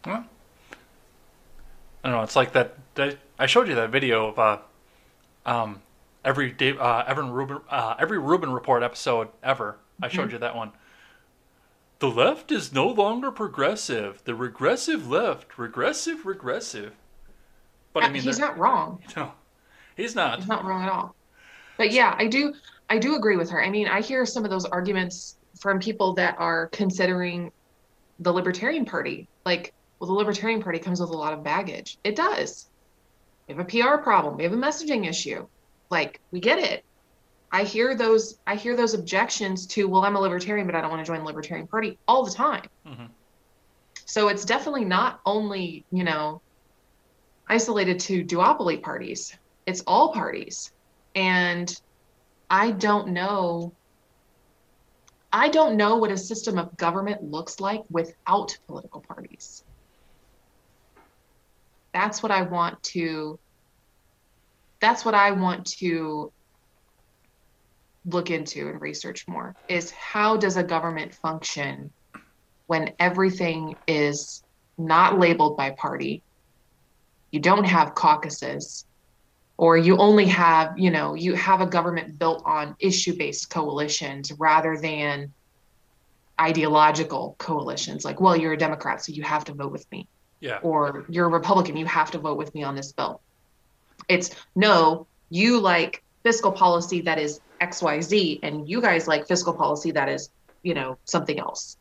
Well, 0.04 0.24
I 2.02 2.08
don't 2.08 2.16
know. 2.16 2.22
It's 2.22 2.36
like 2.36 2.52
that. 2.52 2.76
that 2.94 3.18
I 3.38 3.44
showed 3.46 3.68
you 3.68 3.74
that 3.74 3.90
video 3.90 4.28
of 4.28 4.38
uh, 4.38 4.58
um, 5.44 5.82
every 6.24 6.50
Dave, 6.52 6.80
uh, 6.80 7.04
Evan 7.06 7.30
Rubin, 7.32 7.60
uh, 7.68 7.96
every 7.98 8.18
Rubin 8.18 8.52
report 8.52 8.82
episode 8.82 9.28
ever. 9.42 9.78
I 10.02 10.08
showed 10.08 10.32
you 10.32 10.38
that 10.38 10.56
one. 10.56 10.72
The 12.00 12.10
left 12.10 12.50
is 12.50 12.72
no 12.72 12.88
longer 12.88 13.30
progressive. 13.30 14.24
The 14.24 14.34
regressive 14.34 15.08
left, 15.08 15.56
regressive, 15.56 16.26
regressive. 16.26 16.96
But 17.92 18.04
I 18.04 18.06
Uh, 18.06 18.10
mean, 18.10 18.22
he's 18.22 18.38
not 18.38 18.58
wrong 18.58 19.02
No, 19.16 19.32
he's 19.96 20.14
not. 20.14 20.38
he's 20.38 20.48
not 20.48 20.64
wrong 20.64 20.82
at 20.82 20.88
all 20.90 21.16
but 21.78 21.90
yeah 21.92 22.14
i 22.18 22.26
do 22.26 22.54
i 22.90 22.98
do 22.98 23.16
agree 23.16 23.36
with 23.36 23.50
her 23.50 23.62
i 23.62 23.70
mean 23.70 23.86
i 23.88 24.00
hear 24.00 24.26
some 24.26 24.44
of 24.44 24.50
those 24.50 24.64
arguments 24.66 25.38
from 25.60 25.78
people 25.80 26.14
that 26.14 26.36
are 26.38 26.68
considering 26.68 27.52
the 28.20 28.32
libertarian 28.32 28.84
party 28.84 29.28
like 29.46 29.74
well 30.00 30.08
the 30.08 30.14
libertarian 30.14 30.62
party 30.62 30.78
comes 30.78 31.00
with 31.00 31.10
a 31.10 31.16
lot 31.16 31.32
of 31.34 31.42
baggage 31.44 31.98
it 32.04 32.16
does 32.16 32.70
we 33.48 33.54
have 33.54 33.60
a 33.60 33.64
pr 33.66 34.02
problem 34.02 34.36
we 34.36 34.44
have 34.44 34.52
a 34.52 34.56
messaging 34.56 35.08
issue 35.08 35.46
like 35.90 36.20
we 36.30 36.40
get 36.40 36.58
it. 36.58 36.84
I 37.52 37.64
hear 37.64 37.96
those 37.96 38.38
i 38.46 38.54
hear 38.54 38.76
those 38.76 38.94
objections 38.94 39.66
to 39.68 39.88
well 39.88 40.04
i'm 40.04 40.14
a 40.16 40.20
libertarian 40.20 40.66
but 40.66 40.76
i 40.76 40.80
don't 40.80 40.90
want 40.90 41.04
to 41.04 41.10
join 41.10 41.20
the 41.20 41.26
libertarian 41.26 41.66
party 41.66 41.98
all 42.06 42.24
the 42.24 42.30
time. 42.30 42.68
Mhm. 42.86 43.10
so 44.06 44.28
it's 44.28 44.44
definitely 44.44 44.84
not 44.84 45.20
only 45.26 45.84
you 45.90 46.04
know 46.04 46.42
isolated 47.48 47.98
to 47.98 48.24
duopoly 48.24 48.80
parties. 48.80 49.36
It's 49.66 49.82
all 49.86 50.12
parties. 50.12 50.70
And 51.14 51.74
i 52.48 52.70
don't 52.70 53.08
know 53.08 53.74
i 55.32 55.48
don't 55.48 55.76
know 55.76 55.96
what 55.96 56.12
a 56.12 56.16
system 56.16 56.58
of 56.58 56.76
government 56.76 57.22
looks 57.22 57.58
like 57.60 57.82
without 57.90 58.56
political 58.68 59.00
parties. 59.00 59.64
That's 61.92 62.22
what 62.22 62.30
i 62.30 62.42
want 62.42 62.80
to 62.94 63.40
that's 64.80 65.04
what 65.04 65.14
i 65.14 65.30
want 65.30 65.66
to 65.66 66.32
look 68.06 68.30
into 68.30 68.68
and 68.68 68.80
research 68.80 69.28
more 69.28 69.54
is 69.68 69.90
how 69.90 70.36
does 70.36 70.56
a 70.56 70.62
government 70.62 71.14
function 71.14 71.90
when 72.66 72.92
everything 72.98 73.76
is 73.86 74.42
not 74.78 75.18
labeled 75.18 75.56
by 75.56 75.70
party? 75.70 76.22
You 77.30 77.40
don't 77.40 77.64
have 77.64 77.94
caucuses 77.94 78.86
or 79.56 79.76
you 79.76 79.98
only 79.98 80.26
have 80.26 80.78
you 80.78 80.90
know 80.90 81.14
you 81.14 81.34
have 81.34 81.60
a 81.60 81.66
government 81.66 82.18
built 82.18 82.42
on 82.46 82.74
issue 82.80 83.16
based 83.16 83.50
coalitions 83.50 84.32
rather 84.38 84.76
than 84.76 85.32
ideological 86.40 87.36
coalitions 87.38 88.02
like 88.04 88.20
well 88.20 88.34
you're 88.34 88.54
a 88.54 88.56
democrat 88.56 89.04
so 89.04 89.12
you 89.12 89.22
have 89.22 89.44
to 89.44 89.52
vote 89.52 89.70
with 89.70 89.86
me. 89.92 90.08
Yeah. 90.40 90.58
or 90.62 91.04
you're 91.10 91.26
a 91.26 91.28
republican 91.28 91.76
you 91.76 91.84
have 91.84 92.10
to 92.12 92.18
vote 92.18 92.38
with 92.38 92.54
me 92.54 92.62
on 92.62 92.74
this 92.74 92.92
bill 92.92 93.20
it's 94.10 94.30
no 94.54 95.06
you 95.30 95.60
like 95.60 96.02
fiscal 96.22 96.52
policy 96.52 97.00
that 97.00 97.18
is 97.18 97.40
xyz 97.62 98.40
and 98.42 98.68
you 98.68 98.80
guys 98.80 99.06
like 99.08 99.26
fiscal 99.26 99.54
policy 99.54 99.90
that 99.90 100.08
is 100.08 100.30
you 100.62 100.74
know 100.74 100.98
something 101.04 101.38
else 101.38 101.76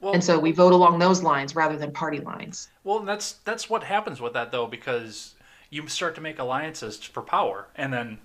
Well, 0.00 0.12
and 0.12 0.22
so 0.22 0.38
we 0.38 0.52
vote 0.52 0.72
along 0.72 0.98
those 0.98 1.22
lines 1.22 1.56
rather 1.56 1.76
than 1.76 1.90
party 1.92 2.20
lines 2.20 2.68
Well, 2.84 3.00
that's 3.00 3.32
that's 3.44 3.68
what 3.70 3.82
happens 3.84 4.20
with 4.20 4.34
that 4.34 4.52
though, 4.52 4.66
because 4.66 5.34
you 5.70 5.86
start 5.88 6.14
to 6.14 6.20
make 6.20 6.38
alliances 6.38 7.02
for 7.02 7.22
power, 7.22 7.66
and 7.74 7.92
then, 7.92 8.18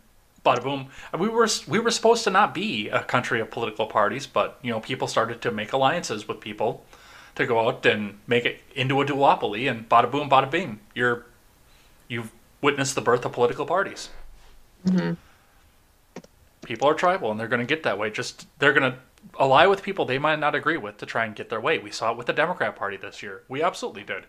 bada 0.46 0.62
boom. 0.64 0.88
We 1.18 1.28
were 1.28 1.48
we 1.68 1.80
were 1.80 1.92
supposed 1.92 2.24
to 2.26 2.30
not 2.30 2.54
be 2.54 2.90
a 2.90 3.04
country 3.04 3.40
of 3.42 3.50
political 3.50 3.88
parties, 3.88 4.28
but 4.28 4.60
you 4.62 4.72
know, 4.72 4.80
people 4.80 5.08
started 5.08 5.42
to 5.42 5.52
make 5.52 5.74
alliances 5.74 6.28
with 6.28 6.40
people 6.40 6.86
to 7.36 7.46
go 7.46 7.68
out 7.68 7.86
and 7.86 8.20
make 8.28 8.46
it 8.46 8.62
into 8.76 9.02
a 9.02 9.06
duopoly, 9.06 9.70
and 9.70 9.90
bada 9.90 10.10
boom, 10.12 10.30
bada 10.30 10.50
bing. 10.50 10.80
You're 10.94 11.26
you've 12.08 12.32
witnessed 12.62 12.96
the 12.96 13.02
birth 13.02 13.26
of 13.26 13.32
political 13.32 13.66
parties. 13.66 14.10
People 16.64 16.88
are 16.88 16.94
tribal, 16.94 17.32
and 17.32 17.40
they're 17.40 17.48
going 17.48 17.66
to 17.66 17.66
get 17.66 17.84
that 17.84 17.98
way. 17.98 18.10
Just 18.10 18.48
they're 18.60 18.74
going 18.74 18.92
to 18.92 18.98
ally 19.40 19.66
with 19.66 19.84
people 19.84 20.06
they 20.06 20.18
might 20.18 20.40
not 20.40 20.56
agree 20.56 20.78
with 20.78 20.98
to 20.98 21.06
try 21.06 21.26
and 21.26 21.36
get 21.36 21.50
their 21.50 21.60
way. 21.62 21.78
We 21.78 21.92
saw 21.92 22.12
it 22.12 22.18
with 22.18 22.28
the 22.28 22.34
Democrat 22.34 22.76
Party 22.76 22.98
this 22.98 23.22
year. 23.22 23.44
We 23.48 23.62
absolutely 23.62 24.04
did. 24.04 24.26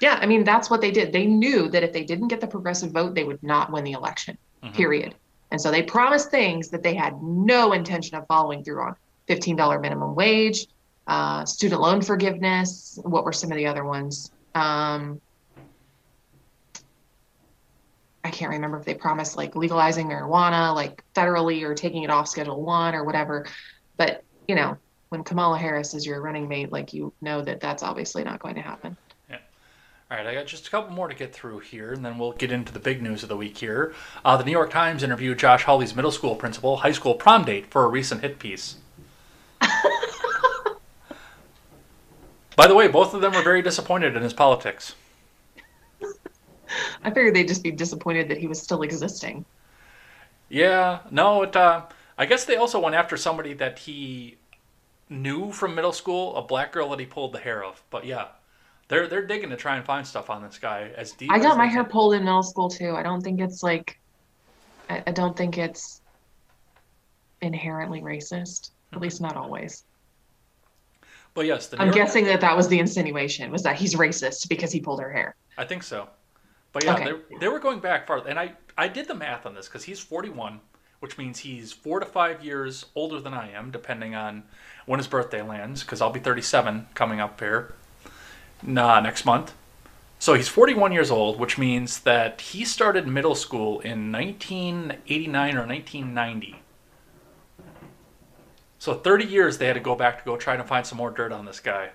Yeah, 0.00 0.18
I 0.20 0.26
mean, 0.26 0.44
that's 0.44 0.70
what 0.70 0.80
they 0.80 0.90
did. 0.90 1.12
They 1.12 1.26
knew 1.26 1.68
that 1.70 1.82
if 1.82 1.92
they 1.92 2.04
didn't 2.04 2.28
get 2.28 2.40
the 2.40 2.46
progressive 2.46 2.92
vote, 2.92 3.14
they 3.14 3.24
would 3.24 3.42
not 3.42 3.72
win 3.72 3.84
the 3.84 3.92
election, 3.92 4.38
period. 4.74 5.14
And 5.50 5.60
so 5.60 5.70
they 5.70 5.82
promised 5.82 6.30
things 6.30 6.68
that 6.68 6.82
they 6.82 6.94
had 6.94 7.20
no 7.22 7.72
intention 7.72 8.16
of 8.16 8.26
following 8.26 8.62
through 8.62 8.82
on 8.82 8.96
$15 9.28 9.80
minimum 9.80 10.14
wage, 10.14 10.66
uh, 11.06 11.44
student 11.44 11.80
loan 11.80 12.02
forgiveness. 12.02 12.98
What 13.02 13.24
were 13.24 13.32
some 13.32 13.50
of 13.50 13.56
the 13.56 13.66
other 13.66 13.84
ones? 13.84 14.30
Um, 14.54 15.20
I 18.28 18.30
can't 18.30 18.50
remember 18.50 18.78
if 18.78 18.84
they 18.84 18.92
promised 18.92 19.38
like 19.38 19.56
legalizing 19.56 20.06
marijuana, 20.06 20.74
like 20.74 21.02
federally 21.14 21.62
or 21.62 21.74
taking 21.74 22.02
it 22.02 22.10
off 22.10 22.28
Schedule 22.28 22.60
One 22.60 22.94
or 22.94 23.02
whatever. 23.02 23.46
But, 23.96 24.22
you 24.46 24.54
know, 24.54 24.76
when 25.08 25.24
Kamala 25.24 25.56
Harris 25.56 25.94
is 25.94 26.04
your 26.04 26.20
running 26.20 26.46
mate, 26.46 26.70
like 26.70 26.92
you 26.92 27.14
know 27.22 27.40
that 27.40 27.58
that's 27.60 27.82
obviously 27.82 28.22
not 28.24 28.38
going 28.38 28.56
to 28.56 28.60
happen. 28.60 28.98
All 30.10 30.16
right, 30.16 30.26
I 30.26 30.32
got 30.32 30.46
just 30.46 30.66
a 30.66 30.70
couple 30.70 30.94
more 30.94 31.08
to 31.08 31.14
get 31.14 31.34
through 31.34 31.58
here, 31.58 31.92
and 31.92 32.02
then 32.02 32.16
we'll 32.18 32.32
get 32.32 32.50
into 32.50 32.72
the 32.72 32.78
big 32.78 33.02
news 33.02 33.22
of 33.22 33.28
the 33.28 33.36
week 33.36 33.58
here. 33.58 33.94
Uh, 34.24 34.38
the 34.38 34.44
New 34.44 34.52
York 34.52 34.70
Times 34.70 35.02
interviewed 35.02 35.38
Josh 35.38 35.64
Hawley's 35.64 35.94
middle 35.94 36.10
school 36.10 36.34
principal, 36.34 36.78
high 36.78 36.92
school 36.92 37.14
prom 37.14 37.44
date, 37.44 37.66
for 37.66 37.84
a 37.84 37.88
recent 37.88 38.22
hit 38.22 38.38
piece. 38.38 38.76
By 42.56 42.66
the 42.66 42.74
way, 42.74 42.88
both 42.88 43.12
of 43.12 43.20
them 43.20 43.32
were 43.32 43.42
very 43.42 43.60
disappointed 43.60 44.16
in 44.16 44.22
his 44.22 44.32
politics. 44.32 44.94
I 47.04 47.10
figured 47.10 47.34
they'd 47.34 47.48
just 47.48 47.62
be 47.62 47.70
disappointed 47.70 48.28
that 48.28 48.38
he 48.38 48.46
was 48.46 48.60
still 48.60 48.82
existing. 48.82 49.44
Yeah, 50.48 51.00
no, 51.10 51.42
it. 51.42 51.54
Uh, 51.54 51.82
I 52.16 52.26
guess 52.26 52.44
they 52.44 52.56
also 52.56 52.80
went 52.80 52.94
after 52.94 53.16
somebody 53.16 53.52
that 53.54 53.78
he 53.78 54.36
knew 55.08 55.52
from 55.52 55.74
middle 55.74 55.92
school, 55.92 56.36
a 56.36 56.42
black 56.42 56.72
girl 56.72 56.88
that 56.90 57.00
he 57.00 57.06
pulled 57.06 57.32
the 57.32 57.38
hair 57.38 57.62
of. 57.64 57.82
But 57.90 58.04
yeah, 58.06 58.28
they're 58.88 59.06
they're 59.06 59.26
digging 59.26 59.50
to 59.50 59.56
try 59.56 59.76
and 59.76 59.84
find 59.84 60.06
stuff 60.06 60.30
on 60.30 60.42
this 60.42 60.58
guy 60.58 60.90
as 60.96 61.12
deep. 61.12 61.30
I 61.30 61.38
got 61.38 61.56
my 61.56 61.66
hair 61.66 61.82
can. 61.84 61.92
pulled 61.92 62.14
in 62.14 62.24
middle 62.24 62.42
school 62.42 62.68
too. 62.68 62.94
I 62.96 63.02
don't 63.02 63.20
think 63.20 63.40
it's 63.40 63.62
like, 63.62 63.98
I, 64.88 65.02
I 65.06 65.12
don't 65.12 65.36
think 65.36 65.58
it's 65.58 66.00
inherently 67.40 68.00
racist. 68.00 68.70
At 68.92 69.00
least 69.00 69.20
not 69.20 69.36
always. 69.36 69.84
But 71.34 71.46
yes, 71.46 71.66
the 71.68 71.80
I'm 71.80 71.88
York- 71.88 71.96
guessing 71.96 72.24
that 72.24 72.40
that 72.40 72.56
was 72.56 72.68
the 72.68 72.78
insinuation 72.78 73.52
was 73.52 73.62
that 73.62 73.76
he's 73.76 73.94
racist 73.94 74.48
because 74.48 74.72
he 74.72 74.80
pulled 74.80 75.00
her 75.00 75.12
hair. 75.12 75.36
I 75.58 75.64
think 75.64 75.82
so. 75.82 76.08
But 76.78 76.84
yeah, 76.84 76.94
Okay. 76.94 77.12
they, 77.30 77.36
they 77.40 77.48
were 77.48 77.58
going 77.58 77.80
back 77.80 78.06
far, 78.06 78.24
and 78.24 78.38
I 78.38 78.52
I 78.76 78.86
did 78.86 79.08
the 79.08 79.14
math 79.14 79.46
on 79.46 79.54
this 79.54 79.66
because 79.66 79.82
he's 79.84 79.98
41, 79.98 80.60
which 81.00 81.18
means 81.18 81.40
he's 81.40 81.72
four 81.72 81.98
to 81.98 82.06
five 82.06 82.44
years 82.44 82.86
older 82.94 83.18
than 83.18 83.34
I 83.34 83.50
am, 83.50 83.72
depending 83.72 84.14
on 84.14 84.44
when 84.86 85.00
his 85.00 85.08
birthday 85.08 85.42
lands. 85.42 85.82
Because 85.82 86.00
I'll 86.00 86.12
be 86.12 86.20
37 86.20 86.86
coming 86.94 87.18
up 87.18 87.40
here, 87.40 87.74
nah, 88.62 89.00
next 89.00 89.24
month. 89.24 89.54
So 90.20 90.34
he's 90.34 90.46
41 90.46 90.92
years 90.92 91.10
old, 91.10 91.40
which 91.40 91.58
means 91.58 91.98
that 92.00 92.40
he 92.40 92.64
started 92.64 93.08
middle 93.08 93.34
school 93.34 93.80
in 93.80 94.12
1989 94.12 95.56
or 95.56 95.66
1990. 95.66 96.62
So 98.78 98.94
30 98.94 99.24
years 99.24 99.58
they 99.58 99.66
had 99.66 99.74
to 99.74 99.80
go 99.80 99.96
back 99.96 100.18
to 100.18 100.24
go 100.24 100.36
try 100.36 100.56
to 100.56 100.62
find 100.62 100.86
some 100.86 100.98
more 100.98 101.10
dirt 101.10 101.32
on 101.32 101.44
this 101.44 101.58
guy. 101.58 101.90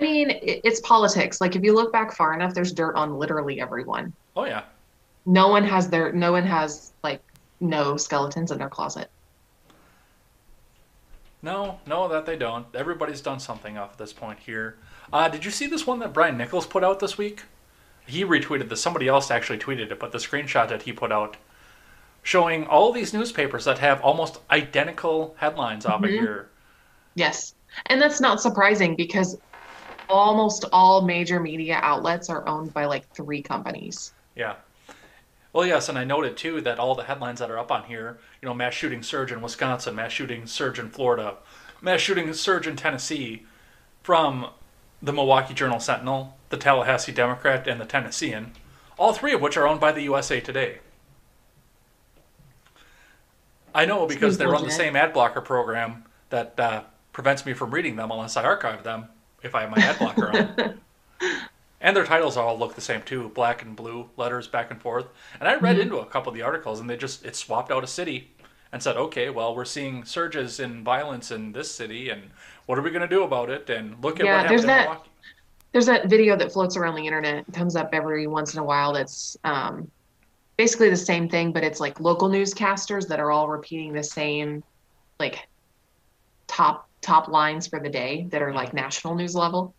I 0.00 0.02
mean, 0.02 0.38
it's 0.42 0.80
politics. 0.80 1.40
Like 1.40 1.56
if 1.56 1.62
you 1.62 1.74
look 1.74 1.92
back 1.92 2.14
far 2.16 2.32
enough, 2.32 2.54
there's 2.54 2.72
dirt 2.72 2.96
on 2.96 3.18
literally 3.18 3.60
everyone. 3.60 4.14
Oh 4.34 4.44
yeah, 4.44 4.62
No 5.26 5.48
one 5.48 5.64
has 5.64 5.90
their, 5.90 6.12
no 6.12 6.32
one 6.32 6.44
has 6.44 6.92
like 7.02 7.20
no 7.60 7.96
skeletons 7.96 8.50
in 8.50 8.58
their 8.58 8.70
closet. 8.70 9.10
No, 11.42 11.80
no, 11.86 12.08
that 12.08 12.26
they 12.26 12.36
don't. 12.36 12.66
Everybody's 12.74 13.20
done 13.20 13.40
something 13.40 13.76
off 13.78 13.92
at 13.92 13.98
this 13.98 14.12
point 14.12 14.38
here. 14.40 14.76
Uh, 15.12 15.28
did 15.28 15.44
you 15.44 15.50
see 15.50 15.66
this 15.66 15.86
one 15.86 15.98
that 15.98 16.12
Brian 16.12 16.36
Nichols 16.36 16.66
put 16.66 16.84
out 16.84 17.00
this 17.00 17.18
week? 17.18 17.42
He 18.06 18.24
retweeted 18.24 18.68
this. 18.68 18.80
Somebody 18.80 19.08
else 19.08 19.30
actually 19.30 19.58
tweeted 19.58 19.90
it, 19.90 19.98
but 19.98 20.12
the 20.12 20.18
screenshot 20.18 20.68
that 20.68 20.82
he 20.82 20.92
put 20.92 21.12
out 21.12 21.36
showing 22.22 22.66
all 22.66 22.92
these 22.92 23.14
newspapers 23.14 23.64
that 23.64 23.78
have 23.78 24.00
almost 24.02 24.38
identical 24.50 25.34
headlines 25.38 25.86
off 25.86 26.02
of 26.02 26.10
here. 26.10 26.48
Yes. 27.14 27.54
And 27.86 28.00
that's 28.00 28.20
not 28.20 28.40
surprising 28.40 28.94
because 28.94 29.38
almost 30.10 30.64
all 30.72 31.02
major 31.02 31.40
media 31.40 31.78
outlets 31.82 32.28
are 32.28 32.46
owned 32.46 32.72
by 32.74 32.84
like 32.84 33.08
three 33.14 33.42
companies. 33.42 34.12
Yeah. 34.34 34.56
Well, 35.52 35.66
yes, 35.66 35.88
and 35.88 35.98
I 35.98 36.04
noted 36.04 36.36
too 36.36 36.60
that 36.60 36.78
all 36.78 36.94
the 36.94 37.04
headlines 37.04 37.40
that 37.40 37.50
are 37.50 37.58
up 37.58 37.72
on 37.72 37.84
here, 37.84 38.18
you 38.40 38.46
know, 38.46 38.54
mass 38.54 38.74
shooting 38.74 39.02
surge 39.02 39.32
in 39.32 39.42
Wisconsin, 39.42 39.96
mass 39.96 40.12
shooting 40.12 40.46
surge 40.46 40.78
in 40.78 40.90
Florida, 40.90 41.36
mass 41.80 42.00
shooting 42.00 42.32
surge 42.32 42.66
in 42.66 42.76
Tennessee, 42.76 43.46
from 44.02 44.50
the 45.02 45.12
Milwaukee 45.12 45.54
Journal 45.54 45.80
Sentinel, 45.80 46.36
the 46.50 46.56
Tallahassee 46.56 47.12
Democrat, 47.12 47.66
and 47.66 47.80
the 47.80 47.84
Tennessean, 47.84 48.52
all 48.98 49.12
three 49.12 49.32
of 49.32 49.40
which 49.40 49.56
are 49.56 49.66
owned 49.66 49.80
by 49.80 49.92
the 49.92 50.02
USA 50.02 50.40
Today. 50.40 50.78
I 53.74 53.84
know 53.84 54.06
because 54.06 54.38
they 54.38 54.46
run 54.46 54.64
the 54.64 54.70
same 54.70 54.96
ad 54.96 55.12
blocker 55.12 55.40
program 55.40 56.04
that 56.30 56.58
uh, 56.58 56.82
prevents 57.12 57.46
me 57.46 57.54
from 57.54 57.70
reading 57.70 57.96
them 57.96 58.10
unless 58.10 58.36
I 58.36 58.42
archive 58.42 58.82
them 58.82 59.08
if 59.42 59.54
I 59.54 59.62
have 59.62 59.70
my 59.70 59.78
ad 59.78 59.98
blocker 59.98 60.30
on. 60.30 60.80
And 61.82 61.96
their 61.96 62.04
titles 62.04 62.36
all 62.36 62.58
look 62.58 62.74
the 62.74 62.82
same 62.82 63.00
too, 63.00 63.30
black 63.30 63.62
and 63.62 63.74
blue 63.74 64.10
letters 64.18 64.46
back 64.46 64.70
and 64.70 64.80
forth. 64.80 65.06
And 65.40 65.48
I 65.48 65.54
read 65.54 65.78
into 65.78 65.96
a 65.96 66.04
couple 66.04 66.28
of 66.28 66.34
the 66.36 66.42
articles, 66.42 66.78
and 66.78 66.90
they 66.90 66.96
just 66.98 67.24
it 67.24 67.34
swapped 67.34 67.70
out 67.70 67.82
a 67.82 67.86
city 67.86 68.30
and 68.70 68.82
said, 68.82 68.98
okay, 68.98 69.30
well 69.30 69.54
we're 69.54 69.64
seeing 69.64 70.04
surges 70.04 70.60
in 70.60 70.84
violence 70.84 71.30
in 71.30 71.52
this 71.52 71.70
city, 71.70 72.10
and 72.10 72.30
what 72.66 72.78
are 72.78 72.82
we 72.82 72.90
going 72.90 73.00
to 73.00 73.08
do 73.08 73.22
about 73.22 73.48
it? 73.48 73.70
And 73.70 73.96
look 74.04 74.20
at 74.20 74.26
Yeah, 74.26 74.36
what 74.36 74.42
happened 74.42 74.60
in 74.60 74.66
that- 74.66 74.88
Milwaukee. 74.88 75.10
There's 75.72 75.86
that 75.86 76.06
video 76.10 76.36
that 76.36 76.52
floats 76.52 76.76
around 76.76 76.96
the 76.96 77.06
internet, 77.06 77.44
it 77.48 77.54
comes 77.54 77.76
up 77.76 77.90
every 77.94 78.26
once 78.26 78.52
in 78.54 78.60
a 78.60 78.64
while 78.64 78.92
that's 78.92 79.38
um, 79.44 79.88
basically 80.58 80.90
the 80.90 80.96
same 80.96 81.28
thing, 81.30 81.50
but 81.52 81.64
it's 81.64 81.80
like 81.80 81.98
local 82.00 82.28
newscasters 82.28 83.08
that 83.08 83.20
are 83.20 83.30
all 83.30 83.48
repeating 83.48 83.94
the 83.94 84.02
same 84.02 84.62
like 85.18 85.48
top 86.48 86.89
top 87.00 87.28
lines 87.28 87.66
for 87.66 87.80
the 87.80 87.88
day 87.88 88.26
that 88.30 88.42
are 88.42 88.52
like 88.52 88.74
national 88.74 89.14
news 89.14 89.34
level. 89.34 89.74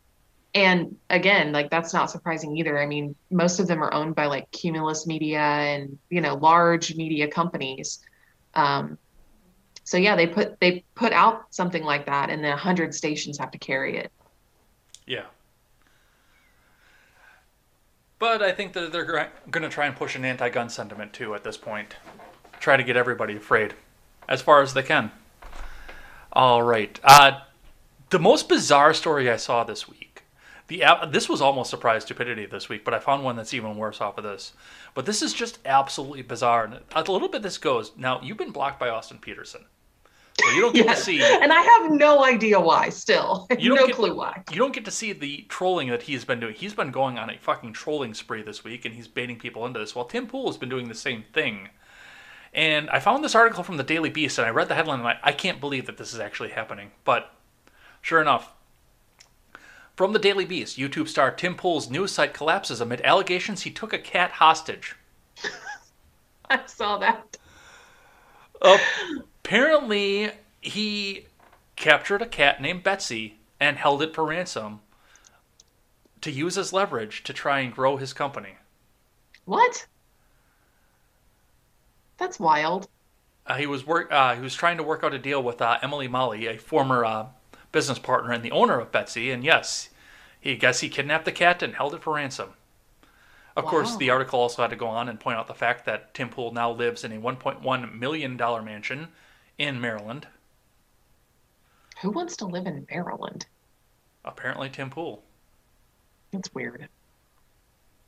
And 0.53 0.97
again, 1.09 1.51
like 1.51 1.69
that's 1.69 1.93
not 1.93 2.11
surprising 2.11 2.57
either. 2.57 2.77
I 2.77 2.85
mean, 2.85 3.15
most 3.29 3.59
of 3.59 3.67
them 3.67 3.81
are 3.83 3.93
owned 3.93 4.15
by 4.15 4.25
like 4.25 4.51
Cumulus 4.51 5.07
Media 5.07 5.39
and 5.39 5.97
you 6.09 6.19
know 6.21 6.35
large 6.35 6.95
media 6.95 7.27
companies. 7.27 7.99
Um, 8.53 8.97
so 9.83 9.97
yeah, 9.97 10.15
they 10.15 10.27
put 10.27 10.59
they 10.59 10.83
put 10.95 11.13
out 11.13 11.53
something 11.53 11.83
like 11.83 12.05
that, 12.05 12.29
and 12.29 12.43
then 12.43 12.51
a 12.51 12.57
hundred 12.57 12.93
stations 12.93 13.37
have 13.37 13.51
to 13.51 13.57
carry 13.57 13.97
it. 13.97 14.11
Yeah. 15.05 15.25
But 18.19 18.43
I 18.43 18.51
think 18.51 18.73
that 18.73 18.91
they're 18.91 19.31
going 19.49 19.63
to 19.63 19.69
try 19.69 19.87
and 19.87 19.95
push 19.95 20.15
an 20.15 20.23
anti-gun 20.23 20.69
sentiment 20.69 21.11
too 21.11 21.33
at 21.33 21.43
this 21.43 21.57
point. 21.57 21.95
Try 22.59 22.77
to 22.77 22.83
get 22.83 22.95
everybody 22.95 23.35
afraid, 23.35 23.73
as 24.29 24.43
far 24.43 24.61
as 24.61 24.75
they 24.75 24.83
can. 24.83 25.11
All 26.33 26.63
right. 26.63 26.99
Uh, 27.03 27.39
the 28.09 28.19
most 28.19 28.47
bizarre 28.49 28.93
story 28.93 29.29
I 29.29 29.37
saw 29.37 29.63
this 29.63 29.87
week. 29.87 30.23
The 30.67 30.83
this 31.09 31.27
was 31.27 31.41
almost 31.41 31.69
surprise 31.69 32.03
stupidity 32.03 32.45
this 32.45 32.69
week, 32.69 32.85
but 32.85 32.93
I 32.93 32.99
found 32.99 33.23
one 33.25 33.35
that's 33.35 33.53
even 33.53 33.75
worse 33.75 33.99
off 33.99 34.17
of 34.17 34.23
this. 34.23 34.53
But 34.93 35.05
this 35.05 35.21
is 35.21 35.33
just 35.33 35.59
absolutely 35.65 36.21
bizarre. 36.21 36.63
And 36.63 36.79
a 36.95 37.11
little 37.11 37.27
bit 37.27 37.41
this 37.41 37.57
goes. 37.57 37.91
Now 37.97 38.21
you've 38.21 38.37
been 38.37 38.51
blocked 38.51 38.79
by 38.79 38.87
Austin 38.87 39.17
Peterson, 39.17 39.65
so 40.41 40.49
you 40.51 40.61
don't 40.61 40.73
get 40.73 40.85
Yes. 40.85 40.99
to 40.99 41.03
see. 41.05 41.21
And 41.41 41.51
I 41.51 41.61
have 41.61 41.91
no 41.91 42.23
idea 42.23 42.57
why 42.59 42.87
still. 42.87 43.47
You 43.59 43.75
no 43.75 43.87
get- 43.87 43.97
clue 43.97 44.15
why. 44.15 44.43
you 44.49 44.57
don't 44.59 44.73
get 44.73 44.85
to 44.85 44.91
see 44.91 45.11
the 45.11 45.45
trolling 45.49 45.89
that 45.89 46.03
he's 46.03 46.23
been 46.23 46.39
doing. 46.39 46.53
He's 46.53 46.73
been 46.73 46.91
going 46.91 47.19
on 47.19 47.29
a 47.29 47.37
fucking 47.37 47.73
trolling 47.73 48.13
spree 48.13 48.41
this 48.41 48.63
week, 48.63 48.85
and 48.85 48.95
he's 48.95 49.09
baiting 49.09 49.37
people 49.37 49.65
into 49.65 49.79
this. 49.79 49.93
While 49.93 50.05
Tim 50.05 50.25
Pool 50.25 50.47
has 50.47 50.55
been 50.57 50.69
doing 50.69 50.87
the 50.87 50.95
same 50.95 51.25
thing. 51.33 51.67
And 52.53 52.89
I 52.89 52.99
found 52.99 53.23
this 53.23 53.35
article 53.35 53.63
from 53.63 53.77
the 53.77 53.83
Daily 53.83 54.09
Beast, 54.09 54.37
and 54.37 54.45
I 54.45 54.51
read 54.51 54.67
the 54.67 54.75
headline, 54.75 54.99
and 54.99 55.07
I, 55.07 55.19
I 55.23 55.31
can't 55.31 55.61
believe 55.61 55.85
that 55.85 55.97
this 55.97 56.13
is 56.13 56.19
actually 56.19 56.49
happening. 56.49 56.91
But 57.05 57.33
sure 58.01 58.21
enough, 58.21 58.53
from 59.95 60.13
the 60.13 60.19
Daily 60.19 60.45
Beast, 60.45 60.77
YouTube 60.77 61.07
star 61.07 61.31
Tim 61.31 61.55
Pool's 61.55 61.89
news 61.89 62.11
site 62.11 62.33
collapses 62.33 62.81
amid 62.81 63.01
allegations 63.01 63.61
he 63.61 63.71
took 63.71 63.93
a 63.93 63.99
cat 63.99 64.31
hostage. 64.31 64.95
I 66.49 66.59
saw 66.65 66.97
that. 66.97 67.37
Apparently, 69.43 70.31
he 70.59 71.25
captured 71.75 72.21
a 72.21 72.27
cat 72.27 72.61
named 72.61 72.83
Betsy 72.83 73.37
and 73.59 73.77
held 73.77 74.01
it 74.01 74.13
for 74.13 74.25
ransom 74.25 74.81
to 76.21 76.31
use 76.31 76.57
as 76.57 76.73
leverage 76.73 77.23
to 77.23 77.33
try 77.33 77.59
and 77.59 77.73
grow 77.73 77.97
his 77.97 78.13
company. 78.13 78.55
What? 79.45 79.87
That's 82.21 82.39
wild. 82.39 82.87
Uh, 83.47 83.55
he 83.55 83.65
was 83.65 83.83
work. 83.87 84.11
Uh, 84.11 84.35
he 84.35 84.41
was 84.41 84.53
trying 84.53 84.77
to 84.77 84.83
work 84.83 85.03
out 85.03 85.11
a 85.11 85.17
deal 85.17 85.41
with 85.41 85.59
uh, 85.59 85.79
Emily 85.81 86.07
Molli, 86.07 86.45
a 86.45 86.55
former 86.59 87.03
uh, 87.03 87.25
business 87.71 87.97
partner 87.97 88.31
and 88.31 88.43
the 88.43 88.51
owner 88.51 88.79
of 88.79 88.91
Betsy. 88.91 89.31
And 89.31 89.43
yes, 89.43 89.89
he 90.39 90.55
guess 90.55 90.81
he 90.81 90.87
kidnapped 90.87 91.25
the 91.25 91.31
cat 91.31 91.63
and 91.63 91.73
held 91.73 91.95
it 91.95 92.03
for 92.03 92.13
ransom. 92.13 92.51
Of 93.57 93.65
course, 93.65 93.97
the 93.97 94.11
article 94.11 94.39
also 94.39 94.61
had 94.61 94.69
to 94.69 94.77
go 94.77 94.85
on 94.85 95.09
and 95.09 95.19
point 95.19 95.39
out 95.39 95.47
the 95.47 95.55
fact 95.55 95.83
that 95.85 96.13
Tim 96.13 96.29
Pool 96.29 96.53
now 96.53 96.71
lives 96.71 97.03
in 97.03 97.11
a 97.11 97.19
$1.1 97.19 97.99
million 97.99 98.37
mansion 98.37 99.07
in 99.57 99.81
Maryland. 99.81 100.27
Who 102.03 102.11
wants 102.11 102.37
to 102.37 102.45
live 102.45 102.67
in 102.67 102.85
Maryland? 102.91 103.47
Apparently, 104.23 104.69
Tim 104.69 104.91
Pool. 104.91 105.23
That's 106.31 106.53
weird. 106.53 106.87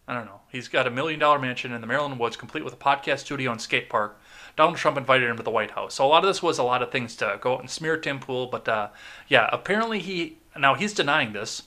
I 0.08 0.14
don't 0.14 0.26
know. 0.26 0.42
He's 0.50 0.68
got 0.68 0.86
a 0.86 0.92
million 0.92 1.20
dollar 1.20 1.40
mansion 1.40 1.72
in 1.72 1.82
the 1.82 1.88
Maryland 1.88 2.20
woods, 2.20 2.36
complete 2.36 2.64
with 2.64 2.74
a 2.74 2.78
podcast 2.78 3.20
studio 3.20 3.52
and 3.52 3.62
skate 3.62 3.90
park. 3.90 4.20
Donald 4.56 4.78
Trump 4.78 4.98
invited 4.98 5.30
him 5.30 5.38
to 5.38 5.44
the 5.44 5.50
White 5.50 5.72
House. 5.72 5.96
So 5.96 6.06
a 6.06 6.08
lot 6.08 6.24
of 6.24 6.30
this 6.30 6.44
was 6.44 6.60
a 6.60 6.64
lot 6.64 6.84
of 6.84 6.92
things 6.92 7.16
to 7.18 7.38
go 7.42 7.54
out 7.54 7.62
and 7.62 7.70
smear 7.70 7.98
Tim 7.98 8.20
Pool. 8.20 8.48
But 8.48 8.68
uh, 8.68 8.90
yeah, 9.28 9.50
apparently 9.52 10.00
he 10.00 10.38
now 10.58 10.76
he's 10.76 10.94
denying 10.94 11.34
this, 11.34 11.64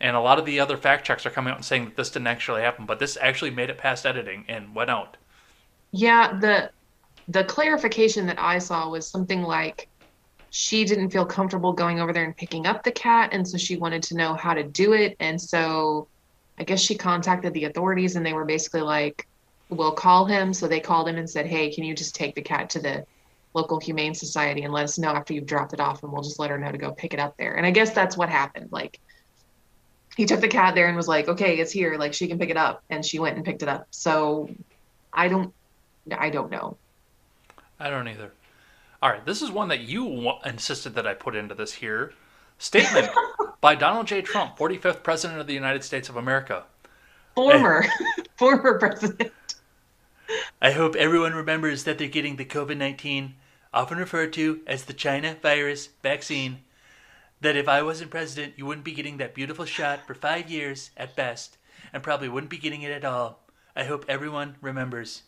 and 0.00 0.16
a 0.16 0.20
lot 0.20 0.38
of 0.38 0.46
the 0.46 0.60
other 0.60 0.76
fact 0.76 1.04
checks 1.06 1.26
are 1.26 1.30
coming 1.30 1.50
out 1.50 1.56
and 1.56 1.64
saying 1.64 1.86
that 1.86 1.96
this 1.96 2.10
didn't 2.10 2.28
actually 2.28 2.62
happen. 2.62 2.86
But 2.86 2.98
this 3.00 3.18
actually 3.20 3.50
made 3.50 3.70
it 3.70 3.78
past 3.78 4.06
editing 4.06 4.44
and 4.48 4.74
went 4.74 4.90
out. 4.90 5.16
Yeah, 5.90 6.38
the 6.38 6.70
the 7.28 7.44
clarification 7.44 8.26
that 8.26 8.38
I 8.38 8.58
saw 8.58 8.88
was 8.88 9.06
something 9.06 9.42
like 9.42 9.88
she 10.50 10.84
didn't 10.84 11.10
feel 11.10 11.26
comfortable 11.26 11.72
going 11.72 12.00
over 12.00 12.12
there 12.12 12.24
and 12.24 12.36
picking 12.36 12.66
up 12.66 12.84
the 12.84 12.92
cat, 12.92 13.30
and 13.32 13.46
so 13.46 13.58
she 13.58 13.76
wanted 13.76 14.02
to 14.04 14.16
know 14.16 14.34
how 14.34 14.54
to 14.54 14.62
do 14.62 14.92
it, 14.92 15.16
and 15.18 15.40
so 15.40 16.08
I 16.60 16.62
guess 16.62 16.80
she 16.80 16.94
contacted 16.94 17.54
the 17.54 17.64
authorities, 17.64 18.16
and 18.16 18.24
they 18.24 18.34
were 18.34 18.44
basically 18.44 18.82
like, 18.82 19.26
"We'll 19.70 19.92
call 19.92 20.26
him." 20.26 20.52
So 20.52 20.68
they 20.68 20.78
called 20.78 21.08
him 21.08 21.16
and 21.16 21.28
said, 21.28 21.46
"Hey, 21.46 21.74
can 21.74 21.84
you 21.84 21.94
just 21.94 22.14
take 22.14 22.34
the 22.34 22.42
cat 22.42 22.68
to 22.70 22.80
the 22.80 23.06
local 23.54 23.80
humane 23.80 24.14
society 24.14 24.62
and 24.62 24.72
let 24.72 24.84
us 24.84 24.98
know 24.98 25.08
after 25.08 25.32
you've 25.32 25.46
dropped 25.46 25.72
it 25.72 25.80
off, 25.80 26.02
and 26.02 26.12
we'll 26.12 26.22
just 26.22 26.38
let 26.38 26.50
her 26.50 26.58
know 26.58 26.70
to 26.70 26.78
go 26.78 26.92
pick 26.92 27.14
it 27.14 27.18
up 27.18 27.34
there." 27.38 27.54
And 27.54 27.64
I 27.66 27.70
guess 27.70 27.92
that's 27.92 28.16
what 28.16 28.28
happened. 28.28 28.68
Like 28.70 29.00
he 30.16 30.26
took 30.26 30.40
the 30.40 30.48
cat 30.48 30.74
there 30.74 30.86
and 30.86 30.96
was 30.96 31.08
like, 31.08 31.28
"Okay, 31.28 31.58
it's 31.58 31.72
here. 31.72 31.96
Like 31.96 32.12
she 32.12 32.28
can 32.28 32.38
pick 32.38 32.50
it 32.50 32.58
up," 32.58 32.84
and 32.90 33.04
she 33.04 33.18
went 33.18 33.36
and 33.36 33.44
picked 33.44 33.62
it 33.62 33.68
up. 33.68 33.86
So 33.90 34.50
I 35.14 35.28
don't 35.28 35.54
I 36.14 36.28
don't 36.28 36.50
know. 36.50 36.76
I 37.78 37.88
don't 37.88 38.06
either. 38.06 38.32
All 39.02 39.08
right, 39.08 39.24
this 39.24 39.40
is 39.40 39.50
one 39.50 39.68
that 39.68 39.80
you 39.80 40.34
insisted 40.44 40.94
that 40.94 41.06
I 41.06 41.14
put 41.14 41.34
into 41.34 41.54
this 41.54 41.72
here. 41.74 42.12
Statement 42.60 43.08
by 43.62 43.74
Donald 43.74 44.06
J. 44.06 44.20
Trump, 44.20 44.58
45th 44.58 45.02
President 45.02 45.40
of 45.40 45.46
the 45.46 45.54
United 45.54 45.82
States 45.82 46.10
of 46.10 46.16
America. 46.16 46.64
Former, 47.34 47.86
former 48.36 48.78
president. 48.78 49.32
I 50.60 50.72
hope 50.72 50.94
everyone 50.94 51.32
remembers 51.32 51.84
that 51.84 51.96
they're 51.96 52.06
getting 52.06 52.36
the 52.36 52.44
COVID 52.44 52.76
19, 52.76 53.34
often 53.72 53.96
referred 53.96 54.34
to 54.34 54.60
as 54.66 54.84
the 54.84 54.92
China 54.92 55.38
virus 55.40 55.88
vaccine. 56.02 56.58
That 57.40 57.56
if 57.56 57.66
I 57.66 57.80
wasn't 57.80 58.10
president, 58.10 58.58
you 58.58 58.66
wouldn't 58.66 58.84
be 58.84 58.92
getting 58.92 59.16
that 59.16 59.34
beautiful 59.34 59.64
shot 59.64 60.06
for 60.06 60.12
five 60.12 60.50
years 60.50 60.90
at 60.98 61.16
best, 61.16 61.56
and 61.94 62.02
probably 62.02 62.28
wouldn't 62.28 62.50
be 62.50 62.58
getting 62.58 62.82
it 62.82 62.92
at 62.92 63.06
all. 63.06 63.40
I 63.74 63.84
hope 63.84 64.04
everyone 64.06 64.56
remembers. 64.60 65.22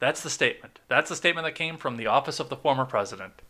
That's 0.00 0.22
the 0.22 0.28
statement. 0.28 0.80
That's 0.88 1.08
the 1.08 1.16
statement 1.16 1.46
that 1.46 1.54
came 1.54 1.78
from 1.78 1.96
the 1.96 2.08
office 2.08 2.40
of 2.40 2.50
the 2.50 2.56
former 2.56 2.84
president. 2.84 3.40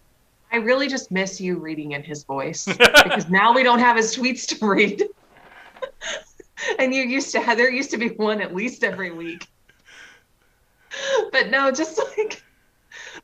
I 0.54 0.58
really 0.58 0.86
just 0.86 1.10
miss 1.10 1.40
you 1.40 1.58
reading 1.58 1.92
in 1.92 2.04
his 2.04 2.22
voice 2.22 2.64
because 2.66 3.28
now 3.28 3.52
we 3.52 3.64
don't 3.64 3.80
have 3.80 3.96
his 3.96 4.16
tweets 4.16 4.46
to 4.56 4.64
read. 4.64 5.02
and 6.78 6.94
you 6.94 7.02
used 7.02 7.32
to 7.32 7.40
have, 7.40 7.58
there 7.58 7.72
used 7.72 7.90
to 7.90 7.96
be 7.96 8.10
one 8.10 8.40
at 8.40 8.54
least 8.54 8.84
every 8.84 9.10
week. 9.10 9.48
But 11.32 11.50
no, 11.50 11.72
just 11.72 12.00
like 12.16 12.40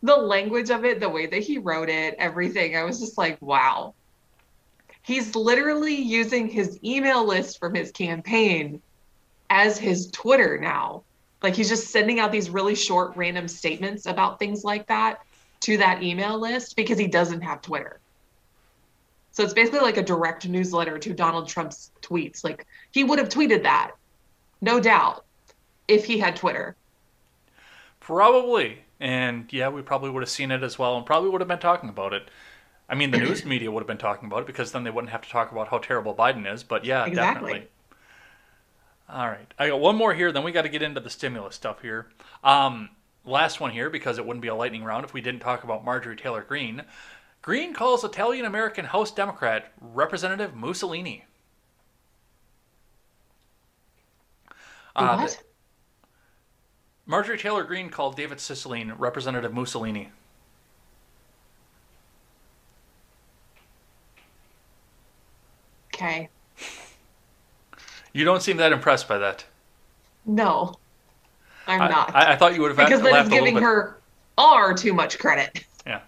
the 0.02 0.16
language 0.16 0.70
of 0.70 0.84
it, 0.84 0.98
the 0.98 1.08
way 1.08 1.26
that 1.26 1.40
he 1.40 1.58
wrote 1.58 1.88
it, 1.88 2.16
everything, 2.18 2.76
I 2.76 2.82
was 2.82 2.98
just 2.98 3.16
like, 3.16 3.40
wow. 3.40 3.94
He's 5.02 5.36
literally 5.36 5.94
using 5.94 6.48
his 6.48 6.80
email 6.82 7.24
list 7.24 7.60
from 7.60 7.76
his 7.76 7.92
campaign 7.92 8.82
as 9.50 9.78
his 9.78 10.10
Twitter 10.10 10.58
now. 10.58 11.04
Like 11.44 11.54
he's 11.54 11.68
just 11.68 11.92
sending 11.92 12.18
out 12.18 12.32
these 12.32 12.50
really 12.50 12.74
short, 12.74 13.16
random 13.16 13.46
statements 13.46 14.06
about 14.06 14.40
things 14.40 14.64
like 14.64 14.88
that 14.88 15.20
to 15.60 15.76
that 15.78 16.02
email 16.02 16.38
list 16.38 16.76
because 16.76 16.98
he 16.98 17.06
doesn't 17.06 17.42
have 17.42 17.62
Twitter. 17.62 18.00
So 19.32 19.44
it's 19.44 19.54
basically 19.54 19.80
like 19.80 19.96
a 19.96 20.02
direct 20.02 20.48
newsletter 20.48 20.98
to 20.98 21.14
Donald 21.14 21.48
Trump's 21.48 21.92
tweets. 22.02 22.42
Like 22.42 22.66
he 22.90 23.04
would 23.04 23.18
have 23.18 23.28
tweeted 23.28 23.62
that, 23.62 23.92
no 24.60 24.80
doubt, 24.80 25.24
if 25.86 26.04
he 26.04 26.18
had 26.18 26.36
Twitter. 26.36 26.76
Probably. 28.00 28.78
And 28.98 29.50
yeah, 29.52 29.68
we 29.68 29.82
probably 29.82 30.10
would 30.10 30.22
have 30.22 30.30
seen 30.30 30.50
it 30.50 30.62
as 30.62 30.78
well 30.78 30.96
and 30.96 31.06
probably 31.06 31.30
would 31.30 31.40
have 31.40 31.48
been 31.48 31.58
talking 31.58 31.88
about 31.88 32.12
it. 32.12 32.28
I 32.88 32.94
mean, 32.94 33.12
the 33.12 33.18
news 33.26 33.44
media 33.44 33.70
would 33.70 33.80
have 33.80 33.86
been 33.86 33.98
talking 33.98 34.26
about 34.26 34.40
it 34.40 34.46
because 34.46 34.72
then 34.72 34.84
they 34.84 34.90
wouldn't 34.90 35.12
have 35.12 35.22
to 35.22 35.28
talk 35.30 35.52
about 35.52 35.68
how 35.68 35.78
terrible 35.78 36.14
Biden 36.14 36.52
is. 36.52 36.62
But 36.62 36.84
yeah, 36.84 37.06
Exactly. 37.06 37.52
definitely. 37.52 37.68
All 39.08 39.26
right. 39.28 39.52
I 39.58 39.68
got 39.68 39.80
one 39.80 39.96
more 39.96 40.14
here, 40.14 40.30
then 40.32 40.44
we 40.44 40.52
got 40.52 40.62
to 40.62 40.68
get 40.68 40.82
into 40.82 41.00
the 41.00 41.10
stimulus 41.10 41.54
stuff 41.56 41.82
here. 41.82 42.06
Um, 42.44 42.90
last 43.30 43.60
one 43.60 43.70
here 43.70 43.90
because 43.90 44.18
it 44.18 44.26
wouldn't 44.26 44.42
be 44.42 44.48
a 44.48 44.54
lightning 44.54 44.84
round 44.84 45.04
if 45.04 45.14
we 45.14 45.20
didn't 45.20 45.40
talk 45.40 45.64
about 45.64 45.84
Marjorie 45.84 46.16
Taylor 46.16 46.42
Greene. 46.42 46.82
Greene 47.42 47.72
calls 47.72 48.04
Italian 48.04 48.44
American 48.44 48.84
House 48.84 49.10
Democrat 49.10 49.72
Representative 49.80 50.54
Mussolini. 50.54 51.24
Uh, 54.94 55.16
what? 55.16 55.42
Marjorie 57.06 57.38
Taylor 57.38 57.64
Greene 57.64 57.88
called 57.88 58.16
David 58.16 58.38
Cicilline 58.38 58.94
Representative 58.98 59.54
Mussolini. 59.54 60.10
Okay. 65.94 66.28
You 68.12 68.24
don't 68.24 68.42
seem 68.42 68.56
that 68.58 68.72
impressed 68.72 69.08
by 69.08 69.18
that. 69.18 69.44
No, 70.26 70.74
I'm 71.70 71.82
I, 71.82 71.88
not. 71.88 72.14
I, 72.14 72.32
I 72.32 72.36
thought 72.36 72.54
you 72.54 72.62
would 72.62 72.76
have 72.76 72.76
because 72.76 73.00
then 73.00 73.14
it's 73.14 73.28
giving 73.28 73.56
her 73.56 74.00
far 74.36 74.74
too 74.74 74.92
much 74.92 75.18
credit. 75.18 75.64
Yeah, 75.86 76.00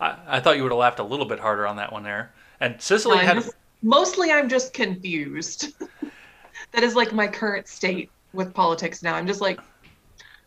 I, 0.00 0.16
I 0.26 0.40
thought 0.40 0.56
you 0.56 0.62
would 0.62 0.72
have 0.72 0.78
laughed 0.78 0.98
a 0.98 1.04
little 1.04 1.26
bit 1.26 1.38
harder 1.38 1.66
on 1.66 1.76
that 1.76 1.92
one 1.92 2.02
there. 2.02 2.32
And 2.60 2.80
Cicely 2.80 3.18
I'm 3.18 3.26
had 3.26 3.34
just- 3.36 3.54
mostly 3.82 4.32
I'm 4.32 4.48
just 4.48 4.72
confused. 4.72 5.74
that 6.72 6.82
is 6.82 6.94
like 6.94 7.12
my 7.12 7.26
current 7.26 7.68
state 7.68 8.10
with 8.32 8.54
politics 8.54 9.02
now. 9.02 9.14
I'm 9.14 9.26
just 9.26 9.42
like, 9.42 9.60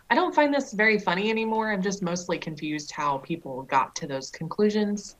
I 0.10 0.16
don't 0.16 0.34
find 0.34 0.51
this 0.51 0.74
very 0.74 0.97
funny 0.97 1.30
anymore. 1.30 1.72
I'm 1.72 1.84
just 1.84 2.01
mostly 2.01 2.39
confused 2.39 2.91
how 2.91 3.20
people 3.20 3.62
got 3.64 3.95
to 3.97 4.07
those 4.07 4.32
conclusions. 4.32 5.16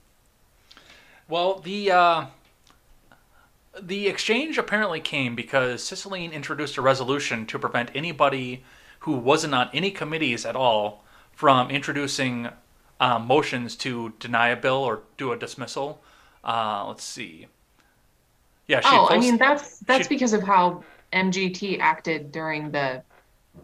well 1.28 1.60
the 1.60 1.92
uh, 1.92 2.26
the 3.80 4.08
exchange 4.08 4.58
apparently 4.58 5.00
came 5.00 5.36
because 5.36 5.84
Cicilline 5.84 6.34
introduced 6.34 6.78
a 6.78 6.82
resolution 6.82 7.46
to 7.46 7.60
prevent 7.60 7.92
anybody 7.94 8.64
who 9.00 9.14
wasn't 9.14 9.54
on 9.54 9.70
any 9.74 9.92
committees 9.92 10.46
at 10.46 10.56
all 10.56 11.04
from 11.34 11.70
introducing 11.72 12.50
uh, 13.00 13.20
motions 13.20 13.76
to 13.78 14.14
deny 14.20 14.50
a 14.50 14.56
bill 14.56 14.78
or 14.84 15.02
do 15.18 15.32
a 15.32 15.38
dismissal. 15.38 16.02
Uh, 16.44 16.86
let's 16.88 17.04
see. 17.04 17.48
Yeah, 18.68 18.82
she 18.82 18.88
Oh, 18.92 19.08
I 19.10 19.18
mean 19.18 19.38
that's 19.38 19.80
that's 19.80 20.08
she- 20.08 20.10
because 20.10 20.34
of 20.34 20.44
how 20.44 20.84
MGT 21.14 21.80
acted 21.80 22.32
during 22.32 22.72
the 22.72 23.02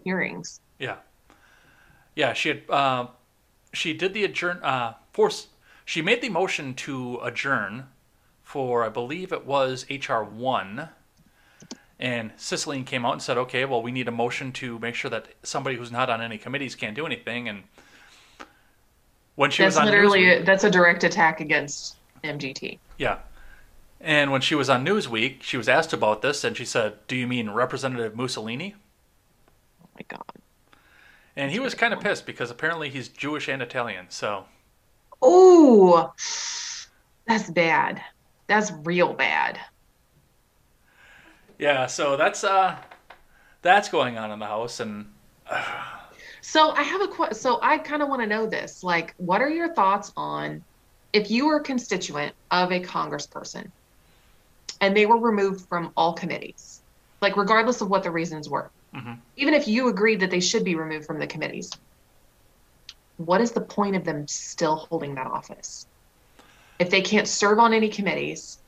hearings. 0.03 0.59
Yeah, 0.79 0.97
yeah. 2.15 2.33
She 2.33 2.49
had 2.49 2.63
uh, 2.69 3.07
she 3.73 3.93
did 3.93 4.13
the 4.13 4.23
adjourn 4.23 4.59
uh, 4.63 4.93
force. 5.13 5.47
She 5.85 6.01
made 6.01 6.21
the 6.21 6.29
motion 6.29 6.73
to 6.75 7.19
adjourn 7.21 7.87
for 8.41 8.83
I 8.83 8.89
believe 8.89 9.31
it 9.31 9.45
was 9.45 9.85
HR 9.89 10.23
one, 10.23 10.89
and 11.99 12.35
Cicilline 12.37 12.85
came 12.85 13.05
out 13.05 13.13
and 13.13 13.21
said, 13.21 13.37
"Okay, 13.37 13.65
well, 13.65 13.81
we 13.81 13.91
need 13.91 14.07
a 14.07 14.11
motion 14.11 14.51
to 14.53 14.79
make 14.79 14.95
sure 14.95 15.09
that 15.11 15.27
somebody 15.43 15.75
who's 15.77 15.91
not 15.91 16.09
on 16.09 16.21
any 16.21 16.37
committees 16.37 16.75
can't 16.75 16.95
do 16.95 17.05
anything." 17.05 17.47
And 17.47 17.63
when 19.35 19.51
she 19.51 19.63
That's 19.63 19.75
was 19.75 19.79
on 19.81 19.85
literally 19.85 20.21
Newsweek, 20.21 20.45
that's 20.45 20.63
a 20.63 20.69
direct 20.71 21.03
attack 21.03 21.39
against 21.41 21.97
MGT. 22.23 22.79
yeah. 22.97 23.19
And 24.01 24.31
when 24.31 24.41
she 24.41 24.55
was 24.55 24.69
on 24.69 24.85
Newsweek, 24.85 25.41
she 25.41 25.57
was 25.57 25.67
asked 25.69 25.93
about 25.93 26.21
this, 26.21 26.43
and 26.43 26.55
she 26.55 26.65
said, 26.65 27.05
"Do 27.07 27.15
you 27.15 27.27
mean 27.27 27.49
Representative 27.51 28.15
Mussolini?" 28.15 28.75
Oh 29.83 29.87
my 29.95 30.05
god. 30.07 30.23
And 31.35 31.51
he 31.51 31.59
was 31.59 31.73
kind 31.75 31.93
of 31.93 31.99
pissed 31.99 32.25
because 32.25 32.49
apparently 32.51 32.89
he's 32.89 33.07
Jewish 33.09 33.47
and 33.49 33.61
Italian. 33.61 34.07
So 34.09 34.45
Oh, 35.21 36.13
that's 37.27 37.49
bad. 37.49 38.01
That's 38.47 38.71
real 38.83 39.13
bad. 39.13 39.59
Yeah, 41.59 41.87
so 41.87 42.17
that's 42.17 42.43
uh 42.43 42.77
that's 43.61 43.89
going 43.89 44.17
on 44.17 44.31
in 44.31 44.39
the 44.39 44.45
house 44.45 44.79
and 44.79 45.07
So 46.41 46.69
I 46.71 46.83
have 46.83 47.01
a 47.01 47.07
question. 47.07 47.35
So 47.35 47.59
I 47.61 47.77
kind 47.79 48.01
of 48.03 48.09
want 48.09 48.21
to 48.21 48.27
know 48.27 48.47
this. 48.47 48.83
Like, 48.83 49.13
what 49.17 49.41
are 49.41 49.49
your 49.49 49.73
thoughts 49.73 50.11
on 50.15 50.63
if 51.11 51.31
you 51.31 51.47
were 51.47 51.57
a 51.57 51.63
constituent 51.63 52.35
of 52.51 52.71
a 52.71 52.81
congressperson 52.81 53.71
and 54.79 54.95
they 54.95 55.05
were 55.05 55.19
removed 55.19 55.65
from 55.67 55.91
all 55.97 56.13
committees, 56.13 56.83
like 57.21 57.35
regardless 57.37 57.81
of 57.81 57.89
what 57.89 58.03
the 58.03 58.11
reasons 58.11 58.49
were, 58.49 58.71
Mhm. 58.95 59.21
even 59.37 59.53
if 59.53 59.67
you 59.67 59.87
agreed 59.87 60.19
that 60.19 60.29
they 60.29 60.39
should 60.39 60.63
be 60.63 60.75
removed 60.75 61.05
from 61.05 61.19
the 61.19 61.27
committees, 61.27 61.69
what 63.17 63.41
is 63.41 63.51
the 63.51 63.61
point 63.61 63.95
of 63.95 64.03
them 64.03 64.27
still 64.27 64.75
holding 64.75 65.15
that 65.15 65.27
office? 65.27 65.87
If 66.79 66.89
they 66.89 67.01
can't 67.01 67.27
serve 67.27 67.59
on 67.59 67.73
any 67.73 67.89
committees, 67.89 68.59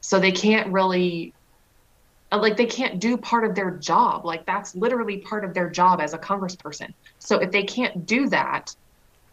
so 0.00 0.20
they 0.20 0.32
can't 0.32 0.72
really 0.72 1.33
Uh, 1.33 1.33
Like 2.40 2.56
they 2.56 2.66
can't 2.66 3.00
do 3.00 3.16
part 3.16 3.44
of 3.44 3.54
their 3.54 3.72
job. 3.72 4.24
Like 4.24 4.46
that's 4.46 4.74
literally 4.74 5.18
part 5.18 5.44
of 5.44 5.54
their 5.54 5.68
job 5.70 6.00
as 6.00 6.14
a 6.14 6.18
congressperson. 6.18 6.92
So 7.18 7.38
if 7.38 7.50
they 7.50 7.64
can't 7.64 8.06
do 8.06 8.28
that, 8.28 8.74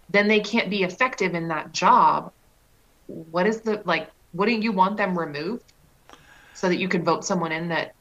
then 0.10 0.28
they 0.28 0.40
can't 0.40 0.70
be 0.70 0.84
effective 0.84 1.36
in 1.36 1.48
that 1.50 1.72
job. 1.72 2.32
What 3.08 3.48
is 3.48 3.62
the 3.62 3.82
like? 3.86 4.10
Wouldn't 4.34 4.64
you 4.64 4.72
want 4.72 4.98
them 4.98 5.18
removed 5.18 5.74
so 6.54 6.70
that 6.70 6.78
you 6.78 6.88
could 6.88 7.04
vote 7.04 7.26
someone 7.26 7.52
in 7.52 7.68
that 7.70 7.94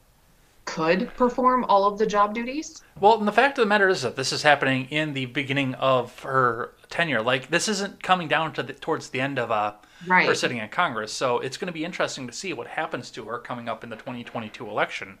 could 0.65 1.13
perform 1.15 1.65
all 1.65 1.85
of 1.85 1.97
the 1.97 2.05
job 2.05 2.33
duties? 2.33 2.81
Well, 2.99 3.17
and 3.17 3.27
the 3.27 3.31
fact 3.31 3.57
of 3.57 3.63
the 3.63 3.67
matter 3.67 3.89
is 3.89 4.03
that 4.03 4.15
this 4.15 4.31
is 4.31 4.43
happening 4.43 4.87
in 4.89 5.13
the 5.13 5.25
beginning 5.25 5.73
of 5.75 6.19
her 6.21 6.73
tenure. 6.89 7.21
Like 7.21 7.49
this 7.49 7.67
isn't 7.67 8.03
coming 8.03 8.27
down 8.27 8.53
to 8.53 8.63
the, 8.63 8.73
towards 8.73 9.09
the 9.09 9.19
end 9.19 9.39
of 9.39 9.51
uh, 9.51 9.73
Right. 10.05 10.25
her 10.27 10.35
sitting 10.35 10.57
in 10.57 10.69
Congress. 10.69 11.13
So 11.13 11.39
it's 11.39 11.57
going 11.57 11.67
to 11.67 11.73
be 11.73 11.85
interesting 11.85 12.27
to 12.27 12.33
see 12.33 12.53
what 12.53 12.67
happens 12.67 13.11
to 13.11 13.25
her 13.25 13.39
coming 13.39 13.69
up 13.69 13.83
in 13.83 13.89
the 13.89 13.95
2022 13.97 14.67
election. 14.69 15.19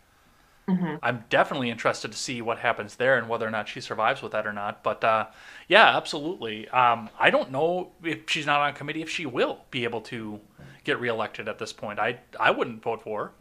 I'm 1.03 1.25
definitely 1.29 1.69
interested 1.71 2.11
to 2.11 2.17
see 2.17 2.41
what 2.41 2.59
happens 2.59 2.95
there 2.95 3.17
and 3.17 3.27
whether 3.27 3.47
or 3.47 3.51
not 3.51 3.67
she 3.67 3.81
survives 3.81 4.21
with 4.21 4.31
that 4.33 4.45
or 4.47 4.53
not. 4.53 4.83
But 4.83 5.03
uh, 5.03 5.27
yeah, 5.67 5.97
absolutely. 5.97 6.67
Um, 6.69 7.09
I 7.19 7.29
don't 7.31 7.51
know 7.51 7.93
if 8.03 8.29
she's 8.29 8.45
not 8.45 8.61
on 8.61 8.73
committee 8.73 9.01
if 9.01 9.09
she 9.09 9.25
will 9.25 9.65
be 9.71 9.83
able 9.83 10.01
to 10.01 10.39
get 10.83 10.99
reelected 10.99 11.47
at 11.49 11.57
this 11.59 11.73
point. 11.73 11.99
I 11.99 12.19
I 12.39 12.51
wouldn't 12.51 12.83
vote 12.83 13.01
for 13.01 13.25
her. 13.25 13.31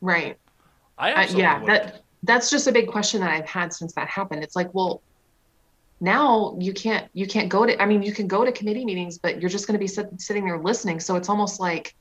Right. 0.00 0.38
I 0.98 1.12
Uh, 1.14 1.26
yeah, 1.30 1.62
wouldn't. 1.62 1.66
that 1.66 2.02
that's 2.22 2.50
just 2.50 2.66
a 2.66 2.72
big 2.72 2.88
question 2.88 3.20
that 3.20 3.30
I've 3.30 3.48
had 3.48 3.72
since 3.72 3.94
that 3.94 4.08
happened. 4.08 4.42
It's 4.44 4.56
like, 4.56 4.72
well, 4.74 5.02
now 6.02 6.56
you 6.58 6.72
can't 6.72 7.08
you 7.14 7.28
can't 7.28 7.48
go 7.48 7.64
to. 7.64 7.80
I 7.80 7.86
mean, 7.86 8.02
you 8.02 8.12
can 8.12 8.26
go 8.26 8.44
to 8.44 8.50
committee 8.50 8.84
meetings, 8.84 9.18
but 9.18 9.40
you're 9.40 9.48
just 9.48 9.68
going 9.68 9.74
to 9.74 9.78
be 9.78 9.86
sit, 9.86 10.20
sitting 10.20 10.44
there 10.44 10.58
listening. 10.58 10.98
So 10.98 11.14
it's 11.14 11.28
almost 11.28 11.60
like 11.60 11.94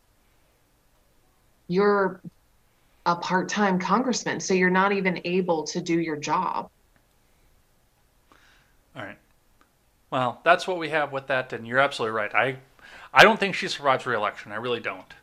you're 1.68 2.20
a 3.06 3.16
part-time 3.16 3.80
congressman, 3.80 4.39
so 4.39 4.56
you're 4.56 4.72
not 4.72 4.91
even 4.91 5.22
able 5.24 5.64
to 5.66 5.80
do 5.80 5.99
your 5.99 6.18
job. 6.18 6.70
All 8.95 9.04
right. 9.04 9.18
Well, 10.10 10.41
that's 10.43 10.68
what 10.68 10.80
we 10.80 10.89
have 10.89 11.12
with 11.12 11.28
that, 11.28 11.54
and 11.54 11.68
you're 11.68 11.80
absolutely 11.80 12.16
right. 12.16 12.34
I, 12.34 12.58
I 13.14 13.24
don't 13.24 13.39
think 13.39 13.56
she 13.56 13.68
survives 13.68 14.06
re-election. 14.06 14.52
I 14.52 14.56
really 14.56 14.82
don't. 14.82 15.14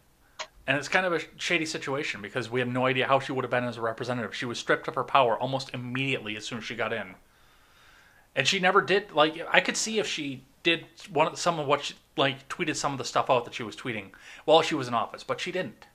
And 0.67 0.79
it's 0.79 0.89
kind 0.89 1.05
of 1.05 1.13
a 1.13 1.21
shady 1.37 1.67
situation 1.67 2.23
because 2.23 2.49
we 2.49 2.61
have 2.61 2.69
no 2.69 2.87
idea 2.87 3.07
how 3.07 3.21
she 3.21 3.33
would 3.33 3.45
have 3.45 3.51
been 3.51 3.65
as 3.65 3.77
a 3.77 3.81
representative. 3.81 4.35
She 4.35 4.47
was 4.47 4.59
stripped 4.59 4.87
of 4.89 4.95
her 4.95 5.05
power 5.05 5.39
almost 5.39 5.75
immediately 5.75 6.37
as 6.37 6.47
soon 6.47 6.59
as 6.59 6.65
she 6.65 6.75
got 6.75 6.93
in, 6.93 7.15
and 8.37 8.47
she 8.47 8.59
never 8.59 8.81
did. 8.83 9.13
Like 9.13 9.35
I 9.51 9.61
could 9.61 9.77
see 9.77 9.99
if 9.99 10.07
she 10.07 10.45
did 10.63 10.85
one 11.13 11.27
of 11.29 11.39
some 11.39 11.59
of 11.59 11.67
what 11.67 11.85
she 11.85 11.95
like 12.17 12.49
tweeted 12.49 12.77
some 12.77 12.93
of 12.93 12.99
the 12.99 13.05
stuff 13.05 13.31
out 13.31 13.45
that 13.45 13.55
she 13.55 13.63
was 13.63 13.77
tweeting 13.77 14.11
while 14.45 14.63
she 14.63 14.75
was 14.75 14.89
in 14.89 14.95
office, 14.95 15.23
but 15.25 15.41
she 15.41 15.53
didn't. 15.53 15.87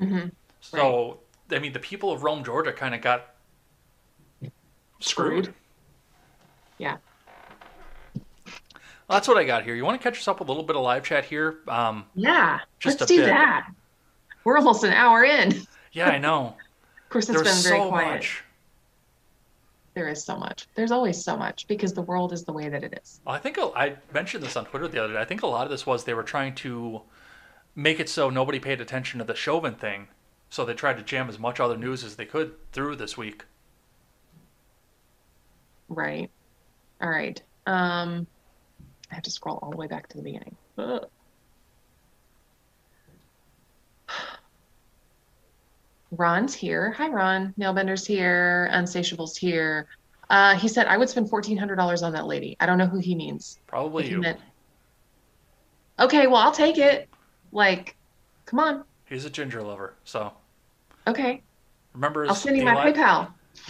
Mm-hmm. 0.00 0.28
So 0.60 1.20
I 1.50 1.58
mean, 1.58 1.72
the 1.72 1.78
people 1.80 2.12
of 2.12 2.22
Rome, 2.22 2.44
Georgia, 2.44 2.72
kind 2.72 2.94
of 2.94 3.00
got 3.00 3.34
screwed. 5.00 5.44
Screwed. 5.46 5.54
Yeah. 6.78 6.96
Well, 8.14 9.16
that's 9.18 9.28
what 9.28 9.36
I 9.36 9.44
got 9.44 9.64
here. 9.64 9.74
You 9.74 9.84
want 9.84 10.00
to 10.00 10.02
catch 10.02 10.18
us 10.18 10.28
up 10.28 10.38
with 10.40 10.48
a 10.48 10.52
little 10.52 10.64
bit 10.66 10.76
of 10.76 10.82
live 10.82 11.04
chat 11.04 11.24
here? 11.24 11.58
Um, 11.68 12.06
Yeah. 12.14 12.60
Just 12.78 13.00
let's 13.00 13.10
do 13.10 13.18
bit. 13.18 13.26
that. 13.26 13.68
We're 14.44 14.56
almost 14.58 14.84
an 14.84 14.92
hour 14.92 15.24
in. 15.24 15.66
Yeah, 15.92 16.08
I 16.08 16.18
know. 16.18 16.56
Of 17.04 17.12
course, 17.12 17.28
it's 17.28 17.42
There's 17.42 17.62
been 17.62 17.70
very 17.70 17.82
so 17.82 17.88
quiet. 17.90 18.14
much. 18.14 18.42
There 19.94 20.08
is 20.08 20.24
so 20.24 20.36
much. 20.36 20.68
There's 20.74 20.90
always 20.90 21.22
so 21.22 21.36
much 21.36 21.66
because 21.66 21.92
the 21.92 22.02
world 22.02 22.32
is 22.32 22.44
the 22.44 22.52
way 22.52 22.68
that 22.68 22.82
it 22.82 22.98
is. 23.02 23.20
I 23.26 23.38
think 23.38 23.58
I 23.58 23.96
mentioned 24.12 24.42
this 24.42 24.56
on 24.56 24.64
Twitter 24.64 24.88
the 24.88 25.04
other 25.04 25.12
day. 25.12 25.20
I 25.20 25.24
think 25.24 25.42
a 25.42 25.46
lot 25.46 25.64
of 25.64 25.70
this 25.70 25.86
was 25.86 26.04
they 26.04 26.14
were 26.14 26.22
trying 26.22 26.54
to 26.56 27.02
make 27.74 28.00
it 28.00 28.08
so 28.08 28.30
nobody 28.30 28.58
paid 28.58 28.80
attention 28.80 29.18
to 29.18 29.24
the 29.24 29.34
Chauvin 29.34 29.74
thing, 29.74 30.08
so 30.48 30.64
they 30.64 30.74
tried 30.74 30.96
to 30.96 31.02
jam 31.02 31.28
as 31.28 31.38
much 31.38 31.60
other 31.60 31.76
news 31.76 32.04
as 32.04 32.16
they 32.16 32.24
could 32.24 32.54
through 32.72 32.96
this 32.96 33.18
week. 33.18 33.44
Right. 35.88 36.30
All 37.02 37.10
right. 37.10 37.42
Um, 37.66 38.26
I 39.10 39.14
have 39.14 39.24
to 39.24 39.30
scroll 39.30 39.58
all 39.62 39.70
the 39.70 39.76
way 39.76 39.88
back 39.88 40.08
to 40.08 40.16
the 40.16 40.22
beginning. 40.22 40.56
Ugh. 40.78 41.06
Ron's 46.16 46.54
here. 46.54 46.90
Hi, 46.92 47.08
Ron. 47.08 47.54
Nailbender's 47.56 48.06
here. 48.06 48.68
Unsatiable's 48.72 49.36
here. 49.36 49.86
Uh, 50.30 50.54
he 50.56 50.68
said 50.68 50.86
I 50.86 50.96
would 50.96 51.08
spend 51.08 51.28
fourteen 51.28 51.56
hundred 51.56 51.76
dollars 51.76 52.02
on 52.02 52.12
that 52.12 52.26
lady. 52.26 52.56
I 52.60 52.66
don't 52.66 52.78
know 52.78 52.86
who 52.86 52.98
he 52.98 53.14
means. 53.14 53.58
Probably 53.66 54.08
you. 54.08 54.20
meant- 54.20 54.40
Okay, 55.98 56.26
well 56.26 56.36
I'll 56.36 56.52
take 56.52 56.78
it. 56.78 57.08
Like, 57.52 57.96
come 58.46 58.58
on. 58.58 58.84
He's 59.06 59.24
a 59.24 59.30
ginger 59.30 59.62
lover. 59.62 59.94
So 60.04 60.32
Okay, 61.06 61.42
remember 61.94 62.22
his 62.22 62.30
I'll 62.30 62.34
send 62.36 62.56
you 62.56 62.64
my? 62.64 62.92
PayPal. 62.92 63.28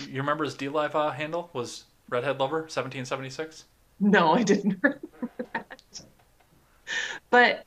You 0.08 0.20
remember 0.20 0.44
his 0.44 0.54
DLive 0.54 0.94
uh, 0.94 1.10
handle 1.10 1.50
was 1.52 1.84
Redhead 2.08 2.38
Lover 2.38 2.58
1776? 2.60 3.64
No, 4.00 4.32
I 4.34 4.42
didn't 4.42 4.78
remember 4.82 5.00
that. 5.52 5.82
But 7.30 7.64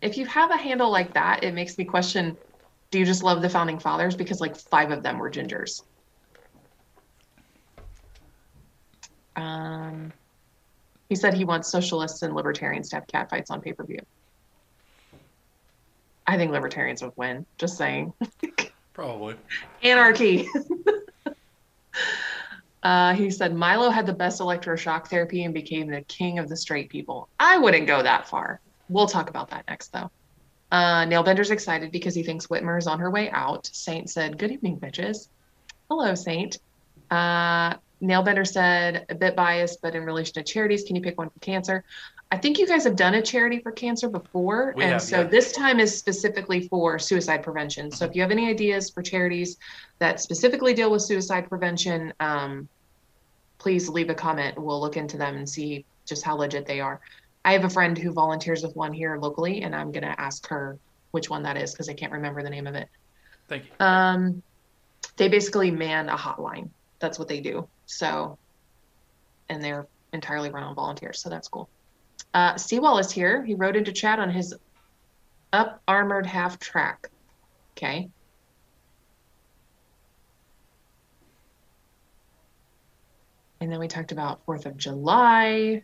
if 0.00 0.16
you 0.16 0.24
have 0.26 0.50
a 0.50 0.56
handle 0.56 0.90
like 0.90 1.12
that, 1.14 1.42
it 1.44 1.52
makes 1.52 1.76
me 1.76 1.84
question 1.84 2.36
do 2.90 2.98
you 2.98 3.04
just 3.04 3.22
love 3.22 3.42
the 3.42 3.50
founding 3.50 3.78
fathers? 3.78 4.16
Because 4.16 4.40
like 4.40 4.56
five 4.56 4.90
of 4.90 5.02
them 5.02 5.18
were 5.18 5.30
gingers. 5.30 5.82
Um, 9.36 10.12
he 11.08 11.14
said 11.14 11.34
he 11.34 11.44
wants 11.44 11.70
socialists 11.70 12.22
and 12.22 12.34
libertarians 12.34 12.88
to 12.90 12.96
have 12.96 13.06
catfights 13.06 13.50
on 13.50 13.60
pay 13.60 13.72
per 13.72 13.84
view. 13.84 14.00
I 16.26 16.36
think 16.36 16.52
libertarians 16.52 17.02
would 17.02 17.12
win, 17.16 17.46
just 17.56 17.78
saying. 17.78 18.12
Probably. 18.92 19.36
Anarchy. 19.82 20.48
uh, 22.82 23.14
he 23.14 23.30
said 23.30 23.54
Milo 23.54 23.90
had 23.90 24.06
the 24.06 24.12
best 24.12 24.40
electroshock 24.40 25.06
therapy 25.06 25.44
and 25.44 25.54
became 25.54 25.88
the 25.88 26.02
king 26.02 26.38
of 26.38 26.48
the 26.48 26.56
straight 26.56 26.90
people. 26.90 27.28
I 27.38 27.58
wouldn't 27.58 27.86
go 27.86 28.02
that 28.02 28.28
far. 28.28 28.60
We'll 28.88 29.06
talk 29.06 29.30
about 29.30 29.50
that 29.50 29.64
next, 29.68 29.92
though. 29.92 30.10
Uh, 30.70 31.04
Nailbender's 31.04 31.50
excited 31.50 31.90
because 31.92 32.14
he 32.14 32.22
thinks 32.22 32.46
Whitmer 32.48 32.78
is 32.78 32.86
on 32.86 32.98
her 32.98 33.10
way 33.10 33.30
out. 33.30 33.68
Saint 33.72 34.10
said, 34.10 34.38
Good 34.38 34.52
evening, 34.52 34.78
bitches. 34.78 35.28
Hello, 35.88 36.14
Saint. 36.14 36.58
Uh, 37.10 37.74
Nailbender 38.02 38.46
said, 38.46 39.06
a 39.08 39.14
bit 39.14 39.34
biased, 39.34 39.82
but 39.82 39.94
in 39.94 40.04
relation 40.04 40.34
to 40.34 40.42
charities, 40.42 40.84
can 40.84 40.94
you 40.94 41.02
pick 41.02 41.18
one 41.18 41.30
for 41.30 41.40
cancer? 41.40 41.84
I 42.30 42.36
think 42.36 42.58
you 42.58 42.66
guys 42.66 42.84
have 42.84 42.94
done 42.94 43.14
a 43.14 43.22
charity 43.22 43.58
for 43.58 43.72
cancer 43.72 44.08
before. 44.08 44.74
We 44.76 44.84
and 44.84 44.92
have, 44.92 45.02
so 45.02 45.22
yeah. 45.22 45.28
this 45.28 45.52
time 45.52 45.80
is 45.80 45.96
specifically 45.96 46.68
for 46.68 46.98
suicide 46.98 47.42
prevention. 47.42 47.90
So 47.90 48.04
if 48.04 48.14
you 48.14 48.20
have 48.20 48.30
any 48.30 48.48
ideas 48.48 48.90
for 48.90 49.02
charities 49.02 49.56
that 49.98 50.20
specifically 50.20 50.74
deal 50.74 50.90
with 50.90 51.02
suicide 51.02 51.48
prevention, 51.48 52.12
um, 52.20 52.68
please 53.56 53.88
leave 53.88 54.10
a 54.10 54.14
comment. 54.14 54.58
We'll 54.58 54.80
look 54.80 54.98
into 54.98 55.16
them 55.16 55.36
and 55.36 55.48
see 55.48 55.86
just 56.04 56.22
how 56.22 56.36
legit 56.36 56.66
they 56.66 56.80
are. 56.80 57.00
I 57.44 57.52
have 57.52 57.64
a 57.64 57.70
friend 57.70 57.96
who 57.96 58.12
volunteers 58.12 58.62
with 58.62 58.76
one 58.76 58.92
here 58.92 59.16
locally, 59.18 59.62
and 59.62 59.74
I'm 59.74 59.92
going 59.92 60.04
to 60.04 60.20
ask 60.20 60.46
her 60.48 60.78
which 61.12 61.30
one 61.30 61.42
that 61.44 61.56
is 61.56 61.72
because 61.72 61.88
I 61.88 61.94
can't 61.94 62.12
remember 62.12 62.42
the 62.42 62.50
name 62.50 62.66
of 62.66 62.74
it. 62.74 62.88
Thank 63.48 63.64
you. 63.64 63.70
Um, 63.80 64.42
they 65.16 65.28
basically 65.28 65.70
man 65.70 66.08
a 66.08 66.16
hotline. 66.16 66.70
That's 66.98 67.18
what 67.18 67.28
they 67.28 67.40
do. 67.40 67.68
So, 67.86 68.38
and 69.48 69.62
they're 69.62 69.86
entirely 70.12 70.50
run 70.50 70.62
on 70.62 70.74
volunteers. 70.74 71.20
So 71.20 71.30
that's 71.30 71.48
cool. 71.48 71.68
Uh, 72.34 72.56
Seawall 72.56 72.98
is 72.98 73.10
here. 73.10 73.44
He 73.44 73.54
wrote 73.54 73.76
into 73.76 73.92
chat 73.92 74.18
on 74.18 74.30
his 74.30 74.54
up 75.52 75.82
armored 75.88 76.26
half 76.26 76.58
track. 76.58 77.08
Okay. 77.76 78.10
And 83.60 83.72
then 83.72 83.80
we 83.80 83.88
talked 83.88 84.12
about 84.12 84.44
4th 84.46 84.66
of 84.66 84.76
July. 84.76 85.82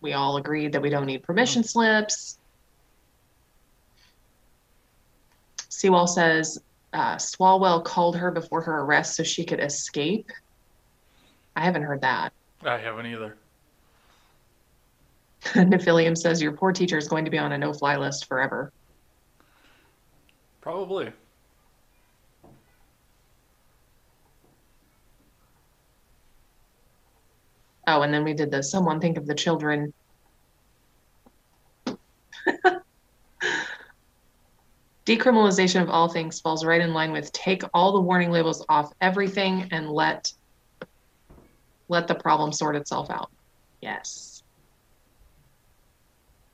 We 0.00 0.12
all 0.14 0.36
agreed 0.36 0.72
that 0.72 0.82
we 0.82 0.90
don't 0.90 1.06
need 1.06 1.22
permission 1.22 1.62
slips. 1.62 2.38
Seawall 5.68 6.06
says 6.06 6.60
uh, 6.92 7.16
Swalwell 7.16 7.84
called 7.84 8.16
her 8.16 8.30
before 8.30 8.62
her 8.62 8.80
arrest 8.80 9.16
so 9.16 9.22
she 9.22 9.44
could 9.44 9.60
escape. 9.60 10.30
I 11.56 11.64
haven't 11.64 11.82
heard 11.82 12.00
that. 12.02 12.32
I 12.62 12.78
haven't 12.78 13.06
either. 13.06 13.36
Nephilium 15.44 16.16
says 16.16 16.42
your 16.42 16.52
poor 16.52 16.72
teacher 16.72 16.98
is 16.98 17.08
going 17.08 17.24
to 17.24 17.30
be 17.30 17.38
on 17.38 17.52
a 17.52 17.58
no-fly 17.58 17.96
list 17.96 18.26
forever. 18.26 18.72
Probably. 20.60 21.12
Oh, 27.90 28.02
and 28.02 28.14
then 28.14 28.22
we 28.22 28.34
did 28.34 28.52
the 28.52 28.62
someone 28.62 29.00
think 29.00 29.18
of 29.18 29.26
the 29.26 29.34
children. 29.34 29.92
Decriminalization 35.06 35.82
of 35.82 35.90
all 35.90 36.08
things 36.08 36.38
falls 36.38 36.64
right 36.64 36.80
in 36.80 36.94
line 36.94 37.10
with 37.10 37.32
take 37.32 37.64
all 37.74 37.92
the 37.92 38.00
warning 38.00 38.30
labels 38.30 38.64
off 38.68 38.92
everything 39.00 39.66
and 39.72 39.90
let 39.90 40.32
let 41.88 42.06
the 42.06 42.14
problem 42.14 42.52
sort 42.52 42.76
itself 42.76 43.10
out. 43.10 43.28
Yes. 43.80 44.44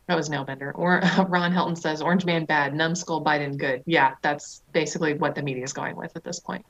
That 0.09 0.17
was 0.17 0.31
Nailbender. 0.31 0.73
Or 0.75 1.01
Ron 1.29 1.53
Helton 1.53 1.77
says 1.77 2.01
Orange 2.01 2.25
Man 2.25 2.47
bad, 2.47 2.75
numbskull 2.75 3.23
Biden 3.23 3.59
good. 3.59 3.83
Yeah, 3.85 4.15
that's 4.23 4.63
basically 4.73 5.13
what 5.13 5.35
the 5.35 5.43
media 5.43 5.65
is 5.65 5.75
going 5.75 5.97
with 5.97 6.17
at 6.17 6.25
this 6.25 6.41
point. 6.41 6.65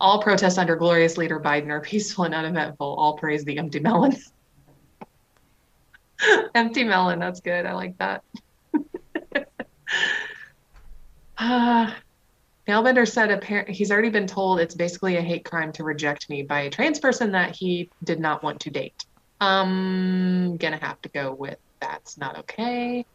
All 0.00 0.22
protests 0.22 0.58
under 0.58 0.76
glorious 0.76 1.16
leader 1.16 1.40
Biden 1.40 1.68
are 1.68 1.80
peaceful 1.80 2.24
and 2.24 2.34
uneventful. 2.34 2.86
All 2.86 3.16
praise 3.16 3.44
the 3.44 3.58
empty 3.58 3.80
melon. 3.80 4.16
empty 6.54 6.84
melon, 6.84 7.18
that's 7.18 7.40
good. 7.40 7.64
I 7.64 7.72
like 7.72 7.96
that. 7.98 8.22
uh, 11.38 11.92
Nailbender 12.68 13.08
said 13.08 13.30
apparently 13.30 13.74
he's 13.74 13.90
already 13.90 14.10
been 14.10 14.26
told 14.26 14.60
it's 14.60 14.74
basically 14.74 15.16
a 15.16 15.22
hate 15.22 15.44
crime 15.44 15.72
to 15.72 15.84
reject 15.84 16.28
me 16.28 16.42
by 16.42 16.62
a 16.62 16.70
trans 16.70 16.98
person 16.98 17.32
that 17.32 17.54
he 17.54 17.90
did 18.02 18.20
not 18.20 18.42
want 18.42 18.60
to 18.60 18.70
date. 18.70 19.04
Um, 19.40 20.56
gonna 20.58 20.78
have 20.78 21.00
to 21.02 21.08
go 21.10 21.34
with 21.34 21.58
that's 21.80 22.18
not 22.18 22.38
okay. 22.40 23.06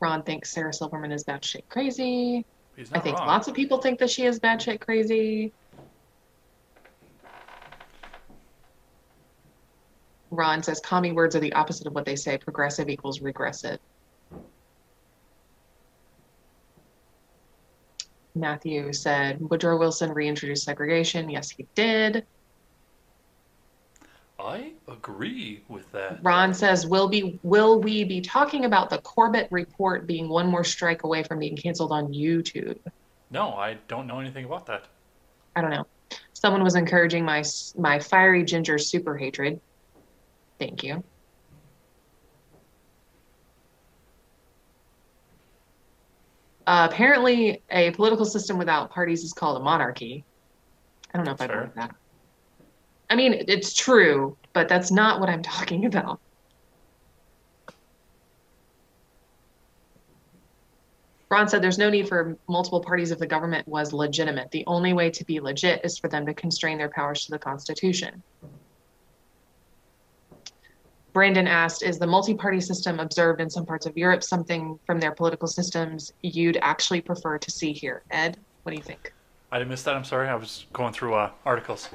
Ron 0.00 0.24
thinks 0.24 0.52
Sarah 0.52 0.72
Silverman 0.72 1.12
is 1.12 1.24
batshit 1.24 1.68
crazy. 1.68 2.44
I 2.92 3.00
think 3.00 3.18
wrong. 3.18 3.26
lots 3.26 3.48
of 3.48 3.54
people 3.54 3.78
think 3.78 3.98
that 3.98 4.10
she 4.10 4.24
is 4.24 4.40
batshit 4.40 4.80
crazy. 4.80 5.52
Ron 10.30 10.62
says 10.62 10.80
commie 10.80 11.12
words 11.12 11.36
are 11.36 11.40
the 11.40 11.52
opposite 11.52 11.86
of 11.86 11.94
what 11.94 12.06
they 12.06 12.16
say. 12.16 12.38
Progressive 12.38 12.88
equals 12.88 13.20
regressive. 13.20 13.78
Matthew 18.34 18.94
said 18.94 19.38
Woodrow 19.40 19.78
Wilson 19.78 20.10
reintroduced 20.10 20.64
segregation. 20.64 21.28
Yes, 21.28 21.50
he 21.50 21.66
did. 21.74 22.26
I 24.44 24.72
agree 24.88 25.64
with 25.68 25.90
that. 25.92 26.18
Ron 26.22 26.52
says, 26.52 26.84
"Will 26.84 27.08
be 27.08 27.38
will 27.44 27.80
we 27.80 28.02
be 28.02 28.20
talking 28.20 28.64
about 28.64 28.90
the 28.90 28.98
Corbett 28.98 29.46
report 29.52 30.06
being 30.06 30.28
one 30.28 30.48
more 30.48 30.64
strike 30.64 31.04
away 31.04 31.22
from 31.22 31.38
being 31.38 31.56
canceled 31.56 31.92
on 31.92 32.12
YouTube?" 32.12 32.78
No, 33.30 33.54
I 33.54 33.74
don't 33.86 34.08
know 34.08 34.18
anything 34.18 34.44
about 34.44 34.66
that. 34.66 34.88
I 35.54 35.60
don't 35.60 35.70
know. 35.70 35.84
Someone 36.34 36.64
was 36.64 36.74
encouraging 36.74 37.24
my 37.24 37.44
my 37.76 38.00
fiery 38.00 38.44
ginger 38.44 38.78
super 38.78 39.16
hatred. 39.16 39.60
Thank 40.58 40.82
you. 40.82 41.04
Uh, 46.66 46.88
apparently, 46.90 47.62
a 47.70 47.92
political 47.92 48.24
system 48.24 48.58
without 48.58 48.90
parties 48.90 49.22
is 49.22 49.32
called 49.32 49.60
a 49.60 49.64
monarchy. 49.64 50.24
I 51.12 51.18
don't 51.18 51.26
know 51.26 51.32
if 51.32 51.40
I 51.40 51.46
Fair. 51.46 51.60
believe 51.60 51.74
that. 51.76 52.01
I 53.12 53.14
mean, 53.14 53.44
it's 53.46 53.74
true, 53.74 54.38
but 54.54 54.68
that's 54.70 54.90
not 54.90 55.20
what 55.20 55.28
I'm 55.28 55.42
talking 55.56 55.84
about. 55.84 56.18
Ron 61.28 61.46
said 61.46 61.62
there's 61.62 61.76
no 61.76 61.90
need 61.90 62.08
for 62.08 62.38
multiple 62.48 62.80
parties 62.80 63.10
if 63.10 63.18
the 63.18 63.26
government 63.26 63.68
was 63.68 63.92
legitimate. 63.92 64.50
The 64.50 64.64
only 64.66 64.94
way 64.94 65.10
to 65.10 65.24
be 65.26 65.40
legit 65.40 65.82
is 65.84 65.98
for 65.98 66.08
them 66.08 66.24
to 66.24 66.32
constrain 66.32 66.78
their 66.78 66.88
powers 66.88 67.26
to 67.26 67.32
the 67.32 67.38
Constitution. 67.38 68.22
Brandon 71.12 71.46
asked, 71.46 71.82
is 71.82 71.98
the 71.98 72.06
multi-party 72.06 72.62
system 72.62 72.98
observed 72.98 73.42
in 73.42 73.50
some 73.50 73.66
parts 73.66 73.84
of 73.84 73.94
Europe 73.94 74.22
something 74.22 74.78
from 74.86 75.00
their 75.00 75.12
political 75.12 75.48
systems 75.48 76.14
you'd 76.22 76.56
actually 76.62 77.02
prefer 77.02 77.36
to 77.36 77.50
see 77.50 77.72
here? 77.72 78.04
Ed, 78.10 78.38
what 78.62 78.72
do 78.72 78.76
you 78.76 78.82
think? 78.82 79.12
I 79.50 79.58
didn't 79.58 79.68
miss 79.70 79.82
that. 79.82 79.94
I'm 79.94 80.04
sorry. 80.04 80.28
I 80.28 80.34
was 80.34 80.64
going 80.72 80.94
through 80.94 81.12
uh, 81.12 81.30
articles. 81.44 81.90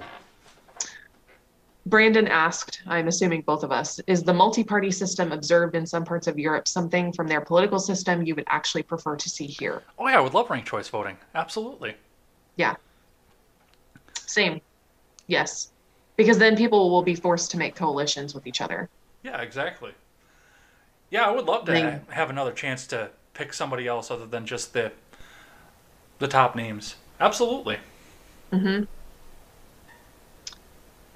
Brandon 1.87 2.27
asked, 2.27 2.81
I'm 2.85 3.07
assuming 3.07 3.41
both 3.41 3.63
of 3.63 3.71
us, 3.71 3.99
is 4.07 4.21
the 4.21 4.33
multi-party 4.33 4.91
system 4.91 5.31
observed 5.31 5.73
in 5.75 5.85
some 5.85 6.03
parts 6.03 6.27
of 6.27 6.37
Europe 6.37 6.67
something 6.67 7.13
from 7.13 7.27
their 7.27 7.39
political 7.41 7.79
system 7.79 8.25
you 8.25 8.35
would 8.35 8.43
actually 8.47 8.83
prefer 8.83 9.15
to 9.15 9.29
see 9.29 9.45
here? 9.45 9.83
Oh 9.97 10.07
yeah, 10.07 10.17
I 10.17 10.21
would 10.21 10.33
love 10.33 10.49
ranked 10.49 10.67
choice 10.67 10.89
voting. 10.89 11.17
Absolutely. 11.33 11.95
Yeah. 12.57 12.75
Same. 14.15 14.59
Yes. 15.27 15.71
Because 16.17 16.37
then 16.37 16.57
people 16.57 16.89
will 16.89 17.03
be 17.03 17.15
forced 17.15 17.51
to 17.51 17.57
make 17.57 17.75
coalitions 17.75 18.35
with 18.35 18.47
each 18.47 18.59
other. 18.59 18.89
Yeah, 19.23 19.41
exactly. 19.41 19.91
Yeah, 21.09 21.25
I 21.25 21.31
would 21.31 21.45
love 21.45 21.65
to 21.65 21.71
They- 21.71 22.01
have 22.09 22.29
another 22.29 22.51
chance 22.51 22.85
to 22.87 23.11
pick 23.33 23.53
somebody 23.53 23.87
else 23.87 24.11
other 24.11 24.25
than 24.25 24.45
just 24.45 24.73
the 24.73 24.91
the 26.19 26.27
top 26.27 26.55
names. 26.55 26.95
Absolutely. 27.19 27.77
Mm-hmm. 28.51 28.85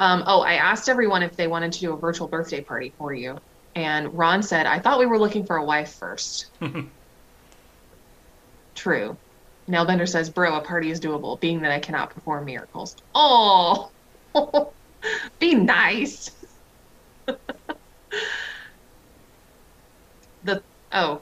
Um, 0.01 0.23
oh, 0.25 0.41
I 0.41 0.53
asked 0.53 0.89
everyone 0.89 1.21
if 1.21 1.35
they 1.35 1.45
wanted 1.45 1.71
to 1.73 1.79
do 1.79 1.93
a 1.93 1.95
virtual 1.95 2.27
birthday 2.27 2.63
party 2.63 2.91
for 2.97 3.13
you. 3.13 3.37
And 3.75 4.11
Ron 4.17 4.41
said, 4.41 4.65
I 4.65 4.79
thought 4.79 4.97
we 4.97 5.05
were 5.05 5.19
looking 5.19 5.45
for 5.45 5.57
a 5.57 5.63
wife 5.63 5.93
first. 5.93 6.47
True. 8.75 9.15
Nailbender 9.69 10.09
says, 10.09 10.31
Bro, 10.31 10.55
a 10.55 10.61
party 10.61 10.89
is 10.89 10.99
doable, 10.99 11.39
being 11.39 11.61
that 11.61 11.71
I 11.71 11.77
cannot 11.77 12.09
perform 12.09 12.45
miracles. 12.45 12.95
Oh, 13.13 13.91
be 15.39 15.53
nice. 15.53 16.31
the 20.43 20.63
oh, 20.93 21.21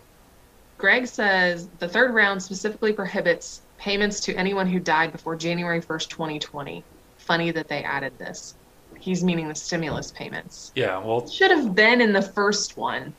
Greg 0.77 1.05
says 1.05 1.67
the 1.79 1.89
third 1.89 2.13
round 2.13 2.41
specifically 2.41 2.93
prohibits 2.93 3.61
payments 3.77 4.21
to 4.21 4.33
anyone 4.35 4.67
who 4.67 4.79
died 4.79 5.11
before 5.11 5.35
January 5.35 5.81
1st, 5.81 6.07
2020. 6.07 6.85
Funny 7.17 7.51
that 7.51 7.67
they 7.67 7.83
added 7.83 8.17
this. 8.17 8.55
He's 8.99 9.23
meaning 9.23 9.47
the 9.47 9.55
stimulus 9.55 10.11
payments. 10.11 10.71
Yeah. 10.75 10.97
Well, 10.97 11.27
Should 11.27 11.51
have 11.51 11.73
been 11.73 12.01
in 12.01 12.13
the 12.13 12.21
first 12.21 12.77
one. 12.77 13.13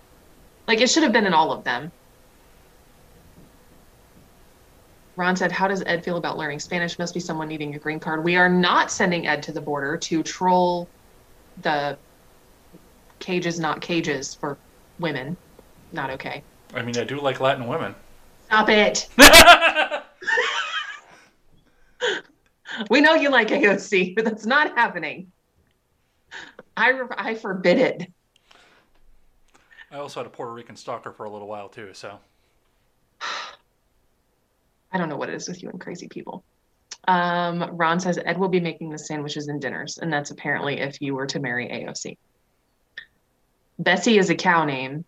Like 0.68 0.80
it 0.80 0.90
should 0.90 1.02
have 1.02 1.12
been 1.12 1.26
in 1.26 1.34
all 1.34 1.52
of 1.52 1.64
them. 1.64 1.90
Ron 5.16 5.36
said, 5.36 5.52
How 5.52 5.68
does 5.68 5.82
Ed 5.86 6.04
feel 6.04 6.16
about 6.16 6.38
learning 6.38 6.60
Spanish? 6.60 6.98
Must 6.98 7.12
be 7.12 7.20
someone 7.20 7.48
needing 7.48 7.74
a 7.74 7.78
green 7.78 8.00
card. 8.00 8.24
We 8.24 8.36
are 8.36 8.48
not 8.48 8.90
sending 8.90 9.26
Ed 9.26 9.42
to 9.44 9.52
the 9.52 9.60
border 9.60 9.96
to 9.96 10.22
troll 10.22 10.88
the 11.62 11.98
cages, 13.18 13.60
not 13.60 13.80
cages 13.80 14.34
for 14.34 14.56
women. 14.98 15.36
Not 15.92 16.10
okay. 16.10 16.42
I 16.74 16.82
mean, 16.82 16.96
I 16.96 17.04
do 17.04 17.20
like 17.20 17.40
Latin 17.40 17.66
women. 17.66 17.94
Stop 18.46 18.68
it. 18.68 19.08
we 22.90 23.00
know 23.00 23.14
you 23.14 23.30
like 23.30 23.48
AOC, 23.48 24.14
but 24.14 24.24
that's 24.24 24.46
not 24.46 24.76
happening. 24.76 25.30
I, 26.76 27.00
I 27.16 27.34
forbid 27.34 27.78
it. 27.78 28.12
I 29.90 29.96
also 29.96 30.20
had 30.20 30.26
a 30.26 30.30
Puerto 30.30 30.52
Rican 30.52 30.76
stalker 30.76 31.12
for 31.12 31.24
a 31.24 31.30
little 31.30 31.48
while 31.48 31.68
too. 31.68 31.90
So 31.92 32.18
I 34.92 34.98
don't 34.98 35.08
know 35.08 35.16
what 35.16 35.28
it 35.28 35.34
is 35.34 35.48
with 35.48 35.62
you 35.62 35.68
and 35.68 35.80
crazy 35.80 36.08
people. 36.08 36.44
Um, 37.08 37.76
Ron 37.76 37.98
says 37.98 38.18
Ed 38.24 38.38
will 38.38 38.48
be 38.48 38.60
making 38.60 38.90
the 38.90 38.98
sandwiches 38.98 39.48
and 39.48 39.60
dinners, 39.60 39.98
and 39.98 40.12
that's 40.12 40.30
apparently 40.30 40.80
if 40.80 41.00
you 41.00 41.14
were 41.14 41.26
to 41.26 41.40
marry 41.40 41.68
AOC. 41.68 42.16
Bessie 43.78 44.18
is 44.18 44.28
a 44.30 44.34
cow 44.34 44.64
name. 44.64 45.04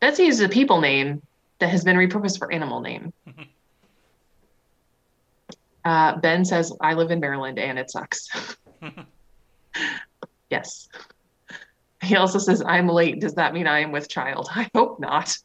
Betsy 0.00 0.26
is 0.26 0.40
a 0.40 0.48
people 0.48 0.80
name 0.80 1.22
that 1.58 1.70
has 1.70 1.84
been 1.84 1.96
repurposed 1.96 2.38
for 2.38 2.52
animal 2.52 2.80
name. 2.80 3.12
Uh, 5.82 6.14
ben 6.18 6.44
says, 6.44 6.76
I 6.82 6.92
live 6.92 7.10
in 7.10 7.20
Maryland 7.20 7.58
and 7.58 7.78
it 7.78 7.90
sucks. 7.90 8.28
yes. 10.50 10.88
He 12.02 12.16
also 12.16 12.38
says, 12.38 12.62
I'm 12.62 12.88
late. 12.88 13.20
Does 13.20 13.34
that 13.34 13.52
mean 13.52 13.66
I 13.66 13.80
am 13.80 13.92
with 13.92 14.08
child? 14.08 14.48
I 14.54 14.70
hope 14.74 15.00
not. 15.00 15.36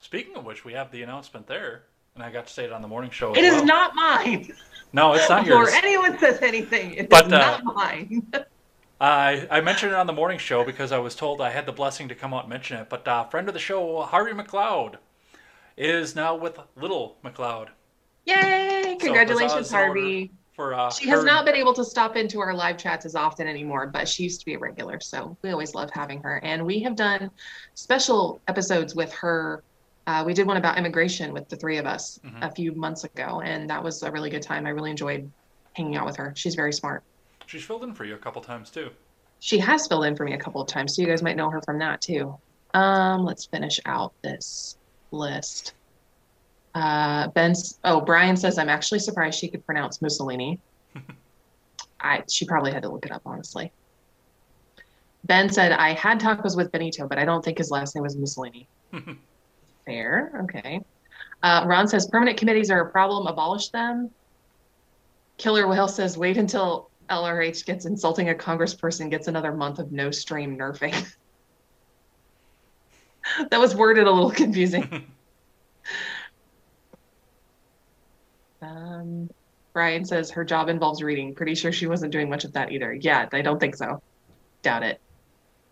speaking 0.00 0.36
of 0.36 0.44
which, 0.44 0.64
we 0.64 0.72
have 0.74 0.90
the 0.90 1.02
announcement 1.02 1.46
there, 1.46 1.84
and 2.14 2.22
I 2.22 2.30
got 2.30 2.46
to 2.46 2.52
say 2.52 2.64
it 2.64 2.72
on 2.72 2.82
the 2.82 2.88
morning 2.88 3.10
show. 3.10 3.34
It 3.34 3.44
is 3.44 3.54
well. 3.54 3.66
not 3.66 3.94
mine. 3.94 4.52
No, 4.92 5.12
it's 5.14 5.28
not 5.28 5.44
Before 5.44 5.60
yours. 5.60 5.70
Before 5.70 5.86
anyone 5.86 6.18
says 6.18 6.42
anything, 6.42 6.92
it 6.94 7.00
is 7.00 7.06
But, 7.08 7.32
uh, 7.32 7.60
not 7.60 7.64
mine. 7.64 8.26
I 9.00 9.46
I 9.50 9.60
mentioned 9.60 9.92
it 9.92 9.94
on 9.94 10.06
the 10.06 10.12
morning 10.12 10.38
show 10.38 10.64
because 10.64 10.90
I 10.90 10.98
was 10.98 11.14
told 11.14 11.40
I 11.40 11.50
had 11.50 11.66
the 11.66 11.72
blessing 11.72 12.08
to 12.08 12.16
come 12.16 12.34
out 12.34 12.44
and 12.44 12.50
mention 12.50 12.78
it. 12.78 12.88
But 12.88 13.06
uh, 13.06 13.24
friend 13.24 13.46
of 13.46 13.54
the 13.54 13.60
show, 13.60 14.02
Harvey 14.02 14.32
McLeod, 14.32 14.96
is 15.76 16.16
now 16.16 16.34
with 16.34 16.58
Little 16.76 17.16
McLeod. 17.24 17.68
Yay! 18.24 18.96
Congratulations, 18.98 19.72
order 19.72 19.84
Harvey. 19.86 20.32
For 20.58 20.74
uh, 20.74 20.90
She 20.90 21.08
has 21.08 21.20
her- 21.20 21.24
not 21.26 21.44
been 21.44 21.54
able 21.54 21.72
to 21.74 21.84
stop 21.84 22.16
into 22.16 22.40
our 22.40 22.52
live 22.52 22.78
chats 22.78 23.06
as 23.06 23.14
often 23.14 23.46
anymore, 23.46 23.86
but 23.86 24.08
she 24.08 24.24
used 24.24 24.40
to 24.40 24.44
be 24.44 24.54
a 24.54 24.58
regular, 24.58 24.98
so 24.98 25.38
we 25.44 25.50
always 25.50 25.72
love 25.72 25.88
having 25.92 26.20
her. 26.22 26.40
And 26.42 26.66
we 26.66 26.80
have 26.80 26.96
done 26.96 27.30
special 27.76 28.42
episodes 28.48 28.92
with 28.92 29.12
her. 29.14 29.62
Uh, 30.08 30.24
we 30.26 30.34
did 30.34 30.48
one 30.48 30.56
about 30.56 30.76
immigration 30.76 31.32
with 31.32 31.48
the 31.48 31.54
three 31.54 31.76
of 31.78 31.86
us 31.86 32.18
Mhm. 32.24 32.42
a 32.42 32.50
few 32.50 32.74
months 32.74 33.04
ago, 33.04 33.40
and 33.40 33.70
that 33.70 33.84
was 33.84 34.02
a 34.02 34.10
really 34.10 34.30
good 34.30 34.42
time. 34.42 34.66
I 34.66 34.70
really 34.70 34.90
enjoyed 34.90 35.32
hanging 35.76 35.94
out 35.94 36.06
with 36.06 36.16
her. 36.16 36.32
She's 36.34 36.56
very 36.56 36.72
smart. 36.72 37.04
She's 37.46 37.64
filled 37.64 37.84
in 37.84 37.94
for 37.94 38.04
you 38.04 38.16
a 38.16 38.18
couple 38.18 38.42
times 38.42 38.68
too. 38.72 38.90
She 39.38 39.60
has 39.60 39.86
filled 39.86 40.06
in 40.06 40.16
for 40.16 40.24
me 40.24 40.32
a 40.34 40.38
couple 40.38 40.60
of 40.60 40.66
times, 40.66 40.96
so 40.96 41.02
you 41.02 41.06
guys 41.06 41.22
might 41.22 41.36
know 41.36 41.50
her 41.50 41.62
from 41.64 41.78
that 41.78 42.00
too. 42.00 42.36
Um, 42.74 43.24
let's 43.24 43.46
finish 43.46 43.78
out 43.86 44.12
this 44.24 44.76
list. 45.12 45.74
Uh, 46.74 47.28
Ben's. 47.28 47.78
Oh, 47.84 48.00
Brian 48.00 48.36
says 48.36 48.58
I'm 48.58 48.68
actually 48.68 49.00
surprised 49.00 49.38
she 49.38 49.48
could 49.48 49.64
pronounce 49.64 50.02
Mussolini. 50.02 50.60
I 52.00 52.22
she 52.30 52.44
probably 52.44 52.72
had 52.72 52.82
to 52.82 52.88
look 52.88 53.06
it 53.06 53.12
up 53.12 53.22
honestly. 53.26 53.72
Ben 55.24 55.50
said 55.50 55.72
I 55.72 55.94
had 55.94 56.20
tacos 56.20 56.56
with 56.56 56.70
Benito, 56.70 57.08
but 57.08 57.18
I 57.18 57.24
don't 57.24 57.44
think 57.44 57.58
his 57.58 57.70
last 57.70 57.94
name 57.94 58.02
was 58.02 58.16
Mussolini. 58.16 58.68
Fair, 59.86 60.40
okay. 60.44 60.80
Uh, 61.42 61.64
Ron 61.66 61.88
says 61.88 62.06
permanent 62.06 62.36
committees 62.36 62.70
are 62.70 62.80
a 62.80 62.90
problem. 62.90 63.26
Abolish 63.26 63.68
them. 63.68 64.10
Killer 65.36 65.68
Whale 65.68 65.88
says 65.88 66.18
wait 66.18 66.36
until 66.36 66.90
LRH 67.08 67.64
gets 67.64 67.86
insulting 67.86 68.28
a 68.28 68.34
congressperson 68.34 69.10
gets 69.10 69.28
another 69.28 69.52
month 69.52 69.78
of 69.78 69.92
no 69.92 70.10
stream 70.10 70.56
nerfing. 70.56 70.94
that 73.50 73.58
was 73.58 73.74
worded 73.74 74.06
a 74.06 74.10
little 74.10 74.30
confusing. 74.30 75.10
Um, 78.62 79.30
Brian 79.72 80.04
says 80.04 80.30
her 80.30 80.44
job 80.44 80.68
involves 80.68 81.02
reading. 81.02 81.34
Pretty 81.34 81.54
sure 81.54 81.72
she 81.72 81.86
wasn't 81.86 82.12
doing 82.12 82.28
much 82.28 82.44
of 82.44 82.52
that 82.52 82.72
either. 82.72 82.92
Yeah, 82.94 83.28
I 83.32 83.42
don't 83.42 83.60
think 83.60 83.76
so. 83.76 84.02
Doubt 84.62 84.82
it. 84.82 85.00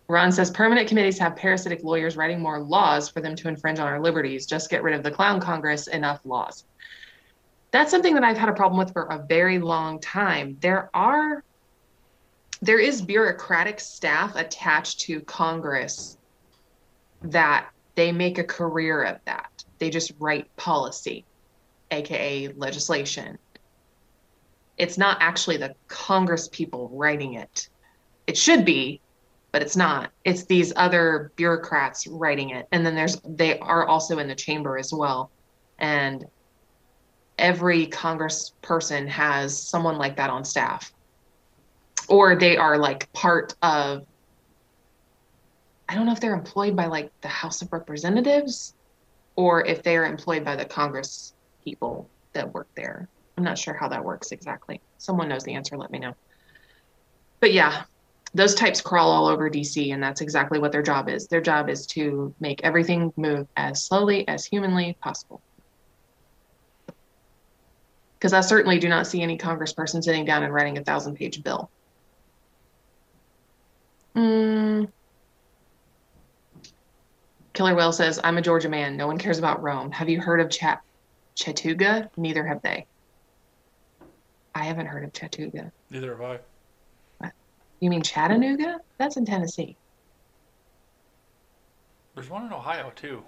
Ron 0.09 0.31
says 0.31 0.49
permanent 0.49 0.87
committees 0.87 1.19
have 1.19 1.35
parasitic 1.35 1.83
lawyers 1.83 2.15
writing 2.15 2.39
more 2.39 2.59
laws 2.59 3.09
for 3.09 3.19
them 3.19 3.35
to 3.35 3.49
infringe 3.49 3.79
on 3.79 3.87
our 3.87 3.99
liberties. 3.99 4.45
Just 4.45 4.69
get 4.69 4.81
rid 4.81 4.95
of 4.95 5.03
the 5.03 5.11
clown 5.11 5.41
Congress, 5.41 5.87
enough 5.87 6.21
laws. 6.23 6.63
That's 7.71 7.91
something 7.91 8.13
that 8.13 8.23
I've 8.23 8.37
had 8.37 8.47
a 8.47 8.53
problem 8.53 8.79
with 8.79 8.93
for 8.93 9.03
a 9.03 9.25
very 9.27 9.59
long 9.59 9.99
time. 9.99 10.57
There 10.61 10.89
are 10.93 11.43
there 12.61 12.79
is 12.79 13.01
bureaucratic 13.01 13.79
staff 13.79 14.35
attached 14.35 15.01
to 15.01 15.19
Congress 15.21 16.17
that 17.21 17.69
they 17.95 18.11
make 18.11 18.37
a 18.37 18.43
career 18.43 19.03
of 19.03 19.19
that. 19.25 19.63
They 19.77 19.89
just 19.89 20.11
write 20.17 20.55
policy, 20.55 21.25
aka 21.91 22.49
legislation. 22.49 23.37
It's 24.77 24.97
not 24.97 25.17
actually 25.19 25.57
the 25.57 25.75
Congress 25.87 26.47
people 26.47 26.89
writing 26.93 27.33
it. 27.33 27.69
It 28.27 28.37
should 28.37 28.65
be, 28.65 29.01
but 29.51 29.61
it's 29.61 29.75
not. 29.75 30.11
It's 30.23 30.45
these 30.45 30.71
other 30.75 31.31
bureaucrats 31.35 32.05
writing 32.07 32.51
it. 32.51 32.67
And 32.71 32.85
then 32.85 32.95
there's 32.95 33.19
they 33.25 33.57
are 33.59 33.87
also 33.87 34.19
in 34.19 34.27
the 34.27 34.35
chamber 34.35 34.77
as 34.77 34.93
well. 34.93 35.31
And 35.79 36.25
every 37.37 37.87
Congress 37.87 38.53
person 38.61 39.07
has 39.07 39.59
someone 39.59 39.97
like 39.97 40.17
that 40.17 40.29
on 40.29 40.43
staff. 40.45 40.93
Or 42.07 42.35
they 42.35 42.57
are 42.57 42.77
like 42.77 43.11
part 43.13 43.55
of 43.61 44.05
I 45.89 45.95
don't 45.95 46.05
know 46.05 46.11
if 46.11 46.19
they're 46.19 46.33
employed 46.33 46.75
by 46.75 46.87
like 46.87 47.11
the 47.21 47.27
House 47.29 47.61
of 47.61 47.71
Representatives 47.71 48.75
or 49.35 49.65
if 49.65 49.83
they 49.83 49.95
are 49.95 50.05
employed 50.05 50.43
by 50.43 50.55
the 50.55 50.65
Congress 50.65 51.33
people 51.67 52.09
that 52.31 52.53
work 52.53 52.69
there. 52.77 53.09
I'm 53.37 53.43
not 53.43 53.57
sure 53.57 53.73
how 53.73 53.89
that 53.89 54.05
works 54.05 54.31
exactly. 54.31 54.79
Someone 54.99 55.27
knows 55.27 55.43
the 55.43 55.53
answer, 55.53 55.77
let 55.77 55.91
me 55.91 55.99
know. 55.99 56.13
But 57.41 57.51
yeah, 57.51 57.83
those 58.33 58.55
types 58.55 58.79
crawl 58.79 59.11
all 59.11 59.27
over 59.27 59.49
DC, 59.49 59.93
and 59.93 60.01
that's 60.01 60.21
exactly 60.21 60.59
what 60.59 60.71
their 60.71 60.81
job 60.81 61.09
is. 61.09 61.27
Their 61.27 61.41
job 61.41 61.69
is 61.69 61.85
to 61.87 62.33
make 62.39 62.61
everything 62.63 63.11
move 63.17 63.47
as 63.57 63.83
slowly 63.83 64.25
as 64.29 64.45
humanly 64.45 64.97
possible. 65.03 65.41
Because 68.17 68.31
I 68.31 68.39
certainly 68.39 68.79
do 68.79 68.87
not 68.87 69.07
see 69.07 69.21
any 69.21 69.37
congressperson 69.37 70.01
sitting 70.01 70.23
down 70.23 70.43
and 70.43 70.53
writing 70.53 70.77
a 70.77 70.83
thousand 70.83 71.15
page 71.15 71.43
bill. 71.43 71.69
Mm. 74.15 74.87
Killer 77.53 77.75
Whale 77.75 77.91
says, 77.91 78.19
I'm 78.23 78.37
a 78.37 78.41
Georgia 78.41 78.69
man. 78.69 78.95
No 78.95 79.07
one 79.07 79.17
cares 79.17 79.37
about 79.37 79.61
Rome. 79.61 79.91
Have 79.91 80.09
you 80.09 80.21
heard 80.21 80.39
of 80.39 80.49
Chat 80.49 80.79
Chattooga? 81.37 82.09
Neither 82.17 82.45
have 82.45 82.61
they. 82.63 82.87
I 84.55 84.63
haven't 84.63 84.87
heard 84.87 85.03
of 85.03 85.13
Chattooga. 85.13 85.71
Neither 85.91 86.11
have 86.11 86.21
I. 86.21 86.39
What? 87.19 87.33
You 87.79 87.89
mean 87.89 88.01
Chattanooga? 88.01 88.79
That's 88.97 89.17
in 89.17 89.25
Tennessee. 89.25 89.77
There's 92.15 92.29
one 92.29 92.47
in 92.47 92.53
Ohio 92.53 92.91
too. 92.95 93.23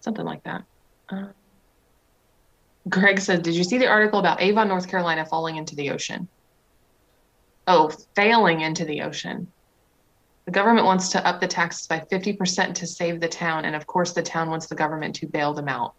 Something 0.00 0.24
like 0.24 0.42
that. 0.44 0.64
Uh, 1.10 1.26
Greg 2.88 3.20
said, 3.20 3.42
Did 3.42 3.54
you 3.54 3.64
see 3.64 3.76
the 3.76 3.88
article 3.88 4.18
about 4.18 4.40
Avon, 4.40 4.68
North 4.68 4.88
Carolina 4.88 5.26
falling 5.26 5.56
into 5.56 5.76
the 5.76 5.90
ocean? 5.90 6.28
Oh, 7.66 7.92
failing 8.16 8.62
into 8.62 8.86
the 8.86 9.02
ocean. 9.02 9.52
The 10.48 10.52
government 10.52 10.86
wants 10.86 11.10
to 11.10 11.26
up 11.26 11.42
the 11.42 11.46
taxes 11.46 11.86
by 11.86 11.98
50% 12.10 12.74
to 12.76 12.86
save 12.86 13.20
the 13.20 13.28
town. 13.28 13.66
And 13.66 13.76
of 13.76 13.86
course, 13.86 14.14
the 14.14 14.22
town 14.22 14.48
wants 14.48 14.66
the 14.66 14.74
government 14.74 15.14
to 15.16 15.26
bail 15.26 15.52
them 15.52 15.68
out. 15.68 15.92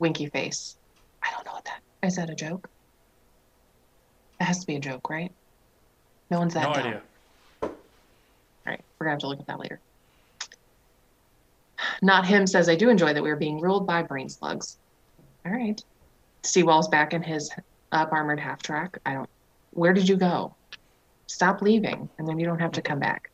Winky 0.00 0.26
face. 0.26 0.76
I 1.22 1.30
don't 1.30 1.46
know 1.46 1.52
what 1.52 1.64
that 1.66 1.80
is. 2.04 2.16
That 2.16 2.28
a 2.28 2.34
joke? 2.34 2.68
That 4.40 4.46
has 4.46 4.58
to 4.58 4.66
be 4.66 4.74
a 4.74 4.80
joke, 4.80 5.08
right? 5.08 5.30
No 6.28 6.40
one's 6.40 6.54
that 6.54 6.64
No 6.70 6.74
dumb. 6.74 6.86
idea. 6.86 7.02
All 7.62 7.70
right, 8.66 8.80
we're 8.98 9.04
gonna 9.04 9.12
have 9.12 9.20
to 9.20 9.28
look 9.28 9.38
at 9.38 9.46
that 9.46 9.60
later. 9.60 9.80
Not 12.02 12.26
him 12.26 12.48
says, 12.48 12.68
I 12.68 12.74
do 12.74 12.88
enjoy 12.88 13.14
that 13.14 13.22
we 13.22 13.30
are 13.30 13.36
being 13.36 13.60
ruled 13.60 13.86
by 13.86 14.02
brain 14.02 14.28
slugs. 14.28 14.76
All 15.46 15.52
right. 15.52 15.80
Seawall's 16.42 16.88
back 16.88 17.12
in 17.14 17.22
his 17.22 17.48
up 17.92 18.10
armored 18.12 18.40
half 18.40 18.60
track. 18.60 18.98
I 19.06 19.14
don't. 19.14 19.30
Where 19.70 19.92
did 19.92 20.08
you 20.08 20.16
go? 20.16 20.56
Stop 21.30 21.62
leaving, 21.62 22.08
and 22.18 22.26
then 22.26 22.40
you 22.40 22.44
don't 22.44 22.58
have 22.58 22.72
to 22.72 22.82
come 22.82 22.98
back. 22.98 23.30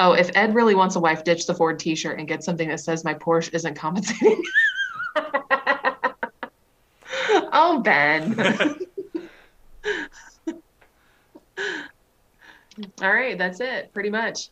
Oh, 0.00 0.12
if 0.12 0.30
Ed 0.34 0.54
really 0.54 0.74
wants 0.74 0.96
a 0.96 1.00
wife, 1.00 1.24
ditch 1.24 1.46
the 1.46 1.52
Ford 1.52 1.78
T-shirt 1.78 2.18
and 2.18 2.26
get 2.26 2.42
something 2.42 2.68
that 2.68 2.80
says 2.80 3.04
my 3.04 3.12
Porsche 3.12 3.52
isn't 3.52 3.74
compensating. 3.74 4.42
oh, 7.52 7.82
Ben. 7.84 8.34
All 13.02 13.12
right, 13.12 13.36
that's 13.36 13.60
it, 13.60 13.92
pretty 13.92 14.08
much. 14.08 14.48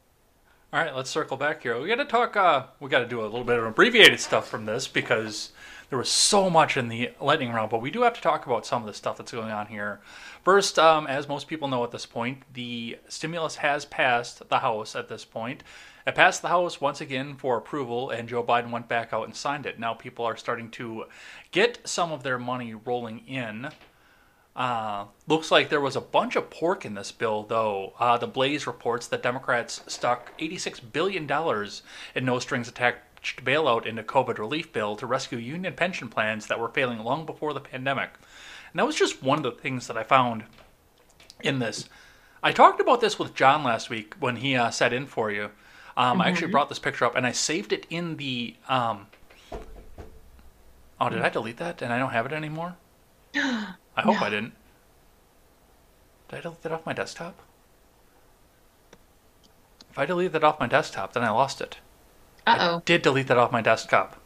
All 0.70 0.80
right, 0.80 0.94
let's 0.94 1.08
circle 1.08 1.38
back 1.38 1.62
here. 1.62 1.80
We 1.80 1.88
got 1.88 1.96
to 1.96 2.04
talk. 2.04 2.36
Uh, 2.36 2.64
we 2.78 2.90
got 2.90 2.98
to 2.98 3.06
do 3.06 3.22
a 3.22 3.24
little 3.24 3.44
bit 3.44 3.58
of 3.58 3.64
abbreviated 3.64 4.20
stuff 4.20 4.46
from 4.46 4.66
this 4.66 4.86
because 4.86 5.52
there 5.88 5.98
was 5.98 6.08
so 6.08 6.50
much 6.50 6.76
in 6.76 6.88
the 6.88 7.12
lightning 7.20 7.52
round. 7.52 7.70
But 7.70 7.80
we 7.80 7.92
do 7.92 8.02
have 8.02 8.14
to 8.14 8.20
talk 8.20 8.46
about 8.46 8.66
some 8.66 8.82
of 8.82 8.86
the 8.88 8.94
stuff 8.94 9.16
that's 9.16 9.30
going 9.30 9.52
on 9.52 9.66
here. 9.66 10.00
First, 10.44 10.78
um, 10.78 11.06
as 11.06 11.26
most 11.26 11.48
people 11.48 11.68
know 11.68 11.84
at 11.84 11.90
this 11.90 12.04
point, 12.04 12.42
the 12.52 12.98
stimulus 13.08 13.56
has 13.56 13.86
passed 13.86 14.46
the 14.50 14.58
House. 14.58 14.94
At 14.94 15.08
this 15.08 15.24
point, 15.24 15.62
it 16.06 16.14
passed 16.14 16.42
the 16.42 16.48
House 16.48 16.82
once 16.82 17.00
again 17.00 17.36
for 17.36 17.56
approval, 17.56 18.10
and 18.10 18.28
Joe 18.28 18.44
Biden 18.44 18.70
went 18.70 18.86
back 18.86 19.14
out 19.14 19.24
and 19.24 19.34
signed 19.34 19.64
it. 19.64 19.78
Now 19.78 19.94
people 19.94 20.26
are 20.26 20.36
starting 20.36 20.70
to 20.72 21.04
get 21.50 21.78
some 21.88 22.12
of 22.12 22.22
their 22.22 22.38
money 22.38 22.74
rolling 22.74 23.26
in. 23.26 23.70
Uh, 24.54 25.06
looks 25.26 25.50
like 25.50 25.70
there 25.70 25.80
was 25.80 25.96
a 25.96 26.00
bunch 26.00 26.36
of 26.36 26.50
pork 26.50 26.84
in 26.84 26.94
this 26.94 27.10
bill, 27.10 27.44
though. 27.44 27.94
Uh, 27.98 28.18
the 28.18 28.26
Blaze 28.26 28.66
reports 28.66 29.06
that 29.06 29.22
Democrats 29.22 29.80
stuck 29.86 30.38
$86 30.38 30.78
billion 30.92 31.26
in 32.14 32.24
no 32.26 32.38
strings 32.38 32.68
attached 32.68 33.00
bailout 33.42 33.86
into 33.86 34.02
COVID 34.02 34.36
relief 34.38 34.74
bill 34.74 34.94
to 34.96 35.06
rescue 35.06 35.38
union 35.38 35.72
pension 35.72 36.08
plans 36.08 36.46
that 36.48 36.60
were 36.60 36.68
failing 36.68 36.98
long 36.98 37.24
before 37.24 37.54
the 37.54 37.60
pandemic. 37.60 38.10
And 38.74 38.80
that 38.80 38.86
was 38.86 38.96
just 38.96 39.22
one 39.22 39.38
of 39.38 39.44
the 39.44 39.52
things 39.52 39.86
that 39.86 39.96
I 39.96 40.02
found 40.02 40.42
in 41.40 41.60
this. 41.60 41.88
I 42.42 42.50
talked 42.50 42.80
about 42.80 43.00
this 43.00 43.20
with 43.20 43.32
John 43.32 43.62
last 43.62 43.88
week 43.88 44.14
when 44.18 44.36
he 44.36 44.56
uh, 44.56 44.70
sat 44.70 44.92
in 44.92 45.06
for 45.06 45.30
you. 45.30 45.50
Um, 45.96 46.20
I 46.20 46.28
actually 46.28 46.50
brought 46.50 46.68
this 46.68 46.80
picture 46.80 47.04
up 47.04 47.14
and 47.14 47.24
I 47.24 47.30
saved 47.30 47.72
it 47.72 47.86
in 47.88 48.16
the. 48.16 48.56
Um... 48.68 49.06
Oh, 51.00 51.08
did 51.08 51.22
I 51.22 51.28
delete 51.28 51.58
that 51.58 51.82
and 51.82 51.92
I 51.92 52.00
don't 52.00 52.10
have 52.10 52.26
it 52.26 52.32
anymore? 52.32 52.74
I 53.36 53.76
hope 54.02 54.20
I 54.20 54.28
didn't. 54.28 54.54
Did 56.28 56.38
I 56.38 56.40
delete 56.40 56.62
that 56.62 56.72
off 56.72 56.84
my 56.84 56.92
desktop? 56.92 57.38
If 59.92 59.98
I 60.00 60.04
delete 60.04 60.32
that 60.32 60.42
off 60.42 60.58
my 60.58 60.66
desktop, 60.66 61.12
then 61.12 61.22
I 61.22 61.30
lost 61.30 61.60
it. 61.60 61.78
Uh 62.44 62.56
oh. 62.58 62.82
Did 62.84 63.02
delete 63.02 63.28
that 63.28 63.38
off 63.38 63.52
my 63.52 63.60
desktop. 63.60 64.20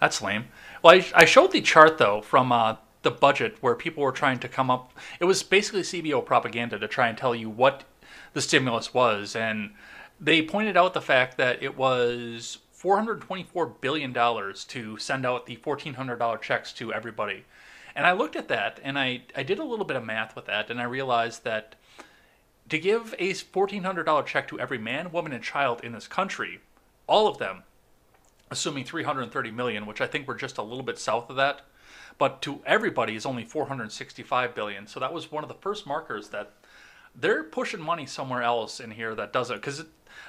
That's 0.00 0.22
lame. 0.22 0.44
Well, 0.80 0.94
I, 0.94 1.04
I 1.12 1.24
showed 1.24 1.50
the 1.50 1.60
chart 1.60 1.98
though 1.98 2.20
from 2.20 2.52
uh, 2.52 2.76
the 3.02 3.10
budget 3.10 3.56
where 3.60 3.74
people 3.74 4.02
were 4.02 4.12
trying 4.12 4.38
to 4.40 4.48
come 4.48 4.70
up. 4.70 4.92
It 5.20 5.24
was 5.24 5.42
basically 5.42 5.82
CBO 5.82 6.24
propaganda 6.24 6.78
to 6.78 6.88
try 6.88 7.08
and 7.08 7.16
tell 7.16 7.34
you 7.34 7.48
what 7.48 7.84
the 8.32 8.40
stimulus 8.40 8.92
was, 8.92 9.36
and 9.36 9.72
they 10.20 10.42
pointed 10.42 10.76
out 10.76 10.94
the 10.94 11.00
fact 11.00 11.36
that 11.36 11.62
it 11.62 11.76
was 11.76 12.58
424 12.72 13.66
billion 13.66 14.12
dollars 14.12 14.64
to 14.66 14.96
send 14.98 15.26
out 15.26 15.46
the 15.46 15.58
1400 15.62 16.16
dollar 16.16 16.38
checks 16.38 16.72
to 16.74 16.92
everybody. 16.92 17.44
And 17.94 18.06
I 18.06 18.12
looked 18.12 18.36
at 18.36 18.46
that 18.48 18.78
and 18.84 18.96
I, 18.96 19.22
I 19.36 19.42
did 19.42 19.58
a 19.58 19.64
little 19.64 19.84
bit 19.84 19.96
of 19.96 20.04
math 20.04 20.36
with 20.36 20.46
that 20.46 20.70
and 20.70 20.80
I 20.80 20.84
realized 20.84 21.42
that 21.42 21.74
to 22.68 22.78
give 22.78 23.14
a 23.18 23.32
$1,400 23.32 24.26
check 24.26 24.46
to 24.48 24.60
every 24.60 24.78
man, 24.78 25.10
woman, 25.10 25.32
and 25.32 25.42
child 25.42 25.82
in 25.82 25.92
this 25.92 26.06
country, 26.06 26.60
all 27.08 27.26
of 27.26 27.38
them, 27.38 27.64
assuming 28.50 28.84
330 28.84 29.50
million, 29.50 29.86
which 29.86 30.00
I 30.00 30.06
think 30.06 30.28
we're 30.28 30.36
just 30.36 30.58
a 30.58 30.62
little 30.62 30.84
bit 30.84 30.98
south 30.98 31.30
of 31.30 31.36
that, 31.36 31.62
but 32.18 32.42
to 32.42 32.60
everybody 32.66 33.14
is 33.14 33.24
only 33.24 33.44
465 33.44 34.54
billion. 34.54 34.86
So 34.86 35.00
that 35.00 35.12
was 35.12 35.30
one 35.32 35.44
of 35.44 35.48
the 35.48 35.54
first 35.54 35.86
markers 35.86 36.28
that 36.30 36.52
they're 37.14 37.44
pushing 37.44 37.80
money 37.80 38.06
somewhere 38.06 38.42
else 38.42 38.80
in 38.80 38.90
here 38.92 39.14
that 39.14 39.32
doesn't. 39.32 39.56
Because, 39.56 39.84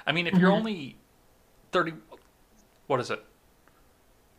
I 0.06 0.12
mean, 0.12 0.26
if 0.26 0.38
you're 0.38 0.52
only 0.52 0.96
30, 1.72 1.94
what 2.86 3.00
is 3.00 3.10
it? 3.10 3.24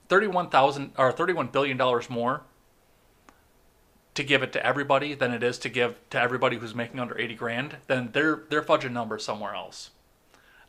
31,000 0.09 0.91
or 0.97 1.11
31 1.11 1.47
billion 1.47 1.77
dollars 1.77 2.09
more 2.09 2.41
to 4.13 4.23
give 4.23 4.43
it 4.43 4.51
to 4.51 4.65
everybody 4.65 5.13
than 5.13 5.31
it 5.33 5.41
is 5.41 5.57
to 5.59 5.69
give 5.69 5.95
to 6.09 6.19
everybody 6.19 6.57
who's 6.57 6.75
making 6.75 6.99
under 6.99 7.17
80 7.17 7.35
grand, 7.35 7.75
then 7.87 8.09
they're 8.11 8.43
they're 8.49 8.61
fudging 8.61 8.91
numbers 8.91 9.23
somewhere 9.23 9.55
else. 9.55 9.91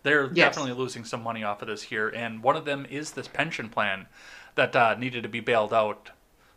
They're 0.04 0.26
Yes. 0.32 0.54
definitely 0.54 0.72
losing 0.80 1.04
some 1.04 1.22
money 1.22 1.42
off 1.42 1.60
of 1.62 1.68
this 1.68 1.82
here, 1.82 2.08
and 2.08 2.42
one 2.42 2.56
of 2.56 2.64
them 2.64 2.86
is 2.88 3.12
this 3.12 3.26
pension 3.28 3.68
plan 3.68 4.06
that 4.54 4.74
uh, 4.76 4.94
needed 4.96 5.22
to 5.24 5.28
be 5.28 5.40
bailed 5.40 5.72
out. 5.74 6.10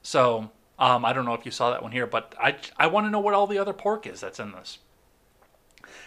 So 0.06 0.52
um, 0.78 1.04
I 1.04 1.14
don't 1.14 1.26
know 1.26 1.34
if 1.34 1.46
you 1.46 1.52
saw 1.52 1.72
that 1.72 1.82
one 1.82 1.92
here, 1.92 2.06
but 2.06 2.36
I 2.40 2.56
I 2.78 2.88
want 2.88 3.08
to 3.08 3.10
know 3.10 3.20
what 3.20 3.34
all 3.34 3.48
the 3.48 3.58
other 3.58 3.74
pork 3.74 4.06
is 4.06 4.22
that's 4.22 4.40
in 4.40 4.52
this. 4.52 4.78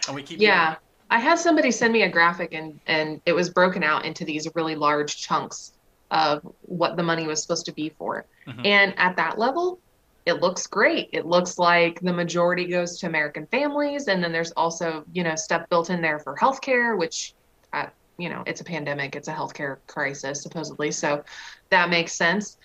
And 0.07 0.15
we 0.15 0.23
keep 0.23 0.41
Yeah. 0.41 0.77
I 1.11 1.19
had 1.19 1.39
somebody 1.39 1.71
send 1.71 1.93
me 1.93 2.03
a 2.03 2.09
graphic 2.09 2.53
and 2.53 2.79
and 2.87 3.21
it 3.27 3.33
was 3.33 3.51
broken 3.51 3.83
out 3.83 4.05
into 4.05 4.25
these 4.25 4.47
really 4.55 4.77
large 4.77 5.17
chunks 5.17 5.73
of 6.11 6.43
what 6.63 6.97
the 6.97 7.03
money 7.03 7.27
was 7.27 7.43
supposed 7.43 7.67
to 7.67 7.73
be 7.73 7.91
for. 7.99 8.25
Mhm. 8.47 8.65
And 8.65 8.95
at 8.99 9.17
that 9.17 9.39
level, 9.39 9.81
it 10.27 10.35
looks 10.35 10.67
great. 10.67 11.09
It 11.13 11.27
looks 11.27 11.59
like 11.59 12.01
the 12.01 12.13
majority 12.13 12.67
goes 12.67 12.99
to 13.01 13.07
American 13.07 13.47
families 13.47 14.07
and 14.09 14.23
then 14.23 14.31
there's 14.33 14.53
also, 14.53 15.05
you 15.13 15.25
know, 15.25 15.35
stuff 15.35 15.69
built 15.71 15.91
in 15.91 16.01
there 16.03 16.21
for 16.21 16.37
healthcare, 16.37 16.97
which 16.97 17.35
uh, 17.73 17.87
you 18.19 18.29
know, 18.29 18.43
it's 18.47 18.61
a 18.61 18.65
pandemic, 18.65 19.17
it's 19.17 19.29
a 19.29 19.33
healthcare 19.33 19.79
crisis 19.87 20.43
supposedly. 20.43 20.91
So 20.91 21.25
that 21.71 21.89
makes 21.89 22.13
sense. 22.13 22.59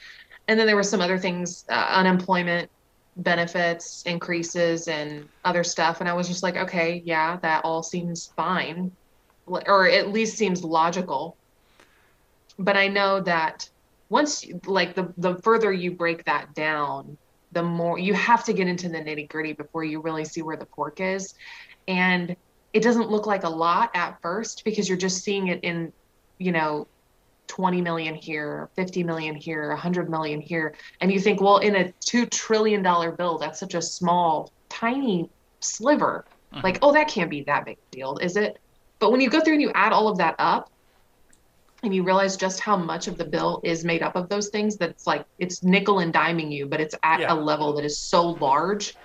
And 0.48 0.60
then 0.60 0.68
there 0.68 0.76
were 0.76 0.84
some 0.84 1.02
other 1.02 1.18
things, 1.18 1.64
uh, 1.70 1.88
unemployment 1.92 2.70
benefits 3.16 4.02
increases 4.06 4.88
and 4.88 5.26
other 5.44 5.64
stuff. 5.64 6.00
And 6.00 6.10
i 6.10 6.14
was 6.14 6.28
just 6.28 6.42
like 6.42 6.58
okay 6.58 7.02
yeah 7.06 7.38
that 7.44 7.64
all 7.64 7.84
seems 7.84 8.32
fine. 8.36 8.92
Or 9.46 9.88
at 9.88 10.10
least 10.12 10.38
seems 10.38 10.64
logical. 10.64 11.38
But 12.58 12.76
i 12.78 12.88
know 12.88 13.22
that 13.22 13.70
once 14.10 14.44
you- 14.44 14.60
like 14.66 14.96
the 14.96 15.14
the 15.18 15.36
further 15.44 15.72
you 15.72 15.92
break 15.96 16.24
that 16.26 16.54
down 16.56 17.18
the 17.52 17.64
more 17.64 18.00
you 18.00 18.16
have 18.16 18.44
to 18.46 18.54
get 18.54 18.68
into 18.68 18.90
the 18.90 18.98
nitty 18.98 19.30
gritty 19.30 19.54
before 19.54 19.84
you 19.84 20.02
really 20.02 20.26
see 20.26 20.42
where 20.42 20.58
the 20.58 20.66
pork 20.66 21.00
is. 21.00 21.36
And 21.88 22.36
it 22.74 22.82
doesn't 22.82 23.12
look 23.12 23.28
like 23.28 23.44
a 23.44 23.50
lot 23.50 23.92
at 23.94 24.18
first 24.24 24.64
because 24.66 24.90
you're 24.90 24.98
just 24.98 25.24
seeing 25.24 25.48
it 25.50 25.60
in 25.64 25.94
you 26.40 26.52
know 26.52 26.88
20 27.48 27.82
million 27.82 28.16
here 28.16 28.70
50 28.76 29.04
million 29.04 29.36
here 29.36 29.70
100 29.70 30.10
million 30.10 30.42
here. 30.42 30.76
And 31.02 31.12
you 31.12 31.20
think 31.20 31.42
well 31.42 31.58
in 31.58 31.76
a 31.76 31.92
2 32.00 32.26
trillion 32.28 32.82
dollar 32.82 33.12
bill 33.12 33.38
that's 33.38 33.60
such 33.60 33.74
a 33.76 33.82
small 33.82 34.52
tiny 34.70 35.30
sliver. 35.60 36.26
Mm-hmm. 36.54 36.64
Like 36.64 36.80
oh 36.82 36.94
that 36.94 37.08
can't 37.08 37.30
be 37.30 37.44
that 37.44 37.66
big 37.66 37.78
a 37.78 37.96
deal 37.96 38.18
is 38.18 38.38
it? 38.38 38.60
But 39.00 39.12
when 39.12 39.22
you 39.22 39.30
go 39.30 39.40
through 39.42 39.54
and 39.54 39.62
you 39.62 39.72
add 39.76 39.92
all 39.92 40.08
of 40.08 40.18
that 40.18 40.36
up 40.40 40.72
and 41.84 41.94
you 41.94 42.04
realize 42.04 42.38
just 42.38 42.62
how 42.62 42.78
much 42.78 43.08
of 43.08 43.18
the 43.18 43.26
bill 43.26 43.60
is 43.64 43.84
made 43.84 44.02
up 44.02 44.16
of 44.16 44.30
those 44.30 44.48
things 44.48 44.78
that's 44.78 45.06
like 45.06 45.26
it's 45.38 45.64
nickel 45.64 46.00
and 46.00 46.14
diming 46.14 46.50
you 46.52 46.66
but 46.66 46.80
it's 46.80 46.96
at 47.04 47.20
Yeah. 47.20 47.34
a 47.34 47.36
level 47.36 47.74
that 47.74 47.84
is 47.84 47.98
so 47.98 48.30
large 48.30 48.96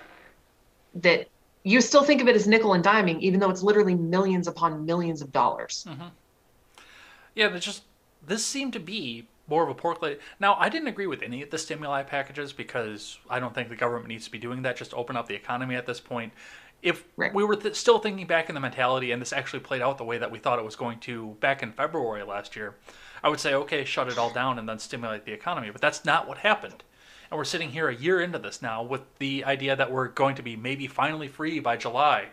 that 0.95 1.27
you 1.63 1.81
still 1.81 2.03
think 2.03 2.21
of 2.21 2.27
it 2.29 2.35
as 2.37 2.47
nickel 2.47 2.73
and 2.73 2.83
diming 2.83 3.19
even 3.19 3.39
though 3.41 3.49
it's 3.49 3.61
literally 3.61 3.95
millions 3.95 4.47
upon 4.47 4.85
millions 4.85 5.21
of 5.21 5.31
dollars. 5.31 5.85
Mm-hmm. 5.89 6.07
Yeah, 7.35 7.49
but 7.49 7.61
just 7.61 7.83
this 8.25 8.45
seemed 8.45 8.73
to 8.73 8.79
be 8.79 9.27
more 9.47 9.63
of 9.63 9.69
a 9.69 9.73
pork 9.73 10.01
lady. 10.01 10.19
Now, 10.39 10.55
I 10.59 10.69
didn't 10.69 10.87
agree 10.87 11.07
with 11.07 11.23
any 11.23 11.41
of 11.41 11.49
the 11.49 11.57
stimuli 11.57 12.03
packages 12.03 12.53
because 12.53 13.17
I 13.29 13.39
don't 13.39 13.53
think 13.53 13.69
the 13.69 13.75
government 13.75 14.07
needs 14.07 14.25
to 14.25 14.31
be 14.31 14.37
doing 14.37 14.61
that. 14.61 14.77
Just 14.77 14.91
to 14.91 14.97
open 14.97 15.17
up 15.17 15.27
the 15.27 15.35
economy 15.35 15.75
at 15.75 15.85
this 15.85 15.99
point. 15.99 16.33
If 16.81 17.03
Right. 17.17 17.33
we 17.33 17.43
were 17.43 17.57
th- 17.57 17.75
still 17.75 17.99
thinking 17.99 18.25
back 18.25 18.47
in 18.47 18.55
the 18.55 18.61
mentality, 18.61 19.11
and 19.11 19.21
this 19.21 19.33
actually 19.33 19.59
played 19.59 19.81
out 19.81 19.97
the 19.97 20.05
way 20.05 20.17
that 20.17 20.31
we 20.31 20.39
thought 20.39 20.59
it 20.59 20.65
was 20.65 20.77
going 20.77 20.99
to 20.99 21.35
back 21.41 21.61
in 21.61 21.73
February 21.73 22.23
last 22.23 22.55
year, 22.55 22.75
I 23.21 23.27
would 23.27 23.39
say, 23.41 23.53
okay, 23.53 23.83
shut 23.83 24.07
it 24.07 24.17
all 24.17 24.29
down 24.29 24.57
and 24.57 24.69
then 24.69 24.79
stimulate 24.79 25.25
the 25.25 25.33
economy. 25.33 25.71
But 25.71 25.81
that's 25.81 26.05
not 26.05 26.27
what 26.27 26.37
happened. 26.37 26.83
And 27.29 27.37
we're 27.37 27.43
sitting 27.43 27.71
here 27.71 27.89
a 27.89 27.95
year 27.95 28.21
into 28.21 28.39
this 28.39 28.61
now 28.61 28.81
with 28.81 29.01
the 29.19 29.43
idea 29.43 29.75
that 29.75 29.91
we're 29.91 30.07
going 30.07 30.35
to 30.35 30.41
be 30.43 30.55
maybe 30.55 30.87
finally 30.87 31.27
free 31.27 31.59
by 31.59 31.75
July. 31.75 32.29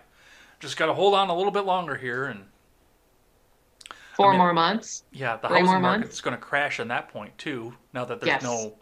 Just 0.61 0.77
got 0.77 0.87
to 0.87 0.95
hold 0.95 1.15
on 1.15 1.29
a 1.29 1.37
little 1.37 1.51
bit 1.51 1.65
longer 1.65 1.97
here 1.97 2.27
and 2.27 2.45
four 4.17 4.31
mean- 4.31 4.39
more 4.39 4.53
months 4.53 5.05
yeah, 5.13 5.37
the 5.37 5.49
housing 5.49 5.67
market 5.67 5.81
months? 5.83 6.15
is 6.15 6.21
going 6.21 6.37
to 6.37 6.43
crash 6.43 6.81
in 6.81 6.89
that 6.89 7.09
point 7.09 7.37
too. 7.39 7.75
Now 7.93 8.05
that 8.07 8.21
there's 8.21 8.29
Yes. 8.29 8.43
no, 8.43 8.75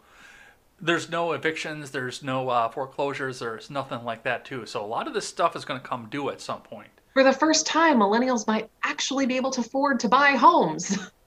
there's 0.81 1.09
no 1.09 1.33
evictions, 1.33 1.91
there's 1.91 2.23
no 2.23 2.49
uh, 2.49 2.69
foreclosures, 2.69 3.39
there's 3.39 3.69
nothing 3.69 4.03
like 4.03 4.23
that 4.23 4.45
too. 4.45 4.65
So 4.65 4.83
a 4.83 4.87
lot 4.87 5.07
of 5.07 5.13
this 5.13 5.27
stuff 5.27 5.55
is 5.55 5.65
going 5.65 5.79
to 5.79 5.87
come 5.87 6.07
due 6.09 6.29
at 6.29 6.41
some 6.41 6.61
point. 6.61 6.89
for 7.13 7.23
the 7.23 7.31
first 7.33 7.65
time, 7.65 7.97
millennials 7.99 8.45
might 8.47 8.69
actually 8.83 9.25
be 9.25 9.35
able 9.37 9.51
to 9.51 9.61
afford 9.61 9.99
to 10.01 10.09
buy 10.09 10.31
homes. 10.31 10.97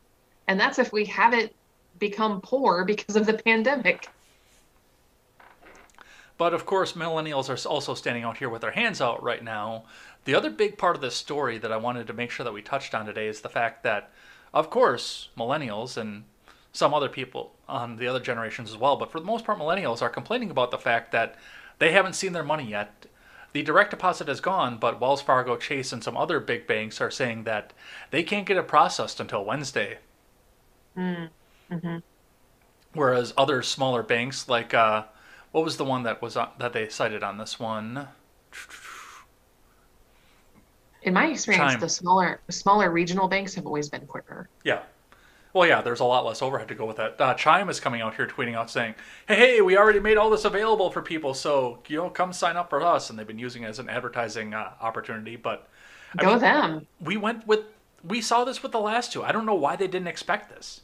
And 0.49 0.59
that's 0.59 0.79
if 0.79 0.95
we 0.95 1.05
haven't 1.05 1.55
become 1.99 2.41
poor 2.41 2.83
because 2.87 3.17
of 3.17 3.27
the 3.27 3.35
pandemic. 3.35 4.09
But 6.39 6.55
of 6.55 6.65
course, 6.65 6.93
millennials 6.95 7.49
are 7.51 7.69
also 7.69 7.95
standing 7.95 8.23
out 8.23 8.39
here 8.39 8.49
with 8.49 8.63
their 8.63 8.71
hands 8.71 9.01
out 9.03 9.23
right 9.23 9.45
now. 9.45 9.85
The 10.29 10.35
other 10.35 10.51
big 10.51 10.77
part 10.77 10.95
of 10.95 11.01
this 11.01 11.15
story 11.15 11.57
that 11.57 11.73
I 11.73 11.79
wanted 11.79 12.07
to 12.07 12.13
make 12.13 12.31
sure 12.31 12.45
that 12.45 12.53
we 12.53 12.61
touched 12.61 12.95
on 12.95 13.07
today 13.07 13.29
is 13.29 13.41
the 13.41 13.49
fact 13.49 13.83
that, 13.85 14.11
of 14.53 14.69
course, 14.69 15.31
millennials 15.39 15.97
and 15.97 16.25
some 16.71 16.93
other 16.93 17.09
people 17.09 17.55
on 17.67 17.97
the 17.97 18.09
other 18.09 18.21
generations 18.21 18.69
as 18.71 18.77
well, 18.77 18.97
but 18.97 19.11
for 19.11 19.21
the 19.21 19.25
most 19.25 19.47
part, 19.47 19.59
millennials 19.59 20.03
are 20.03 20.11
complaining 20.11 20.51
about 20.51 20.71
the 20.71 20.77
fact 20.77 21.13
that 21.13 21.37
they 21.79 21.93
haven't 21.93 22.13
seen 22.13 22.35
their 22.35 22.45
money 22.45 22.69
yet. 22.69 23.07
The 23.55 23.63
direct 23.63 23.91
deposit 23.91 24.29
is 24.29 24.43
gone, 24.43 24.77
but 24.77 25.01
Wells 25.01 25.23
Fargo, 25.23 25.57
Chase, 25.57 25.95
and 25.95 26.05
some 26.05 26.15
other 26.15 26.41
big 26.41 26.67
banks 26.67 27.01
are 27.01 27.11
saying 27.11 27.45
that 27.45 27.73
they 28.11 28.23
can't 28.23 28.45
get 28.45 28.59
it 28.59 28.69
processed 28.69 29.21
until 29.21 29.47
Wednesday. 29.47 29.97
Whereas 32.93 33.33
other 33.39 33.63
smaller 33.63 34.03
banks, 34.03 34.47
like 34.47 34.75
uh, 34.75 35.05
what 35.53 35.65
was 35.65 35.79
the 35.79 35.87
one 35.87 36.03
that 36.03 36.21
was 36.21 36.37
on, 36.37 36.51
that 36.59 36.75
they 36.75 36.91
cited 36.91 37.23
on 37.23 37.39
this 37.39 37.59
one? 37.59 38.09
In 41.03 41.15
my 41.15 41.27
experience, 41.29 41.73
Chime. 41.73 41.81
the 41.81 41.89
smaller 41.89 42.41
smaller 42.49 42.91
regional 42.91 43.29
banks 43.29 43.55
have 43.55 43.67
always 43.67 43.89
been 43.89 44.07
quicker. 44.07 44.49
Yeah. 44.65 44.83
Well, 45.55 45.67
yeah, 45.67 45.81
there's 45.81 46.01
a 46.01 46.05
lot 46.05 46.27
less 46.27 46.43
overhead 46.43 46.69
to 46.69 46.75
go 46.75 46.85
with 46.85 46.99
that. 46.99 47.21
Uh, 47.21 47.35
Chime 47.35 47.71
is 47.71 47.81
coming 47.81 48.03
out 48.03 48.15
here 48.15 48.27
tweeting 48.27 48.55
out 48.55 48.71
saying, 48.71 48.95
hey, 49.27 49.37
hey, 49.37 49.61
we 49.61 49.79
already 49.79 49.99
made 49.99 50.19
all 50.19 50.29
this 50.29 50.45
available 50.45 50.91
for 50.91 51.01
people, 51.01 51.33
so, 51.33 51.79
you 51.89 51.97
know, 51.97 52.11
come 52.11 52.33
sign 52.33 52.57
up 52.57 52.69
for 52.69 52.83
us. 52.83 53.09
And 53.09 53.19
they've 53.19 53.27
been 53.27 53.39
using 53.39 53.63
it 53.63 53.67
as 53.67 53.79
an 53.79 53.89
advertising 53.89 54.53
uh, 54.53 54.73
opportunity. 54.81 55.37
But 55.37 55.67
I 56.19 56.23
Go 56.23 56.31
mean, 56.33 56.41
them. 56.41 56.87
we 57.01 57.17
went 57.17 57.47
with, 57.47 57.61
we 58.05 58.21
saw 58.21 58.45
this 58.45 58.63
with 58.63 58.73
the 58.73 58.81
last 58.81 59.11
two. 59.11 59.25
I 59.25 59.33
don't 59.33 59.47
know 59.47 59.55
why 59.55 59.75
they 59.75 59.87
didn't 59.89 60.09
expect 60.09 60.51
this. 60.51 60.83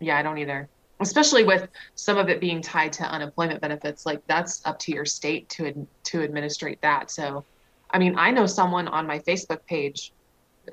Yeah, 0.00 0.18
I 0.18 0.22
don't 0.22 0.38
either. 0.38 0.68
Especially 1.00 1.44
with 1.44 1.68
some 1.94 2.18
of 2.18 2.28
it 2.28 2.40
being 2.40 2.60
tied 2.60 2.92
to 2.94 3.04
unemployment 3.04 3.60
benefits, 3.60 4.04
like 4.04 4.20
that's 4.26 4.66
up 4.66 4.80
to 4.80 4.92
your 4.92 5.04
state 5.04 5.48
to 5.50 5.86
to 6.02 6.22
administrate 6.22 6.80
that. 6.82 7.12
So, 7.12 7.44
I 7.90 7.98
mean, 7.98 8.16
I 8.18 8.30
know 8.30 8.46
someone 8.46 8.88
on 8.88 9.06
my 9.06 9.18
Facebook 9.20 9.64
page, 9.66 10.12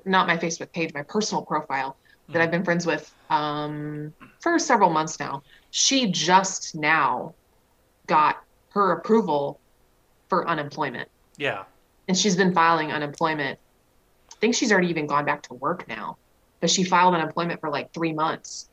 not 0.05 0.27
my 0.27 0.37
Facebook 0.37 0.71
page, 0.73 0.93
my 0.93 1.03
personal 1.03 1.43
profile 1.43 1.97
that 2.29 2.41
I've 2.41 2.51
been 2.51 2.63
friends 2.63 2.85
with 2.85 3.13
um, 3.29 4.13
for 4.41 4.57
several 4.59 4.89
months 4.89 5.19
now. 5.19 5.43
She 5.71 6.11
just 6.11 6.75
now 6.75 7.35
got 8.07 8.37
her 8.69 8.91
approval 8.93 9.59
for 10.27 10.47
unemployment, 10.47 11.07
Yeah. 11.37 11.63
and 12.07 12.17
she's 12.17 12.35
been 12.35 12.53
filing 12.53 12.91
unemployment. 12.91 13.59
I 14.31 14.35
think 14.39 14.55
she's 14.55 14.71
already 14.71 14.89
even 14.89 15.07
gone 15.07 15.23
back 15.25 15.43
to 15.43 15.53
work 15.53 15.87
now, 15.87 16.17
but 16.59 16.69
she 16.69 16.83
filed 16.83 17.13
unemployment 17.13 17.61
for 17.61 17.69
like 17.69 17.93
three 17.93 18.11
months 18.11 18.69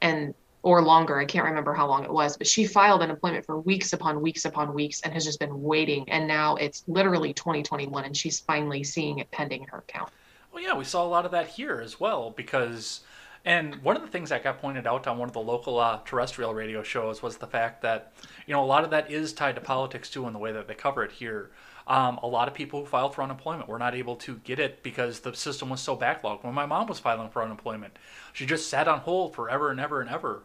and 0.00 0.34
or 0.62 0.82
longer. 0.82 1.18
I 1.18 1.24
can't 1.24 1.44
remember 1.44 1.74
how 1.74 1.88
long 1.88 2.04
it 2.04 2.12
was, 2.12 2.36
but 2.36 2.46
she 2.46 2.64
filed 2.64 3.02
unemployment 3.02 3.44
for 3.44 3.60
weeks 3.60 3.92
upon 3.92 4.22
weeks 4.22 4.44
upon 4.44 4.74
weeks 4.74 5.00
and 5.00 5.12
has 5.12 5.24
just 5.24 5.40
been 5.40 5.60
waiting. 5.60 6.08
And 6.08 6.26
now 6.26 6.56
it's 6.56 6.84
literally 6.86 7.32
2021 7.32 8.04
and 8.04 8.16
she's 8.16 8.40
finally 8.40 8.84
seeing 8.84 9.18
it 9.18 9.30
pending 9.30 9.62
in 9.62 9.68
her 9.68 9.78
account. 9.78 10.10
Well, 10.52 10.62
yeah, 10.62 10.76
we 10.76 10.84
saw 10.84 11.04
a 11.04 11.08
lot 11.08 11.24
of 11.24 11.32
that 11.32 11.48
here 11.48 11.80
as 11.82 11.98
well 11.98 12.30
because, 12.30 13.00
and 13.44 13.76
one 13.76 13.96
of 13.96 14.02
the 14.02 14.08
things 14.08 14.28
that 14.30 14.44
got 14.44 14.60
pointed 14.60 14.86
out 14.86 15.06
on 15.06 15.18
one 15.18 15.28
of 15.28 15.32
the 15.32 15.40
local 15.40 15.80
uh, 15.80 16.00
terrestrial 16.04 16.54
radio 16.54 16.82
shows 16.82 17.22
was 17.22 17.38
the 17.38 17.46
fact 17.46 17.82
that, 17.82 18.12
you 18.46 18.52
know, 18.52 18.62
a 18.62 18.66
lot 18.66 18.84
of 18.84 18.90
that 18.90 19.10
is 19.10 19.32
tied 19.32 19.56
to 19.56 19.60
politics 19.60 20.10
too 20.10 20.26
in 20.26 20.32
the 20.32 20.38
way 20.38 20.52
that 20.52 20.68
they 20.68 20.74
cover 20.74 21.02
it 21.02 21.10
here. 21.10 21.50
Um, 21.88 22.20
a 22.22 22.28
lot 22.28 22.46
of 22.46 22.54
people 22.54 22.80
who 22.80 22.86
filed 22.86 23.12
for 23.12 23.22
unemployment 23.22 23.68
were 23.68 23.78
not 23.78 23.96
able 23.96 24.14
to 24.16 24.36
get 24.44 24.60
it 24.60 24.84
because 24.84 25.20
the 25.20 25.34
system 25.34 25.68
was 25.68 25.80
so 25.80 25.96
backlogged. 25.96 26.44
When 26.44 26.54
my 26.54 26.66
mom 26.66 26.86
was 26.86 27.00
filing 27.00 27.28
for 27.30 27.42
unemployment, 27.42 27.98
she 28.32 28.46
just 28.46 28.68
sat 28.68 28.86
on 28.86 29.00
hold 29.00 29.34
forever 29.34 29.70
and 29.70 29.80
ever 29.80 30.00
and 30.00 30.08
ever 30.08 30.44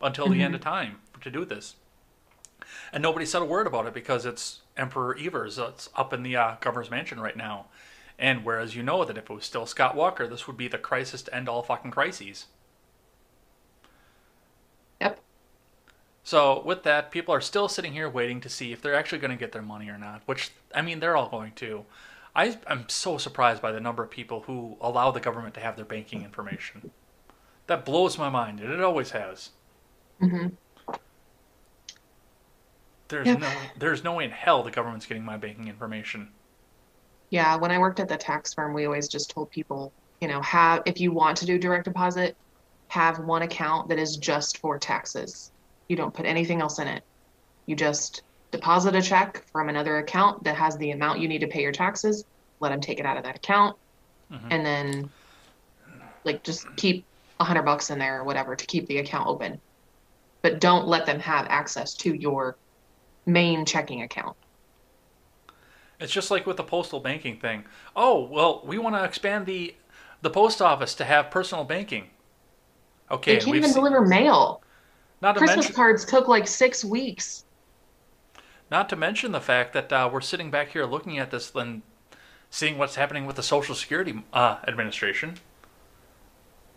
until 0.00 0.28
the 0.28 0.42
end 0.42 0.54
of 0.54 0.60
time 0.60 0.98
to 1.20 1.30
do 1.30 1.44
this. 1.44 1.76
And 2.92 3.02
nobody 3.02 3.26
said 3.26 3.42
a 3.42 3.46
word 3.46 3.66
about 3.66 3.86
it 3.86 3.94
because 3.94 4.24
it's 4.24 4.60
Emperor 4.76 5.16
Evers 5.18 5.56
that's 5.56 5.88
up 5.94 6.12
in 6.12 6.22
the 6.22 6.36
uh, 6.36 6.56
governor's 6.60 6.90
mansion 6.90 7.20
right 7.20 7.36
now. 7.36 7.66
And 8.18 8.44
whereas 8.44 8.74
you 8.74 8.82
know 8.82 9.04
that 9.04 9.18
if 9.18 9.28
it 9.28 9.32
was 9.34 9.44
still 9.44 9.66
Scott 9.66 9.94
Walker, 9.94 10.26
this 10.26 10.46
would 10.46 10.56
be 10.56 10.68
the 10.68 10.78
crisis 10.78 11.22
to 11.22 11.34
end 11.34 11.48
all 11.48 11.62
fucking 11.62 11.90
crises. 11.90 12.46
Yep. 15.00 15.20
So 16.24 16.62
with 16.64 16.82
that, 16.84 17.10
people 17.10 17.34
are 17.34 17.40
still 17.40 17.68
sitting 17.68 17.92
here 17.92 18.08
waiting 18.08 18.40
to 18.40 18.48
see 18.48 18.72
if 18.72 18.80
they're 18.80 18.94
actually 18.94 19.18
going 19.18 19.32
to 19.32 19.36
get 19.36 19.52
their 19.52 19.62
money 19.62 19.88
or 19.88 19.98
not. 19.98 20.22
Which 20.26 20.50
I 20.74 20.82
mean, 20.82 21.00
they're 21.00 21.16
all 21.16 21.28
going 21.28 21.52
to. 21.56 21.84
I 22.34 22.58
am 22.66 22.88
so 22.88 23.18
surprised 23.18 23.62
by 23.62 23.72
the 23.72 23.80
number 23.80 24.02
of 24.02 24.10
people 24.10 24.42
who 24.42 24.76
allow 24.80 25.10
the 25.10 25.20
government 25.20 25.54
to 25.54 25.60
have 25.60 25.76
their 25.76 25.84
banking 25.84 26.22
information. 26.22 26.90
That 27.66 27.84
blows 27.84 28.18
my 28.18 28.28
mind, 28.28 28.60
and 28.60 28.72
it 28.72 28.82
always 28.82 29.10
has. 29.10 29.50
Hmm 30.20 30.56
there's 33.08 33.36
no 33.36 33.72
there's 33.76 34.04
no 34.04 34.14
way 34.14 34.24
in 34.24 34.30
hell 34.30 34.62
the 34.62 34.70
government's 34.70 35.06
getting 35.06 35.24
my 35.24 35.36
banking 35.36 35.68
information. 35.68 36.34
Yeah, 37.30 37.56
when 37.56 37.70
I 37.70 37.78
worked 37.78 38.00
at 38.00 38.08
the 38.08 38.16
tax 38.16 38.54
firm, 38.54 38.72
we 38.74 38.86
always 38.86 39.08
just 39.08 39.30
told 39.30 39.50
people, 39.50 39.92
you 40.20 40.28
know, 40.28 40.40
have 40.42 40.82
if 40.86 41.00
you 41.00 41.12
want 41.12 41.38
to 41.38 41.46
do 41.46 41.58
direct 41.58 41.84
deposit, 41.84 42.36
have 42.90 43.18
one 43.18 43.42
account 43.42 43.88
that 43.88 43.98
is 43.98 44.16
just 44.16 44.58
for 44.58 44.78
taxes. 44.78 45.50
You 45.88 45.96
don't 45.96 46.14
put 46.14 46.26
anything 46.26 46.60
else 46.60 46.78
in 46.78 46.88
it. 46.88 47.02
You 47.66 47.76
just 47.76 48.22
deposit 48.52 48.96
a 48.96 49.02
check 49.02 49.44
from 49.52 49.68
another 49.68 49.98
account 49.98 50.44
that 50.44 50.56
has 50.56 50.76
the 50.78 50.92
amount 50.92 51.20
you 51.20 51.28
need 51.28 51.40
to 51.40 51.48
pay 51.48 51.62
your 51.62 51.72
taxes, 51.72 52.24
let 52.60 52.70
them 52.70 52.80
take 52.80 53.00
it 53.00 53.06
out 53.06 53.16
of 53.18 53.24
that 53.24 53.36
account, 53.36 53.76
and 54.50 54.66
then 54.66 55.12
like 56.24 56.42
just 56.44 56.66
keep 56.76 57.06
a 57.40 57.44
hundred 57.44 57.64
bucks 57.64 57.90
in 57.90 57.98
there 57.98 58.20
or 58.20 58.24
whatever 58.24 58.56
to 58.56 58.66
keep 58.66 58.86
the 58.86 58.98
account 58.98 59.28
open. 59.28 59.60
But 60.46 60.60
don't 60.60 60.86
let 60.86 61.06
them 61.06 61.18
have 61.18 61.44
access 61.48 61.92
to 61.94 62.14
your 62.14 62.56
main 63.26 63.66
checking 63.66 64.02
account. 64.02 64.36
It's 65.98 66.12
just 66.12 66.30
like 66.30 66.46
with 66.46 66.56
the 66.56 66.62
postal 66.62 67.00
banking 67.00 67.40
thing. 67.40 67.64
Oh, 67.96 68.22
well, 68.26 68.62
we 68.64 68.78
want 68.78 68.94
to 68.94 69.02
expand 69.02 69.46
the 69.46 69.74
the 70.22 70.30
post 70.30 70.62
office 70.62 70.94
to 70.94 71.04
have 71.04 71.32
personal 71.32 71.64
banking. 71.64 72.10
Okay, 73.10 73.34
They 73.40 73.44
can't 73.44 73.56
even 73.56 73.72
deliver 73.72 74.02
mail. 74.06 74.62
not 75.20 75.34
Christmas 75.36 75.56
mention 75.64 75.74
cards 75.74 76.04
took 76.04 76.28
like 76.28 76.46
six 76.46 76.84
weeks. 76.84 77.44
not 78.70 78.88
to 78.90 78.94
mention 78.94 79.32
the 79.32 79.40
fact 79.40 79.72
that 79.72 79.92
uh, 79.92 80.08
we're 80.12 80.20
sitting 80.20 80.52
back 80.52 80.68
here 80.68 80.84
looking 80.86 81.18
at 81.18 81.32
this 81.32 81.52
and 81.56 81.82
seeing 82.50 82.78
what's 82.78 82.94
happening 82.94 83.26
with 83.26 83.34
the 83.34 83.42
Social 83.42 83.74
Security 83.74 84.22
uh, 84.32 84.58
Administration. 84.68 85.38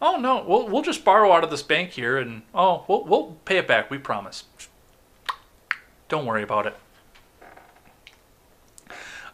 Oh 0.01 0.15
no, 0.17 0.43
we'll 0.47 0.67
we'll 0.67 0.81
just 0.81 1.03
borrow 1.03 1.31
out 1.31 1.43
of 1.43 1.49
this 1.49 1.63
bank 1.63 1.91
here, 1.91 2.17
and 2.17 2.43
oh, 2.53 2.85
we'll 2.87 3.03
we'll 3.03 3.37
pay 3.45 3.57
it 3.57 3.67
back. 3.67 3.91
We 3.91 3.97
promise. 3.97 4.45
Don't 6.07 6.25
worry 6.25 6.43
about 6.43 6.65
it. 6.65 6.75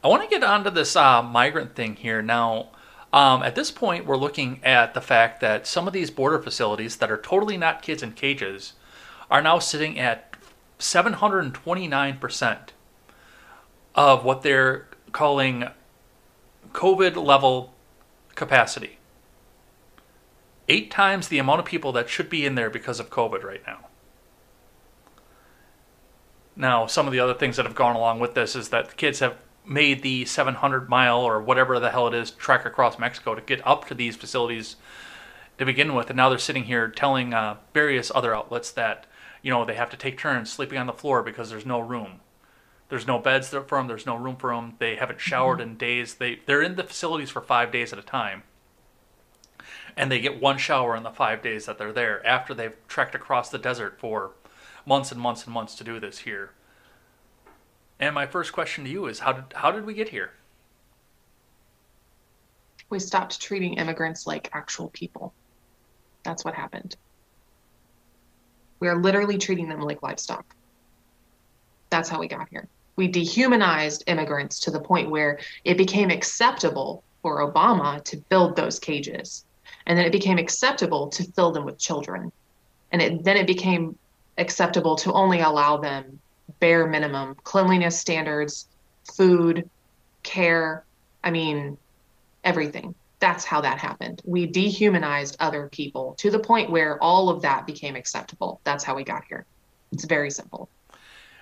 I 0.04 0.08
want 0.08 0.24
to 0.24 0.30
get 0.30 0.44
onto 0.44 0.70
this 0.70 0.96
uh, 0.96 1.24
migrant 1.24 1.76
thing 1.76 1.96
here 1.96 2.22
now. 2.22 2.70
Um, 3.14 3.44
at 3.44 3.56
this 3.56 3.72
point, 3.72 4.06
we're 4.06 4.18
looking 4.18 4.60
at 4.64 4.94
the 4.94 5.02
fact 5.02 5.40
that 5.42 5.66
some 5.66 5.88
of 5.88 5.94
these 5.94 6.12
border 6.12 6.38
facilities 6.38 6.98
that 6.98 7.10
are 7.10 7.18
totally 7.18 7.58
not 7.58 7.82
kids 7.82 8.04
in 8.04 8.12
cages 8.12 8.74
are 9.32 9.42
now 9.42 9.58
sitting 9.58 9.98
at 9.98 10.36
729% 10.80 12.58
of 13.96 14.26
what 14.26 14.42
they're 14.42 14.88
calling 15.14 15.70
COVID 16.74 17.16
level 17.16 17.74
capacity. 18.36 18.95
Eight 20.68 20.90
times 20.90 21.28
the 21.28 21.38
amount 21.38 21.60
of 21.60 21.66
people 21.66 21.92
that 21.92 22.10
should 22.10 22.30
be 22.30 22.46
in 22.46 22.56
there 22.56 22.70
because 22.70 23.00
of 23.00 23.10
COVID 23.10 23.44
right 23.44 23.62
now. 23.68 23.88
Now, 26.56 26.88
some 26.88 27.06
of 27.06 27.14
the 27.14 27.20
other 27.20 27.34
things 27.34 27.58
that 27.58 27.66
have 27.66 27.76
gone 27.76 27.96
along 27.96 28.20
with 28.20 28.34
this 28.34 28.56
is 28.56 28.70
that 28.70 28.90
the 28.90 28.96
kids 28.96 29.20
have 29.20 29.36
made 29.66 30.02
the 30.02 30.26
700 30.26 30.90
mile 30.90 31.20
or 31.20 31.42
whatever 31.42 31.80
the 31.80 31.92
hell 31.92 32.08
it 32.08 32.14
is 32.14 32.32
trek 32.32 32.66
across 32.66 32.98
Mexico 32.98 33.36
to 33.36 33.42
get 33.42 33.66
up 33.66 33.88
to 33.88 33.94
these 33.94 34.16
facilities 34.16 34.76
to 35.58 35.66
begin 35.66 35.96
with, 35.96 36.10
and 36.10 36.18
now 36.18 36.30
they're 36.30 36.38
sitting 36.38 36.66
here 36.66 36.88
telling 36.88 37.34
uh, 37.34 37.58
various 37.74 38.12
other 38.14 38.36
outlets 38.36 38.72
that 38.72 39.06
you 39.42 39.52
know 39.52 39.66
they 39.66 39.76
have 39.76 39.90
to 39.90 39.98
take 39.98 40.18
turns 40.18 40.52
sleeping 40.52 40.78
on 40.78 40.88
the 40.88 40.94
floor 40.94 41.24
because 41.24 41.50
there's 41.50 41.66
no 41.66 41.80
room. 41.80 42.20
There's 42.90 43.08
no 43.08 43.20
beds 43.20 43.50
for 43.50 43.64
them. 43.66 43.88
There's 43.88 44.06
no 44.06 44.16
room 44.16 44.36
for 44.36 44.54
them. 44.54 44.76
They 44.80 44.96
haven't 44.96 45.22
showered 45.22 45.62
in 45.62 45.78
days. 45.78 46.16
They 46.16 46.40
they're 46.46 46.62
in 46.62 46.76
the 46.76 46.84
facilities 46.84 47.30
for 47.30 47.42
five 47.42 47.72
days 47.72 47.94
at 47.94 48.00
a 48.00 48.04
time, 48.04 48.44
and 49.98 50.12
they 50.12 50.20
get 50.20 50.42
one 50.42 50.58
shower 50.58 50.96
in 50.96 51.04
the 51.04 51.12
five 51.12 51.42
days 51.42 51.66
that 51.66 51.78
they're 51.78 51.94
there 51.94 52.26
after 52.26 52.54
they've 52.54 52.76
trekked 52.88 53.16
across 53.16 53.50
the 53.50 53.58
desert 53.58 54.00
for 54.00 54.32
months 54.86 55.12
and 55.12 55.20
months 55.20 55.46
and 55.46 55.54
months 55.54 55.76
to 55.76 55.84
do 55.84 56.00
this 56.00 56.20
here. 56.20 56.52
And 58.00 58.14
my 58.14 58.28
first 58.28 58.52
question 58.52 58.84
to 58.84 58.90
you 58.90 59.06
is 59.08 59.20
how 59.20 59.32
did 59.34 59.46
how 59.54 59.72
did 59.72 59.86
we 59.86 59.94
get 59.94 60.10
here? 60.10 60.32
We 62.90 63.00
stopped 63.00 63.42
treating 63.42 63.76
immigrants 63.76 64.28
like 64.28 64.50
actual 64.54 64.90
people. 64.90 65.34
That's 66.24 66.44
what 66.44 66.54
happened. 66.54 66.98
We 68.80 68.88
are 68.90 69.02
literally 69.02 69.38
treating 69.38 69.70
them 69.70 69.82
like 69.82 70.04
livestock. 70.04 70.46
That's 71.90 72.10
how 72.10 72.20
we 72.20 72.28
got 72.28 72.50
here. 72.50 72.68
We 72.98 73.08
dehumanized 73.08 74.04
immigrants 74.08 74.60
to 74.62 74.72
the 74.72 74.80
point 74.80 75.10
where 75.10 75.40
it 75.64 75.78
became 75.78 76.10
acceptable 76.10 77.04
for 77.22 77.40
Obama 77.40 78.04
to 78.04 78.18
build 78.18 78.56
those 78.56 78.80
cages. 78.80 79.46
And 79.86 79.98
then 79.98 80.06
it 80.06 80.12
became 80.12 80.38
acceptable 80.38 81.08
to 81.10 81.24
fill 81.24 81.52
them 81.52 81.66
with 81.66 81.78
children. 81.78 82.32
And 82.92 83.02
it, 83.02 83.24
then 83.24 83.38
it 83.38 83.48
became 83.48 83.98
acceptable 84.38 84.96
to 84.98 85.14
only 85.14 85.42
allow 85.42 85.78
them 85.78 86.20
bare 86.60 86.88
minimum 86.88 87.36
cleanliness 87.44 88.00
standards, 88.00 88.68
food, 89.16 89.70
care. 90.24 90.84
I 91.24 91.32
mean, 91.32 91.78
everything. 92.44 92.96
That's 93.20 93.46
how 93.46 93.62
that 93.62 93.80
happened. 93.80 94.22
We 94.26 94.46
dehumanized 94.46 95.38
other 95.40 95.70
people 95.72 96.16
to 96.20 96.30
the 96.30 96.40
point 96.40 96.70
where 96.70 97.02
all 97.02 97.30
of 97.30 97.42
that 97.42 97.66
became 97.66 97.96
acceptable. 97.96 98.60
That's 98.64 98.84
how 98.84 98.96
we 98.96 99.04
got 99.04 99.24
here. 99.26 99.46
It's 99.92 100.06
very 100.06 100.30
simple. 100.30 100.70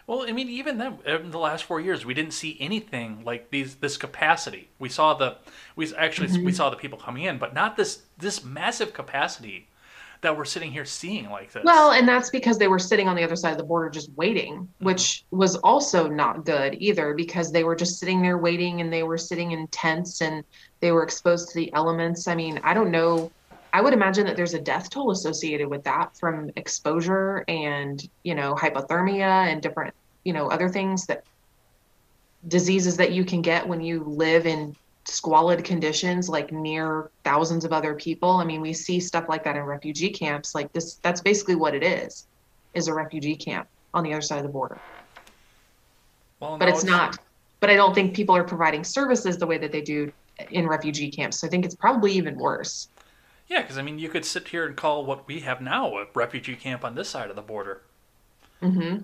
Well, 0.06 0.26
I 0.28 0.32
mean, 0.34 0.50
even 0.50 0.78
then, 0.78 1.00
uh, 1.08 1.20
in 1.20 1.32
the 1.32 1.40
last 1.40 1.64
four 1.64 1.80
years, 1.80 2.06
we 2.06 2.14
didn't 2.14 2.34
see 2.34 2.58
anything 2.60 3.24
like 3.26 3.52
these 3.52 3.76
this 3.76 3.98
capacity. 3.98 4.70
We 4.80 4.90
saw 4.90 5.14
the 5.14 5.38
we 5.76 5.94
actually 5.96 6.28
we 6.28 6.38
mm-hmm. 6.38 6.50
saw 6.52 6.70
the 6.70 6.76
people 6.76 6.98
coming 6.98 7.24
in, 7.24 7.38
but 7.38 7.54
not 7.54 7.78
this 7.78 8.02
this 8.18 8.44
massive 8.44 8.94
capacity 8.94 9.68
that 10.24 10.36
we're 10.36 10.46
sitting 10.46 10.72
here 10.72 10.86
seeing 10.86 11.30
like 11.30 11.52
this. 11.52 11.64
Well, 11.64 11.92
and 11.92 12.08
that's 12.08 12.30
because 12.30 12.58
they 12.58 12.68
were 12.68 12.80
sitting 12.80 13.08
on 13.08 13.16
the 13.16 13.24
other 13.24 13.36
side 13.36 13.52
of 13.52 13.58
the 13.58 13.64
border 13.64 13.90
just 13.90 14.10
waiting, 14.16 14.56
mm-hmm. 14.56 14.86
which 14.86 15.26
was 15.32 15.56
also 15.58 16.08
not 16.08 16.46
good 16.46 16.76
either 16.80 17.14
because 17.14 17.52
they 17.52 17.64
were 17.64 17.76
just 17.76 18.00
sitting 18.00 18.22
there 18.22 18.38
waiting 18.38 18.82
and 18.82 18.92
they 18.92 19.04
were 19.04 19.18
sitting 19.18 19.52
in 19.52 19.68
tents 19.68 20.22
and 20.22 20.44
they 20.80 20.92
were 20.92 21.04
exposed 21.04 21.50
to 21.50 21.56
the 21.56 21.72
elements. 21.74 22.28
I 22.28 22.36
mean, 22.36 22.60
I 22.64 22.74
don't 22.74 22.92
know. 22.92 23.32
I 23.74 23.82
would 23.82 23.94
imagine 23.94 24.28
that 24.28 24.38
there's 24.38 24.54
a 24.54 24.60
death 24.60 24.92
toll 24.92 25.10
associated 25.10 25.68
with 25.68 25.84
that 25.86 26.16
from 26.16 26.52
exposure 26.56 27.44
and, 27.48 28.08
you 28.24 28.36
know, 28.36 28.54
hypothermia 28.54 29.52
and 29.52 29.64
different, 29.64 29.96
you 30.24 30.32
know, 30.32 30.48
other 30.48 30.70
things 30.70 31.08
that 31.08 31.24
diseases 32.48 32.96
that 32.98 33.12
you 33.12 33.26
can 33.26 33.42
get 33.42 33.68
when 33.68 33.82
you 33.82 34.04
live 34.04 34.46
in 34.46 34.76
squalid 35.06 35.64
conditions 35.64 36.30
like 36.30 36.52
near 36.52 37.10
thousands 37.24 37.66
of 37.66 37.74
other 37.74 37.96
people. 37.96 38.30
I 38.30 38.46
mean 38.46 38.62
we 38.62 38.74
see 38.74 39.00
stuff 39.00 39.26
like 39.28 39.44
that 39.44 39.56
in 39.56 39.64
refugee 39.64 40.10
camps. 40.10 40.54
Like 40.54 40.72
this 40.72 40.96
that's 41.02 41.22
basically 41.22 41.56
what 41.56 41.74
it 41.74 41.84
is 41.84 42.28
is 42.74 42.88
a 42.88 42.94
refugee 42.94 43.36
camp 43.36 43.68
on 43.94 44.04
the 44.04 44.14
other 44.14 44.22
side 44.22 44.38
of 44.38 44.44
the 44.44 44.50
border. 44.50 44.80
Well, 46.40 46.58
but 46.58 46.66
now 46.66 46.72
it's 46.72 46.84
not 46.84 47.18
but 47.60 47.70
i 47.70 47.76
don't 47.76 47.94
think 47.94 48.14
people 48.14 48.36
are 48.36 48.44
providing 48.44 48.84
services 48.84 49.38
the 49.38 49.48
way 49.48 49.58
that 49.58 49.72
they 49.72 49.82
do 49.82 50.12
in 50.52 50.68
refugee 50.68 51.10
camps. 51.10 51.40
So 51.40 51.48
i 51.48 51.50
think 51.50 51.66
it's 51.66 51.76
probably 51.76 52.14
even 52.14 52.38
worse 52.38 52.88
Yeah, 53.48 53.62
because 53.62 53.78
I 53.78 53.84
mean, 53.84 54.00
you 54.00 54.10
could 54.10 54.26
sit 54.26 54.50
here 54.50 54.66
and 54.66 54.76
call 54.76 55.06
what 55.06 55.28
we 55.28 55.40
have 55.42 55.62
now 55.62 55.98
a 55.98 56.08
refugee 56.14 56.58
camp 56.58 56.84
on 56.84 56.96
this 56.96 57.08
side 57.10 57.30
of 57.30 57.38
the 57.38 57.42
border. 57.42 57.84
hmm 58.62 59.04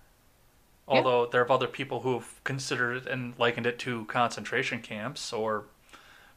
Although 0.89 1.25
there 1.25 1.41
are 1.41 1.51
other 1.51 1.69
people 1.69 2.01
who 2.01 2.15
have 2.15 2.43
considered 2.43 2.97
it 2.97 3.07
and 3.07 3.33
likened 3.39 3.65
it 3.65 3.79
to 3.79 4.03
concentration 4.07 4.81
camps 4.81 5.31
or 5.31 5.67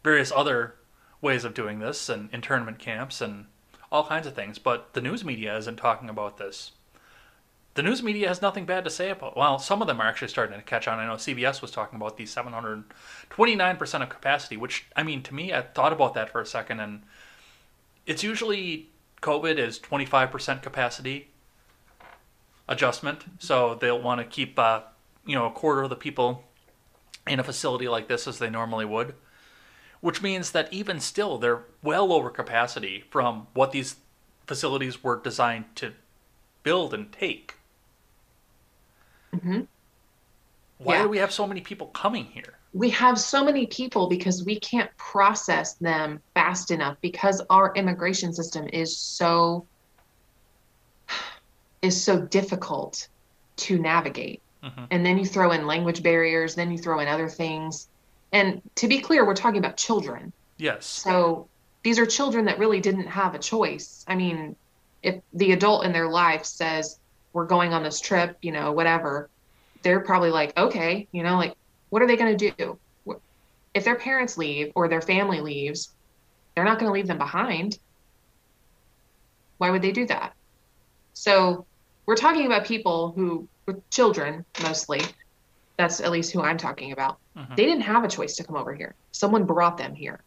various 0.04 0.32
other 0.32 0.76
ways 1.20 1.44
of 1.44 1.54
doing 1.54 1.80
this 1.80 2.08
and 2.08 2.30
internment 2.32 2.78
camps 2.78 3.20
and 3.20 3.46
all 3.90 4.06
kinds 4.06 4.26
of 4.28 4.34
things. 4.34 4.58
But 4.58 4.94
the 4.94 5.00
news 5.00 5.24
media 5.24 5.56
isn't 5.56 5.76
talking 5.76 6.08
about 6.10 6.38
this. 6.38 6.72
The 7.74 7.82
news 7.82 8.02
media 8.02 8.28
has 8.28 8.40
nothing 8.42 8.64
bad 8.66 8.84
to 8.84 8.90
say 8.90 9.10
about. 9.10 9.36
Well, 9.36 9.58
some 9.58 9.80
of 9.82 9.88
them 9.88 10.00
are 10.00 10.06
actually 10.06 10.28
starting 10.28 10.58
to 10.58 10.64
catch 10.64 10.88
on. 10.88 10.98
I 10.98 11.06
know 11.06 11.16
CBS 11.18 11.60
was 11.62 11.70
talking 11.70 11.96
about 11.96 12.16
the 12.16 12.24
729% 12.24 14.02
of 14.02 14.08
capacity, 14.08 14.56
which 14.56 14.86
I 14.96 15.02
mean, 15.02 15.22
to 15.24 15.34
me, 15.34 15.52
I 15.52 15.62
thought 15.62 15.92
about 15.92 16.14
that 16.14 16.30
for 16.30 16.40
a 16.40 16.46
second, 16.46 16.80
and 16.80 17.02
it's 18.06 18.22
usually 18.22 18.88
COVID 19.20 19.58
is 19.58 19.78
25% 19.78 20.62
capacity 20.62 21.28
adjustment. 22.68 23.24
So 23.38 23.74
they'll 23.74 24.00
want 24.00 24.20
to 24.20 24.24
keep, 24.26 24.58
uh, 24.58 24.82
you 25.24 25.34
know, 25.34 25.46
a 25.46 25.50
quarter 25.50 25.82
of 25.82 25.90
the 25.90 25.96
people 25.96 26.44
in 27.26 27.38
a 27.38 27.44
facility 27.44 27.88
like 27.88 28.08
this 28.08 28.26
as 28.26 28.38
they 28.38 28.50
normally 28.50 28.84
would, 28.84 29.14
which 30.00 30.22
means 30.22 30.50
that 30.52 30.72
even 30.72 30.98
still 30.98 31.38
they're 31.38 31.62
well 31.82 32.12
over 32.12 32.30
capacity 32.30 33.04
from 33.10 33.46
what 33.54 33.70
these 33.72 33.96
facilities 34.46 35.02
were 35.04 35.20
designed 35.20 35.64
to 35.76 35.92
build 36.64 36.92
and 36.92 37.12
take. 37.12 37.54
Mhm. 39.32 39.66
Why 40.78 40.96
Yeah. 40.96 41.02
do 41.02 41.08
we 41.08 41.18
have 41.18 41.32
so 41.32 41.46
many 41.46 41.60
people 41.60 41.88
coming 41.88 42.26
here? 42.26 42.58
We 42.72 42.90
have 42.90 43.18
so 43.18 43.44
many 43.44 43.66
people 43.66 44.08
because 44.08 44.44
we 44.44 44.58
can't 44.58 44.90
process 44.96 45.74
them 45.74 46.20
fast 46.34 46.70
enough 46.70 46.96
because 47.02 47.42
our 47.50 47.72
immigration 47.74 48.32
system 48.32 48.66
is 48.72 48.96
so 48.96 49.66
is 51.82 52.02
so 52.02 52.20
difficult 52.20 53.08
to 53.56 53.78
navigate 53.78 54.40
Mhm. 54.62 54.86
and 54.90 55.04
then 55.04 55.18
you 55.18 55.26
throw 55.26 55.50
in 55.50 55.66
language 55.66 56.02
barriers 56.02 56.54
then 56.54 56.70
you 56.70 56.78
throw 56.78 57.00
in 57.00 57.08
other 57.08 57.28
things 57.28 57.88
and 58.32 58.62
to 58.76 58.88
be 58.88 59.00
clear 59.00 59.26
we're 59.26 59.34
talking 59.34 59.58
about 59.58 59.76
children 59.76 60.32
Yes. 60.56 60.86
so 60.86 61.48
these 61.82 61.98
are 61.98 62.06
children 62.06 62.44
that 62.44 62.58
really 62.58 62.80
didn't 62.80 63.08
have 63.08 63.34
a 63.34 63.38
choice. 63.40 64.04
I 64.06 64.14
mean, 64.14 64.54
if 65.02 65.20
the 65.32 65.50
adult 65.50 65.84
in 65.84 65.92
their 65.92 66.08
life 66.08 66.44
says, 66.44 66.96
we're 67.32 67.46
going 67.46 67.74
on 67.74 67.82
this 67.82 68.00
trip, 68.00 68.36
you 68.40 68.52
know, 68.52 68.70
whatever, 68.70 69.28
they're 69.82 69.98
probably 69.98 70.30
like, 70.30 70.56
okay, 70.56 71.08
you 71.10 71.24
know, 71.24 71.36
like, 71.36 71.54
what 71.92 72.00
are 72.00 72.06
they 72.06 72.16
going 72.16 72.34
to 72.34 72.50
do? 72.52 72.78
If 73.74 73.84
their 73.84 73.96
parents 73.96 74.38
leave 74.38 74.72
or 74.74 74.88
their 74.88 75.02
family 75.02 75.42
leaves, 75.42 75.92
they're 76.54 76.64
not 76.64 76.78
going 76.78 76.88
to 76.88 76.92
leave 76.92 77.06
them 77.06 77.18
behind. 77.18 77.78
Why 79.58 79.68
would 79.68 79.82
they 79.82 79.92
do 79.92 80.06
that? 80.06 80.32
So 81.12 81.66
we're 82.06 82.16
talking 82.16 82.46
about 82.46 82.64
people 82.64 83.12
who, 83.14 83.46
with 83.66 83.88
children 83.90 84.46
mostly, 84.62 85.02
that's 85.76 86.00
at 86.00 86.10
least 86.10 86.32
who 86.32 86.40
I'm 86.40 86.56
talking 86.56 86.92
about. 86.92 87.18
Mm-hmm. 87.36 87.56
They 87.56 87.66
didn't 87.66 87.82
have 87.82 88.04
a 88.04 88.08
choice 88.08 88.36
to 88.36 88.44
come 88.44 88.56
over 88.56 88.74
here. 88.74 88.94
Someone 89.12 89.44
brought 89.44 89.76
them 89.76 89.94
here. 89.94 90.20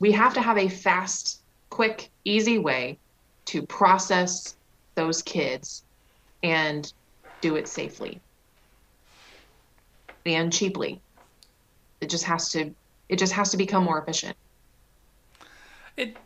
We 0.00 0.12
have 0.12 0.32
to 0.32 0.40
have 0.40 0.56
a 0.56 0.68
fast, 0.68 1.42
quick, 1.68 2.08
easy 2.24 2.58
way 2.58 2.98
to 3.46 3.60
process 3.66 4.56
those 4.94 5.20
kids 5.20 5.84
and 6.42 6.90
do 7.42 7.56
it 7.56 7.68
safely 7.68 8.22
and 10.24 10.52
cheaply. 10.52 11.00
It 12.00 12.10
just 12.10 12.24
has 12.24 12.50
to 12.50 12.74
it 13.08 13.18
just 13.18 13.32
has 13.32 13.50
to 13.50 13.56
become 13.56 13.84
more 13.84 14.00
efficient. 14.00 14.36
It 15.96 16.16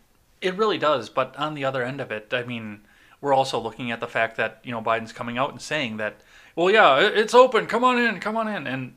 it 0.40 0.55
really 0.56 0.78
does, 0.78 1.09
but 1.09 1.36
on 1.36 1.55
the 1.55 1.64
other 1.64 1.82
end 1.82 2.01
of 2.01 2.10
it, 2.10 2.32
I 2.32 2.44
mean, 2.44 2.82
we're 3.20 3.35
also 3.35 3.59
looking 3.59 3.90
at 3.90 4.01
the 4.01 4.06
fact 4.06 4.36
that, 4.36 4.60
you 4.62 4.70
know, 4.70 4.82
Biden's 4.82 5.12
coming 5.12 5.39
out 5.39 5.51
and 5.51 5.60
saying 5.60 5.97
that, 5.97 6.20
well, 6.55 6.70
yeah, 6.70 6.98
it's 7.01 7.35
open, 7.35 7.66
come 7.66 7.82
on 7.82 7.98
in, 7.98 8.20
come 8.20 8.36
on 8.36 8.47
in 8.47 8.66
and 8.66 8.94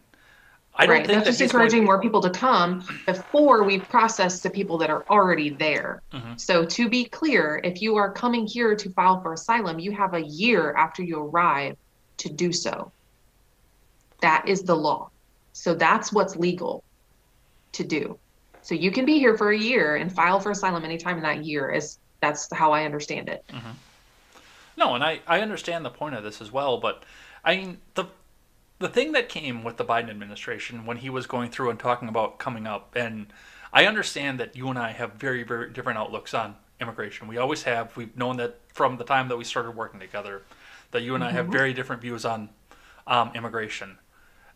I 0.76 0.86
don't 0.86 0.96
right. 0.96 1.06
think 1.06 1.24
that's 1.26 1.38
that 1.38 1.44
just 1.44 1.54
encouraging 1.54 1.84
more 1.84 2.00
people 2.00 2.22
to 2.22 2.30
come 2.30 2.86
before 3.06 3.64
we 3.64 3.80
process 3.80 4.40
the 4.40 4.50
people 4.50 4.78
that 4.78 4.90
are 4.90 5.04
already 5.10 5.50
there. 5.50 6.02
Mm-hmm. 6.14 6.38
So 6.38 6.64
to 6.64 6.88
be 6.88 7.04
clear, 7.04 7.60
if 7.66 7.82
you 7.82 7.98
are 7.98 8.12
coming 8.12 8.48
here 8.48 8.76
to 8.76 8.90
file 8.92 9.22
for 9.22 9.34
asylum, 9.34 9.80
you 9.80 9.92
have 9.92 10.14
a 10.14 10.22
year 10.22 10.74
after 10.78 11.04
you 11.04 11.20
arrive 11.20 11.76
to 12.18 12.30
do 12.30 12.54
so. 12.54 12.92
That 14.22 14.48
is 14.48 14.64
the 14.64 14.76
law. 14.76 15.10
So 15.54 15.74
that's 15.74 16.12
what's 16.12 16.36
legal 16.36 16.84
to 17.74 17.84
do. 17.84 18.18
So 18.62 18.76
you 18.76 18.92
can 18.92 19.06
be 19.06 19.20
here 19.20 19.38
for 19.38 19.52
a 19.52 19.58
year 19.58 19.96
and 19.96 20.12
file 20.12 20.40
for 20.40 20.52
asylum 20.52 20.84
anytime 20.84 21.18
in 21.18 21.24
that 21.24 21.46
year. 21.46 21.72
Is 21.72 22.00
that's 22.22 22.52
how 22.54 22.72
I 22.72 22.84
understand 22.84 23.30
it. 23.30 23.44
Mm-hmm. 23.50 23.72
No, 24.78 24.96
and 24.96 25.04
I 25.04 25.20
I 25.28 25.42
understand 25.42 25.86
the 25.86 25.90
point 25.90 26.16
of 26.16 26.24
this 26.24 26.42
as 26.42 26.52
well, 26.52 26.78
but 26.78 27.04
I 27.44 27.56
mean 27.56 27.78
the 27.96 28.06
the 28.80 28.90
thing 28.90 29.12
that 29.14 29.28
came 29.30 29.64
with 29.64 29.78
the 29.78 29.86
Biden 29.86 30.10
administration 30.10 30.86
when 30.86 30.98
he 30.98 31.10
was 31.10 31.28
going 31.28 31.52
through 31.52 31.70
and 31.70 31.80
talking 31.80 32.08
about 32.08 32.40
coming 32.40 32.66
up, 32.66 32.96
and 32.96 33.28
I 33.74 33.86
understand 33.86 34.40
that 34.40 34.56
you 34.56 34.70
and 34.70 34.80
I 34.80 34.92
have 34.92 35.14
very 35.14 35.44
very 35.44 35.70
different 35.72 36.00
outlooks 36.00 36.34
on 36.34 36.56
immigration. 36.82 37.28
We 37.28 37.38
always 37.38 37.64
have. 37.64 37.96
We've 37.96 38.16
known 38.16 38.38
that 38.38 38.60
from 38.74 38.98
the 38.98 39.04
time 39.04 39.28
that 39.30 39.38
we 39.38 39.44
started 39.44 39.72
working 39.72 40.00
together, 40.00 40.44
that 40.92 41.02
you 41.02 41.16
and 41.16 41.24
mm-hmm. 41.24 41.30
I 41.30 41.34
have 41.34 41.46
mm-hmm. 41.46 41.54
very 41.54 41.74
different 41.74 42.02
views 42.02 42.26
on 42.26 42.50
um, 43.08 43.32
immigration. 43.36 43.98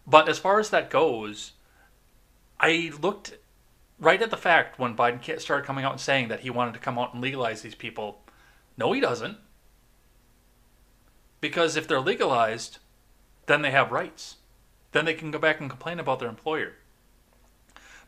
But 0.06 0.28
as 0.28 0.40
far 0.40 0.60
as 0.60 0.70
that 0.70 0.90
goes, 0.90 1.54
I 2.60 2.92
looked 3.02 3.38
right 4.00 4.22
at 4.22 4.30
the 4.30 4.38
fact 4.38 4.80
when 4.80 4.96
Biden 4.96 5.40
started 5.40 5.66
coming 5.66 5.86
out 5.86 5.94
and 5.94 6.02
saying 6.02 6.28
that 6.28 6.42
he 6.42 6.50
wanted 6.50 6.74
to 6.74 6.80
come 6.80 7.00
out 7.00 7.14
and 7.14 7.22
legalize 7.22 7.62
these 7.62 7.76
people. 7.76 8.22
No, 8.78 8.92
he 8.92 9.00
doesn't. 9.00 9.38
Because 11.40 11.76
if 11.76 11.88
they're 11.88 12.00
legalized, 12.00 12.80
then 13.46 13.62
they 13.62 13.72
have 13.72 13.92
rights. 13.92 14.38
Then 14.92 15.06
they 15.06 15.14
can 15.14 15.32
go 15.32 15.40
back 15.40 15.60
and 15.60 15.70
complain 15.70 16.00
about 16.00 16.20
their 16.20 16.30
employer. 16.30 16.74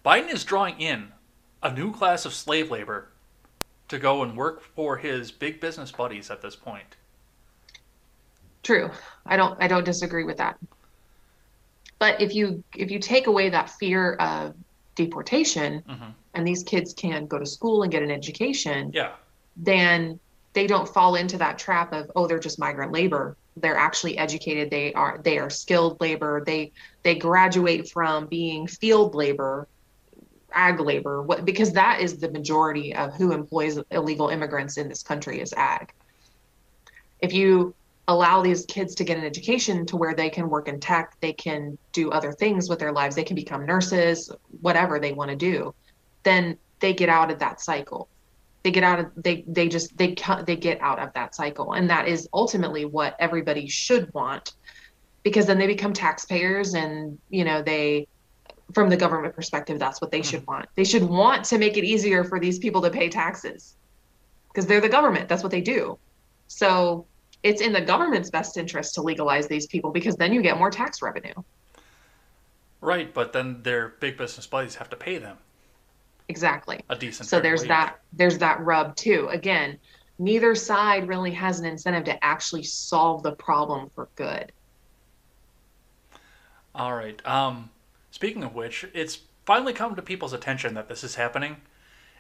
Biden 0.05 0.31
is 0.31 0.43
drawing 0.43 0.79
in 0.79 1.11
a 1.63 1.73
new 1.73 1.91
class 1.91 2.25
of 2.25 2.33
slave 2.33 2.69
labor 2.69 3.09
to 3.87 3.99
go 3.99 4.21
and 4.21 4.37
work 4.37 4.61
for 4.61 4.97
his 4.97 5.31
big 5.31 5.59
business 5.59 5.91
buddies 5.91 6.29
at 6.29 6.41
this 6.41 6.55
point. 6.55 6.95
True. 8.63 8.89
I 9.25 9.35
don't 9.37 9.61
I 9.61 9.67
don't 9.67 9.83
disagree 9.83 10.23
with 10.23 10.37
that. 10.37 10.57
But 11.99 12.21
if 12.21 12.35
you 12.35 12.63
if 12.75 12.91
you 12.91 12.99
take 12.99 13.27
away 13.27 13.49
that 13.49 13.69
fear 13.69 14.13
of 14.15 14.55
deportation 14.95 15.83
mm-hmm. 15.87 16.09
and 16.33 16.47
these 16.47 16.63
kids 16.63 16.93
can 16.93 17.25
go 17.27 17.39
to 17.39 17.45
school 17.45 17.83
and 17.83 17.91
get 17.91 18.03
an 18.03 18.11
education, 18.11 18.91
yeah. 18.93 19.11
then 19.55 20.19
they 20.53 20.67
don't 20.67 20.87
fall 20.87 21.15
into 21.15 21.37
that 21.37 21.57
trap 21.57 21.93
of 21.93 22.11
oh 22.15 22.27
they're 22.27 22.39
just 22.39 22.59
migrant 22.59 22.91
labor. 22.91 23.37
They're 23.57 23.77
actually 23.77 24.17
educated. 24.17 24.69
They 24.69 24.93
are 24.93 25.19
they 25.23 25.37
are 25.37 25.49
skilled 25.49 26.01
labor. 26.01 26.43
They 26.45 26.71
they 27.03 27.15
graduate 27.15 27.89
from 27.89 28.25
being 28.27 28.67
field 28.67 29.15
labor, 29.15 29.67
ag 30.51 30.79
labor. 30.79 31.21
What 31.21 31.45
because 31.45 31.71
that 31.73 32.01
is 32.01 32.17
the 32.17 32.29
majority 32.29 32.93
of 32.93 33.13
who 33.13 33.31
employs 33.31 33.79
illegal 33.91 34.29
immigrants 34.29 34.77
in 34.77 34.89
this 34.89 35.03
country 35.03 35.39
is 35.39 35.53
ag. 35.53 35.93
If 37.19 37.33
you 37.33 37.73
allow 38.07 38.41
these 38.41 38.65
kids 38.65 38.93
to 38.95 39.03
get 39.03 39.17
an 39.17 39.25
education 39.25 39.85
to 39.87 39.97
where 39.97 40.13
they 40.13 40.29
can 40.29 40.49
work 40.49 40.67
in 40.67 40.79
tech, 40.79 41.15
they 41.21 41.33
can 41.33 41.77
do 41.91 42.11
other 42.11 42.31
things 42.31 42.69
with 42.69 42.79
their 42.79 42.91
lives, 42.91 43.15
they 43.15 43.23
can 43.23 43.35
become 43.35 43.65
nurses, 43.65 44.31
whatever 44.61 44.99
they 44.99 45.11
want 45.11 45.29
to 45.31 45.35
do, 45.35 45.73
then 46.23 46.57
they 46.79 46.93
get 46.93 47.09
out 47.09 47.31
of 47.31 47.39
that 47.39 47.61
cycle. 47.61 48.07
They 48.63 48.71
get 48.71 48.83
out 48.83 48.99
of 48.99 49.11
they 49.15 49.43
they 49.47 49.67
just 49.69 49.95
they 49.95 50.15
they 50.45 50.55
get 50.55 50.81
out 50.81 50.97
of 50.97 51.13
that 51.13 51.35
cycle, 51.35 51.73
and 51.73 51.87
that 51.89 52.07
is 52.07 52.27
ultimately 52.33 52.85
what 52.85 53.15
everybody 53.19 53.67
should 53.67 54.11
want, 54.13 54.53
because 55.21 55.45
then 55.45 55.59
they 55.59 55.67
become 55.67 55.93
taxpayers, 55.93 56.73
and 56.73 57.19
you 57.29 57.45
know 57.45 57.61
they 57.61 58.07
from 58.73 58.89
the 58.89 58.97
government 58.97 59.35
perspective, 59.35 59.77
that's 59.77 60.01
what 60.01 60.11
they 60.11 60.23
should 60.23 60.41
mm-hmm. 60.41 60.51
want. 60.51 60.69
They 60.75 60.83
should 60.83 61.03
want 61.03 61.45
to 61.45 61.59
make 61.59 61.77
it 61.77 61.83
easier 61.83 62.23
for 62.23 62.39
these 62.39 62.57
people 62.57 62.81
to 62.81 62.89
pay 62.89 63.09
taxes 63.09 63.75
because 64.47 64.65
they're 64.65 64.81
the 64.81 64.89
government. 64.89 65.29
That's 65.29 65.43
what 65.43 65.51
they 65.51 65.61
do. 65.61 65.99
So 66.47 67.05
it's 67.45 67.61
in 67.61 67.71
the 67.71 67.79
government's 67.79 68.31
best 68.31 68.57
interest 68.57 68.95
to 68.95 69.03
legalize 69.03 69.47
these 69.47 69.67
people 69.67 69.91
because 69.91 70.15
then 70.15 70.33
you 70.33 70.41
get 70.41 70.57
more 70.57 70.71
tax 70.71 71.03
revenue. 71.03 71.35
Right, 72.81 73.13
but 73.13 73.33
then 73.33 73.61
their 73.61 73.89
big 73.99 74.17
business 74.17 74.47
buddies 74.47 74.73
have 74.75 74.89
to 74.89 74.95
pay 74.95 75.19
them. 75.19 75.37
Exactly. 76.27 76.81
A 76.89 76.95
decent. 76.95 77.29
So 77.29 77.39
there's 77.39 77.61
wage. 77.61 77.67
that 77.67 77.99
there's 78.13 78.39
that 78.39 78.59
rub 78.61 78.95
too. 78.95 79.27
Again, 79.31 79.77
neither 80.17 80.55
side 80.55 81.07
really 81.07 81.29
has 81.31 81.59
an 81.59 81.67
incentive 81.67 82.03
to 82.05 82.25
actually 82.25 82.63
solve 82.63 83.21
the 83.21 83.33
problem 83.33 83.91
for 83.93 84.07
good. 84.15 84.51
All 86.73 86.95
right. 86.95 87.23
Um, 87.27 87.69
speaking 88.09 88.43
of 88.43 88.55
which, 88.55 88.87
it's 88.91 89.19
finally 89.45 89.71
come 89.71 89.95
to 89.95 90.01
people's 90.01 90.33
attention 90.33 90.73
that 90.73 90.89
this 90.89 91.03
is 91.03 91.13
happening 91.13 91.57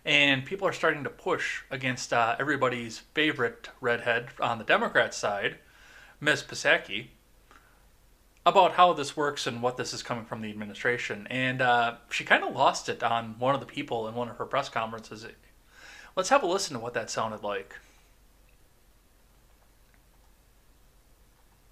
and 0.05 0.45
people 0.45 0.67
are 0.67 0.73
starting 0.73 1.03
to 1.03 1.09
push 1.09 1.63
against 1.71 2.13
uh, 2.13 2.35
everybody's 2.39 2.99
favorite 2.99 3.69
redhead 3.81 4.27
on 4.39 4.59
the 4.59 4.63
Democrat 4.63 5.13
side, 5.13 5.57
Ms. 6.21 6.43
Psaki, 6.43 7.07
about 8.45 8.73
how 8.73 8.93
this 8.93 9.17
works 9.17 9.47
and 9.47 9.63
what 9.63 9.77
this 9.77 9.93
is 9.93 10.03
coming 10.03 10.23
from 10.23 10.41
the 10.41 10.51
administration. 10.51 11.25
And 11.31 11.61
uh, 11.61 11.95
she 12.11 12.23
kind 12.23 12.43
of 12.43 12.55
lost 12.55 12.87
it 12.87 13.01
on 13.01 13.39
one 13.39 13.55
of 13.55 13.61
the 13.61 13.65
people 13.65 14.07
in 14.07 14.13
one 14.13 14.29
of 14.29 14.37
her 14.37 14.45
press 14.45 14.69
conferences. 14.69 15.25
Let's 16.15 16.29
have 16.29 16.43
a 16.43 16.47
listen 16.47 16.75
to 16.75 16.79
what 16.79 16.93
that 16.93 17.09
sounded 17.09 17.41
like. 17.43 17.75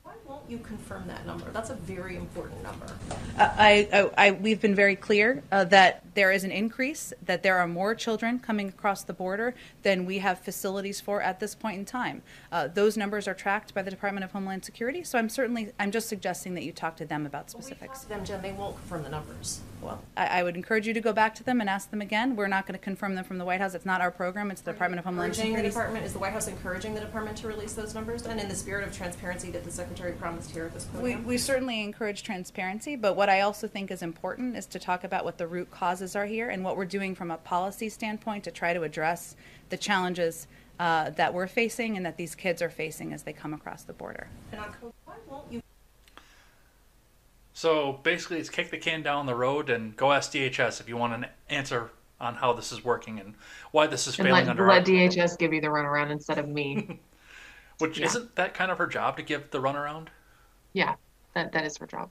won't 0.03 0.26
you 0.49 0.57
confirm 0.59 1.07
that 1.07 1.25
number? 1.25 1.49
That's 1.51 1.69
a 1.69 1.75
very 1.75 2.15
important 2.15 2.61
number. 2.63 2.85
Uh, 3.37 3.49
I, 3.57 3.87
I, 3.91 4.27
I, 4.27 4.31
we've 4.31 4.61
been 4.61 4.75
very 4.75 4.95
clear 4.95 5.43
uh, 5.51 5.63
that 5.65 6.03
there 6.13 6.31
is 6.31 6.43
an 6.43 6.51
increase, 6.51 7.13
that 7.25 7.43
there 7.43 7.57
are 7.57 7.67
more 7.67 7.95
children 7.95 8.39
coming 8.39 8.69
across 8.69 9.03
the 9.03 9.13
border 9.13 9.55
than 9.83 10.05
we 10.05 10.19
have 10.19 10.39
facilities 10.39 11.01
for 11.01 11.21
at 11.21 11.39
this 11.39 11.55
point 11.55 11.79
in 11.79 11.85
time. 11.85 12.21
Uh, 12.51 12.67
those 12.67 12.97
numbers 12.97 13.27
are 13.27 13.33
tracked 13.33 13.73
by 13.73 13.81
the 13.81 13.91
Department 13.91 14.23
of 14.23 14.31
Homeland 14.31 14.65
Security, 14.65 15.03
so 15.03 15.17
I'm 15.17 15.29
certainly, 15.29 15.71
I'm 15.79 15.91
just 15.91 16.07
suggesting 16.07 16.53
that 16.55 16.63
you 16.63 16.71
talk 16.71 16.97
to 16.97 17.05
them 17.05 17.25
about 17.25 17.49
specifics. 17.49 18.05
Well, 18.09 18.09
we 18.09 18.15
them, 18.15 18.25
Jen. 18.25 18.41
They 18.41 18.51
won't 18.51 18.75
confirm 18.75 19.03
the 19.03 19.09
numbers. 19.09 19.61
Well, 19.84 20.01
I, 20.15 20.39
I, 20.39 20.43
would 20.43 20.55
encourage 20.55 20.88
you 20.88 20.93
to 20.93 21.01
go 21.01 21.14
back 21.14 21.35
to 21.35 21.43
them 21.43 21.60
and 21.60 21.69
ask 21.69 21.91
them 21.91 22.01
again. 22.01 22.35
We're 22.35 22.47
not 22.47 22.65
going 22.65 22.80
to 22.80 22.84
confirm 22.84 23.15
them 23.15 23.26
from 23.26 23.38
the 23.38 23.45
White 23.45 23.60
House. 23.60 23.73
It's 23.73 23.85
not 23.85 24.01
our 24.01 24.11
program. 24.11 24.49
It's 24.49 24.61
the 24.61 24.72
Department 24.72 24.99
of 24.99 25.05
Homeland 25.05 25.35
Security. 25.35 25.64
The 25.64 25.69
department 25.69 26.05
is 26.05 26.14
the 26.14 26.19
White 26.19 26.34
House 26.34 26.47
encouraging 26.47 26.93
the 26.93 27.01
department 27.01 27.38
to 27.38 27.47
release 27.47 27.73
those 27.73 27.93
numbers, 27.93 28.26
and 28.26 28.39
in 28.39 28.47
the 28.47 28.55
spirit 28.55 28.88
of 28.88 28.95
transparency 28.95 29.51
that 29.51 29.64
the 29.64 29.72
Secretary 29.72 30.14
promised 30.14 30.51
here 30.51 30.65
at 30.65 30.73
this 30.73 30.85
podium. 30.85 31.23
We, 31.23 31.26
we 31.26 31.38
certainly 31.38 31.81
encourage 31.84 32.23
transparency, 32.23 32.95
but 32.95 33.15
what 33.15 33.30
I 33.30 33.41
also 33.41 33.68
think 33.68 33.91
is 33.91 34.01
important 34.01 34.55
is 34.55 34.65
to 34.68 34.80
talk 34.80 35.03
about 35.03 35.26
what 35.26 35.38
the 35.38 35.47
root 35.47 35.69
causes 35.69 36.15
are 36.15 36.26
here 36.26 36.49
and 36.49 36.64
what 36.64 36.77
we're 36.77 36.85
doing 36.85 37.15
from 37.15 37.31
a 37.31 37.38
policy 37.38 37.89
standpoint 37.89 38.43
to 38.45 38.51
try 38.51 38.73
to 38.73 38.84
address 38.84 39.35
the 39.69 39.77
challenges 39.77 40.47
uh, 40.80 41.10
that 41.11 41.34
we're 41.34 41.47
facing 41.47 41.97
and 41.97 42.05
that 42.05 42.18
these 42.18 42.35
kids 42.35 42.61
are 42.61 42.69
facing 42.69 43.14
as 43.14 43.23
they 43.23 43.34
come 43.34 43.53
across 43.53 43.84
the 43.84 43.93
border. 43.93 44.27
And 44.51 44.61
on 44.61 44.68
COVID, 44.69 44.91
why 45.05 45.15
won't 45.30 45.51
you? 45.51 45.61
So 47.53 47.99
basically, 48.03 48.39
it's 48.39 48.49
kick 48.49 48.71
the 48.71 48.77
can 48.77 49.03
down 49.03 49.25
the 49.25 49.35
road 49.35 49.69
and 49.69 49.95
go 49.95 50.11
ask 50.11 50.31
DHS 50.31 50.81
if 50.81 50.89
you 50.89 50.97
want 50.97 51.13
an 51.13 51.27
answer 51.49 51.91
on 52.19 52.35
how 52.35 52.53
this 52.53 52.71
is 52.71 52.84
working 52.84 53.19
and 53.19 53.35
why 53.71 53.85
this 53.85 54.07
is 54.07 54.17
and 54.17 54.27
failing 54.27 54.45
let, 54.45 54.49
under. 54.49 54.67
Let 54.67 54.80
our... 54.80 54.85
DHS 54.85 55.38
give 55.38 55.53
you 55.53 55.61
the 55.61 55.67
runaround 55.67 56.09
instead 56.09 56.39
of 56.39 56.47
me. 56.47 56.99
Which 57.80 57.99
yeah. 57.99 58.05
isn't 58.05 58.35
that 58.35 58.53
kind 58.53 58.71
of 58.71 58.77
her 58.77 58.88
job 58.88 59.17
to 59.17 59.23
give 59.23 59.51
the 59.51 59.59
runaround? 59.59 60.07
Yeah, 60.73 60.95
that 61.34 61.51
that 61.51 61.65
is 61.65 61.77
her 61.77 61.88
job. 61.88 62.09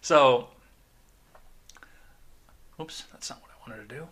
So, 0.00 0.48
oops, 2.80 3.04
that's 3.12 3.28
not 3.30 3.40
what 3.40 3.50
I 3.50 3.68
wanted 3.68 3.88
to 3.88 3.94
do. 3.94 4.06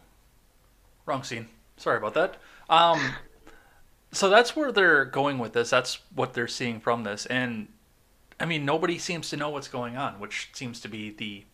Wrong 1.06 1.22
scene. 1.22 1.48
Sorry 1.76 1.98
about 1.98 2.14
that. 2.14 2.36
Um, 2.68 3.14
so 4.12 4.28
that's 4.28 4.56
where 4.56 4.72
they're 4.72 5.04
going 5.04 5.38
with 5.38 5.52
this. 5.52 5.70
That's 5.70 5.98
what 6.14 6.34
they're 6.34 6.48
seeing 6.48 6.80
from 6.80 7.04
this, 7.04 7.26
and 7.26 7.68
I 8.42 8.44
mean, 8.44 8.64
nobody 8.64 8.98
seems 8.98 9.30
to 9.30 9.36
know 9.36 9.50
what's 9.50 9.68
going 9.68 9.96
on, 9.96 10.18
which 10.18 10.50
seems 10.52 10.80
to 10.80 10.88
be 10.88 11.10
the 11.10 11.44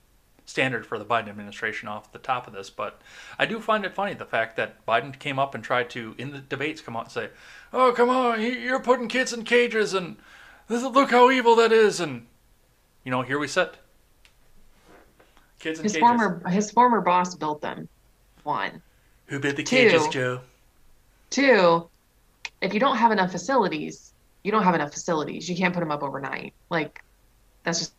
standard 0.46 0.86
for 0.86 0.98
the 0.98 1.04
Biden 1.04 1.28
administration 1.28 1.86
off 1.86 2.10
the 2.10 2.18
top 2.18 2.46
of 2.46 2.54
this. 2.54 2.70
But 2.70 3.02
I 3.38 3.44
do 3.44 3.60
find 3.60 3.84
it 3.84 3.94
funny 3.94 4.14
the 4.14 4.24
fact 4.24 4.56
that 4.56 4.86
Biden 4.86 5.16
came 5.16 5.38
up 5.38 5.54
and 5.54 5.62
tried 5.62 5.90
to, 5.90 6.14
in 6.16 6.32
the 6.32 6.38
debates, 6.38 6.80
come 6.80 6.96
out 6.96 7.04
and 7.04 7.12
say, 7.12 7.28
"Oh, 7.74 7.92
come 7.92 8.08
on, 8.08 8.40
you're 8.40 8.80
putting 8.80 9.06
kids 9.06 9.34
in 9.34 9.44
cages, 9.44 9.92
and 9.92 10.16
look 10.70 11.10
how 11.10 11.30
evil 11.30 11.54
that 11.56 11.72
is," 11.72 12.00
and 12.00 12.26
you 13.04 13.10
know, 13.10 13.20
here 13.20 13.38
we 13.38 13.48
sit. 13.48 13.76
Kids 15.58 15.78
in 15.78 15.82
his 15.82 15.92
cages. 15.92 16.00
former 16.00 16.48
his 16.48 16.70
former 16.70 17.02
boss 17.02 17.34
built 17.34 17.60
them. 17.60 17.86
One. 18.44 18.80
Who 19.26 19.38
built 19.38 19.56
the 19.56 19.62
cages, 19.62 20.08
Joe? 20.08 20.40
Two. 21.28 21.90
If 22.62 22.72
you 22.72 22.80
don't 22.80 22.96
have 22.96 23.12
enough 23.12 23.30
facilities, 23.30 24.07
you 24.48 24.52
don't 24.52 24.62
have 24.62 24.74
enough 24.74 24.94
facilities. 24.94 25.46
You 25.46 25.54
can't 25.54 25.74
put 25.74 25.80
them 25.80 25.90
up 25.90 26.02
overnight. 26.02 26.54
Like, 26.70 27.04
that's 27.64 27.80
just. 27.80 27.92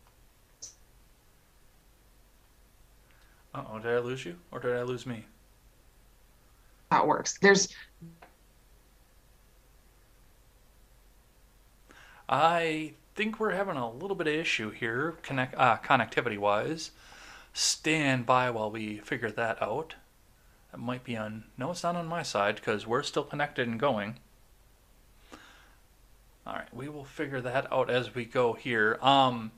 Uh 3.54 3.62
oh, 3.72 3.78
did 3.78 3.92
I 3.92 4.00
lose 4.00 4.24
you 4.24 4.34
or 4.50 4.58
did 4.58 4.74
I 4.74 4.82
lose 4.82 5.06
me? 5.06 5.26
How 6.90 7.04
it 7.04 7.06
works. 7.06 7.38
There's. 7.38 7.68
I 12.28 12.94
think 13.14 13.38
we're 13.38 13.52
having 13.52 13.76
a 13.76 13.88
little 13.88 14.16
bit 14.16 14.26
of 14.26 14.34
issue 14.34 14.70
here, 14.70 15.18
connect 15.22 15.54
uh, 15.56 15.78
connectivity 15.84 16.36
wise. 16.36 16.90
Stand 17.52 18.26
by 18.26 18.50
while 18.50 18.72
we 18.72 18.98
figure 18.98 19.30
that 19.30 19.62
out. 19.62 19.94
That 20.72 20.78
might 20.78 21.04
be 21.04 21.16
on. 21.16 21.44
No, 21.56 21.70
it's 21.70 21.84
not 21.84 21.94
on 21.94 22.08
my 22.08 22.24
side 22.24 22.56
because 22.56 22.88
we're 22.88 23.04
still 23.04 23.22
connected 23.22 23.68
and 23.68 23.78
going. 23.78 24.18
All 26.46 26.54
right, 26.54 26.74
we 26.74 26.88
will 26.88 27.04
figure 27.04 27.40
that 27.40 27.70
out 27.72 27.90
as 27.90 28.14
we 28.14 28.24
go 28.24 28.54
here. 28.54 28.98
Um, 29.02 29.52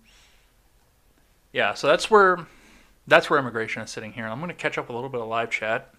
yeah, 1.52 1.74
so 1.74 1.86
that's 1.86 2.10
where 2.10 2.46
that's 3.06 3.30
where 3.30 3.38
immigration 3.38 3.82
is 3.82 3.90
sitting 3.90 4.12
here. 4.12 4.26
I'm 4.26 4.38
going 4.38 4.48
to 4.48 4.54
catch 4.54 4.78
up 4.78 4.88
a 4.88 4.92
little 4.92 5.08
bit 5.08 5.20
of 5.20 5.28
live 5.28 5.50
chat 5.50 5.94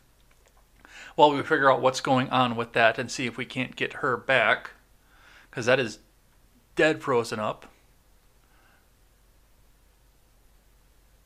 while 1.16 1.32
we 1.32 1.42
figure 1.42 1.72
out 1.72 1.82
what's 1.82 2.02
going 2.02 2.30
on 2.30 2.56
with 2.56 2.74
that 2.74 2.98
and 2.98 3.12
see 3.12 3.26
if 3.26 3.38
we 3.38 3.46
can't 3.46 3.76
get 3.76 3.94
her 3.94 4.18
back 4.18 4.72
because 5.50 5.66
that 5.66 5.80
is 5.80 6.00
dead 6.76 7.02
frozen 7.02 7.40
up. 7.40 7.68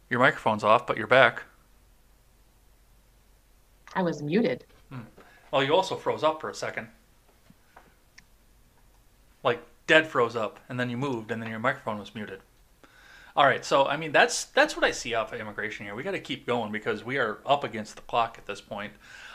Your 0.10 0.20
microphone's 0.20 0.64
off, 0.64 0.88
but 0.88 0.98
you're 0.98 1.08
back. 1.08 1.44
I 3.96 4.02
was 4.02 4.22
muted. 4.22 4.66
Hmm. 4.90 5.02
Well, 5.52 5.64
you 5.64 5.74
also 5.74 5.96
froze 5.96 6.24
up 6.24 6.40
for 6.40 6.50
a 6.50 6.54
second 6.54 6.88
like 9.48 9.64
dead 9.88 10.08
froze 10.08 10.36
up, 10.36 10.60
and 10.70 10.80
then 10.80 10.90
you 10.90 10.98
moved, 10.98 11.32
and 11.32 11.42
then 11.42 11.50
your 11.50 11.60
microphone 11.60 11.98
was 11.98 12.14
muted. 12.14 12.42
All 13.36 13.46
right, 13.46 13.64
so 13.64 13.86
I 13.86 13.98
mean 13.98 14.12
that's 14.12 14.46
that's 14.46 14.76
what 14.76 14.84
I 14.84 14.92
see 14.92 15.14
off 15.14 15.32
of 15.32 15.40
immigration 15.40 15.86
here. 15.86 15.96
We 15.96 16.04
got 16.04 16.12
to 16.12 16.20
keep 16.20 16.46
going 16.46 16.72
because 16.72 17.04
we 17.04 17.18
are 17.18 17.40
up 17.46 17.64
against 17.64 17.96
the 17.96 18.02
clock 18.04 18.38
at 18.38 18.48
this 18.48 18.62
point. 18.62 18.94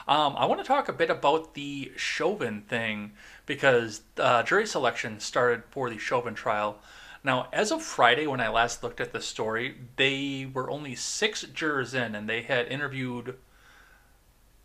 Um, 0.08 0.34
I 0.36 0.46
want 0.46 0.60
to 0.60 0.66
talk 0.66 0.88
a 0.88 0.92
bit 0.92 1.10
about 1.10 1.54
the 1.54 1.92
Chauvin 1.96 2.62
thing 2.62 3.12
because 3.46 4.02
uh, 4.18 4.42
jury 4.42 4.66
selection 4.66 5.20
started 5.20 5.62
for 5.70 5.88
the 5.88 5.98
Chauvin 5.98 6.34
trial. 6.34 6.78
Now, 7.22 7.48
as 7.52 7.70
of 7.70 7.82
Friday, 7.82 8.26
when 8.26 8.40
I 8.40 8.48
last 8.48 8.82
looked 8.82 9.00
at 9.00 9.12
this 9.12 9.26
story, 9.26 9.76
they 9.94 10.50
were 10.52 10.68
only 10.68 10.96
six 10.96 11.42
jurors 11.42 11.94
in, 11.94 12.16
and 12.16 12.28
they 12.28 12.42
had 12.42 12.66
interviewed 12.66 13.36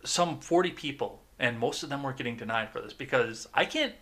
some 0.04 0.40
40 0.40 0.72
people, 0.72 1.22
and 1.38 1.60
most 1.60 1.84
of 1.84 1.90
them 1.90 2.02
were 2.02 2.14
getting 2.14 2.36
denied 2.36 2.72
for 2.72 2.82
this 2.82 2.94
because 2.94 3.48
I 3.54 3.66
can't 3.66 3.94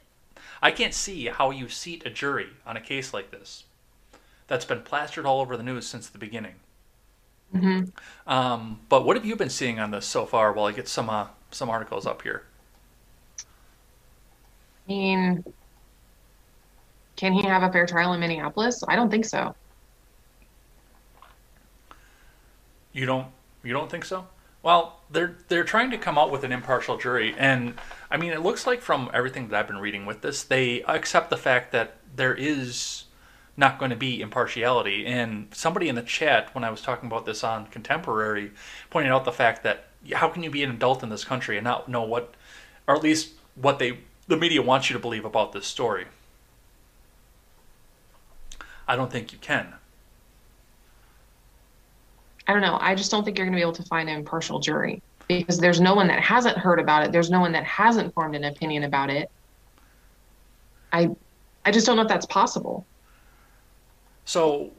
I 0.61 0.71
can't 0.71 0.93
see 0.93 1.25
how 1.25 1.51
you 1.51 1.69
seat 1.69 2.03
a 2.05 2.09
jury 2.09 2.49
on 2.65 2.77
a 2.77 2.81
case 2.81 3.13
like 3.13 3.31
this 3.31 3.65
that's 4.47 4.65
been 4.65 4.81
plastered 4.81 5.25
all 5.25 5.41
over 5.41 5.57
the 5.57 5.63
news 5.63 5.87
since 5.87 6.07
the 6.07 6.17
beginning. 6.17 6.55
Mm-hmm. 7.53 8.29
Um, 8.31 8.79
but 8.89 9.05
what 9.05 9.15
have 9.15 9.25
you 9.25 9.35
been 9.35 9.49
seeing 9.49 9.79
on 9.79 9.91
this 9.91 10.05
so 10.05 10.25
far? 10.25 10.51
While 10.51 10.65
I 10.65 10.71
get 10.71 10.87
some 10.87 11.09
uh, 11.09 11.27
some 11.51 11.69
articles 11.69 12.05
up 12.05 12.21
here. 12.21 12.43
I 13.39 14.91
mean, 14.91 15.43
can 17.15 17.33
he 17.33 17.43
have 17.43 17.63
a 17.63 17.71
fair 17.71 17.85
trial 17.85 18.13
in 18.13 18.19
Minneapolis? 18.19 18.83
I 18.87 18.95
don't 18.95 19.09
think 19.09 19.25
so. 19.25 19.55
You 22.93 23.05
don't. 23.05 23.27
You 23.63 23.73
don't 23.73 23.89
think 23.89 24.05
so? 24.05 24.27
Well, 24.65 24.99
they're 25.11 25.35
they're 25.47 25.63
trying 25.63 25.91
to 25.91 25.97
come 25.99 26.17
out 26.17 26.31
with 26.31 26.43
an 26.43 26.51
impartial 26.51 26.97
jury, 26.97 27.35
and 27.37 27.75
I 28.09 28.17
mean, 28.17 28.31
it 28.31 28.41
looks 28.41 28.65
like 28.65 28.81
from 28.81 29.11
everything 29.13 29.49
that 29.49 29.59
I've 29.59 29.67
been 29.67 29.77
reading 29.77 30.07
with 30.07 30.21
this, 30.21 30.41
they 30.41 30.81
accept 30.85 31.29
the 31.29 31.37
fact 31.37 31.71
that 31.71 31.97
there 32.15 32.33
is 32.33 33.03
not 33.55 33.77
going 33.77 33.91
to 33.91 33.95
be 33.95 34.21
impartiality. 34.21 35.05
And 35.05 35.49
somebody 35.53 35.87
in 35.87 35.93
the 35.93 36.01
chat, 36.01 36.53
when 36.55 36.63
I 36.63 36.71
was 36.71 36.81
talking 36.81 37.05
about 37.05 37.27
this 37.27 37.43
on 37.43 37.67
Contemporary, 37.67 38.53
pointed 38.89 39.11
out 39.11 39.23
the 39.23 39.31
fact 39.31 39.61
that 39.61 39.85
how 40.13 40.29
can 40.29 40.41
you 40.41 40.49
be 40.49 40.63
an 40.63 40.71
adult 40.71 41.03
in 41.03 41.09
this 41.09 41.23
country 41.23 41.57
and 41.57 41.63
not 41.63 41.87
know 41.87 42.01
what, 42.01 42.33
or 42.87 42.95
at 42.95 43.03
least 43.03 43.33
what 43.53 43.77
they 43.77 43.99
the 44.27 44.35
media 44.35 44.63
wants 44.63 44.89
you 44.89 44.95
to 44.95 44.99
believe 44.99 45.25
about 45.25 45.53
this 45.53 45.67
story? 45.67 46.05
I 48.87 48.95
don't 48.95 49.11
think 49.11 49.31
you 49.31 49.37
can. 49.37 49.75
I 52.47 52.53
don't 52.53 52.61
know. 52.61 52.77
I 52.79 52.95
just 52.95 53.11
don't 53.11 53.23
think 53.23 53.37
you're 53.37 53.45
going 53.47 53.53
to 53.53 53.57
be 53.57 53.61
able 53.61 53.73
to 53.73 53.83
find 53.83 54.09
an 54.09 54.17
impartial 54.17 54.59
jury 54.59 55.01
because 55.27 55.57
there's 55.57 55.81
no 55.81 55.95
one 55.95 56.07
that 56.07 56.21
hasn't 56.21 56.57
heard 56.57 56.79
about 56.79 57.03
it. 57.03 57.11
There's 57.11 57.31
no 57.31 57.39
one 57.39 57.51
that 57.53 57.63
hasn't 57.63 58.13
formed 58.13 58.35
an 58.35 58.43
opinion 58.43 58.83
about 58.83 59.09
it. 59.09 59.29
I, 60.93 61.09
I 61.65 61.71
just 61.71 61.85
don't 61.85 61.95
know 61.95 62.03
if 62.03 62.07
that's 62.07 62.27
possible. 62.27 62.85
So, 64.25 64.71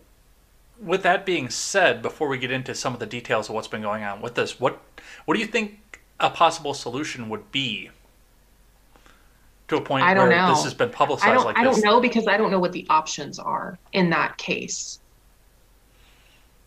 with 0.80 1.02
that 1.02 1.26
being 1.26 1.48
said, 1.51 2.02
before 2.02 2.28
we 2.28 2.38
get 2.38 2.51
into 2.51 2.74
some 2.74 2.94
of 2.94 3.01
the 3.01 3.06
details 3.06 3.48
of 3.48 3.55
what's 3.55 3.68
been 3.68 3.82
going 3.82 4.05
on 4.05 4.20
with 4.20 4.34
this, 4.34 4.60
what 4.60 4.80
what 5.24 5.34
do 5.34 5.40
you 5.40 5.47
think 5.47 6.01
a 6.20 6.30
possible 6.30 6.74
solution 6.74 7.28
would 7.28 7.51
be 7.52 7.90
to 9.68 9.76
a 9.76 9.80
point 9.80 10.05
I 10.05 10.14
don't 10.14 10.28
where 10.28 10.36
know. 10.36 10.55
this 10.55 10.64
has 10.64 10.74
been 10.74 10.90
publicized 10.90 11.30
I 11.30 11.34
don't, 11.34 11.44
like 11.44 11.59
I 11.59 11.64
this? 11.64 11.76
don't 11.76 11.84
know 11.84 12.01
because 12.01 12.26
I 12.26 12.36
don't 12.36 12.51
know 12.51 12.60
what 12.60 12.72
the 12.72 12.86
options 12.88 13.38
are 13.38 13.78
in 13.93 14.10
that 14.10 14.36
case. 14.38 15.01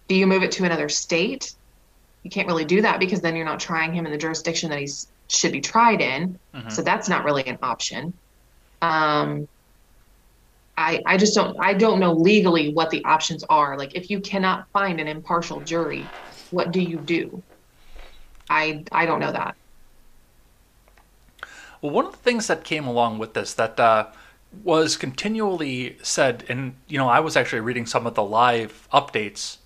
Do 0.09 0.15
you 0.15 0.27
move 0.27 0.43
it 0.43 0.51
to 0.53 0.65
another 0.65 0.89
state? 0.89 1.53
You 2.23 2.29
can't 2.29 2.47
really 2.47 2.65
do 2.65 2.81
that 2.81 2.99
because 2.99 3.21
then 3.21 3.35
you're 3.35 3.45
not 3.45 3.59
trying 3.59 3.93
him 3.93 4.05
in 4.05 4.11
the 4.11 4.17
jurisdiction 4.17 4.69
that 4.71 4.79
he 4.79 4.89
should 5.29 5.51
be 5.51 5.61
tried 5.61 6.01
in. 6.01 6.37
Mm-hmm. 6.53 6.69
So 6.69 6.81
that's 6.81 7.07
not 7.07 7.23
really 7.23 7.45
an 7.47 7.57
option. 7.61 8.11
Um, 8.81 9.47
I, 10.77 11.01
I 11.05 11.17
just 11.17 11.35
don't 11.35 11.57
I 11.59 11.73
don't 11.73 11.99
know 11.99 12.13
legally 12.13 12.73
what 12.73 12.89
the 12.89 13.03
options 13.05 13.43
are. 13.49 13.77
Like 13.77 13.95
if 13.95 14.09
you 14.09 14.19
cannot 14.19 14.67
find 14.71 14.99
an 14.99 15.07
impartial 15.07 15.59
jury, 15.61 16.05
what 16.51 16.71
do 16.71 16.81
you 16.81 16.97
do? 16.97 17.43
I 18.49 18.83
I 18.91 19.05
don't 19.05 19.19
know 19.19 19.31
that. 19.31 19.55
Well, 21.81 21.91
one 21.91 22.05
of 22.05 22.11
the 22.11 22.17
things 22.17 22.47
that 22.47 22.63
came 22.63 22.85
along 22.87 23.19
with 23.19 23.33
this 23.33 23.53
that 23.53 23.79
uh, 23.79 24.07
was 24.63 24.97
continually 24.97 25.97
said, 26.01 26.45
and 26.49 26.75
you 26.87 26.97
know, 26.97 27.07
I 27.07 27.19
was 27.19 27.37
actually 27.37 27.61
reading 27.61 27.85
some 27.85 28.07
of 28.07 28.15
the 28.15 28.23
live 28.23 28.87
updates 28.91 29.57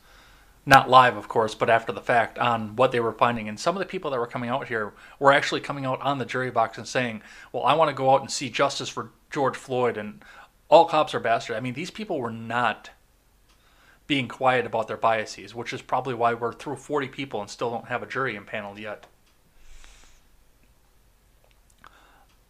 not 0.65 0.89
live, 0.89 1.17
of 1.17 1.27
course, 1.27 1.55
but 1.55 1.69
after 1.69 1.91
the 1.91 2.01
fact 2.01 2.39
on 2.39 2.75
what 2.75 2.91
they 2.91 2.99
were 2.99 3.11
finding. 3.11 3.49
And 3.49 3.59
some 3.59 3.75
of 3.75 3.79
the 3.79 3.85
people 3.85 4.11
that 4.11 4.19
were 4.19 4.27
coming 4.27 4.49
out 4.49 4.67
here 4.67 4.93
were 5.19 5.33
actually 5.33 5.61
coming 5.61 5.85
out 5.85 6.01
on 6.01 6.19
the 6.19 6.25
jury 6.25 6.51
box 6.51 6.77
and 6.77 6.87
saying, 6.87 7.21
well, 7.51 7.63
I 7.63 7.73
want 7.73 7.89
to 7.89 7.95
go 7.95 8.13
out 8.13 8.21
and 8.21 8.31
see 8.31 8.49
justice 8.49 8.89
for 8.89 9.11
George 9.29 9.57
Floyd 9.57 9.97
and 9.97 10.23
all 10.69 10.85
cops 10.85 11.13
are 11.13 11.19
bastards. 11.19 11.57
I 11.57 11.59
mean, 11.59 11.73
these 11.73 11.91
people 11.91 12.19
were 12.19 12.31
not 12.31 12.91
being 14.07 14.27
quiet 14.27 14.65
about 14.65 14.87
their 14.87 14.97
biases, 14.97 15.53
which 15.53 15.73
is 15.73 15.81
probably 15.81 16.13
why 16.13 16.33
we're 16.33 16.53
through 16.53 16.77
40 16.77 17.09
people 17.09 17.41
and 17.41 17.49
still 17.49 17.69
don't 17.69 17.87
have 17.87 18.03
a 18.03 18.07
jury 18.07 18.35
impaneled 18.35 18.79
yet. 18.79 19.05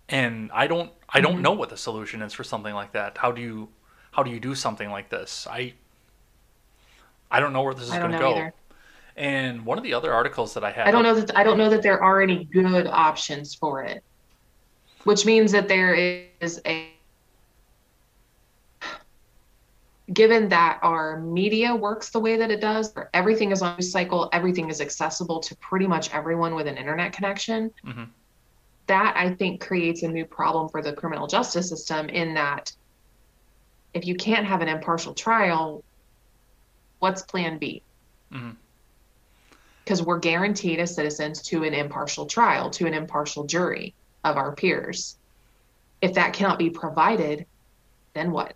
And 0.09 0.51
I 0.53 0.67
don't 0.67 0.91
I 1.09 1.21
don't 1.21 1.33
mm-hmm. 1.33 1.41
know 1.41 1.53
what 1.53 1.69
the 1.69 1.77
solution 1.77 2.21
is 2.21 2.33
for 2.33 2.43
something 2.43 2.73
like 2.73 2.91
that. 2.91 3.17
How 3.17 3.31
do 3.31 3.41
you 3.41 3.69
how 4.11 4.23
do 4.23 4.29
you 4.29 4.39
do 4.39 4.53
something 4.53 4.89
like 4.89 5.09
this? 5.09 5.47
I 5.49 5.73
I 7.33 7.39
don't 7.39 7.51
know 7.51 7.63
where 7.63 7.73
this 7.73 7.85
is 7.85 7.89
going 7.89 8.11
to 8.11 8.19
go. 8.19 8.35
Either. 8.35 8.53
And 9.15 9.65
one 9.65 9.77
of 9.77 9.83
the 9.83 9.93
other 9.93 10.13
articles 10.13 10.53
that 10.53 10.63
I 10.63 10.71
had, 10.71 10.87
I 10.87 10.91
don't 10.91 11.03
know 11.03 11.15
that 11.15 11.37
I 11.37 11.43
don't 11.43 11.57
know 11.57 11.69
that 11.69 11.83
there 11.83 12.01
are 12.01 12.21
any 12.21 12.45
good 12.45 12.87
options 12.87 13.53
for 13.53 13.83
it, 13.83 14.03
which 15.03 15.25
means 15.25 15.51
that 15.51 15.67
there 15.67 15.93
is 16.39 16.61
a 16.65 16.89
given 20.11 20.49
that 20.49 20.79
our 20.81 21.19
media 21.19 21.75
works 21.75 22.09
the 22.09 22.19
way 22.19 22.37
that 22.37 22.51
it 22.51 22.59
does, 22.59 22.93
everything 23.13 23.51
is 23.51 23.61
on 23.61 23.79
a 23.79 23.81
cycle, 23.81 24.29
everything 24.33 24.69
is 24.69 24.81
accessible 24.81 25.39
to 25.39 25.55
pretty 25.57 25.87
much 25.87 26.13
everyone 26.13 26.55
with 26.55 26.67
an 26.67 26.77
internet 26.77 27.13
connection. 27.13 27.71
Mm-hmm. 27.85 28.03
That 28.87 29.15
I 29.15 29.33
think 29.33 29.61
creates 29.61 30.03
a 30.03 30.07
new 30.07 30.25
problem 30.25 30.67
for 30.69 30.81
the 30.81 30.91
criminal 30.91 31.25
justice 31.25 31.69
system 31.69 32.09
in 32.09 32.33
that 32.33 32.73
if 33.93 34.05
you 34.05 34.15
can't 34.15 34.45
have 34.45 34.61
an 34.61 34.67
impartial 34.67 35.13
trial, 35.13 35.83
what's 37.03 37.21
plan 37.21 37.57
B? 37.57 37.83
Mm-hmm. 38.31 38.51
Because 39.83 39.99
mm-hmm. 39.99 40.07
we're 40.07 40.19
guaranteed 40.19 40.79
as 40.79 40.95
citizens 40.95 41.41
to 41.43 41.65
an 41.65 41.73
impartial 41.73 42.25
trial, 42.25 42.69
to 42.69 42.87
an 42.87 42.93
impartial 42.93 43.43
jury 43.43 43.93
of 44.23 44.37
our 44.37 44.55
peers. 44.55 45.17
If 46.01 46.13
that 46.13 46.31
cannot 46.31 46.57
be 46.57 46.69
provided, 46.69 47.45
then 48.13 48.31
what? 48.31 48.55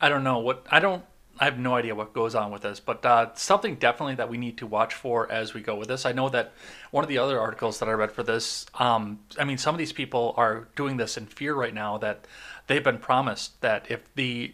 I 0.00 0.08
don't 0.08 0.24
know 0.24 0.38
what 0.38 0.66
I 0.70 0.80
don't. 0.80 1.04
I 1.38 1.44
have 1.44 1.58
no 1.58 1.74
idea 1.74 1.94
what 1.94 2.12
goes 2.14 2.34
on 2.34 2.50
with 2.50 2.62
this, 2.62 2.80
but 2.80 3.04
uh, 3.04 3.34
something 3.34 3.76
definitely 3.76 4.14
that 4.16 4.28
we 4.28 4.36
need 4.36 4.58
to 4.58 4.66
watch 4.66 4.94
for 4.94 5.30
as 5.30 5.54
we 5.54 5.62
go 5.62 5.74
with 5.74 5.88
this. 5.88 6.04
I 6.04 6.12
know 6.12 6.28
that 6.30 6.52
one 6.90 7.02
of 7.02 7.08
the 7.08 7.16
other 7.16 7.40
articles 7.40 7.78
that 7.78 7.88
I 7.88 7.92
read 7.92 8.12
for 8.12 8.22
this, 8.22 8.66
um, 8.74 9.20
I 9.38 9.44
mean, 9.44 9.56
some 9.56 9.74
of 9.74 9.78
these 9.78 9.92
people 9.92 10.34
are 10.36 10.68
doing 10.76 10.98
this 10.98 11.16
in 11.16 11.24
fear 11.26 11.54
right 11.54 11.72
now 11.72 11.96
that 11.98 12.26
they've 12.66 12.84
been 12.84 12.98
promised 12.98 13.58
that 13.62 13.86
if 13.90 14.14
the 14.14 14.52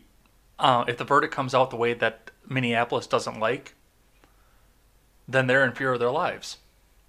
uh, 0.59 0.85
if 0.89 0.97
the 0.97 1.05
verdict 1.05 1.35
comes 1.35 1.55
out 1.55 1.71
the 1.71 1.77
way 1.77 1.95
that 1.95 2.31
Minneapolis 2.49 3.07
doesn't 3.07 3.39
like, 3.39 3.75
then 5.29 5.47
they're 5.47 5.65
in 5.65 5.73
fear 5.73 5.93
of 5.93 6.01
their 6.01 6.11
lives. 6.11 6.59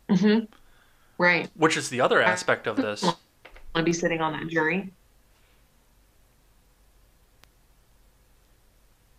Mm-hmm. 0.10 0.45
Right. 1.18 1.49
Which 1.56 1.78
is 1.78 1.90
the 1.90 2.02
other 2.02 2.22
aspect 2.22 2.68
of 2.68 2.78
this. 2.78 3.03
Want 3.03 3.18
to 3.76 3.84
be 3.84 3.94
sitting 3.94 4.22
on 4.22 4.34
that 4.34 4.48
jury? 4.48 4.91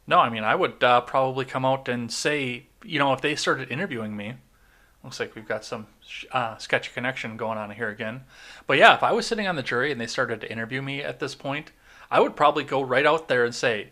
No, 0.06 0.18
I 0.18 0.30
mean, 0.30 0.42
I 0.42 0.55
would 0.55 0.82
uh, 0.82 1.02
probably 1.02 1.44
come 1.44 1.64
out 1.64 1.88
and 1.88 2.10
say, 2.10 2.66
you 2.82 2.98
know, 2.98 3.12
if 3.12 3.20
they 3.20 3.36
started 3.36 3.70
interviewing 3.70 4.16
me, 4.16 4.34
looks 5.05 5.20
like 5.20 5.34
we've 5.34 5.46
got 5.46 5.64
some 5.64 5.86
uh, 6.32 6.56
sketchy 6.56 6.90
connection 6.94 7.36
going 7.36 7.59
on 7.59 7.70
here 7.70 7.90
again. 7.90 8.22
But 8.66 8.78
yeah, 8.78 8.94
if 8.94 9.02
I 9.02 9.12
was 9.12 9.26
sitting 9.26 9.46
on 9.46 9.56
the 9.56 9.62
jury 9.62 9.92
and 9.92 10.00
they 10.00 10.06
started 10.06 10.40
to 10.40 10.50
interview 10.50 10.80
me 10.80 11.02
at 11.02 11.20
this 11.20 11.34
point, 11.34 11.72
I 12.10 12.20
would 12.20 12.36
probably 12.36 12.64
go 12.64 12.80
right 12.80 13.05
out 13.05 13.28
there 13.28 13.44
and 13.44 13.55
say, 13.55 13.90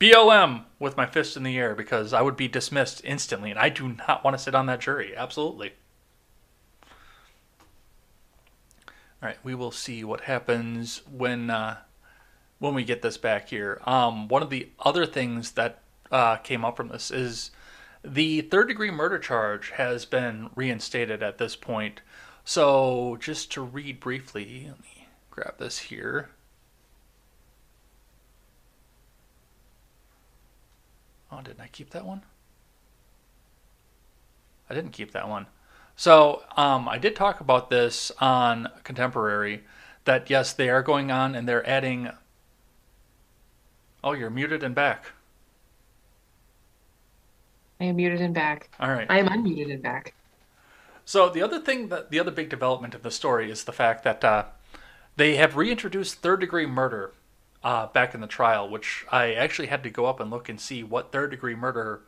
BLM 0.00 0.64
with 0.78 0.96
my 0.96 1.06
fist 1.06 1.36
in 1.36 1.42
the 1.42 1.58
air 1.58 1.74
because 1.74 2.12
I 2.12 2.22
would 2.22 2.36
be 2.36 2.48
dismissed 2.48 3.00
instantly, 3.04 3.50
and 3.50 3.58
I 3.58 3.68
do 3.68 3.96
not 4.08 4.22
want 4.22 4.36
to 4.36 4.42
sit 4.42 4.54
on 4.54 4.66
that 4.66 4.80
jury. 4.80 5.16
Absolutely. 5.16 5.72
All 9.20 9.28
right, 9.28 9.38
we 9.42 9.54
will 9.54 9.72
see 9.72 10.04
what 10.04 10.22
happens 10.22 11.02
when 11.10 11.50
uh, 11.50 11.78
when 12.60 12.74
we 12.74 12.84
get 12.84 13.02
this 13.02 13.18
back 13.18 13.48
here. 13.48 13.80
Um, 13.84 14.28
one 14.28 14.42
of 14.42 14.50
the 14.50 14.68
other 14.78 15.06
things 15.06 15.52
that 15.52 15.82
uh, 16.12 16.36
came 16.36 16.64
up 16.64 16.76
from 16.76 16.88
this 16.88 17.10
is 17.10 17.50
the 18.04 18.42
third 18.42 18.68
degree 18.68 18.92
murder 18.92 19.18
charge 19.18 19.70
has 19.70 20.04
been 20.04 20.50
reinstated 20.54 21.22
at 21.22 21.38
this 21.38 21.56
point. 21.56 22.00
So, 22.44 23.18
just 23.20 23.50
to 23.52 23.60
read 23.60 23.98
briefly, 23.98 24.66
let 24.68 24.80
me 24.80 25.08
grab 25.30 25.58
this 25.58 25.78
here. 25.78 26.30
Oh, 31.30 31.40
didn't 31.42 31.60
I 31.60 31.68
keep 31.68 31.90
that 31.90 32.06
one? 32.06 32.22
I 34.70 34.74
didn't 34.74 34.92
keep 34.92 35.12
that 35.12 35.28
one. 35.28 35.46
So, 35.96 36.42
um, 36.56 36.88
I 36.88 36.98
did 36.98 37.16
talk 37.16 37.40
about 37.40 37.70
this 37.70 38.12
on 38.20 38.68
Contemporary 38.84 39.64
that 40.04 40.30
yes, 40.30 40.52
they 40.52 40.68
are 40.68 40.82
going 40.82 41.10
on 41.10 41.34
and 41.34 41.48
they're 41.48 41.68
adding 41.68 42.10
Oh, 44.02 44.12
you're 44.12 44.30
muted 44.30 44.62
and 44.62 44.74
back. 44.74 45.12
I 47.80 47.84
am 47.84 47.96
muted 47.96 48.20
and 48.20 48.34
back. 48.34 48.70
All 48.80 48.90
right. 48.90 49.06
I 49.10 49.18
am 49.18 49.26
unmuted 49.26 49.72
and 49.72 49.82
back. 49.82 50.14
So 51.04 51.28
the 51.28 51.42
other 51.42 51.58
thing 51.60 51.88
that 51.88 52.10
the 52.10 52.20
other 52.20 52.30
big 52.30 52.48
development 52.48 52.94
of 52.94 53.02
the 53.02 53.10
story 53.10 53.50
is 53.50 53.64
the 53.64 53.72
fact 53.72 54.04
that 54.04 54.24
uh, 54.24 54.44
they 55.16 55.36
have 55.36 55.56
reintroduced 55.56 56.16
third 56.16 56.40
degree 56.40 56.66
murder 56.66 57.12
uh, 57.62 57.86
back 57.88 58.14
in 58.14 58.20
the 58.20 58.26
trial, 58.26 58.68
which 58.68 59.04
I 59.10 59.32
actually 59.34 59.68
had 59.68 59.82
to 59.82 59.90
go 59.90 60.06
up 60.06 60.20
and 60.20 60.30
look 60.30 60.48
and 60.48 60.60
see 60.60 60.82
what 60.82 61.12
third 61.12 61.30
degree 61.30 61.54
murder 61.54 62.02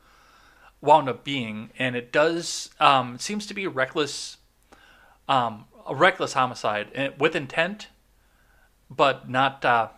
wound 0.80 1.08
up 1.08 1.24
being, 1.24 1.70
and 1.78 1.94
it 1.96 2.12
does 2.12 2.70
um, 2.80 3.18
seems 3.18 3.46
to 3.46 3.54
be 3.54 3.66
reckless, 3.66 4.38
um, 5.28 5.64
a 5.86 5.94
reckless 5.94 6.32
homicide 6.32 6.88
eh, 6.94 7.10
with 7.18 7.34
intent, 7.36 7.88
but 8.88 9.28
not 9.28 9.64
uh, 9.64 9.88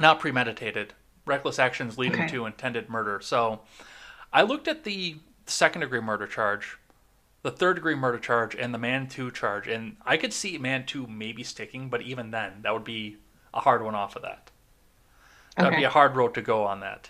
not 0.00 0.20
premeditated. 0.20 0.94
Reckless 1.26 1.58
actions 1.58 1.96
leading 1.96 2.22
Okay. 2.22 2.28
to 2.32 2.46
intended 2.46 2.88
murder. 2.90 3.20
So 3.22 3.60
I 4.32 4.42
looked 4.42 4.68
at 4.68 4.84
the 4.84 5.16
second 5.46 5.80
degree 5.80 6.00
murder 6.00 6.26
charge, 6.26 6.76
the 7.42 7.50
third 7.50 7.74
degree 7.76 7.94
murder 7.94 8.18
charge, 8.18 8.54
and 8.54 8.74
the 8.74 8.78
man 8.78 9.08
two 9.08 9.30
charge, 9.30 9.66
and 9.66 9.96
I 10.04 10.16
could 10.18 10.32
see 10.32 10.58
man 10.58 10.84
two 10.84 11.06
maybe 11.06 11.42
sticking, 11.42 11.88
but 11.88 12.02
even 12.02 12.30
then, 12.30 12.60
that 12.62 12.72
would 12.74 12.84
be 12.84 13.16
a 13.54 13.60
hard 13.60 13.82
one 13.82 13.94
off 13.94 14.16
of 14.16 14.22
that. 14.22 14.50
That 15.56 15.64
would 15.64 15.68
Okay. 15.68 15.78
be 15.78 15.84
a 15.84 15.90
hard 15.90 16.16
road 16.16 16.34
to 16.34 16.42
go 16.42 16.64
on 16.64 16.80
that. 16.80 17.08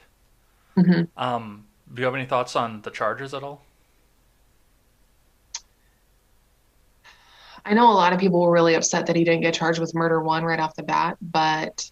Mhm. 0.76 1.08
Um, 1.16 1.66
do 1.92 2.00
you 2.00 2.04
have 2.06 2.14
any 2.14 2.26
thoughts 2.26 2.54
on 2.54 2.82
the 2.82 2.90
charges 2.90 3.34
at 3.34 3.42
all? 3.42 3.62
I 7.64 7.72
know 7.72 7.90
a 7.90 7.94
lot 7.94 8.12
of 8.12 8.18
people 8.20 8.42
were 8.42 8.52
really 8.52 8.74
upset 8.74 9.06
that 9.06 9.16
he 9.16 9.24
didn't 9.24 9.40
get 9.40 9.54
charged 9.54 9.80
with 9.80 9.94
murder 9.94 10.22
one 10.22 10.44
right 10.44 10.60
off 10.60 10.74
the 10.74 10.82
bat, 10.82 11.16
but 11.22 11.90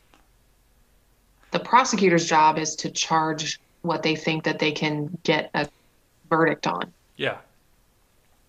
the 1.51 1.61
prosecutor's 1.61 2.27
job 2.29 2.59
is 2.59 2.77
to 2.77 2.91
charge 2.91 3.59
what 3.81 4.03
they 4.03 4.15
think 4.15 4.45
that 4.45 4.59
they 4.59 4.73
can 4.73 5.19
get 5.23 5.51
a 5.55 5.67
verdict 6.29 6.67
on. 6.67 6.93
Yeah. 7.17 7.39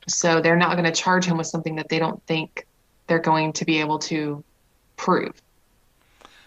So 0.07 0.41
they're 0.41 0.57
not 0.57 0.73
going 0.73 0.83
to 0.83 0.91
charge 0.91 1.25
him 1.25 1.37
with 1.37 1.47
something 1.47 1.75
that 1.77 1.87
they 1.87 1.99
don't 1.99 2.21
think 2.25 2.67
they're 3.07 3.19
going 3.19 3.53
to 3.53 3.65
be 3.65 3.79
able 3.79 3.99
to 3.99 4.43
prove. 4.97 5.33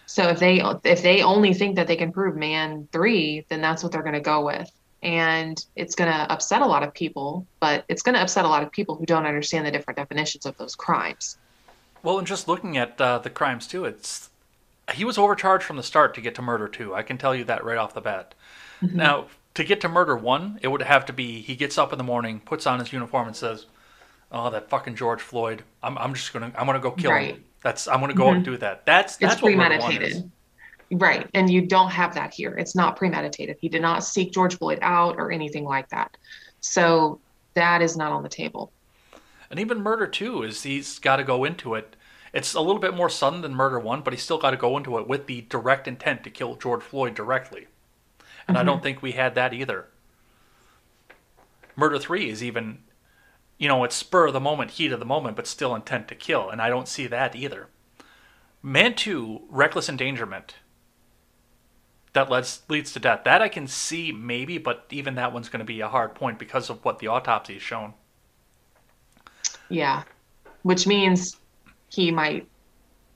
So 0.07 0.29
if 0.29 0.39
they 0.39 0.61
if 0.85 1.03
they 1.03 1.21
only 1.21 1.53
think 1.53 1.75
that 1.75 1.87
they 1.87 1.97
can 1.97 2.11
prove 2.11 2.35
man 2.35 2.87
3, 2.93 3.45
then 3.49 3.61
that's 3.61 3.83
what 3.83 3.91
they're 3.91 4.01
going 4.01 4.13
to 4.13 4.21
go 4.21 4.45
with. 4.45 4.71
And 5.03 5.63
it's 5.75 5.95
going 5.95 6.11
to 6.11 6.31
upset 6.31 6.61
a 6.61 6.65
lot 6.65 6.81
of 6.81 6.93
people, 6.93 7.45
but 7.59 7.83
it's 7.87 8.01
going 8.01 8.15
to 8.15 8.21
upset 8.21 8.45
a 8.45 8.47
lot 8.47 8.63
of 8.63 8.71
people 8.71 8.95
who 8.95 9.05
don't 9.05 9.25
understand 9.25 9.65
the 9.65 9.71
different 9.71 9.97
definitions 9.97 10.45
of 10.45 10.57
those 10.57 10.75
crimes. 10.75 11.37
Well, 12.01 12.17
and 12.17 12.25
just 12.25 12.47
looking 12.47 12.77
at 12.77 12.99
uh, 12.99 13.19
the 13.19 13.29
crimes 13.29 13.67
too, 13.67 13.83
it's 13.83 14.29
he 14.93 15.03
was 15.03 15.17
overcharged 15.17 15.65
from 15.65 15.75
the 15.75 15.83
start 15.83 16.13
to 16.15 16.21
get 16.21 16.33
to 16.35 16.41
murder 16.41 16.69
two. 16.69 16.95
I 16.95 17.03
can 17.03 17.17
tell 17.17 17.35
you 17.35 17.43
that 17.43 17.65
right 17.65 17.77
off 17.77 17.93
the 17.93 18.01
bat. 18.01 18.33
Now, 18.81 19.25
to 19.55 19.63
get 19.63 19.81
to 19.81 19.89
murder 19.89 20.15
one, 20.15 20.59
it 20.61 20.69
would 20.69 20.83
have 20.83 21.05
to 21.07 21.13
be 21.13 21.41
he 21.41 21.55
gets 21.55 21.77
up 21.77 21.91
in 21.91 21.97
the 21.97 22.03
morning, 22.03 22.39
puts 22.39 22.65
on 22.65 22.79
his 22.79 22.93
uniform, 22.93 23.27
and 23.27 23.35
says, 23.35 23.65
"Oh, 24.31 24.49
that 24.51 24.69
fucking 24.69 24.95
George 24.95 25.21
Floyd. 25.21 25.63
I'm, 25.83 25.97
I'm 25.97 26.13
just 26.13 26.31
gonna 26.31 26.53
I'm 26.57 26.65
gonna 26.65 26.79
go 26.79 26.91
kill 26.91 27.11
him. 27.33 27.43
That's 27.63 27.87
I'm 27.87 27.99
gonna 27.99 28.13
go 28.13 28.29
out 28.29 28.35
and 28.35 28.45
do 28.45 28.57
that. 28.57 28.85
That's 28.85 29.17
that's 29.17 29.35
it's 29.35 29.41
what 29.41 29.53
murder 29.53 29.75
is. 29.75 29.83
premeditated. 29.83 30.31
Right. 30.91 31.29
And 31.33 31.49
you 31.49 31.65
don't 31.65 31.89
have 31.89 32.13
that 32.15 32.33
here. 32.33 32.53
It's 32.57 32.75
not 32.75 32.95
premeditated. 32.95 33.57
He 33.59 33.67
did 33.67 33.81
not 33.81 34.03
seek 34.03 34.31
George 34.31 34.57
Floyd 34.57 34.79
out 34.81 35.17
or 35.17 35.31
anything 35.31 35.65
like 35.65 35.89
that. 35.89 36.15
So 36.61 37.19
that 37.55 37.81
is 37.81 37.97
not 37.97 38.11
on 38.13 38.23
the 38.23 38.29
table. 38.29 38.71
And 39.49 39.59
even 39.59 39.81
murder 39.81 40.07
two 40.07 40.43
is 40.43 40.63
he's 40.63 40.99
got 40.99 41.17
to 41.17 41.23
go 41.23 41.43
into 41.43 41.75
it. 41.75 41.95
It's 42.33 42.53
a 42.53 42.61
little 42.61 42.79
bit 42.79 42.93
more 42.93 43.09
sudden 43.09 43.41
than 43.41 43.55
murder 43.55 43.79
one, 43.79 44.01
but 44.01 44.13
he's 44.13 44.21
still 44.21 44.37
got 44.37 44.51
to 44.51 44.57
go 44.57 44.77
into 44.77 44.97
it 44.97 45.07
with 45.07 45.27
the 45.27 45.41
direct 45.41 45.87
intent 45.87 46.23
to 46.23 46.29
kill 46.29 46.55
George 46.55 46.83
Floyd 46.83 47.15
directly. 47.15 47.67
And 48.47 48.57
I 48.57 48.61
mm-hmm. 48.61 48.67
don't 48.67 48.83
think 48.83 49.01
we 49.01 49.13
had 49.13 49.35
that 49.35 49.53
either. 49.53 49.87
Murder 51.75 51.99
three 51.99 52.29
is 52.29 52.43
even, 52.43 52.79
you 53.57 53.67
know, 53.67 53.83
it's 53.83 53.95
spur 53.95 54.27
of 54.27 54.33
the 54.33 54.39
moment, 54.39 54.71
heat 54.71 54.91
of 54.91 54.99
the 54.99 55.05
moment, 55.05 55.35
but 55.35 55.47
still 55.47 55.75
intent 55.75 56.07
to 56.07 56.15
kill, 56.15 56.49
and 56.49 56.61
I 56.61 56.69
don't 56.69 56.87
see 56.87 57.07
that 57.07 57.35
either. 57.35 57.67
Man 58.61 58.95
two, 58.95 59.41
reckless 59.49 59.89
endangerment. 59.89 60.55
That 62.13 62.31
leads 62.31 62.61
leads 62.67 62.93
to 62.93 62.99
death. 62.99 63.23
That 63.23 63.41
I 63.41 63.49
can 63.49 63.67
see 63.67 64.11
maybe, 64.11 64.57
but 64.57 64.85
even 64.89 65.15
that 65.15 65.33
one's 65.33 65.49
going 65.49 65.59
to 65.59 65.65
be 65.65 65.81
a 65.81 65.87
hard 65.87 66.15
point 66.15 66.39
because 66.39 66.69
of 66.69 66.83
what 66.83 66.99
the 66.99 67.07
autopsy 67.07 67.53
has 67.53 67.61
shown. 67.61 67.93
Yeah. 69.69 70.03
Which 70.63 70.87
means 70.87 71.37
he 71.89 72.11
might 72.11 72.47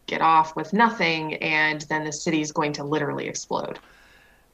get 0.05 0.21
off 0.21 0.55
with 0.55 0.73
nothing 0.73 1.35
and 1.35 1.81
then 1.89 2.03
the 2.03 2.11
city's 2.11 2.51
going 2.51 2.73
to 2.73 2.83
literally 2.83 3.27
explode. 3.27 3.79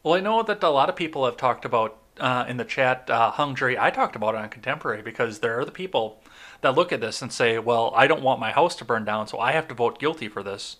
Well, 0.03 0.14
I 0.14 0.19
know 0.19 0.43
that 0.43 0.64
a 0.64 0.69
lot 0.69 0.89
of 0.89 0.95
people 0.95 1.26
have 1.26 1.38
talked 1.38 1.65
about 1.65 1.97
uh, 2.19 2.45
in 2.48 2.57
the 2.57 2.65
chat 2.65 3.10
uh, 3.10 3.31
hung 3.31 3.56
jury. 3.56 3.77
I 3.77 3.89
talked 3.89 4.15
about 4.15 4.35
it 4.35 4.39
on 4.39 4.49
Contemporary 4.49 5.02
because 5.02 5.39
there 5.39 5.60
are 5.60 5.65
the 5.65 5.72
people 5.72 6.22
that 6.61 6.76
look 6.76 6.91
at 6.91 7.02
this 7.02 7.22
and 7.22 7.31
say, 7.31 7.60
"Well, 7.60 7.94
I 7.95 8.07
don't 8.07 8.22
want 8.22 8.39
my 8.39 8.52
house 8.52 8.76
to 8.77 8.85
burn 8.85 9.06
down, 9.06 9.27
so 9.27 9.39
I 9.39 9.52
have 9.52 9.68
to 9.69 9.73
vote 9.73 9.99
guilty 9.99 10.27
for 10.27 10.44
this." 10.44 10.77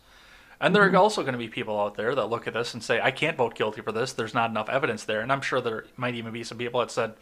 And 0.59 0.76
there 0.76 0.84
are 0.84 0.95
also 0.95 1.22
going 1.22 1.34
to 1.34 1.38
be 1.38 1.47
people 1.47 1.80
out 1.80 1.95
there 1.95 2.15
that 2.15 2.30
look 2.30 2.47
at 2.47 2.53
this 2.53 2.73
and 2.73 2.84
say, 2.84 2.99
"I 3.01 3.11
can't 3.11 3.38
vote 3.38 3.55
guilty 3.55 3.81
for 3.81 3.91
this. 3.91 4.14
There's 4.14 4.34
not 4.34 4.49
enough 4.49 4.69
evidence 4.69 5.03
there." 5.03 5.22
And 5.22 5.31
I'm 5.31 5.41
sure 5.41 5.61
there 5.61 5.85
might 5.95 6.15
even 6.15 6.34
be 6.34 6.43
some 6.43 6.57
people 6.57 6.80
that 6.80 6.91
said, 6.91 7.14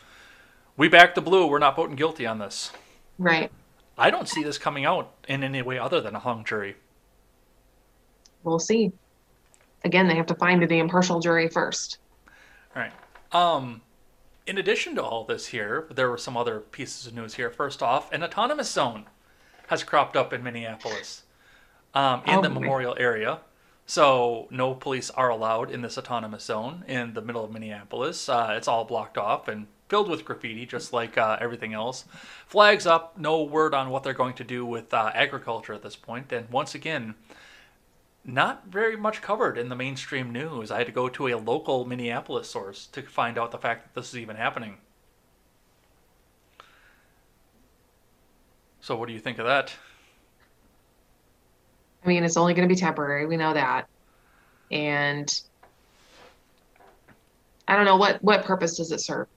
"We 0.77 0.87
back 0.87 1.15
the 1.15 1.21
blue. 1.21 1.47
We're 1.47 1.59
not 1.59 1.75
voting 1.75 1.95
guilty 1.95 2.25
on 2.25 2.39
this." 2.39 2.71
Right. 3.17 3.51
I 3.97 4.09
don't 4.09 4.27
see 4.27 4.43
this 4.43 4.57
coming 4.57 4.85
out 4.85 5.11
in 5.27 5.43
any 5.43 5.61
way 5.61 5.79
other 5.79 6.01
than 6.01 6.15
a 6.15 6.19
hung 6.19 6.43
jury. 6.43 6.75
We'll 8.43 8.59
see. 8.59 8.91
Again, 9.83 10.07
they 10.07 10.15
have 10.15 10.25
to 10.27 10.35
find 10.35 10.67
the 10.67 10.79
impartial 10.79 11.19
jury 11.19 11.47
first. 11.47 11.99
All 12.75 12.81
right. 12.81 12.91
Um, 13.31 13.81
in 14.47 14.57
addition 14.57 14.95
to 14.95 15.03
all 15.03 15.23
this 15.23 15.47
here, 15.47 15.87
there 15.91 16.09
were 16.09 16.17
some 16.17 16.37
other 16.37 16.59
pieces 16.59 17.07
of 17.07 17.13
news 17.13 17.35
here. 17.35 17.49
First 17.49 17.81
off, 17.81 18.11
an 18.11 18.23
autonomous 18.23 18.69
zone 18.69 19.05
has 19.67 19.83
cropped 19.83 20.15
up 20.15 20.31
in 20.33 20.43
Minneapolis, 20.43 21.23
um, 21.93 22.21
in 22.27 22.35
Oh, 22.35 22.41
the 22.41 22.49
boy. 22.49 22.59
memorial 22.59 22.95
area. 22.99 23.39
So 23.87 24.47
no 24.49 24.73
police 24.73 25.09
are 25.11 25.29
allowed 25.29 25.69
in 25.71 25.81
this 25.81 25.97
autonomous 25.97 26.43
zone 26.45 26.83
in 26.87 27.13
the 27.13 27.21
middle 27.21 27.43
of 27.43 27.51
Minneapolis. 27.51 28.27
Uh, 28.29 28.53
it's 28.57 28.67
all 28.67 28.83
blocked 28.85 29.17
off 29.17 29.47
and 29.47 29.67
filled 29.89 30.09
with 30.09 30.25
graffiti, 30.25 30.65
just 30.65 30.91
like 30.93 31.17
uh, 31.17 31.37
everything 31.39 31.73
else. 31.73 32.05
Flags 32.47 32.87
up. 32.87 33.17
No 33.17 33.43
word 33.43 33.73
on 33.75 33.89
what 33.91 34.01
they're 34.03 34.13
going 34.13 34.33
to 34.35 34.43
do 34.43 34.65
with 34.65 34.93
uh, 34.93 35.11
agriculture 35.13 35.73
at 35.73 35.83
this 35.83 35.95
point. 35.95 36.31
And 36.31 36.49
once 36.49 36.73
again, 36.73 37.13
not 38.25 38.67
very 38.67 38.97
much 38.97 39.21
covered 39.21 39.57
in 39.57 39.69
the 39.69 39.75
mainstream 39.75 40.31
news. 40.31 40.71
I 40.71 40.79
had 40.79 40.87
to 40.87 40.93
go 40.93 41.07
to 41.09 41.27
a 41.27 41.35
local 41.37 41.85
Minneapolis 41.85 42.49
source 42.49 42.87
to 42.87 43.03
find 43.03 43.37
out 43.37 43.51
the 43.51 43.57
fact 43.57 43.83
that 43.83 43.99
this 43.99 44.09
is 44.09 44.17
even 44.17 44.35
happening. 44.35 44.77
So, 48.81 48.95
what 48.95 49.07
do 49.07 49.13
you 49.13 49.19
think 49.19 49.39
of 49.39 49.45
that? 49.45 49.73
I 52.03 52.07
mean, 52.07 52.23
it's 52.23 52.37
only 52.37 52.53
going 52.53 52.67
to 52.67 52.73
be 52.73 52.79
temporary. 52.79 53.25
We 53.25 53.37
know 53.37 53.53
that. 53.53 53.87
And 54.71 55.41
I 57.67 57.75
don't 57.75 57.85
know 57.85 57.97
what 57.97 58.23
what 58.23 58.43
purpose 58.45 58.77
does 58.77 58.91
it 58.91 59.01
serve? 59.01 59.27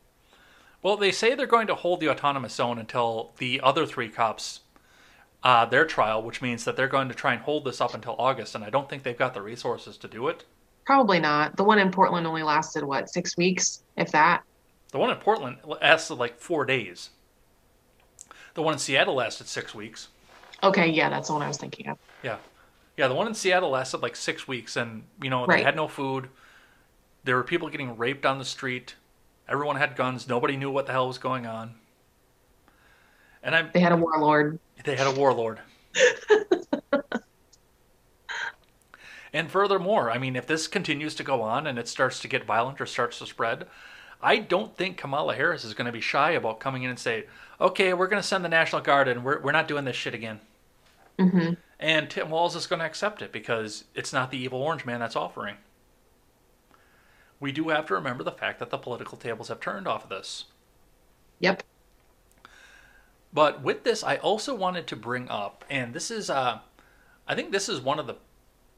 Well, 0.82 0.97
they 0.97 1.12
say 1.12 1.35
they're 1.35 1.47
going 1.47 1.66
to 1.66 1.74
hold 1.74 2.01
the 2.01 2.09
autonomous 2.09 2.55
zone 2.55 2.78
until 2.78 3.32
the 3.39 3.60
other 3.62 3.85
three 3.85 4.09
cops, 4.09 4.60
uh, 5.43 5.65
their 5.66 5.85
trial, 5.85 6.23
which 6.23 6.43
means 6.43 6.65
that 6.65 6.77
they're 6.77 6.89
going 6.89 7.09
to 7.09 7.15
try 7.15 7.32
and 7.32 7.43
hold 7.43 7.65
this 7.65 7.81
up 7.81 7.94
until 7.94 8.16
August, 8.19 8.55
and 8.55 8.65
I 8.65 8.70
don't 8.70 8.89
think 8.89 9.02
they've 9.02 9.16
got 9.16 9.35
the 9.35 9.43
resources 9.43 9.97
to 9.98 10.09
do 10.09 10.28
it. 10.28 10.44
Probably 10.85 11.20
not. 11.20 11.56
The 11.56 11.65
one 11.65 11.78
in 11.78 11.90
Portland 11.90 12.27
only 12.27 12.43
lasted 12.43 12.82
what 12.82 13.09
six 13.10 13.36
weeks, 13.36 13.82
if 13.97 14.10
that. 14.12 14.43
The 14.90 14.98
one 14.98 15.10
in 15.10 15.16
Portland 15.16 15.59
lasted 15.65 16.15
like 16.15 16.40
four 16.40 16.65
days. 16.65 17.10
The 18.55 18.62
one 18.62 18.73
in 18.73 18.78
Seattle 18.78 19.15
lasted 19.15 19.47
six 19.47 19.74
weeks. 19.74 20.09
Okay, 20.62 20.89
yeah, 20.89 21.10
that's 21.10 21.28
the 21.28 21.35
one 21.35 21.43
I 21.43 21.48
was 21.48 21.59
thinking 21.59 21.89
of. 21.89 21.98
Yeah. 22.23 22.39
Yeah, 22.97 23.06
the 23.06 23.15
one 23.15 23.28
in 23.28 23.35
Seattle 23.35 23.70
lasted 23.70 24.02
like 24.02 24.16
six 24.16 24.48
weeks, 24.48 24.77
and, 24.77 25.05
you 25.23 25.31
know, 25.31 25.47
they 25.47 25.62
had 25.62 25.77
no 25.77 25.86
food. 25.86 26.31
There 27.23 27.36
were 27.36 27.44
people 27.44 27.69
getting 27.69 27.97
raped 27.97 28.27
on 28.27 28.39
the 28.39 28.44
street. 28.44 28.97
Everyone 29.48 29.77
had 29.77 29.94
guns. 29.94 30.27
Nobody 30.27 30.56
knew 30.56 30.70
what 30.70 30.86
the 30.86 30.93
hell 30.93 31.06
was 31.06 31.19
going 31.19 31.47
on. 31.47 31.74
And 33.43 33.55
I, 33.55 33.62
They 33.62 33.81
had 33.81 33.93
a 33.93 33.97
warlord. 33.97 34.59
They 34.85 34.97
had 34.97 35.06
a 35.06 35.12
warlord. 35.12 35.60
and 39.32 39.51
furthermore, 39.51 40.10
I 40.10 40.19
mean, 40.19 40.36
if 40.36 40.47
this 40.47 40.66
continues 40.66 41.15
to 41.16 41.24
go 41.24 41.43
on 41.43 41.66
and 41.66 41.78
it 41.78 41.89
starts 41.89 42.20
to 42.20 42.28
get 42.28 42.44
violent 42.44 42.81
or 42.81 42.86
starts 42.86 43.19
to 43.19 43.27
spread, 43.27 43.66
I 44.23 44.39
don't 44.39 44.77
think 44.77 44.97
Kamala 44.97 45.35
Harris 45.35 45.65
is 45.65 45.74
going 45.74 45.86
to 45.86 45.93
be 45.93 46.01
shy 46.01 46.32
about 46.32 46.60
coming 46.60 46.82
in 46.82 46.90
and 46.90 46.98
say, 46.98 47.27
"Okay, 47.60 47.94
we're 47.94 48.09
going 48.09 48.20
to 48.23 48.27
send 48.28 48.44
the 48.44 48.48
National 48.48 48.82
Guard 48.82 49.09
and 49.09 49.24
we're 49.24 49.40
we're 49.40 49.52
not 49.52 49.69
doing 49.69 49.85
this 49.85 49.97
shit 49.97 50.15
again." 50.15 50.40
hmm 51.19 51.52
And 51.78 52.10
Tim 52.10 52.31
Walz 52.31 52.56
is 52.56 52.66
going 52.66 52.81
to 52.81 52.86
accept 52.86 53.23
it 53.23 53.32
because 53.32 53.85
it's 53.94 54.12
not 54.12 54.31
the 54.31 54.39
evil 54.39 54.62
orange 54.62 54.85
man 54.85 55.01
that's 55.01 55.16
offering. 55.16 55.56
We 57.40 57.52
do 57.52 57.69
have 57.70 57.86
to 57.86 57.94
remember 57.94 58.23
the 58.24 58.32
fact 58.32 58.59
that 58.60 58.70
the 58.70 58.78
political 58.78 59.16
tables 59.19 59.48
have 59.48 59.60
turned 59.60 59.86
off 59.89 60.05
of 60.05 60.10
this. 60.10 60.47
Yep. 61.40 61.62
But 63.32 63.62
with 63.62 63.84
this, 63.84 64.02
I 64.02 64.16
also 64.16 64.55
wanted 64.55 64.86
to 64.86 64.96
bring 64.96 65.28
up, 65.28 65.64
and 65.68 65.92
this 65.92 66.10
is, 66.10 66.30
uh, 66.30 66.60
I 67.26 67.34
think 67.34 67.52
this 67.52 67.68
is 67.68 67.80
one 67.80 67.98
of 67.98 68.06
the 68.06 68.16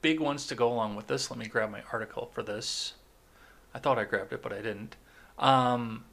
big 0.02 0.18
ones 0.18 0.46
to 0.48 0.54
go 0.54 0.72
along 0.72 0.96
with 0.96 1.06
this. 1.06 1.30
Let 1.30 1.38
me 1.38 1.46
grab 1.46 1.70
my 1.70 1.82
article 1.92 2.30
for 2.34 2.42
this. 2.42 2.94
I 3.74 3.78
thought 3.78 3.98
I 3.98 4.04
grabbed 4.04 4.32
it, 4.32 4.42
but 4.42 4.52
I 4.52 4.56
didn't. 4.56 4.96
Um, 5.38 6.04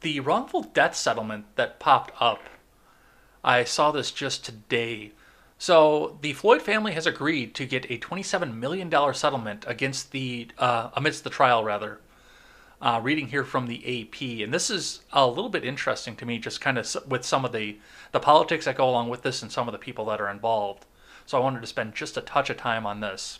the 0.00 0.20
wrongful 0.20 0.62
death 0.62 0.96
settlement 0.96 1.44
that 1.56 1.78
popped 1.78 2.12
up. 2.20 2.40
I 3.44 3.64
saw 3.64 3.90
this 3.90 4.10
just 4.10 4.44
today. 4.44 5.12
So 5.58 6.18
the 6.22 6.32
Floyd 6.32 6.62
family 6.62 6.92
has 6.92 7.06
agreed 7.06 7.54
to 7.56 7.66
get 7.66 7.90
a 7.90 7.98
$27 7.98 8.54
million 8.56 8.90
settlement 9.14 9.64
against 9.68 10.12
the 10.12 10.48
uh, 10.58 10.90
amidst 10.94 11.22
the 11.24 11.30
trial, 11.30 11.62
rather 11.64 12.00
uh, 12.82 13.00
reading 13.00 13.28
here 13.28 13.44
from 13.44 13.68
the 13.68 14.02
AP, 14.02 14.42
and 14.42 14.52
this 14.52 14.68
is 14.68 15.02
a 15.12 15.26
little 15.26 15.48
bit 15.48 15.64
interesting 15.64 16.16
to 16.16 16.26
me, 16.26 16.38
just 16.38 16.60
kind 16.60 16.76
of 16.76 16.96
with 17.06 17.24
some 17.24 17.44
of 17.44 17.52
the 17.52 17.78
the 18.10 18.18
politics 18.20 18.64
that 18.64 18.76
go 18.76 18.88
along 18.90 19.08
with 19.08 19.22
this 19.22 19.40
and 19.40 19.52
some 19.52 19.68
of 19.68 19.72
the 19.72 19.78
people 19.78 20.04
that 20.06 20.20
are 20.20 20.28
involved. 20.28 20.84
So 21.24 21.38
I 21.38 21.40
wanted 21.40 21.60
to 21.60 21.68
spend 21.68 21.94
just 21.94 22.16
a 22.16 22.20
touch 22.20 22.50
of 22.50 22.56
time 22.56 22.84
on 22.84 22.98
this. 22.98 23.38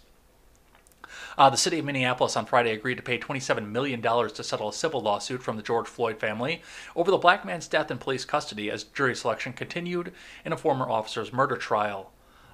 Uh, 1.37 1.51
the 1.51 1.57
city 1.57 1.81
of 1.81 1.85
Minneapolis 1.85 2.37
on 2.37 2.47
Friday 2.47 2.71
agreed 2.71 2.95
to 2.97 3.03
pay 3.03 3.19
$27 3.19 3.69
million 3.69 4.01
to 4.01 4.45
settle 4.45 4.69
a 4.69 4.73
civil 4.73 5.01
lawsuit 5.01 5.43
from 5.43 5.57
the 5.57 5.63
George 5.63 5.89
Floyd 5.89 6.19
family 6.21 6.63
over 6.95 7.11
the 7.11 7.19
black 7.19 7.45
man's 7.45 7.67
death 7.67 7.91
in 7.91 7.99
police 7.99 8.25
custody 8.25 8.71
as 8.71 8.85
jury 8.85 9.15
selection 9.15 9.53
continued 9.53 10.13
in 10.45 10.53
a 10.53 10.57
former 10.57 10.89
officer's 10.89 11.33
murder 11.33 11.57
trial. 11.57 12.13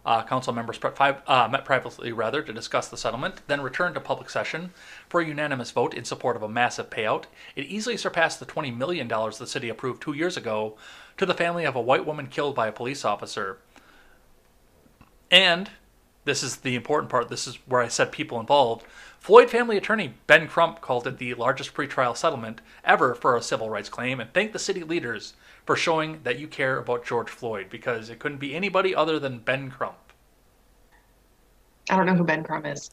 Uh, 0.08 0.24
council 0.24 0.54
members 0.54 0.80
uh, 0.82 1.48
met 1.52 1.66
privately 1.66 2.12
rather 2.12 2.40
to 2.40 2.50
discuss 2.50 2.88
the 2.88 2.96
settlement, 2.96 3.42
then 3.46 3.60
returned 3.60 3.94
to 3.94 4.00
public 4.00 4.30
session 4.30 4.70
for 5.06 5.20
a 5.20 5.26
unanimous 5.26 5.70
vote 5.70 5.92
in 5.92 6.02
support 6.02 6.34
of 6.34 6.42
a 6.42 6.48
massive 6.48 6.88
payout. 6.88 7.24
It 7.54 7.66
easily 7.66 7.98
surpassed 7.98 8.40
the 8.40 8.46
$20 8.46 8.74
million 8.74 9.06
the 9.06 9.46
city 9.46 9.68
approved 9.68 10.00
two 10.00 10.14
years 10.14 10.38
ago 10.38 10.78
to 11.18 11.26
the 11.26 11.34
family 11.34 11.66
of 11.66 11.76
a 11.76 11.80
white 11.82 12.06
woman 12.06 12.28
killed 12.28 12.54
by 12.54 12.68
a 12.68 12.72
police 12.72 13.04
officer. 13.04 13.58
And 15.30 15.68
this 16.24 16.42
is 16.42 16.56
the 16.56 16.74
important 16.74 17.10
part. 17.10 17.28
This 17.28 17.46
is 17.46 17.56
where 17.66 17.82
I 17.82 17.88
said 17.88 18.10
people 18.10 18.40
involved. 18.40 18.86
Floyd 19.18 19.50
family 19.50 19.76
attorney 19.76 20.14
Ben 20.26 20.48
Crump 20.48 20.80
called 20.80 21.06
it 21.06 21.18
the 21.18 21.34
largest 21.34 21.74
pretrial 21.74 22.16
settlement 22.16 22.60
ever 22.84 23.14
for 23.14 23.36
a 23.36 23.42
civil 23.42 23.68
rights 23.68 23.88
claim 23.88 24.20
and 24.20 24.32
thanked 24.32 24.52
the 24.52 24.58
city 24.58 24.82
leaders 24.82 25.34
for 25.66 25.76
showing 25.76 26.20
that 26.22 26.38
you 26.38 26.46
care 26.46 26.78
about 26.78 27.04
George 27.04 27.28
Floyd 27.28 27.66
because 27.68 28.08
it 28.08 28.18
couldn't 28.18 28.38
be 28.38 28.54
anybody 28.54 28.94
other 28.94 29.18
than 29.18 29.38
Ben 29.38 29.70
Crump. 29.70 29.98
I 31.90 31.96
don't 31.96 32.06
know 32.06 32.14
who 32.14 32.24
Ben 32.24 32.42
Crump 32.42 32.66
is. 32.66 32.90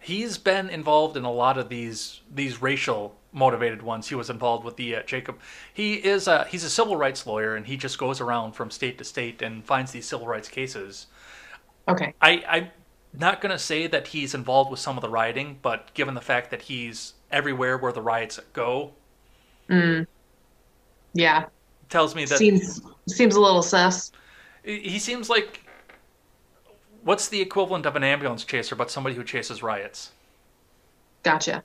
He's 0.00 0.36
been 0.36 0.68
involved 0.68 1.16
in 1.16 1.24
a 1.24 1.32
lot 1.32 1.56
of 1.56 1.70
these 1.70 2.20
these 2.30 2.60
racial 2.60 3.16
motivated 3.32 3.80
ones. 3.80 4.08
He 4.08 4.14
was 4.14 4.28
involved 4.28 4.64
with 4.64 4.76
the 4.76 4.96
uh, 4.96 5.02
Jacob. 5.04 5.38
He 5.72 5.94
is 5.94 6.28
a 6.28 6.44
he's 6.44 6.64
a 6.64 6.70
civil 6.70 6.96
rights 6.96 7.26
lawyer 7.26 7.56
and 7.56 7.66
he 7.66 7.76
just 7.76 7.96
goes 7.96 8.20
around 8.20 8.52
from 8.52 8.70
state 8.70 8.98
to 8.98 9.04
state 9.04 9.40
and 9.40 9.64
finds 9.64 9.92
these 9.92 10.06
civil 10.06 10.26
rights 10.26 10.48
cases. 10.48 11.06
Okay. 11.88 12.14
I, 12.20 12.44
I'm 12.48 12.68
not 13.16 13.40
going 13.40 13.52
to 13.52 13.58
say 13.58 13.86
that 13.86 14.08
he's 14.08 14.34
involved 14.34 14.70
with 14.70 14.80
some 14.80 14.96
of 14.96 15.02
the 15.02 15.08
rioting, 15.08 15.58
but 15.62 15.92
given 15.94 16.14
the 16.14 16.20
fact 16.20 16.50
that 16.50 16.62
he's 16.62 17.14
everywhere 17.30 17.78
where 17.78 17.92
the 17.92 18.02
riots 18.02 18.38
go, 18.52 18.92
Mm. 19.68 20.06
Yeah. 21.14 21.46
tells 21.88 22.14
me 22.14 22.24
that 22.26 22.36
Seems 22.38 22.82
seems 23.08 23.34
a 23.36 23.40
little 23.40 23.62
sus. 23.62 24.12
he 24.62 24.98
seems 24.98 25.30
like 25.30 25.60
what's 27.02 27.28
the 27.28 27.40
equivalent 27.40 27.86
of 27.86 27.96
an 27.96 28.04
ambulance 28.04 28.44
chaser, 28.44 28.74
but 28.74 28.90
somebody 28.90 29.14
who 29.14 29.24
chases 29.24 29.62
riots. 29.62 30.10
Gotcha. 31.22 31.62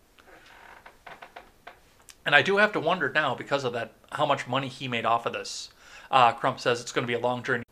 And 2.25 2.35
I 2.35 2.41
do 2.41 2.57
have 2.57 2.71
to 2.73 2.79
wonder 2.79 3.11
now 3.11 3.35
because 3.35 3.63
of 3.63 3.73
that 3.73 3.91
how 4.11 4.25
much 4.25 4.47
money 4.47 4.67
he 4.67 4.87
made 4.87 5.05
off 5.05 5.25
of 5.25 5.33
this. 5.33 5.69
Uh, 6.11 6.31
Crump 6.31 6.59
says 6.59 6.79
it's 6.79 6.91
going 6.91 7.03
to 7.03 7.07
be 7.07 7.13
a 7.15 7.19
long 7.19 7.43
journey. 7.43 7.63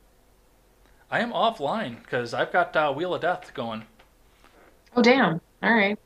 I 1.10 1.20
am 1.22 1.32
offline 1.32 2.02
because 2.02 2.34
I've 2.34 2.52
got 2.52 2.76
uh, 2.76 2.92
Wheel 2.92 3.14
of 3.14 3.22
Death 3.22 3.54
going. 3.54 3.84
Oh 4.96 5.02
damn. 5.02 5.40
All 5.64 5.74
right. 5.74 5.98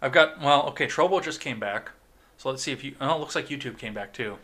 I've 0.00 0.12
got 0.12 0.40
well, 0.40 0.66
okay. 0.68 0.86
Trovo 0.86 1.22
just 1.22 1.40
came 1.40 1.58
back, 1.60 1.90
so 2.36 2.48
let's 2.48 2.62
see 2.62 2.72
if 2.72 2.84
you. 2.84 2.94
Oh, 3.00 3.16
it 3.16 3.20
looks 3.20 3.34
like 3.34 3.48
YouTube 3.48 3.78
came 3.78 3.94
back 3.94 4.12
too. 4.12 4.38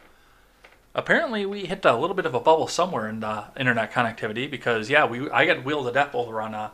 Apparently, 0.94 1.46
we 1.46 1.66
hit 1.66 1.84
a 1.84 1.96
little 1.96 2.14
bit 2.14 2.26
of 2.26 2.34
a 2.34 2.40
bubble 2.40 2.66
somewhere 2.66 3.08
in 3.08 3.20
the 3.20 3.44
internet 3.56 3.92
connectivity 3.92 4.50
because 4.50 4.90
yeah, 4.90 5.06
we 5.06 5.30
I 5.30 5.46
got 5.46 5.64
Wheel 5.64 5.86
of 5.86 5.94
Death 5.94 6.14
over 6.14 6.42
on 6.42 6.54
uh, 6.54 6.70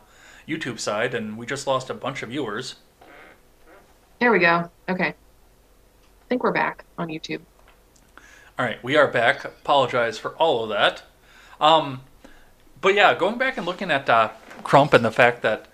YouTube 0.47 0.79
side, 0.79 1.13
and 1.13 1.37
we 1.37 1.45
just 1.45 1.67
lost 1.67 1.89
a 1.89 1.93
bunch 1.93 2.23
of 2.23 2.29
viewers. 2.29 2.75
There 4.19 4.31
we 4.31 4.39
go. 4.39 4.69
Okay. 4.89 5.09
I 5.09 6.27
think 6.27 6.43
we're 6.43 6.51
back 6.51 6.85
on 6.97 7.07
YouTube. 7.07 7.41
All 8.59 8.65
right, 8.65 8.83
we 8.83 8.95
are 8.95 9.07
back. 9.07 9.45
Apologize 9.45 10.17
for 10.17 10.35
all 10.35 10.63
of 10.63 10.69
that. 10.69 11.03
Um, 11.61 12.01
but 12.81 12.95
yeah, 12.95 13.13
going 13.15 13.37
back 13.37 13.57
and 13.57 13.65
looking 13.65 13.91
at 13.91 14.09
uh, 14.09 14.31
Crump 14.63 14.93
and 14.93 15.05
the 15.05 15.11
fact 15.11 15.43
that, 15.43 15.67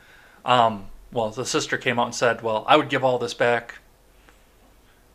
um, 0.45 0.87
well, 1.11 1.31
the 1.31 1.45
sister 1.45 1.77
came 1.77 1.97
out 1.97 2.07
and 2.07 2.15
said, 2.15 2.43
well, 2.43 2.65
I 2.67 2.77
would 2.77 2.89
give 2.89 3.03
all 3.03 3.17
this 3.17 3.33
back. 3.33 3.75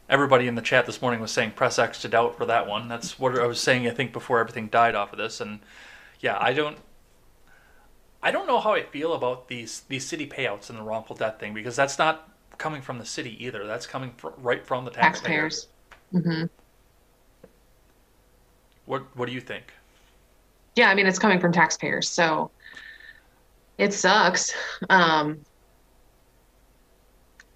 Everybody 0.09 0.49
in 0.49 0.57
the 0.57 0.63
chat 0.63 0.87
this 0.87 1.01
morning 1.01 1.21
was 1.21 1.31
saying 1.31 1.53
press 1.53 1.79
X 1.79 2.01
to 2.03 2.09
doubt 2.09 2.37
for 2.37 2.47
that 2.47 2.67
one. 2.67 2.89
That's 2.89 3.19
what 3.19 3.39
I 3.39 3.47
was 3.47 3.61
saying, 3.61 3.87
I 3.87 3.91
think, 3.91 4.13
before 4.13 4.41
everything 4.41 4.69
died 4.69 4.95
off 4.95 5.13
of 5.13 5.19
this. 5.19 5.41
And 5.41 5.61
yeah, 6.21 6.37
I 6.41 6.53
don't. 6.53 6.79
I 8.23 8.31
don't 8.31 8.47
know 8.47 8.61
how 8.61 8.75
I 8.75 8.83
feel 8.85 9.15
about 9.15 9.49
these 9.49 9.83
these 9.89 10.07
city 10.07 10.27
payouts 10.29 10.71
and 10.71 10.79
the 10.79 10.83
wrongful 10.83 11.17
death 11.17 11.41
thing 11.41 11.55
because 11.55 11.77
that's 11.77 11.99
not 11.99 12.31
coming 12.59 12.83
from 12.83 12.99
the 12.99 13.07
city 13.07 13.43
either. 13.45 13.67
That's 13.67 13.87
coming 13.87 14.13
fr- 14.17 14.29
right 14.39 14.67
from 14.67 14.85
the 14.85 14.91
taxpayers. 14.91 15.67
Taxpayers. 16.13 16.25
hmm 16.25 16.45
What 18.87 19.17
What 19.17 19.27
do 19.29 19.33
you 19.35 19.41
think? 19.41 19.73
Yeah, 20.77 20.89
I 20.89 20.95
mean 20.95 21.07
it's 21.07 21.19
coming 21.19 21.41
from 21.41 21.53
taxpayers, 21.53 22.11
so 22.11 22.51
it 23.79 23.93
sucks. 23.93 24.53
Um, 24.89 25.43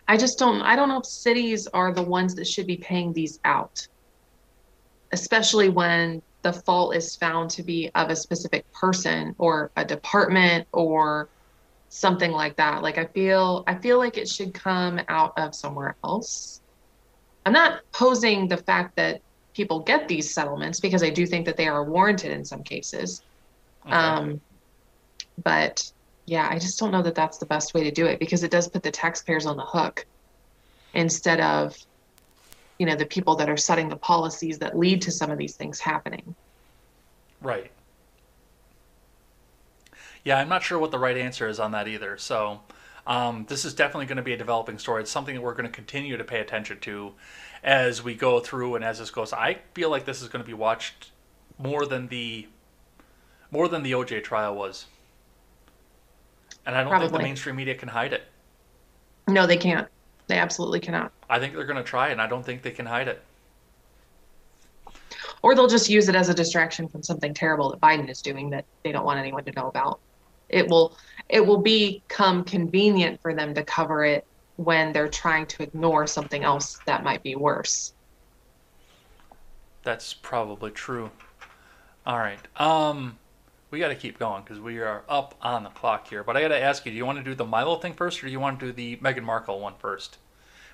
I 0.09 0.17
just 0.17 0.39
don't 0.39 0.63
I 0.63 0.77
don't 0.77 0.89
know 0.89 0.99
if 1.01 1.07
cities 1.07 1.67
are 1.67 1.93
the 1.93 2.03
ones 2.03 2.35
that 2.37 2.47
should 2.47 2.67
be 2.67 2.77
paying 2.77 3.13
these 3.13 3.39
out. 3.45 3.87
Especially 5.13 5.69
when 5.69 6.23
the 6.43 6.53
fault 6.53 6.95
is 6.95 7.17
found 7.17 7.51
to 7.51 7.63
be 7.63 7.91
of 7.95 8.11
a 8.11 8.17
specific 8.17 8.65
person 8.73 9.35
or 9.39 9.73
a 9.77 9.85
department 9.85 10.69
or 10.73 11.29
something 11.89 12.31
like 12.31 12.57
that. 12.57 12.83
Like 12.83 12.99
I 12.99 13.07
feel 13.07 13.65
I 13.67 13.77
feel 13.77 13.99
like 13.99 14.17
it 14.19 14.29
should 14.29 14.55
come 14.55 15.01
out 15.09 15.33
of 15.37 15.55
somewhere 15.55 15.97
else. 16.05 16.61
I'm 17.45 17.53
not 17.53 17.81
posing 17.93 18.49
the 18.49 18.59
fact 18.59 18.95
that 18.97 19.21
people 19.57 19.81
get 19.81 20.07
these 20.07 20.35
settlements 20.35 20.79
because 20.81 21.03
I 21.03 21.11
do 21.11 21.27
think 21.27 21.47
that 21.47 21.57
they 21.57 21.67
are 21.67 21.83
warranted 21.83 22.31
in 22.31 22.45
some 22.45 22.63
cases. 22.63 23.23
Okay. 23.87 23.97
Um, 23.97 24.41
But 25.43 25.83
yeah, 26.27 26.49
I 26.51 26.59
just 26.59 26.79
don't 26.79 26.91
know 26.91 27.03
that 27.03 27.15
that's 27.15 27.39
the 27.39 27.47
best 27.47 27.73
way 27.73 27.85
to 27.85 27.91
do 27.91 28.07
it 28.07 28.19
because 28.19 28.43
it 28.43 28.51
does 28.51 28.69
put 28.69 28.83
the 28.83 28.91
taxpayers 28.91 29.47
on 29.47 29.57
the 29.57 29.65
hook 29.65 30.05
instead 30.93 31.41
of, 31.41 31.77
you 32.79 32.87
know, 32.87 32.97
the 32.97 33.07
people 33.07 33.37
that 33.37 33.49
are 33.49 33.57
setting 33.57 33.89
the 33.89 33.97
policies 33.97 34.59
that 34.59 34.77
lead 34.77 35.03
to 35.03 35.11
some 35.11 35.31
of 35.31 35.39
these 35.39 35.57
things 35.57 35.81
happening. 35.81 36.35
Right. 37.41 37.71
Yeah, 40.25 40.39
I'm 40.39 40.49
not 40.49 40.63
sure 40.63 40.79
what 40.79 40.91
the 40.91 40.99
right 40.99 41.17
answer 41.17 41.49
is 41.49 41.61
on 41.61 41.71
that 41.73 41.87
either. 41.87 42.19
So, 42.19 42.61
um, 43.07 43.47
this 43.49 43.65
is 43.65 43.75
definitely 43.75 44.07
going 44.07 44.17
to 44.17 44.23
be 44.23 44.33
a 44.33 44.37
developing 44.37 44.79
story. 44.79 45.03
It's 45.03 45.11
something 45.11 45.35
that 45.35 45.41
we're 45.41 45.55
going 45.55 45.67
to 45.67 45.73
continue 45.73 46.17
to 46.17 46.25
pay 46.25 46.41
attention 46.41 46.81
to 46.81 47.13
as 47.63 48.03
we 48.03 48.15
go 48.15 48.41
through 48.41 48.75
and 48.75 48.85
as 48.85 48.99
this 48.99 49.11
goes. 49.11 49.33
I 49.33 49.59
feel 49.75 49.91
like 49.91 50.05
this 50.05 50.23
is 50.23 50.29
going 50.29 50.43
to 50.45 50.47
be 50.47 50.55
watched 50.55 51.11
more 51.59 51.87
than 51.87 52.09
the 52.09 52.49
more 53.51 53.69
than 53.69 53.85
the 53.85 53.93
OJ 53.93 54.25
trial 54.25 54.57
was, 54.57 54.87
and 56.67 56.77
I 56.77 56.83
don't 56.83 56.99
think 56.99 57.13
the 57.13 57.19
mainstream 57.19 57.57
media 57.57 57.77
can 57.77 57.89
hide 57.89 58.13
it. 58.13 58.25
No, 59.29 59.47
they 59.47 59.57
can't. 59.57 59.89
They 60.27 60.39
absolutely 60.39 60.81
cannot. 60.81 61.13
I 61.31 61.39
think 61.39 61.55
they're 61.55 61.65
going 61.65 61.77
to 61.77 61.85
try, 61.85 62.09
and 62.09 62.21
I 62.21 62.27
don't 62.27 62.45
think 62.45 62.63
they 62.63 62.73
can 62.73 62.87
hide 62.87 63.07
it. 63.07 63.23
Or 65.43 65.55
they'll 65.55 65.69
just 65.69 65.89
use 65.89 66.09
it 66.09 66.17
as 66.17 66.29
a 66.29 66.35
distraction 66.35 66.89
from 66.89 67.05
something 67.05 67.33
terrible 67.33 67.71
that 67.71 67.81
Biden 67.81 68.11
is 68.11 68.21
doing 68.21 68.51
that 68.51 68.65
they 68.83 68.91
don't 68.91 69.05
want 69.05 69.21
anyone 69.21 69.45
to 69.45 69.53
know 69.53 69.69
about. 69.69 70.01
It 70.49 70.69
will 70.69 70.97
it 71.29 71.41
will 71.47 71.63
become 71.63 72.45
convenient 72.45 73.21
for 73.23 73.35
them 73.35 73.55
to 73.55 73.65
cover 73.65 74.05
it 74.05 74.27
when 74.57 74.93
they're 74.93 75.09
trying 75.09 75.47
to 75.47 75.63
ignore 75.63 76.07
something 76.07 76.45
else 76.45 76.79
that 76.87 77.05
might 77.05 77.23
be 77.23 77.37
worse. 77.37 77.95
That's 79.83 80.13
probably 80.15 80.71
true. 80.71 81.11
All 82.07 82.19
right. 82.19 82.41
Um, 82.61 83.19
we 83.71 83.79
got 83.79 83.89
to 83.89 83.95
keep 83.97 84.19
going 84.19 84.43
because 84.43 84.61
we 84.61 84.79
are 84.81 85.05
up 85.09 85.35
on 85.43 85.65
the 85.65 85.71
clock 85.71 86.09
here. 86.09 86.25
But 86.25 86.37
I 86.37 86.43
got 86.43 86.49
to 86.49 86.61
ask 86.61 86.85
you: 86.87 86.93
Do 86.93 86.97
you 86.97 87.07
want 87.07 87.19
to 87.19 87.25
do 87.25 87.35
the 87.35 87.45
Milo 87.45 87.77
thing 87.79 87.95
first, 87.95 88.23
or 88.23 88.27
do 88.27 88.33
you 88.33 88.41
want 88.41 88.61
to 88.61 88.67
do 88.67 88.73
the 88.73 88.97
Meghan 88.99 89.23
Markle 89.25 89.61
one 89.61 89.77
first? 89.77 90.19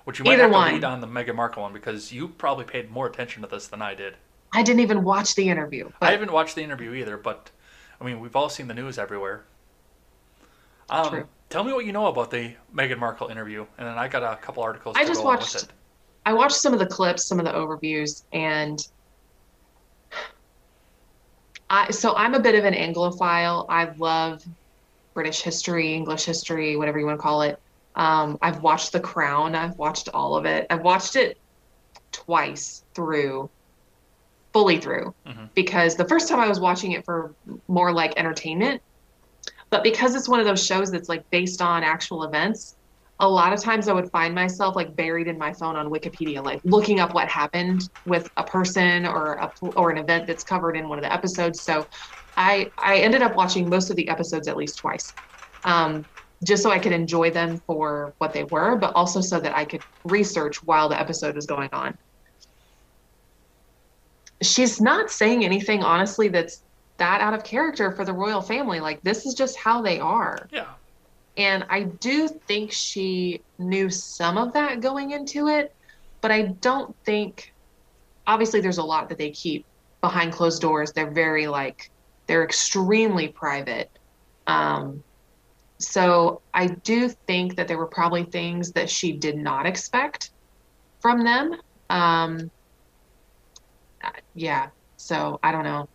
Which 0.04 0.18
you 0.18 0.24
might 0.24 0.38
Either 0.38 0.42
have 0.42 0.54
to 0.54 0.60
one. 0.60 0.68
read 0.68 0.84
on 0.84 1.00
the 1.00 1.06
Meghan 1.06 1.34
Markle 1.36 1.62
one 1.62 1.72
because 1.72 2.12
you 2.12 2.28
probably 2.28 2.64
paid 2.64 2.90
more 2.90 3.06
attention 3.06 3.42
to 3.42 3.48
this 3.48 3.68
than 3.68 3.82
I 3.82 3.94
did. 3.94 4.16
I 4.54 4.62
didn't 4.62 4.80
even 4.80 5.02
watch 5.04 5.34
the 5.34 5.48
interview. 5.48 5.90
I 6.02 6.10
But 6.10 6.12
haven't 6.12 6.32
watched 6.32 6.54
the 6.54 6.62
interview 6.62 6.92
either, 6.94 7.16
but 7.16 7.50
I 8.00 8.04
mean, 8.04 8.20
we've 8.20 8.36
all 8.36 8.48
seen 8.50 8.68
the 8.68 8.74
news 8.74 8.98
everywhere. 8.98 9.44
Um, 10.92 11.08
True. 11.08 11.28
Tell 11.48 11.64
me 11.64 11.72
what 11.72 11.86
you 11.86 11.92
know 11.92 12.06
about 12.06 12.30
the 12.30 12.54
Meghan 12.74 12.98
Markle 12.98 13.28
interview, 13.28 13.66
and 13.78 13.86
then 13.88 13.98
I 13.98 14.08
got 14.08 14.22
a 14.22 14.36
couple 14.36 14.62
articles. 14.62 14.94
I 14.96 15.04
just 15.04 15.24
watched-. 15.24 15.66
I 16.24 16.32
watched 16.34 16.56
some 16.56 16.72
of 16.72 16.78
the 16.78 16.86
clips, 16.86 17.26
some 17.26 17.38
of 17.40 17.46
the 17.46 17.52
overviews, 17.52 18.24
and 18.32 18.78
I 21.68 21.90
so 21.90 22.14
I'm 22.14 22.34
a 22.34 22.40
bit 22.40 22.54
of 22.54 22.64
an 22.64 22.74
Anglophile. 22.74 23.66
I 23.68 23.90
love 23.96 24.42
British 25.14 25.40
history, 25.40 25.94
English 25.94 26.24
history, 26.24 26.76
whatever 26.76 26.98
you 26.98 27.06
want 27.06 27.18
to 27.18 27.22
call 27.22 27.42
it. 27.42 27.58
Um, 27.94 28.38
I've 28.40 28.62
watched 28.62 28.92
The 28.92 29.00
Crown. 29.00 29.54
I've 29.54 29.76
watched 29.76 30.08
all 30.14 30.36
of 30.36 30.44
it. 30.44 30.66
I've 30.70 30.82
watched 30.82 31.16
it 31.16 31.38
twice 32.12 32.84
through, 32.94 33.50
fully 34.52 34.78
through, 34.78 35.14
Mhm. 35.26 35.50
because 35.54 35.96
the 35.96 36.06
first 36.06 36.28
time 36.28 36.40
I 36.40 36.48
was 36.48 36.60
watching 36.60 36.92
it 36.92 37.04
for 37.04 37.34
more 37.68 37.92
like 37.92 38.14
entertainment, 38.18 38.82
but 39.72 39.82
because 39.82 40.14
it's 40.14 40.28
one 40.28 40.38
of 40.38 40.46
those 40.46 40.64
shows 40.64 40.92
that's 40.92 41.08
like 41.08 41.24
based 41.32 41.62
on 41.62 41.82
actual 41.82 42.24
events, 42.24 42.76
a 43.18 43.28
lot 43.28 43.54
of 43.54 43.60
times 43.60 43.88
I 43.88 43.94
would 43.94 44.10
find 44.12 44.34
myself 44.34 44.76
like 44.76 44.94
buried 44.94 45.28
in 45.28 45.38
my 45.38 45.54
phone 45.54 45.76
on 45.76 45.88
Wikipedia, 45.90 46.44
like 46.44 46.60
looking 46.62 47.00
up 47.00 47.14
what 47.14 47.28
happened 47.28 47.80
with 48.04 48.28
a 48.36 48.44
person 48.44 49.06
or 49.06 49.34
a 49.34 49.50
or 49.62 49.90
an 49.90 49.96
event 49.96 50.26
that's 50.26 50.44
covered 50.44 50.76
in 50.76 50.88
one 50.90 50.98
of 50.98 51.04
the 51.04 51.12
episodes. 51.12 51.62
So 51.62 51.88
I 52.36 52.70
I 52.78 52.98
ended 52.98 53.22
up 53.22 53.34
watching 53.34 53.70
most 53.70 53.88
of 53.90 53.96
the 53.96 54.08
episodes 54.10 54.46
at 54.46 54.58
least 54.58 54.78
twice, 54.78 55.14
um, 55.64 56.04
just 56.46 56.62
so 56.62 56.70
I 56.70 56.78
could 56.78 56.92
enjoy 56.92 57.30
them 57.30 57.58
for 57.66 58.14
what 58.18 58.34
they 58.34 58.44
were, 58.44 58.76
but 58.76 58.94
also 58.94 59.22
so 59.22 59.40
that 59.40 59.56
I 59.56 59.64
could 59.64 59.82
research 60.04 60.58
while 60.62 60.90
the 60.90 61.00
episode 61.00 61.34
was 61.34 61.46
going 61.46 61.70
on. 61.72 61.96
She's 64.42 64.82
not 64.82 65.10
saying 65.10 65.44
anything 65.44 65.82
honestly 65.82 66.28
that's 66.28 66.62
that 67.02 67.20
out 67.20 67.34
of 67.34 67.42
character 67.42 67.90
for 67.90 68.04
the 68.04 68.12
royal 68.12 68.40
family. 68.40 68.78
Like 68.78 69.02
this 69.02 69.26
is 69.26 69.34
just 69.34 69.56
how 69.56 69.82
they 69.82 69.98
are. 69.98 70.48
Yeah. 70.52 70.68
And 71.36 71.66
I 71.68 71.82
do 71.82 72.28
think 72.28 72.70
she 72.70 73.40
knew 73.58 73.90
some 73.90 74.38
of 74.38 74.52
that 74.52 74.80
going 74.80 75.10
into 75.10 75.48
it, 75.48 75.74
but 76.20 76.30
I 76.30 76.42
don't 76.42 76.94
think 77.04 77.52
obviously 78.24 78.60
there's 78.60 78.78
a 78.78 78.84
lot 78.84 79.08
that 79.08 79.18
they 79.18 79.30
keep 79.30 79.66
behind 80.00 80.32
closed 80.32 80.62
doors. 80.62 80.92
They're 80.92 81.10
very 81.10 81.48
like 81.48 81.90
they're 82.28 82.44
extremely 82.44 83.28
private. 83.28 83.90
Um 84.46 85.02
so 85.78 86.40
I 86.54 86.68
do 86.68 87.08
think 87.08 87.56
that 87.56 87.66
there 87.66 87.78
were 87.78 87.86
probably 87.86 88.22
things 88.22 88.70
that 88.72 88.88
she 88.88 89.10
did 89.10 89.36
not 89.36 89.66
expect 89.66 90.30
from 91.00 91.24
them. 91.24 91.56
Um 91.90 92.48
yeah. 94.34 94.68
So 94.98 95.40
I 95.42 95.50
don't 95.50 95.64
know. 95.64 95.88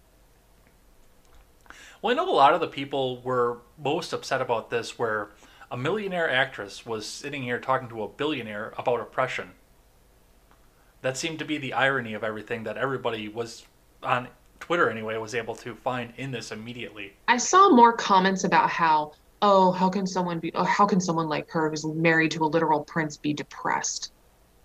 Well, 2.08 2.18
I 2.18 2.24
know 2.24 2.32
a 2.32 2.34
lot 2.34 2.54
of 2.54 2.62
the 2.62 2.70
people 2.70 3.20
were 3.20 3.58
most 3.78 4.14
upset 4.14 4.40
about 4.40 4.70
this, 4.70 4.98
where 4.98 5.28
a 5.70 5.76
millionaire 5.76 6.32
actress 6.32 6.86
was 6.86 7.06
sitting 7.06 7.44
here 7.44 7.60
talking 7.60 7.90
to 7.90 8.02
a 8.02 8.08
billionaire 8.08 8.74
about 8.78 9.02
oppression. 9.02 9.52
That 11.02 11.18
seemed 11.18 11.38
to 11.40 11.44
be 11.44 11.58
the 11.58 11.74
irony 11.74 12.14
of 12.14 12.24
everything 12.24 12.64
that 12.64 12.78
everybody 12.78 13.28
was 13.28 13.66
on 14.02 14.30
Twitter 14.62 14.90
anyway 14.90 15.18
was 15.18 15.36
able 15.36 15.54
to 15.56 15.76
find 15.76 16.14
in 16.16 16.32
this 16.32 16.54
immediately. 16.54 17.12
I 17.28 17.36
saw 17.36 17.68
more 17.68 17.92
comments 17.92 18.46
about 18.46 18.70
how, 18.70 19.12
oh, 19.42 19.74
how 19.74 19.90
can 19.90 20.08
someone 20.08 20.40
be, 20.40 20.54
oh, 20.56 20.64
how 20.64 20.86
can 20.86 21.02
someone 21.02 21.28
like 21.28 21.50
her 21.50 21.70
who's 21.70 21.84
married 21.86 22.32
to 22.32 22.46
a 22.46 22.48
literal 22.48 22.86
prince 22.86 23.18
be 23.18 23.34
depressed? 23.34 24.14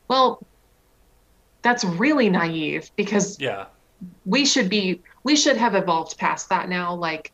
Well, 0.06 0.46
that's 1.62 1.82
really 1.82 2.30
naive 2.30 2.92
because 2.94 3.40
Yeah. 3.40 3.64
We 4.24 4.44
should 4.44 4.68
be, 4.68 5.02
we 5.24 5.36
should 5.36 5.56
have 5.56 5.74
evolved 5.74 6.18
past 6.18 6.48
that 6.48 6.68
now. 6.68 6.94
Like, 6.94 7.32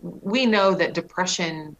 we 0.00 0.46
know 0.46 0.74
that 0.74 0.94
depression 0.94 1.76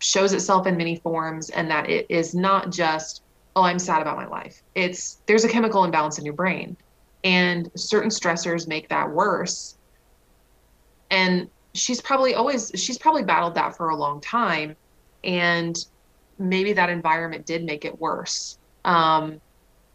shows 0.00 0.32
itself 0.32 0.66
in 0.66 0.76
many 0.76 0.96
forms 0.96 1.50
and 1.50 1.70
that 1.70 1.88
it 1.88 2.06
is 2.08 2.34
not 2.34 2.70
just, 2.70 3.22
oh, 3.56 3.62
I'm 3.62 3.78
sad 3.78 4.00
about 4.00 4.16
my 4.16 4.26
life. 4.26 4.62
It's, 4.74 5.20
there's 5.26 5.44
a 5.44 5.48
chemical 5.48 5.84
imbalance 5.84 6.18
in 6.18 6.24
your 6.24 6.34
brain 6.34 6.76
and 7.24 7.70
certain 7.74 8.10
stressors 8.10 8.68
make 8.68 8.88
that 8.88 9.10
worse 9.10 9.76
and 11.10 11.48
she's 11.74 12.00
probably 12.00 12.34
always 12.34 12.70
she's 12.74 12.98
probably 12.98 13.22
battled 13.22 13.54
that 13.54 13.76
for 13.76 13.90
a 13.90 13.96
long 13.96 14.20
time 14.20 14.76
and 15.24 15.76
maybe 16.38 16.72
that 16.72 16.88
environment 16.88 17.44
did 17.46 17.64
make 17.64 17.84
it 17.84 17.98
worse 17.98 18.58
um, 18.84 19.40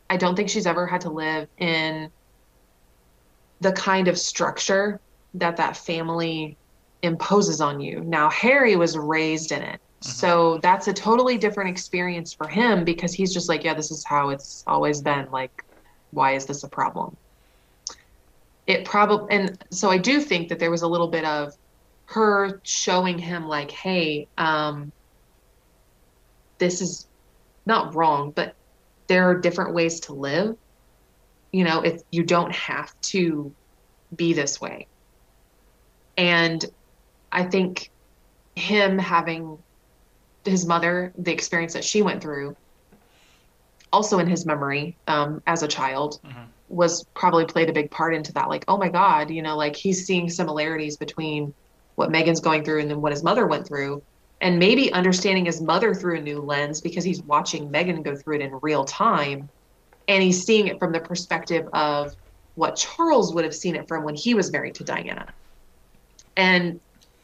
i 0.10 0.18
don't 0.18 0.36
think 0.36 0.49
she's 0.49 0.68
ever 0.68 0.86
had 0.86 1.02
to 1.02 1.10
live 1.10 1.48
in 1.57 2.10
the 3.64 3.72
kind 3.72 4.07
of 4.07 4.19
structure 4.19 4.99
that 5.35 5.57
that 5.57 5.77
family 5.77 6.57
imposes 7.02 7.61
on 7.61 7.80
you. 7.80 8.02
Now 8.02 8.30
harry 8.30 8.76
was 8.76 8.98
raised 8.98 9.52
in 9.52 9.61
it. 9.61 9.80
So 10.02 10.60
that's 10.61 10.90
a 10.90 10.94
totally 10.94 11.38
different 11.38 11.69
experience 11.69 12.34
for 12.34 12.48
him 12.48 12.84
because 12.84 13.14
he's 13.14 13.34
just 13.34 13.49
like 13.49 13.64
yeah 13.64 13.73
this 13.73 13.90
is 13.90 14.03
how 14.06 14.30
it's 14.30 14.64
always 14.68 15.02
been. 15.02 15.31
Like 15.31 15.52
why 16.11 16.34
is 16.34 16.45
this 16.45 16.64
a 16.64 16.69
problem? 16.69 17.18
It 18.68 18.85
probably 18.85 19.35
and 19.35 19.57
so 19.72 19.90
i 19.90 19.98
do 19.98 20.22
think 20.22 20.49
that 20.49 20.60
there 20.60 20.72
was 20.72 20.84
a 20.84 20.88
little 20.88 21.10
bit 21.10 21.26
of 21.26 21.52
her 22.10 22.61
showing 22.64 23.18
him 23.18 23.45
like 23.45 23.72
hey 23.72 24.27
um 24.38 24.91
this 26.60 26.81
is 26.81 27.07
not 27.65 27.95
wrong 27.95 28.31
but 28.35 28.56
there 29.10 29.30
are 29.30 29.40
different 29.40 29.73
ways 29.73 29.99
to 30.02 30.14
live 30.14 30.56
you 31.54 31.64
know 31.64 31.82
if 31.82 32.02
you 32.12 32.24
don't 32.24 32.54
have 32.54 32.94
to 33.02 33.56
be 34.14 34.34
this 34.34 34.60
way 34.60 34.88
and 36.18 36.66
i 37.32 37.44
think 37.44 37.90
him 38.56 39.00
having 39.00 39.58
his 40.44 40.66
mother 40.66 41.14
the 41.18 41.32
experience 41.32 41.74
that 41.74 41.84
she 41.86 42.02
went 42.02 42.22
through 42.22 42.56
also 43.94 44.20
in 44.20 44.28
his 44.28 44.46
memory 44.46 44.98
um, 45.08 45.42
as 45.48 45.64
a 45.64 45.68
child 45.68 46.20
was 46.68 47.06
probably 47.14 47.46
played 47.46 47.70
a 47.70 47.74
big 47.74 47.92
part 47.92 48.16
into 48.16 48.34
that. 48.34 48.50
Like, 48.50 48.66
oh 48.68 48.78
my 48.78 48.90
God, 48.90 49.30
you 49.30 49.42
know, 49.42 49.56
like 49.56 49.76
he's 49.76 50.06
seeing 50.06 50.30
similarities 50.30 50.98
between 50.98 51.54
what 51.96 52.10
Meghan's 52.10 52.42
going 52.42 52.64
through 52.64 52.82
and 52.82 52.90
then 52.90 53.02
what 53.02 53.12
his 53.12 53.24
mother 53.24 53.46
went 53.46 53.68
through. 53.68 54.02
And 54.42 54.60
maybe 54.60 54.92
understanding 54.92 55.46
his 55.46 55.62
mother 55.62 55.94
through 55.94 56.18
a 56.18 56.22
new 56.22 56.42
lens 56.42 56.82
because 56.82 57.04
he's 57.04 57.22
watching 57.22 57.70
Meghan 57.70 58.04
go 58.04 58.16
through 58.16 58.38
it 58.38 58.42
in 58.42 58.60
real 58.62 58.84
time. 58.84 59.50
And 60.08 60.22
he's 60.22 60.44
seeing 60.44 60.68
it 60.68 60.80
from 60.80 60.92
the 60.92 61.00
perspective 61.00 61.68
of 61.74 62.16
what 62.56 62.76
Charles 62.76 63.34
would 63.34 63.44
have 63.44 63.56
seen 63.56 63.76
it 63.76 63.88
from 63.88 64.04
when 64.04 64.16
he 64.16 64.34
was 64.34 64.52
married 64.52 64.76
to 64.76 64.84
Diana. 64.84 65.28
And 66.36 66.80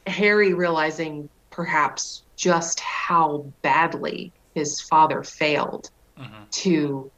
Harry 0.07 0.53
realizing 0.53 1.29
perhaps 1.49 2.23
just 2.35 2.79
how 2.79 3.45
badly 3.61 4.31
his 4.55 4.81
father 4.81 5.23
failed 5.23 5.89
mm-hmm. 6.17 6.43
to 6.51 7.11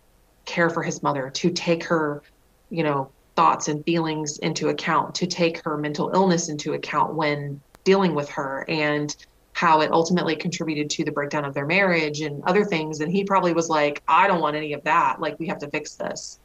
care 0.45 0.69
for 0.69 0.83
his 0.83 1.03
mother, 1.03 1.29
to 1.29 1.51
take 1.51 1.83
her, 1.85 2.21
you 2.69 2.83
know, 2.83 3.09
thoughts 3.35 3.67
and 3.67 3.83
feelings 3.85 4.39
into 4.39 4.69
account, 4.69 5.15
to 5.15 5.27
take 5.27 5.63
her 5.63 5.77
mental 5.77 6.11
illness 6.13 6.49
into 6.49 6.73
account 6.73 7.13
when 7.13 7.61
dealing 7.83 8.13
with 8.13 8.29
her, 8.29 8.65
and 8.67 9.15
how 9.61 9.81
it 9.81 9.91
ultimately 9.91 10.35
contributed 10.35 10.89
to 10.89 11.03
the 11.05 11.11
breakdown 11.11 11.45
of 11.45 11.53
their 11.53 11.67
marriage 11.67 12.21
and 12.21 12.43
other 12.45 12.65
things. 12.65 12.99
And 12.99 13.11
he 13.11 13.23
probably 13.23 13.53
was 13.53 13.69
like, 13.69 14.01
I 14.07 14.25
don't 14.25 14.41
want 14.41 14.55
any 14.55 14.73
of 14.73 14.83
that. 14.85 15.21
Like, 15.21 15.37
we 15.37 15.45
have 15.49 15.59
to 15.59 15.67
fix 15.69 15.93
this. 15.93 16.39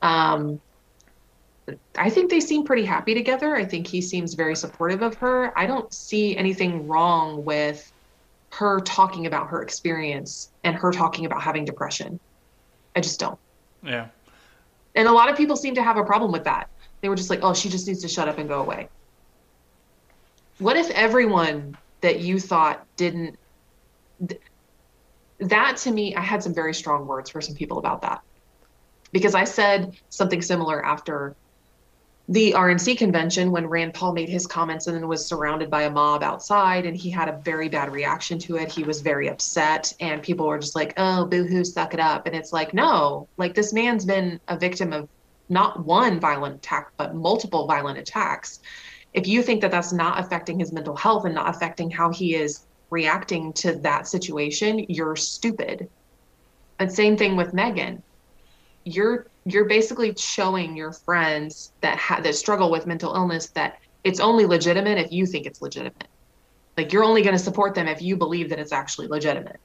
Um, 0.00 0.60
I 1.96 2.08
think 2.08 2.30
they 2.30 2.38
seem 2.38 2.62
pretty 2.64 2.84
happy 2.84 3.14
together. 3.14 3.56
I 3.56 3.64
think 3.64 3.88
he 3.88 4.00
seems 4.00 4.34
very 4.34 4.54
supportive 4.54 5.02
of 5.02 5.16
her. 5.16 5.52
I 5.58 5.66
don't 5.66 5.92
see 5.92 6.36
anything 6.36 6.86
wrong 6.86 7.44
with 7.44 7.92
her 8.52 8.78
talking 8.78 9.26
about 9.26 9.48
her 9.48 9.60
experience 9.60 10.52
and 10.62 10.76
her 10.76 10.92
talking 10.92 11.26
about 11.26 11.42
having 11.42 11.64
depression. 11.64 12.20
I 12.94 13.00
just 13.00 13.18
don't. 13.18 13.40
Yeah. 13.82 14.06
And 14.94 15.08
a 15.08 15.12
lot 15.12 15.28
of 15.28 15.36
people 15.36 15.56
seem 15.56 15.74
to 15.74 15.82
have 15.82 15.96
a 15.96 16.04
problem 16.04 16.30
with 16.30 16.44
that. 16.44 16.70
They 17.00 17.08
were 17.08 17.16
just 17.16 17.28
like, 17.28 17.40
oh, 17.42 17.54
she 17.54 17.68
just 17.68 17.88
needs 17.88 18.02
to 18.02 18.08
shut 18.08 18.28
up 18.28 18.38
and 18.38 18.48
go 18.48 18.60
away. 18.60 18.88
What 20.58 20.76
if 20.76 20.88
everyone 20.90 21.76
that 22.06 22.20
you 22.20 22.38
thought 22.38 22.86
didn't. 22.96 23.36
Th- 24.24 24.40
that 25.40 25.76
to 25.78 25.90
me, 25.90 26.14
I 26.14 26.20
had 26.20 26.40
some 26.40 26.54
very 26.54 26.72
strong 26.72 27.04
words 27.04 27.30
for 27.30 27.40
some 27.40 27.56
people 27.56 27.78
about 27.78 28.02
that. 28.02 28.22
Because 29.10 29.34
I 29.34 29.42
said 29.42 29.96
something 30.08 30.40
similar 30.40 30.84
after 30.86 31.34
the 32.28 32.52
RNC 32.52 32.96
convention 32.96 33.50
when 33.50 33.66
Rand 33.66 33.94
Paul 33.94 34.12
made 34.12 34.28
his 34.28 34.46
comments 34.46 34.86
and 34.86 34.96
then 34.96 35.08
was 35.08 35.26
surrounded 35.26 35.68
by 35.68 35.82
a 35.82 35.90
mob 35.90 36.22
outside 36.22 36.86
and 36.86 36.96
he 36.96 37.10
had 37.10 37.28
a 37.28 37.40
very 37.44 37.68
bad 37.68 37.90
reaction 37.90 38.38
to 38.40 38.56
it. 38.56 38.70
He 38.70 38.84
was 38.84 39.00
very 39.00 39.26
upset 39.28 39.92
and 39.98 40.22
people 40.22 40.46
were 40.46 40.60
just 40.60 40.76
like, 40.76 40.94
oh, 40.96 41.26
boohoo, 41.26 41.64
suck 41.64 41.92
it 41.92 42.00
up. 42.00 42.26
And 42.26 42.36
it's 42.36 42.52
like, 42.52 42.72
no, 42.72 43.28
like 43.36 43.54
this 43.54 43.72
man's 43.72 44.04
been 44.04 44.38
a 44.46 44.56
victim 44.56 44.92
of 44.92 45.08
not 45.48 45.84
one 45.84 46.20
violent 46.20 46.54
attack, 46.56 46.92
but 46.96 47.16
multiple 47.16 47.66
violent 47.66 47.98
attacks. 47.98 48.60
If 49.16 49.26
you 49.26 49.42
think 49.42 49.62
that 49.62 49.70
that's 49.70 49.94
not 49.94 50.20
affecting 50.20 50.60
his 50.60 50.72
mental 50.72 50.94
health 50.94 51.24
and 51.24 51.34
not 51.34 51.48
affecting 51.48 51.90
how 51.90 52.12
he 52.12 52.34
is 52.34 52.66
reacting 52.90 53.54
to 53.54 53.76
that 53.80 54.06
situation, 54.06 54.84
you're 54.90 55.16
stupid. 55.16 55.88
And 56.78 56.92
same 56.92 57.16
thing 57.16 57.34
with 57.34 57.52
Meghan. 57.52 58.02
You're 58.84 59.26
you're 59.46 59.64
basically 59.64 60.14
showing 60.18 60.76
your 60.76 60.92
friends 60.92 61.72
that 61.80 61.98
ha- 61.98 62.20
that 62.20 62.34
struggle 62.34 62.70
with 62.70 62.86
mental 62.86 63.14
illness 63.14 63.50
that 63.54 63.78
it's 64.04 64.20
only 64.20 64.44
legitimate 64.44 64.98
if 64.98 65.10
you 65.10 65.24
think 65.24 65.46
it's 65.46 65.62
legitimate. 65.62 66.08
Like 66.76 66.92
you're 66.92 67.04
only 67.04 67.22
going 67.22 67.34
to 67.34 67.42
support 67.42 67.74
them 67.74 67.88
if 67.88 68.02
you 68.02 68.16
believe 68.16 68.50
that 68.50 68.58
it's 68.58 68.72
actually 68.72 69.08
legitimate. 69.08 69.56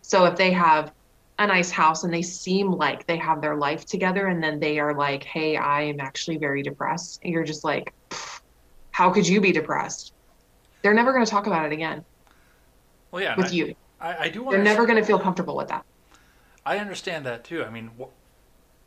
So 0.00 0.24
if 0.24 0.36
they 0.36 0.52
have 0.52 0.92
a 1.38 1.46
nice 1.46 1.70
house 1.70 2.04
and 2.04 2.12
they 2.12 2.22
seem 2.22 2.72
like 2.72 3.06
they 3.06 3.18
have 3.18 3.42
their 3.42 3.56
life 3.56 3.84
together 3.84 4.26
and 4.26 4.42
then 4.42 4.58
they 4.58 4.78
are 4.78 4.96
like, 4.96 5.24
"Hey, 5.24 5.56
I 5.56 5.82
am 5.82 6.00
actually 6.00 6.38
very 6.38 6.62
depressed." 6.62 7.20
And 7.22 7.32
you're 7.34 7.44
just 7.44 7.64
like, 7.64 7.92
"How 8.98 9.10
could 9.10 9.28
you 9.28 9.40
be 9.40 9.52
depressed?" 9.52 10.12
They're 10.82 10.92
never 10.92 11.12
going 11.12 11.24
to 11.24 11.30
talk 11.30 11.46
about 11.46 11.66
it 11.66 11.72
again. 11.72 12.04
Well, 13.12 13.22
yeah. 13.22 13.36
With 13.36 13.46
I, 13.46 13.50
you. 13.50 13.74
I, 14.00 14.16
I 14.24 14.28
do. 14.28 14.44
They're 14.50 14.62
never 14.62 14.86
going 14.86 14.98
to 14.98 15.04
feel 15.04 15.20
comfortable 15.20 15.56
with 15.56 15.68
that. 15.68 15.84
I 16.66 16.78
understand 16.78 17.24
that 17.26 17.44
too. 17.44 17.64
I 17.64 17.70
mean, 17.70 17.90
wh- 17.98 18.10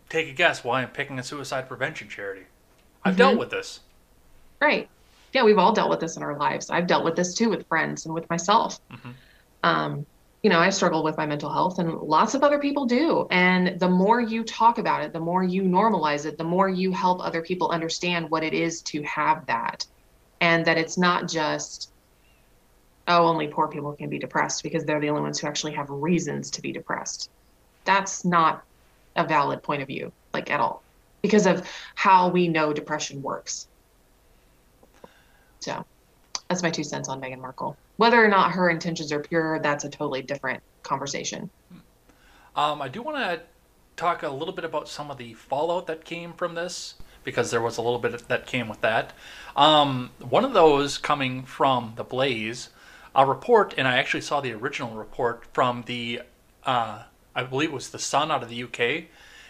take 0.10 0.28
a 0.28 0.34
guess 0.34 0.66
why 0.66 0.82
I'm 0.82 0.90
picking 0.90 1.18
a 1.18 1.24
suicide 1.24 1.70
prevention 1.70 2.10
charity. 2.10 2.44
I've 3.06 3.14
Mhm. 3.16 3.18
dealt 3.18 3.40
with 3.40 3.52
this. 3.52 3.80
Right. 4.62 4.90
Yeah, 5.34 5.44
we've 5.44 5.58
all 5.58 5.72
dealt 5.72 5.90
with 5.90 6.02
this 6.02 6.18
in 6.18 6.24
our 6.24 6.38
lives. 6.38 6.70
I've 6.70 6.88
dealt 6.88 7.06
with 7.06 7.16
this 7.16 7.34
too 7.34 7.50
with 7.50 7.66
friends 7.70 8.06
and 8.06 8.14
with 8.14 8.30
myself. 8.30 8.78
Mhm. 8.92 9.14
Um, 9.64 10.06
you 10.44 10.50
know, 10.50 10.60
I 10.60 10.72
struggle 10.72 11.04
with 11.04 11.18
my 11.18 11.26
mental 11.26 11.52
health, 11.54 11.80
and 11.80 11.94
lots 11.94 12.34
of 12.34 12.44
other 12.44 12.60
people 12.60 12.86
do. 12.86 13.28
And 13.32 13.80
the 13.80 13.90
more 13.90 14.20
you 14.20 14.44
talk 14.44 14.78
about 14.78 15.04
it, 15.04 15.14
the 15.14 15.20
more 15.20 15.44
you 15.44 15.64
normalize 15.64 16.26
it, 16.26 16.38
the 16.38 16.44
more 16.44 16.68
you 16.68 16.92
help 16.92 17.24
other 17.24 17.42
people 17.42 17.70
understand 17.70 18.30
what 18.30 18.44
it 18.44 18.54
is 18.54 18.82
to 18.92 19.02
have 19.04 19.46
that. 19.48 19.86
And 20.41 20.65
that 20.65 20.77
it's 20.77 20.97
not 20.97 21.30
just, 21.30 21.91
oh, 23.07 23.27
only 23.27 23.47
poor 23.47 23.68
people 23.68 23.93
can 23.93 24.09
be 24.09 24.19
depressed 24.19 24.63
because 24.63 24.84
they're 24.84 24.99
the 24.99 25.09
only 25.09 25.22
ones 25.22 25.39
who 25.39 25.47
actually 25.47 25.73
have 25.73 25.89
reasons 25.89 26.51
to 26.51 26.61
be 26.61 26.73
depressed. 26.73 27.30
That's 27.85 28.26
not 28.26 28.63
a 29.15 29.26
valid 29.26 29.63
point 29.63 29.81
of 29.81 29.88
view, 29.88 30.11
like 30.34 30.51
at 30.51 30.59
all, 30.59 30.84
because 31.22 31.45
of 31.45 31.68
how 31.95 32.30
we 32.30 32.47
know 32.47 32.73
depression 32.73 33.22
works. 33.22 33.68
So 35.59 35.85
that's 36.49 36.63
my 36.63 36.72
two 36.72 36.84
cents 36.84 37.07
on 37.07 37.22
Meghan 37.22 37.39
Markle. 37.39 37.77
Whether 37.97 38.23
or 38.23 38.27
not 38.27 38.51
her 38.51 38.69
intentions 38.69 39.11
are 39.11 39.19
pure, 39.19 39.59
that's 39.59 39.84
a 39.84 39.89
totally 39.89 40.23
different 40.23 40.63
conversation. 40.81 41.49
Um, 42.55 42.81
I 42.81 42.88
do 42.88 43.01
want 43.01 43.18
to 43.18 43.41
talk 43.95 44.23
a 44.23 44.30
little 44.30 44.53
bit 44.53 44.65
about 44.65 44.89
some 44.89 45.11
of 45.11 45.18
the 45.18 45.34
fallout 45.35 45.88
that 45.88 46.03
came 46.03 46.34
from 46.34 46.55
this 46.55 46.95
because 47.23 47.52
there 47.52 47.61
was 47.61 47.77
a 47.77 47.81
little 47.81 47.99
bit 47.99 48.27
that 48.27 48.45
came 48.45 48.68
with 48.68 48.81
that. 48.81 49.14
Um, 49.56 50.11
one 50.19 50.45
of 50.45 50.53
those 50.53 50.98
coming 50.98 51.43
from 51.43 51.93
the 51.95 52.03
Blaze, 52.03 52.69
a 53.15 53.26
report, 53.26 53.73
and 53.77 53.88
I 53.88 53.98
actually 53.98 54.22
saw 54.22 54.41
the 54.41 54.53
original 54.53 54.95
report 54.95 55.45
from 55.53 55.84
the, 55.85 56.22
uh, 56.65 57.03
I 57.35 57.43
believe 57.43 57.69
it 57.69 57.73
was 57.73 57.89
the 57.89 57.99
Sun 57.99 58.31
out 58.31 58.43
of 58.43 58.49
the 58.49 58.64
UK, 58.64 59.06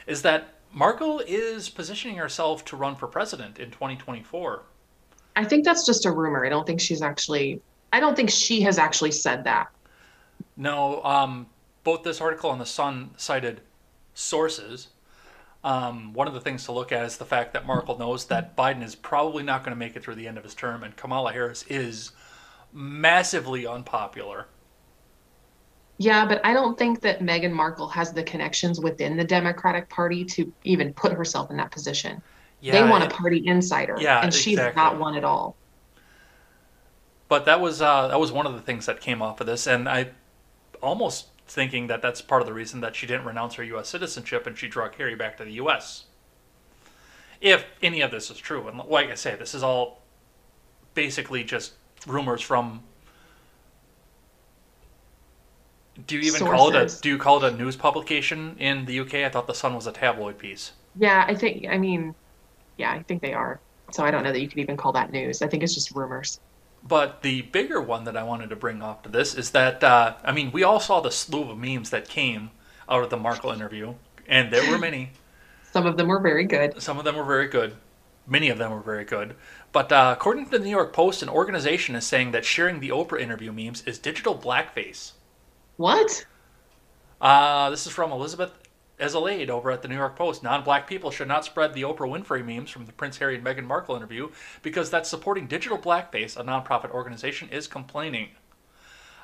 is 0.08 0.22
that 0.24 0.56
Markle 0.74 1.22
is 1.26 1.70
positioning 1.70 2.18
herself 2.18 2.64
to 2.66 2.76
run 2.76 2.96
for 2.96 3.08
president 3.08 3.60
in 3.60 3.72
2024. 3.72 4.64
I 5.36 5.46
think 5.46 5.66
that's 5.66 5.86
just 5.86 6.06
a 6.06 6.12
rumor. 6.12 6.46
I 6.46 6.50
don't 6.50 6.66
think 6.66 6.80
she's 6.80 7.02
actually, 7.02 7.62
I 7.94 8.00
don't 8.00 8.16
think 8.16 8.30
she 8.30 8.62
has 8.62 8.78
actually 8.78 9.12
said 9.12 9.44
that. 9.46 9.70
No, 10.58 11.04
um, 11.04 11.48
both 11.84 12.04
this 12.04 12.22
article 12.22 12.52
and 12.52 12.60
the 12.60 12.66
Sun 12.66 13.12
cited 13.18 13.62
sources. 14.14 14.90
Um, 15.64 16.14
one 16.14 16.28
of 16.28 16.34
the 16.34 16.42
things 16.42 16.66
to 16.66 16.72
look 16.72 16.92
at 16.92 17.06
is 17.06 17.18
the 17.18 17.26
fact 17.26 17.54
that 17.54 17.66
Markle 17.68 17.98
knows 17.98 18.26
that 18.26 18.58
Biden 18.58 18.84
is 18.84 18.96
probably 18.96 19.44
not 19.44 19.64
going 19.64 19.72
to 19.72 19.80
make 19.80 19.96
it 19.96 20.04
through 20.04 20.16
the 20.16 20.28
end 20.28 20.38
of 20.38 20.44
his 20.44 20.56
term, 20.56 20.84
and 20.84 20.96
Kamala 20.96 21.32
Harris 21.34 21.64
is 21.70 22.12
massively 22.74 23.68
unpopular. 23.68 24.48
Yeah, 25.98 26.26
but 26.26 26.42
I 26.44 26.54
don't 26.54 26.78
think 26.78 27.02
that 27.02 27.20
Meghan 27.20 27.52
Markle 27.52 27.88
has 27.90 28.12
the 28.12 28.24
connections 28.24 28.80
within 28.80 29.18
the 29.18 29.24
Democratic 29.24 29.88
Party 29.90 30.26
to 30.26 30.52
even 30.64 30.94
put 30.94 31.14
herself 31.14 31.52
in 31.52 31.58
that 31.58 31.72
position. 31.72 32.24
Yeah, 32.60 32.74
they 32.74 32.84
want 32.84 33.04
a 33.04 33.08
party 33.08 33.46
insider, 33.46 33.96
Yeah, 34.00 34.22
and 34.22 34.34
she's 34.34 34.54
exactly. 34.54 34.82
not 34.82 34.98
one 35.00 35.16
at 35.16 35.24
all. 35.24 35.58
But 37.28 37.46
that 37.46 37.62
was 37.62 37.82
uh, 37.82 38.10
that 38.10 38.20
was 38.20 38.32
one 38.32 38.46
of 38.46 38.54
the 38.54 38.62
things 38.62 38.86
that 38.88 39.00
came 39.00 39.22
off 39.22 39.40
of 39.42 39.48
this, 39.48 39.68
and 39.68 39.88
I 39.88 40.12
almost 40.82 41.31
thinking 41.52 41.88
that 41.88 42.02
that's 42.02 42.22
part 42.22 42.42
of 42.42 42.48
the 42.48 42.54
reason 42.54 42.80
that 42.80 42.96
she 42.96 43.06
didn't 43.06 43.26
renounce 43.26 43.56
her 43.56 43.64
U.S. 43.64 43.90
citizenship 43.90 44.48
and 44.48 44.58
she 44.58 44.70
drew 44.70 44.88
Harry 44.98 45.16
back 45.16 45.38
to 45.38 45.44
the 45.44 45.52
U.S. 45.54 46.06
If 47.42 47.66
any 47.82 48.02
of 48.02 48.12
this 48.12 48.32
is 48.32 48.38
true, 48.38 48.68
and 48.68 48.78
like 48.78 49.10
I 49.10 49.16
say, 49.16 49.36
this 49.36 49.54
is 49.54 49.62
all 49.62 50.02
basically 50.94 51.44
just 51.44 51.74
rumors 52.08 52.42
from. 52.42 52.84
Do 56.08 56.18
you 56.18 56.22
even 56.22 56.48
call 56.48 56.74
it 56.74 56.76
a 56.76 57.02
Do 57.02 57.10
you 57.10 57.18
call 57.18 57.44
it 57.44 57.54
a 57.54 57.58
news 57.58 57.76
publication 57.76 58.56
in 58.58 58.86
the 58.86 59.02
UK? 59.02 59.16
I 59.16 59.30
thought 59.30 59.48
the 59.48 59.54
Sun 59.54 59.76
was 59.76 59.88
a 59.88 59.92
tabloid 59.92 60.38
piece. 60.38 60.72
Yeah, 60.96 61.26
I 61.28 61.36
think, 61.36 61.68
I 61.70 61.78
mean, 61.78 62.16
yeah, 62.78 62.92
I 62.92 63.04
think 63.04 63.22
they 63.22 63.34
are. 63.34 63.60
So 63.92 64.06
I 64.06 64.12
don't 64.12 64.24
know 64.24 64.32
that 64.32 64.40
you 64.40 64.48
could 64.48 64.60
even 64.60 64.78
call 64.78 64.94
that 64.94 65.12
news. 65.12 65.42
I 65.42 65.48
think 65.48 65.64
it's 65.64 65.74
just 65.74 65.92
rumors. 65.92 66.40
But 66.84 67.22
the 67.22 67.44
bigger 67.44 67.82
one 67.82 68.06
that 68.06 68.18
I 68.18 68.24
wanted 68.24 68.50
to 68.50 68.56
bring 68.56 68.82
up 68.82 69.04
to 69.04 69.10
this 69.10 69.36
is 69.36 69.52
that 69.52 69.84
uh, 69.84 70.16
I 70.24 70.32
mean 70.32 70.52
we 70.52 70.64
all 70.64 70.80
saw 70.80 71.00
the 71.00 71.12
slew 71.12 71.52
of 71.52 71.58
memes 71.58 71.90
that 71.92 72.10
came 72.10 72.52
out 72.90 73.04
of 73.04 73.10
the 73.10 73.18
Markle 73.18 73.52
interview, 73.52 73.96
and 74.28 74.52
there 74.52 74.70
were 74.70 74.78
many. 74.78 75.12
Some 75.72 75.86
of 75.86 75.96
them 75.96 76.08
were 76.08 76.20
very 76.20 76.46
good. 76.46 76.82
Some 76.82 76.98
of 76.98 77.06
them 77.06 77.16
were 77.16 77.24
very 77.24 77.48
good. 77.48 77.76
Many 78.28 78.50
of 78.50 78.58
them 78.58 78.72
were 78.72 78.82
very 78.82 79.06
good. 79.06 79.36
But 79.72 79.92
uh, 79.92 80.14
according 80.18 80.46
to 80.46 80.52
the 80.52 80.60
New 80.60 80.70
York 80.70 80.92
Post, 80.92 81.24
an 81.24 81.30
organization 81.30 81.96
is 81.96 82.06
saying 82.06 82.32
that 82.32 82.46
sharing 82.46 82.80
the 82.80 82.90
Oprah 82.90 83.22
interview 83.22 83.52
memes 83.52 83.82
is 83.84 83.98
digital 83.98 84.38
blackface. 84.38 85.14
What? 85.78 86.26
Uh, 87.22 87.70
this 87.70 87.86
is 87.86 87.94
from 87.94 88.12
Elizabeth 88.12 88.52
Ezelade 89.02 89.50
over 89.50 89.72
at 89.72 89.82
the 89.82 89.88
New 89.88 89.96
York 89.96 90.16
Post. 90.16 90.44
Non-black 90.44 90.88
people 90.88 91.12
should 91.12 91.28
not 91.28 91.44
spread 91.44 91.74
the 91.74 91.82
Oprah 91.82 92.08
Winfrey 92.08 92.46
memes 92.46 92.70
from 92.70 92.86
the 92.86 92.94
Prince 92.94 93.18
Harry 93.18 93.36
and 93.36 93.44
Meghan 93.44 93.66
Markle 93.66 93.96
interview 93.96 94.30
because 94.62 94.90
that's 94.90 95.10
supporting 95.10 95.48
digital 95.48 95.78
blackface. 95.78 96.38
A 96.38 96.44
nonprofit 96.44 96.92
organization 96.92 97.50
is 97.50 97.68
complaining. 97.68 98.30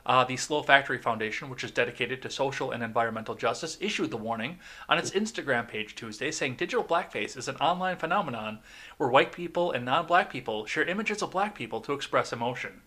Uh, 0.08 0.24
the 0.24 0.38
Slow 0.38 0.64
Factory 0.64 0.98
Foundation, 0.98 1.50
which 1.50 1.66
is 1.66 1.72
dedicated 1.72 2.22
to 2.22 2.30
social 2.30 2.72
and 2.72 2.82
environmental 2.82 3.36
justice, 3.36 3.78
issued 3.82 4.10
the 4.10 4.18
warning 4.18 4.58
on 4.88 4.98
its 4.98 5.12
Instagram 5.12 5.68
page 5.68 5.96
Tuesday, 5.96 6.32
saying 6.32 6.56
digital 6.56 6.84
blackface 6.84 7.38
is 7.38 7.50
an 7.50 7.58
online 7.58 7.98
phenomenon 7.98 8.60
where 8.98 9.10
white 9.10 9.34
people 9.34 9.74
and 9.74 9.84
non-black 9.84 10.32
people 10.32 10.66
share 10.66 10.86
images 10.86 11.22
of 11.22 11.32
black 11.32 11.54
people 11.54 11.82
to 11.82 11.92
express 11.92 12.32
emotion. 12.32 12.82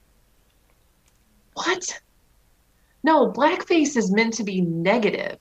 What? 1.52 2.00
No, 3.04 3.30
blackface 3.30 3.96
is 3.98 4.10
meant 4.10 4.34
to 4.34 4.44
be 4.44 4.62
negative. 4.62 5.38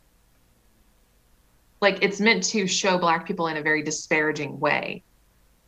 Like 1.82 2.04
it's 2.04 2.20
meant 2.20 2.44
to 2.46 2.68
show 2.68 2.98
black 2.98 3.26
people 3.26 3.48
in 3.48 3.58
a 3.58 3.62
very 3.62 3.84
disparaging 3.84 4.60
way. 4.60 5.04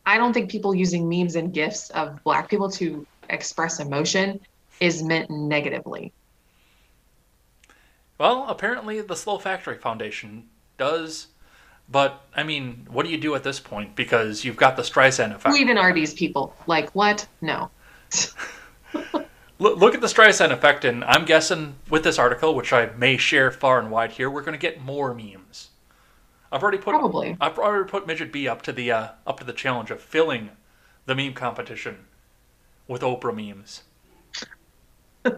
I 0.04 0.18
don't 0.18 0.32
think 0.32 0.50
people 0.50 0.74
using 0.74 1.08
memes 1.08 1.36
and 1.36 1.52
gifs 1.52 1.90
of 1.90 2.22
black 2.24 2.48
people 2.48 2.70
to 2.72 3.06
express 3.30 3.80
emotion 3.80 4.40
is 4.80 5.02
meant 5.02 5.30
negatively. 5.30 6.12
Well, 8.18 8.46
apparently 8.48 9.00
the 9.00 9.16
Slow 9.16 9.38
Factory 9.38 9.78
Foundation 9.78 10.48
does, 10.76 11.28
but 11.88 12.22
I 12.36 12.42
mean, 12.42 12.86
what 12.90 13.04
do 13.04 13.12
you 13.12 13.18
do 13.18 13.34
at 13.34 13.44
this 13.44 13.60
point? 13.60 13.96
Because 13.96 14.44
you've 14.44 14.56
got 14.56 14.76
the 14.76 14.82
Streisand 14.82 15.34
effect. 15.34 15.54
Who 15.54 15.60
even 15.60 15.78
are 15.78 15.92
these 15.92 16.14
people? 16.14 16.54
Like 16.66 16.90
what? 16.90 17.26
No. 17.40 17.70
Look, 19.58 19.94
at 19.94 20.00
the 20.00 20.08
Streisand 20.08 20.50
effect, 20.50 20.84
and 20.84 21.04
I'm 21.04 21.24
guessing 21.24 21.76
with 21.88 22.02
this 22.02 22.18
article, 22.18 22.54
which 22.56 22.72
I 22.72 22.86
may 22.96 23.16
share 23.16 23.52
far 23.52 23.78
and 23.78 23.92
wide 23.92 24.10
here, 24.10 24.28
we're 24.28 24.42
going 24.42 24.58
to 24.58 24.58
get 24.58 24.80
more 24.80 25.14
memes. 25.14 25.70
I've 26.52 26.62
already 26.62 26.78
put 26.78 26.90
Probably. 26.90 27.36
I've 27.40 27.58
already 27.58 27.88
put 27.88 28.06
Midget 28.06 28.30
B 28.30 28.46
up 28.46 28.60
to 28.62 28.72
the 28.72 28.92
uh, 28.92 29.08
up 29.26 29.40
to 29.40 29.44
the 29.44 29.54
challenge 29.54 29.90
of 29.90 30.02
filling 30.02 30.50
the 31.06 31.14
meme 31.14 31.32
competition 31.32 32.04
with 32.86 33.00
Oprah 33.00 33.34
memes, 33.34 33.84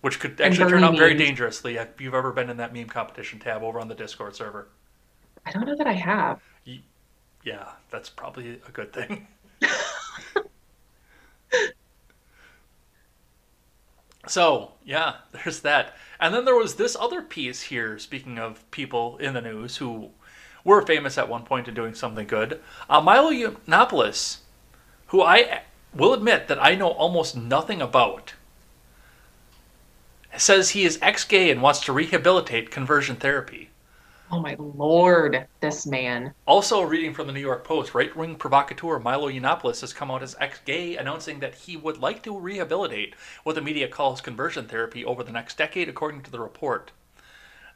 which 0.00 0.18
could 0.18 0.40
actually 0.40 0.70
turn 0.70 0.82
out 0.82 0.96
very 0.96 1.14
dangerously 1.14 1.76
if 1.76 2.00
you've 2.00 2.14
ever 2.14 2.32
been 2.32 2.50
in 2.50 2.56
that 2.56 2.74
meme 2.74 2.88
competition 2.88 3.38
tab 3.38 3.62
over 3.62 3.78
on 3.78 3.86
the 3.86 3.94
Discord 3.94 4.34
server. 4.34 4.66
I 5.46 5.52
don't 5.52 5.66
know 5.66 5.76
that 5.76 5.86
I 5.86 5.92
have. 5.92 6.40
Yeah, 7.44 7.68
that's 7.90 8.08
probably 8.08 8.60
a 8.66 8.70
good 8.72 8.92
thing. 8.92 9.28
so, 14.26 14.72
yeah, 14.84 15.16
there's 15.32 15.60
that. 15.60 15.94
And 16.18 16.34
then 16.34 16.44
there 16.46 16.56
was 16.56 16.74
this 16.74 16.96
other 16.98 17.20
piece 17.22 17.60
here, 17.62 17.98
speaking 17.98 18.38
of 18.38 18.68
people 18.70 19.18
in 19.18 19.34
the 19.34 19.42
news 19.42 19.76
who 19.76 20.10
were 20.64 20.84
famous 20.84 21.18
at 21.18 21.28
one 21.28 21.44
point 21.44 21.68
in 21.68 21.74
doing 21.74 21.94
something 21.94 22.26
good. 22.26 22.60
Uh, 22.88 23.00
Milo 23.00 23.30
Yiannopoulos, 23.30 24.38
who 25.08 25.22
I 25.22 25.62
will 25.94 26.14
admit 26.14 26.48
that 26.48 26.62
I 26.62 26.74
know 26.74 26.88
almost 26.88 27.36
nothing 27.36 27.80
about, 27.80 28.34
says 30.36 30.70
he 30.70 30.84
is 30.84 30.98
ex 31.00 31.24
gay 31.24 31.50
and 31.50 31.62
wants 31.62 31.80
to 31.80 31.92
rehabilitate 31.92 32.70
conversion 32.70 33.16
therapy. 33.16 33.70
Oh 34.30 34.40
my 34.40 34.56
lord, 34.58 35.46
this 35.60 35.86
man. 35.86 36.32
Also, 36.46 36.82
reading 36.82 37.12
from 37.12 37.26
the 37.26 37.32
New 37.32 37.40
York 37.40 37.62
Post, 37.62 37.94
right 37.94 38.14
wing 38.16 38.34
provocateur 38.34 38.98
Milo 38.98 39.30
Yiannopoulos 39.30 39.82
has 39.82 39.92
come 39.92 40.10
out 40.10 40.22
as 40.22 40.34
ex 40.40 40.58
gay, 40.64 40.96
announcing 40.96 41.40
that 41.40 41.54
he 41.54 41.76
would 41.76 41.98
like 41.98 42.22
to 42.22 42.36
rehabilitate 42.36 43.14
what 43.44 43.54
the 43.54 43.60
media 43.60 43.86
calls 43.86 44.20
conversion 44.20 44.66
therapy 44.66 45.04
over 45.04 45.22
the 45.22 45.30
next 45.30 45.58
decade, 45.58 45.88
according 45.88 46.22
to 46.22 46.30
the 46.30 46.40
report. 46.40 46.90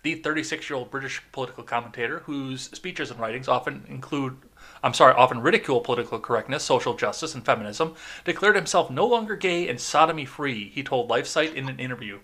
The 0.09 0.15
36 0.15 0.71
year 0.71 0.79
old 0.79 0.91
British 0.91 1.21
political 1.33 1.63
commentator, 1.63 2.21
whose 2.21 2.63
speeches 2.63 3.11
and 3.11 3.21
writings 3.21 3.47
often 3.47 3.85
include, 3.91 4.39
I'm 4.83 4.95
sorry, 4.95 5.13
often 5.13 5.43
ridicule 5.43 5.83
political 5.83 6.19
correctness, 6.19 6.65
social 6.65 6.95
justice, 6.95 7.35
and 7.35 7.45
feminism, 7.45 7.95
declared 8.25 8.57
himself 8.57 8.91
no 8.91 9.05
longer 9.05 9.37
gay 9.37 9.69
and 9.69 9.79
sodomy 9.79 10.25
free, 10.25 10.71
he 10.71 10.83
told 10.83 11.11
LifeSite 11.11 11.53
in 11.53 11.69
an 11.69 11.79
interview. 11.79 12.21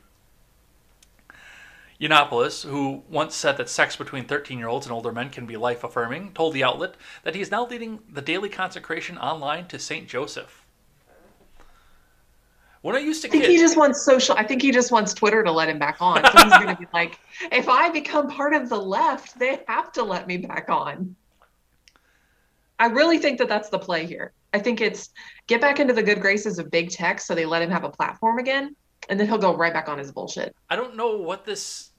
Yiannopoulos, 2.01 2.65
who 2.65 3.03
once 3.11 3.35
said 3.35 3.59
that 3.59 3.69
sex 3.69 3.97
between 3.97 4.25
13 4.25 4.59
year 4.59 4.69
olds 4.69 4.87
and 4.87 4.93
older 4.95 5.13
men 5.13 5.29
can 5.29 5.45
be 5.45 5.59
life 5.59 5.85
affirming, 5.85 6.33
told 6.33 6.55
the 6.55 6.65
outlet 6.65 6.95
that 7.23 7.35
he 7.35 7.43
is 7.43 7.51
now 7.51 7.67
leading 7.67 7.99
the 8.11 8.23
daily 8.23 8.49
consecration 8.49 9.19
online 9.19 9.67
to 9.67 9.79
St. 9.79 10.09
Joseph. 10.09 10.64
When 12.85 12.95
I 12.95 12.99
used 12.99 13.23
to 13.23 13.29
I 13.29 13.31
think 13.31 13.45
he 13.47 13.57
just 13.57 13.79
wants 13.79 14.03
social. 14.03 14.37
I 14.37 14.45
think 14.45 14.61
he 14.61 14.71
just 14.71 14.93
wants 14.93 15.15
Twitter 15.15 15.43
to 15.43 15.51
let 15.51 15.71
him 15.71 15.79
back 15.79 15.97
on. 16.03 16.23
So 16.23 16.43
he's 16.45 16.53
going 16.53 16.67
to 16.67 16.77
be 16.77 16.87
like, 16.93 17.19
if 17.51 17.67
I 17.67 17.89
become 17.89 18.29
part 18.29 18.53
of 18.53 18.69
the 18.69 18.77
left, 18.77 19.39
they 19.39 19.61
have 19.69 19.91
to 19.93 20.03
let 20.03 20.27
me 20.27 20.37
back 20.37 20.69
on. 20.69 21.17
I 22.79 22.89
really 22.89 23.17
think 23.17 23.39
that 23.39 23.49
that's 23.49 23.71
the 23.71 23.79
play 23.79 24.05
here. 24.05 24.33
I 24.53 24.59
think 24.59 24.83
it's 24.83 25.09
get 25.47 25.63
back 25.63 25.81
into 25.81 25.95
the 25.95 26.03
good 26.03 26.21
graces 26.21 26.59
of 26.59 26.71
big 26.71 26.91
tech 26.91 27.23
so 27.23 27.35
they 27.35 27.47
let 27.47 27.63
him 27.63 27.71
have 27.71 27.85
a 27.85 27.89
platform 27.89 28.39
again, 28.39 28.77
and 29.09 29.19
then 29.19 29.29
he'll 29.29 29.39
go 29.39 29.57
right 29.57 29.73
back 29.73 29.89
on 29.89 29.97
his 29.97 30.13
bullshit. 30.13 30.55
I 30.69 30.77
don't 30.77 30.95
know 30.95 31.17
what 31.17 31.47
this, 31.47 31.93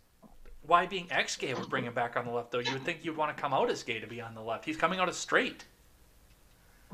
why 0.68 0.86
being 0.86 1.08
ex 1.10 1.36
gay 1.36 1.56
would 1.56 1.68
bring 1.68 1.86
him 1.86 1.96
back 1.96 2.16
on 2.16 2.26
the 2.26 2.32
left, 2.32 2.52
though. 2.52 2.60
You 2.60 2.74
would 2.74 2.84
think 2.86 3.00
you'd 3.04 3.18
want 3.18 3.36
to 3.36 3.42
come 3.42 3.56
out 3.56 3.72
as 3.72 3.82
gay 3.82 4.00
to 4.00 4.06
be 4.06 4.22
on 4.22 4.36
the 4.36 4.42
left. 4.42 4.64
He's 4.66 4.78
coming 4.78 5.00
out 5.00 5.10
as 5.10 5.18
straight. 5.18 5.66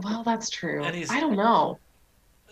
Well, 0.02 0.24
that's 0.24 0.50
true. 0.50 0.82
And 0.82 0.96
he's- 0.96 1.12
I 1.12 1.20
don't 1.20 1.36
know. 1.36 1.78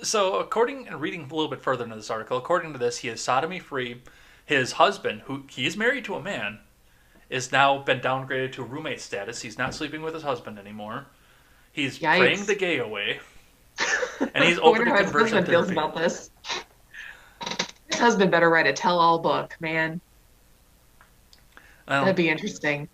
So, 0.01 0.35
according 0.39 0.87
and 0.87 1.01
reading 1.01 1.21
a 1.21 1.35
little 1.35 1.49
bit 1.49 1.61
further 1.61 1.83
into 1.83 1.95
this 1.95 2.09
article, 2.09 2.37
according 2.37 2.73
to 2.73 2.79
this, 2.79 2.97
he 2.99 3.09
is 3.09 3.21
sodomy 3.21 3.59
free. 3.59 4.01
His 4.45 4.73
husband, 4.73 5.21
who 5.25 5.43
he 5.49 5.65
is 5.65 5.75
married 5.77 6.05
to 6.05 6.15
a 6.15 6.21
man, 6.21 6.59
is 7.29 7.51
now 7.51 7.79
been 7.79 7.99
downgraded 7.99 8.53
to 8.53 8.63
roommate 8.63 9.01
status. 9.01 9.41
He's 9.41 9.57
not 9.57 9.75
sleeping 9.75 10.01
with 10.01 10.13
his 10.13 10.23
husband 10.23 10.57
anymore. 10.57 11.05
He's 11.71 11.99
Yikes. 11.99 12.17
praying 12.17 12.45
the 12.45 12.55
gay 12.55 12.79
away, 12.79 13.19
and 14.33 14.43
he's 14.43 14.57
open 14.59 14.85
to 14.85 14.91
conversion 14.91 15.37
husband 15.37 15.47
feels 15.47 15.67
therapy. 15.67 15.73
about 15.73 15.95
this. 15.95 16.31
His 17.91 17.99
husband 17.99 18.31
better 18.31 18.49
write 18.49 18.67
a 18.67 18.73
tell-all 18.73 19.19
book, 19.19 19.55
man. 19.59 20.01
That'd 21.87 22.15
be 22.15 22.29
interesting. 22.29 22.87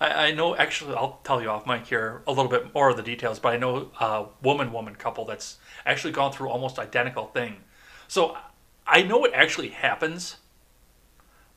I, 0.00 0.28
I 0.28 0.32
know. 0.32 0.56
Actually, 0.56 0.94
I'll 0.94 1.20
tell 1.24 1.40
you 1.42 1.48
off 1.48 1.66
mic 1.66 1.86
here 1.86 2.22
a 2.26 2.32
little 2.32 2.50
bit 2.50 2.74
more 2.74 2.90
of 2.90 2.96
the 2.96 3.02
details, 3.02 3.38
but 3.38 3.52
I 3.52 3.56
know 3.56 3.90
uh, 4.00 4.04
a 4.04 4.26
woman-woman 4.42 4.94
couple 4.96 5.24
that's 5.24 5.58
actually 5.84 6.12
gone 6.12 6.32
through 6.32 6.48
almost 6.48 6.78
identical 6.78 7.26
thing. 7.26 7.56
So 8.08 8.36
I 8.86 9.02
know 9.02 9.24
it 9.24 9.32
actually 9.34 9.68
happens, 9.68 10.36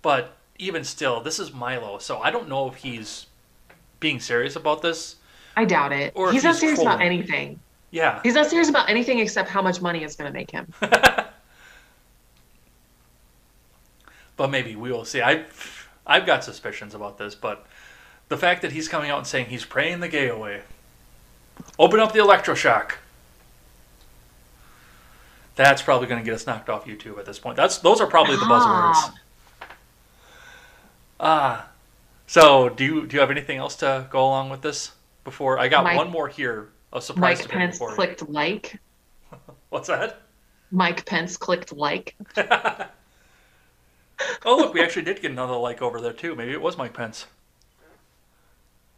but 0.02 0.38
even 0.58 0.84
still, 0.84 1.22
this 1.22 1.40
is 1.40 1.54
Milo, 1.54 1.98
so 2.00 2.20
I 2.20 2.32
don't 2.32 2.50
know 2.50 2.68
if 2.68 2.76
he's 2.76 3.28
being 4.00 4.20
serious 4.20 4.56
about 4.56 4.82
this. 4.82 5.16
I 5.56 5.66
doubt 5.66 5.92
it. 5.92 6.14
Or 6.16 6.32
he's 6.32 6.44
not 6.44 6.52
he's 6.52 6.60
serious 6.60 6.82
about 6.82 7.02
anything. 7.02 7.60
Yeah, 7.92 8.20
He's 8.22 8.36
not 8.36 8.46
serious 8.48 8.70
about 8.70 8.88
anything 8.88 9.18
except 9.18 9.50
how 9.50 9.64
much 9.64 9.82
money 9.82 10.04
it's 10.04 10.16
going 10.16 10.32
to 10.32 10.34
make 10.34 10.52
him. 10.52 10.72
but 14.38 14.52
maybe 14.52 14.76
we 14.76 14.92
will 14.92 15.06
see. 15.06 15.22
I've 15.22 15.90
I've 16.06 16.28
got 16.28 16.44
suspicions 16.44 16.94
about 16.94 17.18
this, 17.18 17.34
but 17.34 17.66
the 18.30 18.38
fact 18.38 18.62
that 18.62 18.72
he's 18.72 18.88
coming 18.88 19.10
out 19.10 19.18
and 19.18 19.28
saying 19.28 19.48
he's 19.48 19.66
praying 19.66 20.00
the 20.00 20.08
gay 20.08 20.30
away, 20.30 20.62
open 21.78 22.00
up 22.00 22.14
the 22.14 22.20
electroshock. 22.20 22.94
That's 25.56 25.82
probably 25.82 26.08
going 26.08 26.22
to 26.22 26.26
get 26.26 26.34
us 26.34 26.48
knocked 26.48 26.70
off 26.70 26.86
YouTube 26.86 27.20
at 27.20 27.26
this 27.26 27.38
point. 27.38 27.58
That's 27.58 27.80
those 27.80 28.00
are 28.00 28.08
probably 28.08 28.38
the 28.38 28.44
buzzwords. 28.44 29.14
Ah, 31.20 31.68
so 32.28 32.70
do 32.70 32.86
you 32.86 33.06
do 33.08 33.16
you 33.16 33.20
have 33.20 33.32
anything 33.32 33.58
else 33.58 33.76
to 33.78 34.08
go 34.10 34.22
along 34.22 34.50
with 34.50 34.62
this? 34.62 34.92
Before 35.26 35.60
I 35.60 35.68
got 35.68 35.84
Mike- 35.84 35.98
one 35.98 36.10
more 36.10 36.30
here, 36.30 36.70
a 36.94 37.02
surprise 37.02 37.40
Mike 37.40 37.50
Pence 37.50 37.80
you. 37.80 37.88
clicked 37.88 38.30
like. 38.30 38.80
What's 39.70 39.90
that? 39.90 40.22
Mike 40.72 41.06
Pence 41.06 41.36
clicked 41.36 41.74
like. 41.74 42.16
Oh 44.46 44.58
look, 44.58 44.74
we 44.74 44.82
actually 44.82 45.04
did 45.04 45.22
get 45.22 45.32
another 45.32 45.56
like 45.56 45.82
over 45.82 46.02
there 46.02 46.12
too. 46.12 46.36
Maybe 46.36 46.52
it 46.52 46.62
was 46.62 46.78
Mike 46.78 46.92
Pence. 46.94 47.26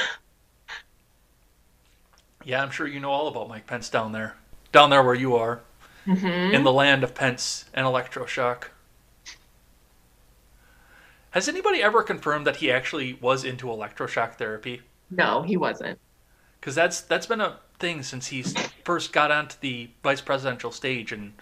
Yeah, 2.43 2.61
I'm 2.61 2.69
sure 2.69 2.85
you 2.85 2.99
know 2.99 3.09
all 3.09 3.27
about 3.27 3.49
Mike 3.49 3.65
Pence 3.65 3.89
down 3.89 4.11
there, 4.11 4.35
down 4.71 4.91
there 4.91 5.01
where 5.01 5.15
you 5.15 5.35
are, 5.35 5.61
in 6.05 6.63
the 6.63 6.71
land 6.71 7.03
of 7.03 7.15
Pence 7.15 7.65
and 7.73 7.87
electroshock. 7.87 8.65
Has 11.31 11.49
anybody 11.49 11.81
ever 11.81 12.03
confirmed 12.03 12.45
that 12.45 12.57
he 12.57 12.71
actually 12.71 13.13
was 13.15 13.43
into 13.43 13.65
electroshock 13.65 14.35
therapy? 14.35 14.83
No, 15.09 15.41
he 15.41 15.57
wasn't. 15.57 15.99
Because 16.59 16.75
that's 16.75 17.01
that's 17.01 17.25
been 17.25 17.41
a 17.41 17.57
thing 17.79 18.03
since 18.03 18.27
he 18.27 18.43
first 18.83 19.11
got 19.11 19.31
onto 19.31 19.57
the 19.59 19.89
vice 20.03 20.21
presidential 20.21 20.71
stage, 20.71 21.11
and 21.11 21.33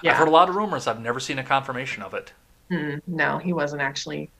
Yeah. 0.00 0.12
I've 0.12 0.18
heard 0.18 0.28
a 0.28 0.32
lot 0.32 0.48
of 0.48 0.54
rumors. 0.54 0.86
I've 0.86 1.00
never 1.00 1.18
seen 1.20 1.38
a 1.40 1.44
confirmation 1.44 2.04
of 2.04 2.14
it. 2.14 2.32
Mm, 2.70 3.02
no, 3.06 3.38
he 3.38 3.52
wasn't 3.52 3.82
actually. 3.82 4.30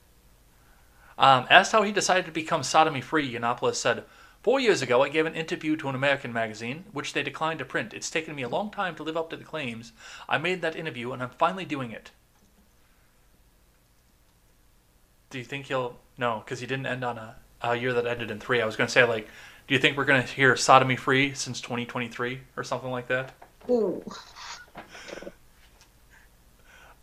Um, 1.23 1.47
asked 1.49 1.71
how 1.71 1.85
he 1.85 1.93
decided 1.93 2.25
to 2.27 2.33
become 2.33 2.65
sodomy 2.65 3.01
free, 3.01 3.33
Yiannopoulos 3.33 3.77
said, 3.77 4.03
Four 4.43 4.59
years 4.59 4.83
ago, 4.83 5.05
I 5.05 5.09
gave 5.09 5.25
an 5.25 5.37
interview 5.37 5.77
to 5.77 5.89
an 5.89 5.95
American 5.95 6.33
magazine, 6.33 6.85
which 6.91 7.13
they 7.13 7.23
declined 7.23 7.61
to 7.61 7.65
print. 7.65 7.95
It's 7.95 8.11
taken 8.11 8.35
me 8.35 8.43
a 8.43 8.49
long 8.49 8.73
time 8.73 8.97
to 8.97 9.05
live 9.05 9.17
up 9.17 9.31
to 9.31 9.37
the 9.37 9.45
claims. 9.45 9.93
I 10.29 10.39
made 10.39 10.63
that 10.63 10.75
interview, 10.75 11.13
and 11.13 11.23
I'm 11.23 11.31
finally 11.31 11.65
doing 11.65 11.93
it. 11.93 12.11
Do 15.31 15.39
you 15.39 15.45
think 15.45 15.67
he'll. 15.67 15.97
No, 16.19 16.43
because 16.45 16.59
he 16.59 16.67
didn't 16.67 16.87
end 16.87 17.05
on 17.05 17.19
a, 17.19 17.37
a 17.63 17.77
year 17.77 17.93
that 17.93 18.05
ended 18.05 18.33
in 18.33 18.41
three. 18.41 18.61
I 18.61 18.67
was 18.67 18.75
going 18.75 18.89
to 18.89 18.93
say, 18.93 19.05
like, 19.05 19.29
do 19.69 19.75
you 19.75 19.81
think 19.81 19.97
we're 19.97 20.05
going 20.05 20.21
to 20.21 20.29
hear 20.29 20.57
sodomy 20.57 20.97
free 20.97 21.35
since 21.35 21.61
2023 21.61 22.41
or 22.57 22.65
something 22.65 22.91
like 22.91 23.07
that? 23.07 23.33
Ooh. 23.71 24.05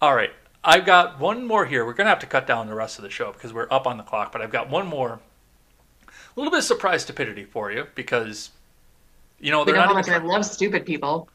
All 0.02 0.14
right. 0.14 0.32
I've 0.70 0.86
got 0.86 1.20
one 1.20 1.48
more 1.48 1.66
here. 1.66 1.84
We're 1.84 1.94
going 1.94 2.06
to 2.06 2.12
have 2.12 2.20
to 2.20 2.28
cut 2.28 2.46
down 2.46 2.68
the 2.68 2.76
rest 2.76 3.00
of 3.00 3.04
the 3.04 3.10
show 3.10 3.32
because 3.32 3.52
we're 3.52 3.68
up 3.72 3.88
on 3.88 3.98
the 3.98 4.04
clock, 4.04 4.32
but 4.32 4.40
I've 4.40 4.52
got 4.52 4.70
one 4.70 4.86
more. 4.86 5.20
A 6.08 6.12
little 6.36 6.52
bit 6.52 6.60
of 6.60 6.64
surprise 6.64 7.02
stupidity 7.02 7.44
for 7.44 7.72
you 7.72 7.88
because, 7.96 8.52
you 9.40 9.50
know, 9.50 9.66
they're 9.66 9.74
know 9.74 9.82
how 9.82 9.88
not, 9.88 9.96
much 9.96 10.08
even, 10.10 10.22
I 10.22 10.26
love 10.26 10.46
stupid 10.46 10.86
people. 10.86 11.28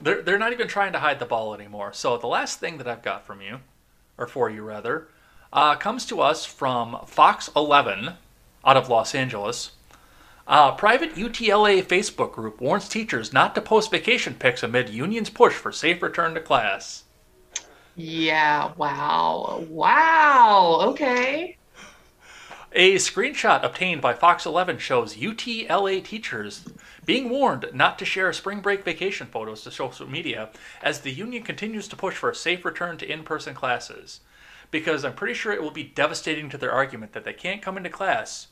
they're, 0.00 0.20
they're 0.20 0.36
not 0.36 0.50
even 0.50 0.66
trying 0.66 0.90
to 0.94 0.98
hide 0.98 1.20
the 1.20 1.26
ball 1.26 1.54
anymore. 1.54 1.92
So 1.92 2.16
the 2.16 2.26
last 2.26 2.58
thing 2.58 2.78
that 2.78 2.88
I've 2.88 3.04
got 3.04 3.24
from 3.24 3.40
you, 3.40 3.60
or 4.18 4.26
for 4.26 4.50
you 4.50 4.64
rather, 4.64 5.06
uh, 5.52 5.76
comes 5.76 6.04
to 6.06 6.20
us 6.20 6.44
from 6.44 6.98
Fox 7.06 7.50
11 7.54 8.14
out 8.64 8.76
of 8.76 8.88
Los 8.88 9.14
Angeles. 9.14 9.70
Uh, 10.48 10.72
private 10.72 11.14
UTLA 11.14 11.84
Facebook 11.84 12.32
group 12.32 12.60
warns 12.60 12.88
teachers 12.88 13.32
not 13.32 13.54
to 13.54 13.60
post 13.60 13.92
vacation 13.92 14.34
pics 14.34 14.64
amid 14.64 14.88
union's 14.88 15.30
push 15.30 15.54
for 15.54 15.70
safe 15.70 16.02
return 16.02 16.34
to 16.34 16.40
class. 16.40 17.04
Yeah. 17.96 18.72
Wow. 18.76 19.64
Wow. 19.68 20.80
Okay. 20.90 21.56
A 22.74 22.94
screenshot 22.94 23.62
obtained 23.62 24.00
by 24.00 24.14
Fox 24.14 24.46
11 24.46 24.78
shows 24.78 25.16
UTLA 25.16 26.02
teachers 26.02 26.64
being 27.04 27.28
warned 27.28 27.68
not 27.74 27.98
to 27.98 28.06
share 28.06 28.32
spring 28.32 28.60
break 28.60 28.82
vacation 28.82 29.26
photos 29.26 29.62
to 29.62 29.70
social 29.70 30.08
media 30.08 30.48
as 30.82 31.00
the 31.00 31.10
union 31.12 31.42
continues 31.42 31.86
to 31.88 31.96
push 31.96 32.16
for 32.16 32.30
a 32.30 32.34
safe 32.34 32.64
return 32.64 32.96
to 32.96 33.10
in 33.10 33.24
person 33.24 33.52
classes. 33.54 34.20
Because 34.70 35.04
I'm 35.04 35.12
pretty 35.12 35.34
sure 35.34 35.52
it 35.52 35.62
will 35.62 35.70
be 35.70 35.82
devastating 35.82 36.48
to 36.48 36.56
their 36.56 36.72
argument 36.72 37.12
that 37.12 37.24
they 37.24 37.34
can't 37.34 37.60
come 37.60 37.76
into 37.76 37.90
class 37.90 38.46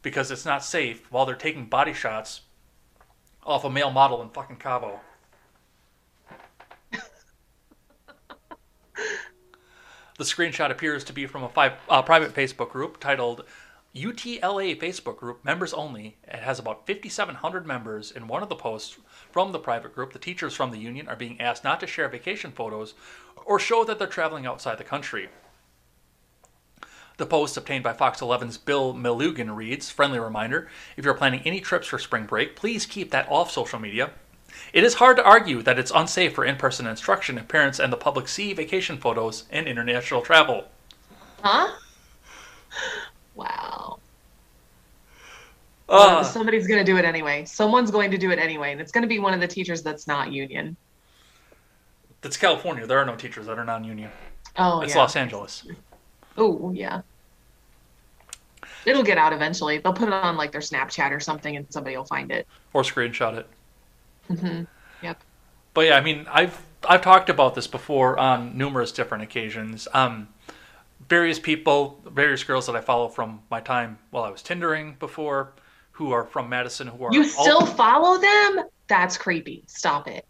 because 0.00 0.30
it's 0.30 0.46
not 0.46 0.64
safe 0.64 1.10
while 1.12 1.26
they're 1.26 1.34
taking 1.34 1.66
body 1.66 1.92
shots 1.92 2.42
off 3.44 3.64
a 3.64 3.70
male 3.70 3.90
model 3.90 4.22
in 4.22 4.30
fucking 4.30 4.56
Cabo. 4.56 5.00
The 10.18 10.24
screenshot 10.24 10.72
appears 10.72 11.04
to 11.04 11.12
be 11.12 11.26
from 11.26 11.44
a 11.44 11.48
five, 11.48 11.74
uh, 11.88 12.02
private 12.02 12.34
Facebook 12.34 12.70
group 12.70 12.98
titled 12.98 13.44
UTLA 13.94 14.76
Facebook 14.76 15.16
group, 15.16 15.44
members 15.44 15.72
only. 15.72 16.16
It 16.26 16.40
has 16.40 16.58
about 16.58 16.88
5,700 16.88 17.64
members. 17.64 18.10
In 18.10 18.26
one 18.26 18.42
of 18.42 18.48
the 18.48 18.56
posts 18.56 18.98
from 19.30 19.52
the 19.52 19.60
private 19.60 19.94
group, 19.94 20.12
the 20.12 20.18
teachers 20.18 20.54
from 20.54 20.72
the 20.72 20.78
union 20.78 21.08
are 21.08 21.14
being 21.14 21.40
asked 21.40 21.62
not 21.62 21.78
to 21.80 21.86
share 21.86 22.08
vacation 22.08 22.50
photos 22.50 22.94
or 23.46 23.60
show 23.60 23.84
that 23.84 24.00
they're 24.00 24.08
traveling 24.08 24.44
outside 24.44 24.76
the 24.76 24.84
country. 24.84 25.28
The 27.16 27.26
post 27.26 27.56
obtained 27.56 27.84
by 27.84 27.92
Fox 27.92 28.20
11's 28.20 28.58
Bill 28.58 28.94
Melugin 28.94 29.54
reads 29.54 29.88
Friendly 29.88 30.18
reminder 30.18 30.68
if 30.96 31.04
you're 31.04 31.14
planning 31.14 31.42
any 31.44 31.60
trips 31.60 31.86
for 31.86 31.98
spring 31.98 32.26
break, 32.26 32.56
please 32.56 32.86
keep 32.86 33.12
that 33.12 33.28
off 33.30 33.52
social 33.52 33.78
media. 33.78 34.10
It 34.72 34.84
is 34.84 34.94
hard 34.94 35.16
to 35.16 35.24
argue 35.24 35.62
that 35.62 35.78
it's 35.78 35.90
unsafe 35.94 36.34
for 36.34 36.44
in 36.44 36.56
person 36.56 36.86
instruction 36.86 37.38
if 37.38 37.48
parents 37.48 37.78
and 37.78 37.92
the 37.92 37.96
public 37.96 38.28
see 38.28 38.52
vacation 38.52 38.98
photos 38.98 39.44
and 39.50 39.66
international 39.66 40.20
travel. 40.22 40.64
Huh? 41.42 41.72
Wow. 43.34 43.98
Uh, 45.88 46.22
Somebody's 46.22 46.66
going 46.66 46.84
to 46.84 46.84
do 46.84 46.98
it 46.98 47.04
anyway. 47.04 47.44
Someone's 47.46 47.90
going 47.90 48.10
to 48.10 48.18
do 48.18 48.30
it 48.30 48.38
anyway, 48.38 48.72
and 48.72 48.80
it's 48.80 48.92
going 48.92 49.02
to 49.02 49.08
be 49.08 49.18
one 49.18 49.32
of 49.32 49.40
the 49.40 49.46
teachers 49.46 49.82
that's 49.82 50.06
not 50.06 50.30
union. 50.32 50.76
that's 52.20 52.36
California. 52.36 52.86
There 52.86 52.98
are 52.98 53.06
no 53.06 53.16
teachers 53.16 53.46
that 53.46 53.58
are 53.58 53.64
non 53.64 53.84
union. 53.84 54.10
Oh, 54.56 54.80
it's 54.80 54.94
yeah. 54.94 55.00
Los 55.00 55.16
Angeles. 55.16 55.66
Oh, 56.36 56.72
yeah. 56.72 57.00
It'll 58.84 59.02
get 59.02 59.18
out 59.18 59.32
eventually. 59.32 59.78
They'll 59.78 59.92
put 59.92 60.08
it 60.08 60.14
on 60.14 60.36
like 60.36 60.52
their 60.52 60.60
Snapchat 60.60 61.10
or 61.10 61.20
something, 61.20 61.56
and 61.56 61.66
somebody 61.72 61.96
will 61.96 62.04
find 62.04 62.30
it. 62.30 62.46
Or 62.74 62.82
screenshot 62.82 63.36
it. 63.38 63.46
Hmm 64.28 64.62
Yep. 65.02 65.22
But 65.74 65.80
yeah, 65.82 65.96
I 65.96 66.00
mean, 66.00 66.26
I've 66.30 66.60
I've 66.88 67.02
talked 67.02 67.28
about 67.30 67.54
this 67.54 67.66
before 67.66 68.18
on 68.18 68.56
numerous 68.56 68.92
different 68.92 69.22
occasions. 69.24 69.86
Um, 69.94 70.28
various 71.08 71.38
people, 71.38 72.00
various 72.06 72.44
girls 72.44 72.66
that 72.66 72.76
I 72.76 72.80
follow 72.80 73.08
from 73.08 73.40
my 73.50 73.60
time 73.60 73.98
while 74.10 74.24
I 74.24 74.30
was 74.30 74.42
Tindering 74.42 74.98
before, 74.98 75.52
who 75.92 76.12
are 76.12 76.24
from 76.24 76.48
Madison, 76.48 76.86
who 76.88 77.04
are 77.04 77.12
You 77.12 77.22
all- 77.22 77.28
still 77.28 77.66
follow 77.66 78.18
them? 78.18 78.64
That's 78.88 79.16
creepy. 79.18 79.64
Stop 79.66 80.08
it. 80.08 80.24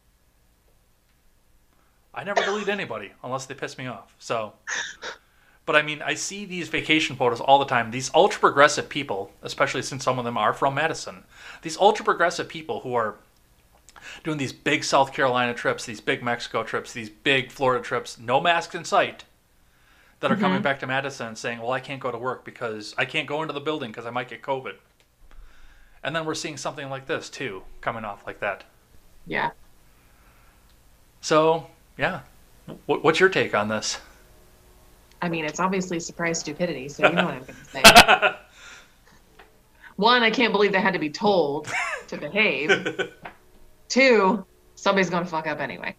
I 2.15 2.25
never 2.25 2.43
delete 2.43 2.69
anybody 2.69 3.13
unless 3.23 3.47
they 3.47 3.55
piss 3.55 3.79
me 3.79 3.87
off. 3.87 4.15
So, 4.19 4.53
but 5.67 5.77
I 5.77 5.83
mean, 5.83 6.03
I 6.03 6.15
see 6.15 6.45
these 6.45 6.69
vacation 6.69 7.15
photos 7.17 7.41
all 7.41 7.59
the 7.59 7.65
time. 7.65 7.91
These 7.91 8.11
ultra 8.15 8.41
progressive 8.41 8.89
people, 8.89 9.31
especially 9.43 9.83
since 9.83 10.03
some 10.03 10.19
of 10.19 10.25
them 10.25 10.37
are 10.37 10.53
from 10.53 10.75
Madison, 10.75 11.25
these 11.63 11.77
ultra 11.77 12.05
progressive 12.05 12.49
people 12.49 12.81
who 12.81 12.95
are 12.95 13.17
doing 14.25 14.39
these 14.39 14.53
big 14.53 14.85
South 14.85 15.13
Carolina 15.13 15.55
trips, 15.55 15.85
these 15.85 16.01
big 16.01 16.23
Mexico 16.23 16.63
trips, 16.63 16.93
these 16.93 17.11
big 17.11 17.51
Florida 17.51 17.83
trips, 17.83 18.19
no 18.19 18.41
masks 18.41 18.75
in 18.75 18.85
sight, 18.85 19.25
that 20.21 20.31
are 20.31 20.35
mm-hmm. 20.35 20.43
coming 20.43 20.63
back 20.63 20.81
to 20.81 20.87
Madison 20.87 21.37
saying, 21.37 21.61
"Well, 21.61 21.73
I 21.73 21.81
can't 21.81 22.01
go 22.01 22.11
to 22.11 22.19
work 22.19 22.45
because 22.45 22.95
I 22.99 23.05
can't 23.05 23.27
go 23.27 23.43
into 23.43 23.55
the 23.55 23.61
building 23.61 23.91
because 23.91 24.07
I 24.07 24.11
might 24.11 24.29
get 24.29 24.43
COVID." 24.43 24.75
And 26.03 26.15
then 26.15 26.25
we're 26.25 26.35
seeing 26.35 26.57
something 26.57 26.89
like 26.89 27.07
this 27.07 27.29
too, 27.29 27.63
coming 27.81 28.05
off 28.05 28.27
like 28.27 28.41
that. 28.41 28.65
Yeah. 29.27 29.51
So, 31.21 31.67
yeah, 31.97 32.21
w- 32.67 33.03
what's 33.03 33.21
your 33.21 33.29
take 33.29 33.55
on 33.55 33.69
this? 33.69 33.99
I 35.21 35.29
mean, 35.29 35.45
it's 35.45 35.59
obviously 35.59 35.99
surprise 35.99 36.39
stupidity, 36.39 36.89
so 36.89 37.09
you 37.09 37.15
know 37.15 37.25
what 37.25 37.35
I'm 37.35 37.43
going 37.43 37.55
to 37.55 37.65
say. 37.65 37.83
One, 39.97 40.23
I 40.23 40.31
can't 40.31 40.53
believe 40.53 40.71
they 40.71 40.81
had 40.81 40.93
to 40.93 41.01
be 41.01 41.11
told 41.11 41.69
to 42.07 42.17
behave. 42.17 42.71
Two, 43.89 44.45
somebody's 44.75 45.11
going 45.11 45.25
to 45.25 45.31
fuck 45.31 45.47
up 45.47 45.61
anyway. 45.61 45.95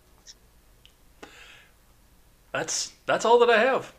that's 2.52 2.94
that's 3.06 3.26
all 3.26 3.40
that 3.40 3.50
I 3.50 3.60
have. 3.60 3.94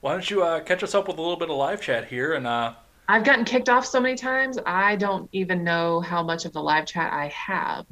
Why 0.00 0.12
don't 0.12 0.30
you 0.30 0.42
uh, 0.44 0.60
catch 0.60 0.82
us 0.82 0.94
up 0.94 1.08
with 1.08 1.18
a 1.18 1.20
little 1.20 1.36
bit 1.36 1.50
of 1.50 1.56
live 1.56 1.80
chat 1.80 2.06
here 2.08 2.34
and 2.34 2.46
uh, 2.46 2.74
I've 3.08 3.24
gotten 3.24 3.44
kicked 3.44 3.68
off 3.68 3.86
so 3.86 4.00
many 4.00 4.14
times, 4.16 4.58
I 4.66 4.94
don't 4.96 5.28
even 5.32 5.64
know 5.64 6.00
how 6.00 6.22
much 6.22 6.44
of 6.44 6.52
the 6.52 6.62
live 6.62 6.84
chat 6.86 7.10
I 7.12 7.28
have. 7.28 7.86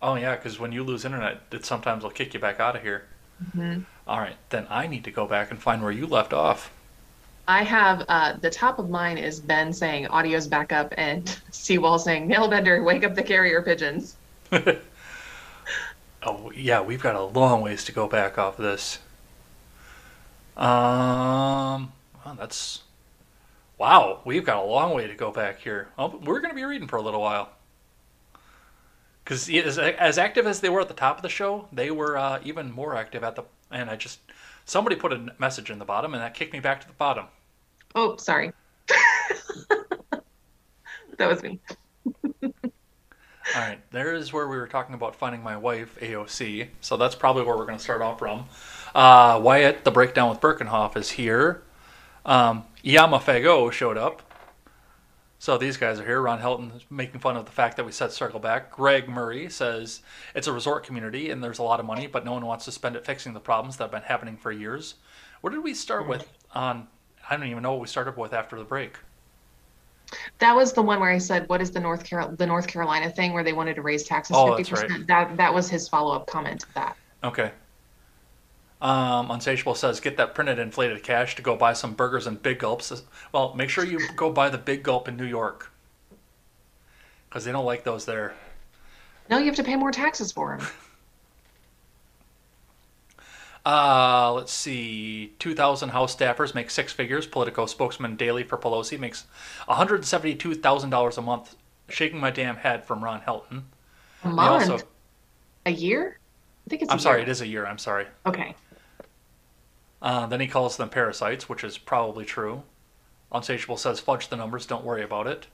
oh 0.00 0.14
yeah, 0.14 0.36
because 0.36 0.58
when 0.58 0.72
you 0.72 0.84
lose 0.84 1.04
internet, 1.04 1.40
it 1.50 1.64
sometimes 1.64 2.02
will 2.04 2.10
kick 2.10 2.32
you 2.32 2.40
back 2.40 2.60
out 2.60 2.76
of 2.76 2.82
here. 2.82 3.04
All 4.06 4.20
right, 4.20 4.36
then 4.50 4.66
I 4.70 4.86
need 4.86 5.04
to 5.04 5.10
go 5.10 5.26
back 5.26 5.50
and 5.50 5.60
find 5.60 5.82
where 5.82 5.92
you 5.92 6.06
left 6.06 6.32
off. 6.32 6.70
I 7.48 7.62
have 7.62 8.04
uh, 8.08 8.34
the 8.40 8.50
top 8.50 8.78
of 8.78 8.90
mine 8.90 9.18
is 9.18 9.40
Ben 9.40 9.72
saying 9.72 10.08
audio's 10.08 10.46
back 10.46 10.72
up 10.72 10.92
and 10.96 11.28
Seawall 11.50 11.98
saying 11.98 12.28
Nailbender, 12.28 12.84
wake 12.84 13.04
up 13.04 13.14
the 13.14 13.22
carrier 13.22 13.62
pigeons. 13.62 14.16
Oh 16.26 16.50
yeah, 16.50 16.80
we've 16.80 17.00
got 17.02 17.14
a 17.14 17.22
long 17.22 17.60
ways 17.60 17.84
to 17.84 17.92
go 17.92 18.08
back 18.08 18.36
off 18.36 18.56
this. 18.56 18.98
Um, 20.56 21.92
well, 22.24 22.34
that's 22.36 22.82
wow. 23.78 24.22
We've 24.24 24.44
got 24.44 24.56
a 24.56 24.66
long 24.66 24.92
way 24.94 25.06
to 25.06 25.14
go 25.14 25.30
back 25.30 25.60
here. 25.60 25.88
Oh, 25.96 26.20
we're 26.24 26.40
going 26.40 26.50
to 26.50 26.56
be 26.56 26.64
reading 26.64 26.88
for 26.88 26.96
a 26.96 27.02
little 27.02 27.20
while. 27.20 27.50
Because 29.22 29.48
as, 29.48 29.78
as 29.78 30.18
active 30.18 30.48
as 30.48 30.60
they 30.60 30.68
were 30.68 30.80
at 30.80 30.88
the 30.88 30.94
top 30.94 31.16
of 31.16 31.22
the 31.22 31.28
show, 31.28 31.68
they 31.72 31.92
were 31.92 32.16
uh, 32.16 32.40
even 32.42 32.72
more 32.72 32.96
active 32.96 33.22
at 33.22 33.36
the. 33.36 33.44
And 33.70 33.88
I 33.88 33.94
just 33.94 34.18
somebody 34.64 34.96
put 34.96 35.12
a 35.12 35.32
message 35.38 35.70
in 35.70 35.78
the 35.78 35.84
bottom, 35.84 36.12
and 36.12 36.22
that 36.22 36.34
kicked 36.34 36.52
me 36.52 36.60
back 36.60 36.80
to 36.80 36.88
the 36.88 36.94
bottom. 36.94 37.26
Oh, 37.94 38.16
sorry. 38.16 38.52
that 41.18 41.28
was 41.28 41.42
me. 41.42 41.60
All 42.42 43.62
right, 43.62 43.78
there 43.92 44.14
is 44.14 44.32
where 44.32 44.48
we 44.48 44.56
were 44.56 44.66
talking 44.66 44.94
about 44.94 45.14
finding 45.14 45.42
my 45.42 45.56
wife, 45.56 45.98
AOC. 46.00 46.68
So 46.80 46.96
that's 46.96 47.14
probably 47.14 47.44
where 47.44 47.56
we're 47.56 47.64
going 47.64 47.78
to 47.78 47.82
start 47.82 48.02
off 48.02 48.18
from. 48.18 48.46
Uh, 48.94 49.40
Wyatt, 49.42 49.84
the 49.84 49.90
breakdown 49.90 50.30
with 50.30 50.40
Birkenhoff, 50.40 50.96
is 50.96 51.10
here. 51.10 51.62
Um, 52.24 52.64
Yama 52.82 53.18
Fago 53.18 53.70
showed 53.70 53.96
up. 53.96 54.22
So 55.38 55.58
these 55.58 55.76
guys 55.76 56.00
are 56.00 56.04
here. 56.04 56.20
Ron 56.20 56.40
Helton 56.40 56.74
is 56.74 56.84
making 56.90 57.20
fun 57.20 57.36
of 57.36 57.44
the 57.44 57.52
fact 57.52 57.76
that 57.76 57.84
we 57.84 57.92
said 57.92 58.10
circle 58.10 58.40
back. 58.40 58.72
Greg 58.72 59.08
Murray 59.08 59.48
says 59.48 60.00
it's 60.34 60.48
a 60.48 60.52
resort 60.52 60.84
community 60.84 61.30
and 61.30 61.42
there's 61.44 61.58
a 61.58 61.62
lot 61.62 61.78
of 61.78 61.86
money, 61.86 62.06
but 62.06 62.24
no 62.24 62.32
one 62.32 62.44
wants 62.44 62.64
to 62.64 62.72
spend 62.72 62.96
it 62.96 63.04
fixing 63.04 63.32
the 63.32 63.40
problems 63.40 63.76
that 63.76 63.84
have 63.84 63.90
been 63.92 64.02
happening 64.02 64.36
for 64.36 64.50
years. 64.50 64.94
What 65.42 65.50
did 65.50 65.62
we 65.62 65.74
start 65.74 66.08
with 66.08 66.32
on? 66.52 66.88
I 67.28 67.36
don't 67.36 67.46
even 67.48 67.62
know 67.62 67.72
what 67.72 67.80
we 67.80 67.86
started 67.86 68.16
with 68.16 68.32
after 68.32 68.58
the 68.58 68.64
break. 68.64 68.96
That 70.38 70.54
was 70.54 70.72
the 70.72 70.82
one 70.82 71.00
where 71.00 71.10
I 71.10 71.18
said, 71.18 71.48
"What 71.48 71.60
is 71.60 71.72
the 71.72 71.80
North 71.80 72.04
Carol 72.04 72.28
the 72.36 72.46
North 72.46 72.68
Carolina 72.68 73.10
thing 73.10 73.32
where 73.32 73.42
they 73.42 73.52
wanted 73.52 73.74
to 73.74 73.82
raise 73.82 74.04
taxes 74.04 74.36
Oh, 74.38 74.56
fifty 74.56 74.72
right. 74.72 74.82
percent?" 74.82 75.06
That 75.08 75.36
that 75.36 75.52
was 75.52 75.68
his 75.68 75.88
follow 75.88 76.14
up 76.14 76.26
comment 76.28 76.60
to 76.60 76.74
that. 76.74 76.96
Okay. 77.24 77.50
Um, 78.80 79.30
Unsatiable 79.30 79.74
says, 79.74 80.00
get 80.00 80.18
that 80.18 80.34
printed 80.34 80.58
inflated 80.58 81.02
cash 81.02 81.34
to 81.36 81.42
go 81.42 81.56
buy 81.56 81.72
some 81.72 81.94
burgers 81.94 82.26
and 82.26 82.40
big 82.40 82.58
gulps. 82.58 83.02
Well, 83.32 83.54
make 83.54 83.70
sure 83.70 83.84
you 83.84 83.98
go 84.16 84.30
buy 84.30 84.50
the 84.50 84.58
big 84.58 84.82
gulp 84.82 85.08
in 85.08 85.16
New 85.16 85.24
York. 85.24 85.72
Because 87.28 87.46
they 87.46 87.52
don't 87.52 87.64
like 87.64 87.84
those 87.84 88.04
there. 88.04 88.34
No, 89.30 89.38
you 89.38 89.46
have 89.46 89.56
to 89.56 89.64
pay 89.64 89.76
more 89.76 89.90
taxes 89.90 90.30
for 90.30 90.56
them. 90.56 90.66
Uh, 93.66 94.32
let's 94.32 94.52
see. 94.52 95.32
2,000 95.40 95.88
House 95.88 96.14
staffers 96.14 96.54
make 96.54 96.70
six 96.70 96.92
figures. 96.92 97.26
Politico 97.26 97.66
spokesman 97.66 98.14
daily 98.14 98.44
for 98.44 98.56
Pelosi 98.56 98.98
makes 98.98 99.26
$172,000 99.68 101.18
a 101.18 101.22
month. 101.22 101.56
Shaking 101.88 102.20
my 102.20 102.30
damn 102.30 102.56
head 102.56 102.84
from 102.84 103.02
Ron 103.02 103.20
Helton. 103.20 103.64
A 104.22 104.28
month, 104.28 104.70
also- 104.70 104.86
a 105.66 105.70
year? 105.70 106.18
I 106.66 106.70
think 106.70 106.82
it's. 106.82 106.92
I'm 106.92 106.98
sorry, 106.98 107.20
year. 107.20 107.28
it 107.28 107.30
is 107.30 107.40
a 107.40 107.46
year. 107.46 107.66
I'm 107.66 107.78
sorry. 107.78 108.06
Okay. 108.24 108.54
Uh, 110.00 110.26
then 110.26 110.40
he 110.40 110.46
calls 110.46 110.76
them 110.76 110.88
parasites, 110.88 111.48
which 111.48 111.64
is 111.64 111.78
probably 111.78 112.24
true. 112.24 112.62
Unsatiable 113.32 113.76
says, 113.76 113.98
fudge 113.98 114.28
the 114.28 114.36
numbers, 114.36 114.66
don't 114.66 114.84
worry 114.84 115.02
about 115.02 115.26
it. 115.26 115.46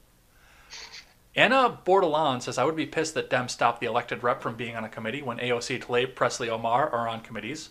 Anna 1.35 1.79
Bordelon 1.87 2.43
says, 2.43 2.59
I 2.59 2.65
would 2.65 2.77
be 2.77 2.87
pissed 2.87 3.15
that 3.15 3.31
Dem 3.31 3.49
stopped 3.49 3.81
the 3.81 3.87
elected 3.87 4.23
rep 4.23 4.43
from 4.43 4.57
being 4.57 4.77
on 4.77 4.85
a 4.85 4.89
committee 4.89 5.23
when 5.23 5.39
AOC, 5.39 5.83
Tlaib, 5.83 6.15
Presley, 6.15 6.51
Omar 6.51 6.91
are 6.91 7.09
on 7.09 7.21
committees. 7.21 7.71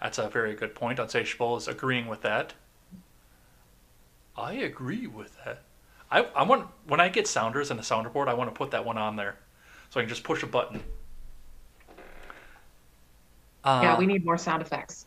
That's 0.00 0.18
a 0.18 0.28
very 0.28 0.54
good 0.54 0.74
point. 0.74 0.98
Unsatiable 0.98 1.56
is 1.56 1.68
agreeing 1.68 2.06
with 2.06 2.22
that. 2.22 2.54
I 4.36 4.52
agree 4.54 5.06
with 5.06 5.36
that. 5.44 5.62
I, 6.10 6.20
I 6.34 6.42
want 6.44 6.68
when 6.86 7.00
I 7.00 7.08
get 7.08 7.26
sounders 7.26 7.70
and 7.70 7.78
a 7.78 7.82
sounder 7.82 8.08
board, 8.08 8.28
I 8.28 8.34
want 8.34 8.48
to 8.48 8.56
put 8.56 8.70
that 8.70 8.84
one 8.84 8.96
on 8.96 9.16
there, 9.16 9.36
so 9.90 10.00
I 10.00 10.04
can 10.04 10.08
just 10.08 10.24
push 10.24 10.42
a 10.42 10.46
button. 10.46 10.80
Uh, 13.64 13.80
yeah, 13.82 13.98
we 13.98 14.06
need 14.06 14.24
more 14.24 14.38
sound 14.38 14.62
effects. 14.62 15.06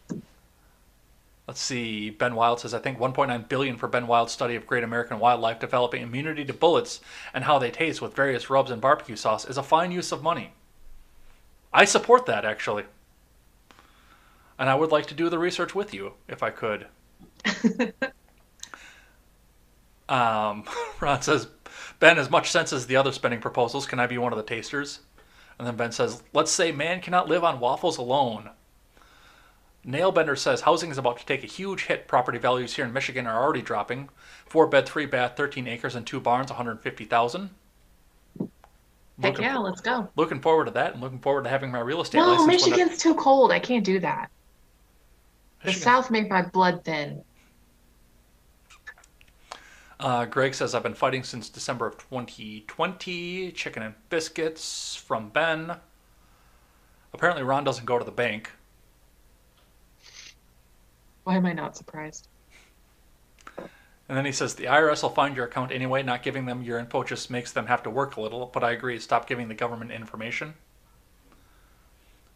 Let's 1.48 1.62
see. 1.62 2.12
Ben 2.12 2.36
Wild 2.36 2.60
says, 2.60 2.74
I 2.74 2.80
think 2.80 3.00
1.9 3.00 3.50
billion 3.50 3.76
for 3.76 3.88
Ben 3.88 4.08
Wild's 4.08 4.32
study 4.32 4.56
of 4.56 4.68
Great 4.68 4.84
American 4.84 5.20
wildlife 5.20 5.60
developing 5.60 6.02
immunity 6.04 6.46
to 6.46 6.54
bullets 6.54 7.02
and 7.34 7.44
how 7.44 7.58
they 7.60 7.72
taste 7.72 8.02
with 8.02 8.16
various 8.16 8.50
rubs 8.50 8.72
and 8.72 8.80
barbecue 8.80 9.16
sauce 9.16 9.46
is 9.46 9.58
a 9.58 9.64
fine 9.64 9.92
use 9.92 10.12
of 10.12 10.22
money. 10.22 10.54
I 11.74 11.86
support 11.86 12.26
that 12.28 12.46
actually, 12.46 12.84
and 14.62 14.70
I 14.70 14.76
would 14.76 14.92
like 14.92 15.08
to 15.08 15.16
do 15.16 15.28
the 15.28 15.40
research 15.40 15.74
with 15.74 15.92
you 15.92 16.14
if 16.28 16.44
I 16.44 16.52
could. 16.52 16.86
um, 20.08 20.66
Ron 21.02 21.24
says, 21.24 21.48
Ben, 22.00 22.20
as 22.20 22.30
much 22.30 22.52
sense 22.52 22.72
as 22.72 22.86
the 22.86 22.96
other 22.96 23.12
spending 23.12 23.42
proposals, 23.42 23.88
can 23.88 24.00
I 24.00 24.06
be 24.06 24.20
one 24.20 24.32
of 24.32 24.38
the 24.38 24.44
tasters? 24.44 25.00
And 25.58 25.68
then 25.68 25.78
Ben 25.78 25.92
says, 25.92 26.22
Let's 26.32 26.52
say 26.52 26.72
man 26.72 27.02
cannot 27.02 27.28
live 27.28 27.44
on 27.44 27.60
waffles 27.60 27.98
alone. 27.98 28.52
Nailbender 29.84 30.38
says 30.38 30.62
housing 30.62 30.92
is 30.92 31.00
about 31.00 31.18
to 31.18 31.26
take 31.26 31.44
a 31.44 31.48
huge 31.48 31.86
hit. 31.86 32.08
Property 32.08 32.38
values 32.38 32.76
here 32.76 32.86
in 32.86 32.94
Michigan 32.94 33.26
are 33.26 33.42
already 33.42 33.64
dropping. 33.64 34.10
Four 34.46 34.68
bed, 34.68 34.86
three 34.88 35.08
bath, 35.08 35.36
13 35.36 35.68
acres, 35.68 35.96
and 35.96 36.06
two 36.06 36.20
barns, 36.20 36.52
150,000. 36.52 37.50
Heck 38.38 38.50
Looking, 39.18 39.44
yeah, 39.44 39.58
let's 39.58 39.82
go. 39.82 40.08
looking 40.16 40.40
forward 40.40 40.66
to 40.66 40.72
that 40.72 40.94
and 40.94 41.02
looking 41.02 41.20
forward 41.20 41.46
to 41.46 41.50
having 41.50 41.72
my 41.72 41.80
real 41.80 42.02
estate 42.02 42.20
No, 42.20 42.28
license. 42.28 42.64
that- 42.64 42.70
Michigan's 42.70 43.00
too 43.00 43.16
cold. 43.16 43.52
I 43.52 43.58
can't 43.58 43.84
do 43.84 44.00
that. 44.00 44.30
The 45.62 45.68
Michigan- 45.68 45.84
South 45.84 46.12
made 46.12 46.30
my 46.30 46.42
blood 46.42 46.84
thin. 46.84 47.24
Uh, 50.00 50.26
Greg 50.26 50.56
says, 50.56 50.74
I've 50.74 50.82
been 50.82 50.96
fighting 50.96 51.24
since 51.24 51.48
December 51.48 51.86
of 51.86 51.98
2020. 51.98 53.52
Chicken 53.52 53.84
and 53.84 53.94
biscuits 54.10 54.96
from 54.96 55.30
Ben. 55.30 55.78
Apparently, 57.14 57.44
Ron 57.44 57.64
doesn't 57.64 57.86
go 57.86 58.00
to 58.00 58.06
the 58.06 58.12
bank. 58.12 58.50
Why 61.24 61.36
am 61.36 61.46
I 61.46 61.54
not 61.54 61.78
surprised? 61.78 62.28
And 63.58 64.18
then 64.18 64.26
he 64.26 64.32
says, 64.32 64.56
The 64.56 64.66
IRS 64.66 65.04
will 65.04 65.10
find 65.12 65.36
your 65.36 65.46
account 65.46 65.72
anyway. 65.72 66.02
Not 66.02 66.24
giving 66.24 66.46
them 66.48 66.64
your 66.64 66.80
info 66.80 67.04
just 67.04 67.30
makes 67.30 67.52
them 67.52 67.68
have 67.68 67.84
to 67.84 67.92
work 67.92 68.16
a 68.18 68.22
little. 68.22 68.48
But 68.48 68.64
I 68.64 68.72
agree, 68.72 69.00
stop 69.00 69.28
giving 69.28 69.48
the 69.50 69.54
government 69.54 69.92
information. 69.92 70.56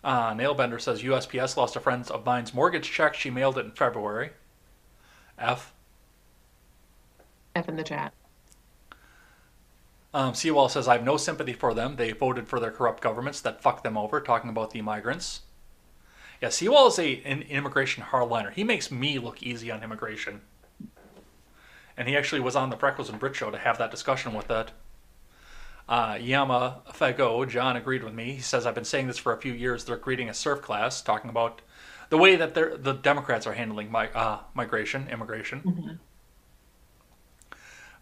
Uh, 0.06 0.36
Nailbender 0.36 0.80
says, 0.80 1.02
USPS 1.02 1.58
lost 1.58 1.76
a 1.76 1.80
friend 1.80 2.08
of 2.12 2.24
mine's 2.24 2.54
mortgage 2.54 2.92
check. 2.92 3.16
She 3.16 3.32
mailed 3.32 3.58
it 3.58 3.66
in 3.66 3.72
February. 3.72 4.34
F. 5.40 5.74
F 7.56 7.68
in 7.68 7.76
the 7.76 7.84
chat. 7.84 8.14
Um, 10.14 10.36
Seawall 10.36 10.70
says, 10.70 10.88
I 10.88 10.94
have 10.94 11.04
no 11.04 11.18
sympathy 11.18 11.54
for 11.54 11.74
them. 11.74 11.96
They 11.96 12.12
voted 12.12 12.48
for 12.48 12.60
their 12.60 12.70
corrupt 12.70 13.02
governments 13.02 13.42
that 13.42 13.64
fucked 13.64 13.84
them 13.84 13.98
over, 13.98 14.22
talking 14.22 14.52
about 14.52 14.70
the 14.70 14.84
migrants. 14.84 15.42
Yeah, 16.40 16.50
Seawall 16.50 16.88
is 16.88 17.00
a, 17.00 17.24
an 17.24 17.42
immigration 17.42 18.04
hardliner. 18.04 18.54
He 18.54 18.64
makes 18.64 18.92
me 18.92 19.18
look 19.18 19.42
easy 19.42 19.72
on 19.72 19.84
immigration. 19.84 20.42
And 21.98 22.08
he 22.08 22.16
actually 22.16 22.42
was 22.42 22.56
on 22.56 22.70
the 22.70 22.78
Freckles 22.78 23.10
and 23.10 23.20
Brit 23.20 23.36
show 23.36 23.50
to 23.50 23.58
have 23.58 23.80
that 23.80 23.90
discussion 23.90 24.36
with 24.36 24.50
that. 24.50 24.72
Uh, 25.88 26.18
Yama 26.20 26.82
Fago, 26.94 27.48
John 27.48 27.76
agreed 27.76 28.04
with 28.04 28.14
me. 28.14 28.34
He 28.34 28.42
says, 28.42 28.66
I've 28.66 28.74
been 28.76 28.86
saying 28.86 29.08
this 29.08 29.18
for 29.20 29.34
a 29.34 29.38
few 29.38 29.54
years. 29.54 29.84
They're 29.86 29.98
creating 29.98 30.30
a 30.30 30.34
serf 30.34 30.62
class, 30.62 31.02
talking 31.02 31.30
about 31.30 31.62
the 32.10 32.18
way 32.18 32.36
that 32.36 32.56
they're, 32.56 32.76
the 32.76 32.94
Democrats 32.94 33.46
are 33.46 33.54
handling 33.54 33.92
mi- 33.92 34.10
uh, 34.16 34.40
migration, 34.56 35.08
immigration. 35.12 36.00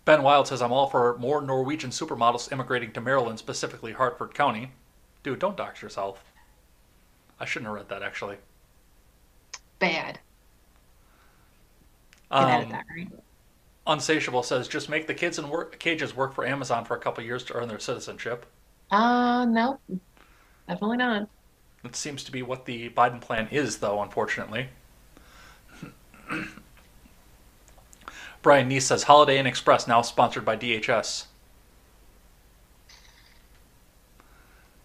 Ben 0.05 0.23
Wild 0.23 0.47
says, 0.47 0.61
I'm 0.61 0.71
all 0.71 0.87
for 0.87 1.17
more 1.17 1.41
Norwegian 1.41 1.89
supermodels 1.89 2.51
immigrating 2.51 2.91
to 2.93 3.01
Maryland, 3.01 3.39
specifically 3.39 3.93
Harford 3.93 4.33
County. 4.33 4.71
Dude, 5.23 5.39
don't 5.39 5.55
dox 5.57 5.81
yourself. 5.81 6.23
I 7.39 7.45
shouldn't 7.45 7.67
have 7.67 7.75
read 7.75 7.89
that, 7.89 8.03
actually. 8.03 8.37
Bad. 9.79 10.19
Can 12.31 12.49
edit 12.49 12.65
Um, 12.65 12.71
that, 12.71 12.85
right? 12.95 13.07
Unsatiable 13.85 14.43
says, 14.43 14.67
just 14.67 14.87
make 14.87 15.07
the 15.07 15.13
kids 15.13 15.37
in 15.37 15.49
work, 15.49 15.77
cages 15.77 16.15
work 16.15 16.33
for 16.33 16.45
Amazon 16.45 16.85
for 16.85 16.95
a 16.95 16.99
couple 16.99 17.23
years 17.23 17.43
to 17.45 17.53
earn 17.53 17.67
their 17.67 17.79
citizenship. 17.79 18.45
Uh, 18.91 19.45
no. 19.45 19.79
Definitely 20.67 20.97
not. 20.97 21.27
That 21.83 21.95
seems 21.95 22.23
to 22.23 22.31
be 22.31 22.41
what 22.41 22.65
the 22.65 22.89
Biden 22.91 23.19
plan 23.19 23.49
is, 23.51 23.77
though, 23.77 24.01
unfortunately. 24.01 24.69
Brian 28.41 28.69
Neese 28.69 28.83
says, 28.83 29.03
Holiday 29.03 29.37
Inn 29.37 29.47
Express 29.47 29.85
now 29.87 30.01
sponsored 30.01 30.45
by 30.45 30.55
DHS. 30.55 31.25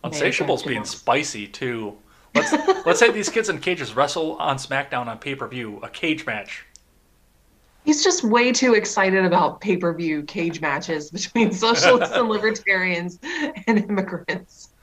Unsatiable's 0.02 0.62
being 0.64 0.84
spicy, 0.84 1.46
too. 1.46 1.98
Let's, 2.34 2.52
let's 2.86 2.98
say 2.98 3.10
these 3.10 3.28
kids 3.28 3.48
in 3.48 3.58
cages 3.58 3.94
wrestle 3.94 4.36
on 4.36 4.56
SmackDown 4.56 5.06
on 5.06 5.18
pay 5.18 5.34
per 5.34 5.46
view, 5.46 5.78
a 5.82 5.88
cage 5.88 6.26
match. 6.26 6.64
He's 7.88 8.04
just 8.04 8.22
way 8.22 8.52
too 8.52 8.74
excited 8.74 9.24
about 9.24 9.62
pay 9.62 9.78
per 9.78 9.94
view 9.94 10.22
cage 10.24 10.60
matches 10.60 11.10
between 11.18 11.52
socialists 11.52 12.14
and 12.14 12.28
libertarians 12.28 13.18
and 13.66 13.78
immigrants. 13.78 14.74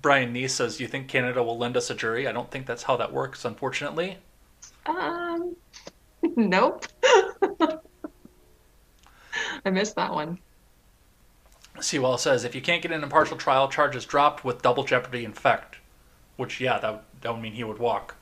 Brian 0.00 0.32
Neese 0.32 0.50
says, 0.50 0.78
you 0.78 0.86
think 0.86 1.08
Canada 1.08 1.42
will 1.42 1.58
lend 1.58 1.76
us 1.76 1.90
a 1.90 1.94
jury? 1.96 2.28
I 2.28 2.32
don't 2.32 2.48
think 2.52 2.66
that's 2.66 2.84
how 2.84 2.96
that 2.98 3.12
works, 3.12 3.44
unfortunately. 3.44 4.18
Um, 4.86 5.56
nope. 6.36 6.86
I 9.64 9.70
missed 9.72 9.96
that 9.96 10.14
one. 10.14 10.38
Sewell 11.80 12.16
says, 12.16 12.44
if 12.44 12.54
you 12.54 12.60
can't 12.60 12.80
get 12.80 12.92
an 12.92 13.02
impartial 13.02 13.36
trial, 13.36 13.68
charges 13.68 14.04
dropped 14.04 14.44
with 14.44 14.62
double 14.62 14.84
jeopardy 14.84 15.24
in 15.24 15.32
effect. 15.32 15.78
Which, 16.36 16.60
yeah, 16.60 16.78
that, 16.78 17.02
that 17.22 17.32
would 17.32 17.42
mean 17.42 17.54
he 17.54 17.64
would 17.64 17.78
walk. 17.78 18.14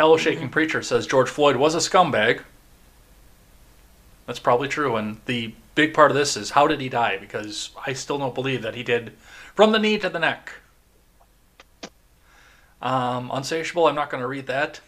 Hello 0.00 0.16
Shaking 0.16 0.48
Preacher 0.48 0.80
says 0.80 1.06
George 1.06 1.28
Floyd 1.28 1.56
was 1.56 1.74
a 1.74 1.78
scumbag. 1.78 2.42
That's 4.24 4.38
probably 4.38 4.66
true. 4.66 4.96
And 4.96 5.20
the 5.26 5.52
big 5.74 5.92
part 5.92 6.10
of 6.10 6.16
this 6.16 6.38
is 6.38 6.48
how 6.48 6.66
did 6.66 6.80
he 6.80 6.88
die? 6.88 7.18
Because 7.18 7.68
I 7.86 7.92
still 7.92 8.16
don't 8.16 8.34
believe 8.34 8.62
that 8.62 8.74
he 8.74 8.82
did 8.82 9.12
from 9.54 9.72
the 9.72 9.78
knee 9.78 9.98
to 9.98 10.08
the 10.08 10.18
neck. 10.18 10.52
Um, 12.80 13.30
Unsatiable, 13.30 13.88
I'm 13.88 13.94
not 13.94 14.08
going 14.08 14.22
to 14.22 14.26
read 14.26 14.46
that. 14.46 14.80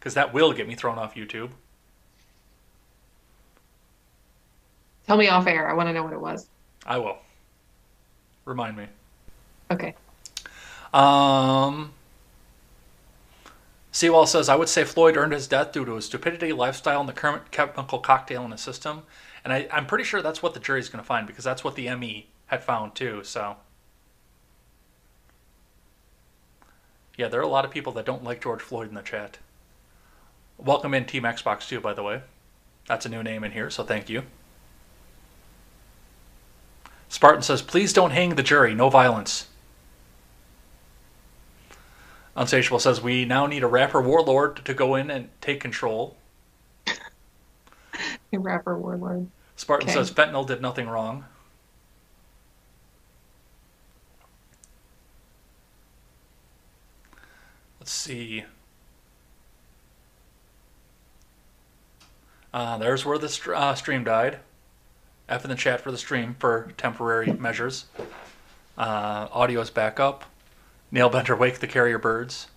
Because 0.00 0.14
that 0.14 0.34
will 0.34 0.52
get 0.52 0.66
me 0.66 0.74
thrown 0.74 0.98
off 0.98 1.14
YouTube. 1.14 1.50
Tell 5.06 5.16
me 5.16 5.28
off 5.28 5.46
air. 5.46 5.70
I 5.70 5.74
want 5.74 5.90
to 5.90 5.92
know 5.92 6.02
what 6.02 6.12
it 6.12 6.20
was. 6.20 6.48
I 6.84 6.98
will. 6.98 7.18
Remind 8.46 8.78
me. 8.78 8.86
Okay. 9.70 9.94
Um, 10.92 11.92
Seawall 13.90 14.26
says, 14.26 14.48
I 14.48 14.56
would 14.56 14.68
say 14.68 14.84
Floyd 14.84 15.16
earned 15.16 15.32
his 15.32 15.48
death 15.48 15.72
due 15.72 15.84
to 15.84 15.94
his 15.94 16.04
stupidity, 16.04 16.52
lifestyle, 16.52 17.00
and 17.00 17.08
the 17.08 17.14
current 17.14 17.50
chemical 17.50 17.98
cocktail 17.98 18.44
in 18.44 18.50
his 18.50 18.60
system. 18.60 19.02
And 19.44 19.52
I, 19.52 19.66
I'm 19.72 19.86
pretty 19.86 20.04
sure 20.04 20.20
that's 20.20 20.42
what 20.42 20.54
the 20.54 20.60
jury's 20.60 20.88
going 20.88 21.02
to 21.02 21.06
find 21.06 21.26
because 21.26 21.44
that's 21.44 21.64
what 21.64 21.74
the 21.74 21.94
ME 21.96 22.28
had 22.46 22.62
found 22.62 22.94
too. 22.94 23.22
So, 23.24 23.56
yeah, 27.16 27.28
there 27.28 27.40
are 27.40 27.44
a 27.44 27.48
lot 27.48 27.64
of 27.64 27.70
people 27.70 27.92
that 27.94 28.04
don't 28.04 28.24
like 28.24 28.42
George 28.42 28.60
Floyd 28.60 28.88
in 28.88 28.94
the 28.94 29.02
chat. 29.02 29.38
Welcome 30.58 30.92
in 30.92 31.04
Team 31.04 31.22
Xbox 31.22 31.68
too, 31.68 31.80
by 31.80 31.94
the 31.94 32.02
way. 32.02 32.22
That's 32.86 33.06
a 33.06 33.08
new 33.08 33.22
name 33.22 33.44
in 33.44 33.52
here, 33.52 33.70
so 33.70 33.84
thank 33.84 34.08
you. 34.08 34.22
Spartan 37.08 37.42
says, 37.42 37.62
please 37.62 37.92
don't 37.92 38.10
hang 38.10 38.34
the 38.34 38.42
jury, 38.42 38.74
no 38.74 38.90
violence. 38.90 39.48
Unsatiable 42.38 42.78
says 42.78 43.02
we 43.02 43.24
now 43.24 43.46
need 43.46 43.64
a 43.64 43.66
rapper 43.66 44.00
warlord 44.00 44.64
to 44.64 44.72
go 44.72 44.94
in 44.94 45.10
and 45.10 45.28
take 45.40 45.60
control. 45.60 46.16
Hey, 48.30 48.36
rapper 48.36 48.78
warlord. 48.78 49.26
Spartan 49.56 49.88
Okay. 49.88 49.96
says 49.98 50.10
fentanyl 50.12 50.46
did 50.46 50.60
nothing 50.60 50.86
wrong. 50.86 51.24
Let's 57.80 57.90
see. 57.90 58.44
Uh, 62.52 62.76
there's 62.76 63.04
where 63.04 63.18
the 63.18 63.30
str- 63.30 63.54
uh, 63.54 63.74
stream 63.74 64.04
died. 64.04 64.40
F 65.28 65.42
in 65.42 65.50
the 65.50 65.56
chat 65.56 65.80
for 65.80 65.90
the 65.90 65.98
stream 65.98 66.36
for 66.38 66.72
temporary 66.76 67.32
measures. 67.32 67.86
Uh, 68.76 69.46
is 69.48 69.70
back 69.70 69.98
up. 69.98 70.26
Nailbender, 70.92 71.38
wake 71.38 71.58
the 71.58 71.66
carrier 71.66 71.98
birds. 71.98 72.48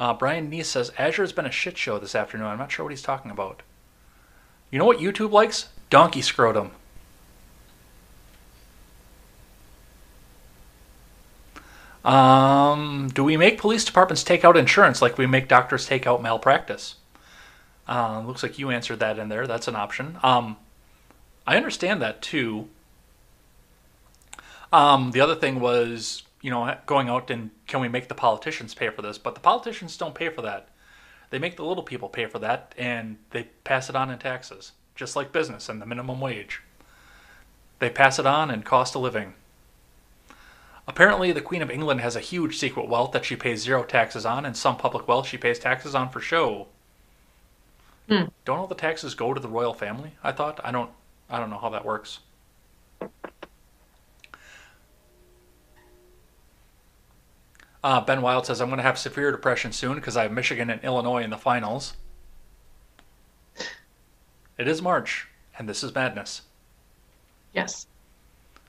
Uh, 0.00 0.14
Brian 0.14 0.50
Neese 0.50 0.64
says 0.64 0.90
Azure's 0.98 1.32
been 1.32 1.44
a 1.44 1.50
shit 1.50 1.76
show 1.76 1.98
this 1.98 2.14
afternoon. 2.14 2.46
I'm 2.46 2.56
not 2.56 2.72
sure 2.72 2.86
what 2.86 2.90
he's 2.90 3.02
talking 3.02 3.30
about. 3.30 3.62
You 4.70 4.78
know 4.78 4.86
what 4.86 4.98
YouTube 4.98 5.30
likes? 5.30 5.68
Donkey 5.90 6.22
scrotum. 6.22 6.70
Um, 12.02 13.10
do 13.12 13.22
we 13.22 13.36
make 13.36 13.58
police 13.58 13.84
departments 13.84 14.22
take 14.24 14.42
out 14.42 14.56
insurance 14.56 15.02
like 15.02 15.18
we 15.18 15.26
make 15.26 15.48
doctors 15.48 15.86
take 15.86 16.06
out 16.06 16.22
malpractice? 16.22 16.94
Uh, 17.86 18.22
looks 18.24 18.42
like 18.42 18.58
you 18.58 18.70
answered 18.70 19.00
that 19.00 19.18
in 19.18 19.28
there. 19.28 19.46
That's 19.46 19.68
an 19.68 19.76
option. 19.76 20.18
Um, 20.22 20.56
I 21.46 21.58
understand 21.58 22.00
that 22.00 22.22
too. 22.22 22.68
Um, 24.72 25.10
the 25.10 25.20
other 25.20 25.34
thing 25.34 25.60
was 25.60 26.22
you 26.42 26.50
know, 26.50 26.74
going 26.86 27.08
out 27.08 27.30
and 27.30 27.50
can 27.66 27.80
we 27.80 27.88
make 27.88 28.08
the 28.08 28.14
politicians 28.14 28.74
pay 28.74 28.88
for 28.88 29.02
this? 29.02 29.18
But 29.18 29.34
the 29.34 29.40
politicians 29.40 29.96
don't 29.96 30.14
pay 30.14 30.28
for 30.28 30.42
that. 30.42 30.68
They 31.30 31.38
make 31.38 31.56
the 31.56 31.64
little 31.64 31.84
people 31.84 32.08
pay 32.08 32.26
for 32.26 32.40
that, 32.40 32.74
and 32.76 33.16
they 33.30 33.44
pass 33.62 33.88
it 33.88 33.94
on 33.94 34.10
in 34.10 34.18
taxes, 34.18 34.72
just 34.96 35.14
like 35.14 35.32
business 35.32 35.68
and 35.68 35.80
the 35.80 35.86
minimum 35.86 36.20
wage. 36.20 36.60
They 37.78 37.88
pass 37.88 38.18
it 38.18 38.26
on 38.26 38.50
in 38.50 38.62
cost 38.62 38.96
of 38.96 39.02
living. 39.02 39.34
Apparently, 40.88 41.30
the 41.30 41.40
Queen 41.40 41.62
of 41.62 41.70
England 41.70 42.00
has 42.00 42.16
a 42.16 42.20
huge 42.20 42.58
secret 42.58 42.88
wealth 42.88 43.12
that 43.12 43.24
she 43.24 43.36
pays 43.36 43.62
zero 43.62 43.84
taxes 43.84 44.26
on, 44.26 44.44
and 44.44 44.56
some 44.56 44.76
public 44.76 45.06
wealth 45.06 45.28
she 45.28 45.38
pays 45.38 45.60
taxes 45.60 45.94
on 45.94 46.10
for 46.10 46.20
show. 46.20 46.66
Hmm. 48.08 48.24
Don't 48.44 48.58
all 48.58 48.66
the 48.66 48.74
taxes 48.74 49.14
go 49.14 49.32
to 49.32 49.40
the 49.40 49.46
royal 49.46 49.74
family? 49.74 50.12
I 50.24 50.32
thought. 50.32 50.58
I 50.64 50.72
don't. 50.72 50.90
I 51.28 51.38
don't 51.38 51.50
know 51.50 51.58
how 51.58 51.70
that 51.70 51.84
works. 51.84 52.18
Uh, 57.82 58.00
ben 58.00 58.20
Wild 58.20 58.46
says, 58.46 58.60
I'm 58.60 58.68
going 58.68 58.78
to 58.78 58.82
have 58.82 58.98
severe 58.98 59.30
depression 59.30 59.72
soon 59.72 59.94
because 59.96 60.16
I 60.16 60.24
have 60.24 60.32
Michigan 60.32 60.68
and 60.70 60.82
Illinois 60.84 61.22
in 61.22 61.30
the 61.30 61.38
finals. 61.38 61.94
It 64.58 64.68
is 64.68 64.82
March, 64.82 65.26
and 65.58 65.66
this 65.66 65.82
is 65.82 65.94
madness. 65.94 66.42
Yes. 67.54 67.86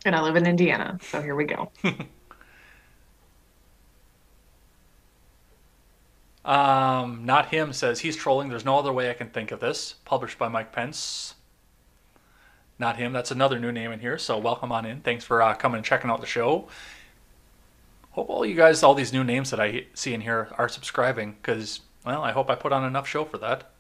And 0.06 0.16
I 0.16 0.22
live 0.22 0.38
in 0.38 0.48
Indiana, 0.48 0.98
so 1.02 1.22
here 1.22 1.36
we 1.36 1.44
go. 1.44 1.70
Um, 6.44 7.26
not 7.26 7.50
him 7.50 7.72
says 7.74 8.00
he's 8.00 8.16
trolling. 8.16 8.50
There's 8.50 8.66
no 8.66 8.80
other 8.80 8.92
way 8.92 9.10
I 9.10 9.14
can 9.14 9.30
think 9.30 9.52
of 9.52 9.60
this. 9.60 9.96
Published 10.06 10.38
by 10.38 10.48
Mike 10.48 10.72
Pence. 10.72 11.36
Not 12.80 12.98
him. 12.98 13.14
That's 13.14 13.32
another 13.32 13.60
new 13.60 13.72
name 13.72 13.92
in 13.92 14.00
here. 14.00 14.18
So 14.18 14.40
welcome 14.40 14.72
on 14.72 14.86
in. 14.86 15.02
Thanks 15.02 15.24
for 15.24 15.42
uh, 15.42 15.54
coming 15.54 15.78
and 15.78 15.86
checking 15.86 16.10
out 16.10 16.20
the 16.20 16.28
show. 16.28 16.68
Hope 18.12 18.30
all 18.30 18.46
you 18.46 18.56
guys, 18.56 18.84
all 18.84 18.94
these 18.94 19.14
new 19.14 19.24
names 19.24 19.52
that 19.52 19.60
I 19.60 19.86
see 19.94 20.14
in 20.14 20.22
here, 20.22 20.50
are 20.58 20.68
subscribing. 20.68 21.36
Because 21.42 21.82
well, 22.06 22.22
I 22.22 22.32
hope 22.32 22.50
I 22.50 22.56
put 22.56 22.74
on 22.74 22.84
enough 22.84 23.08
show 23.08 23.26
for 23.26 23.38
that. 23.38 23.72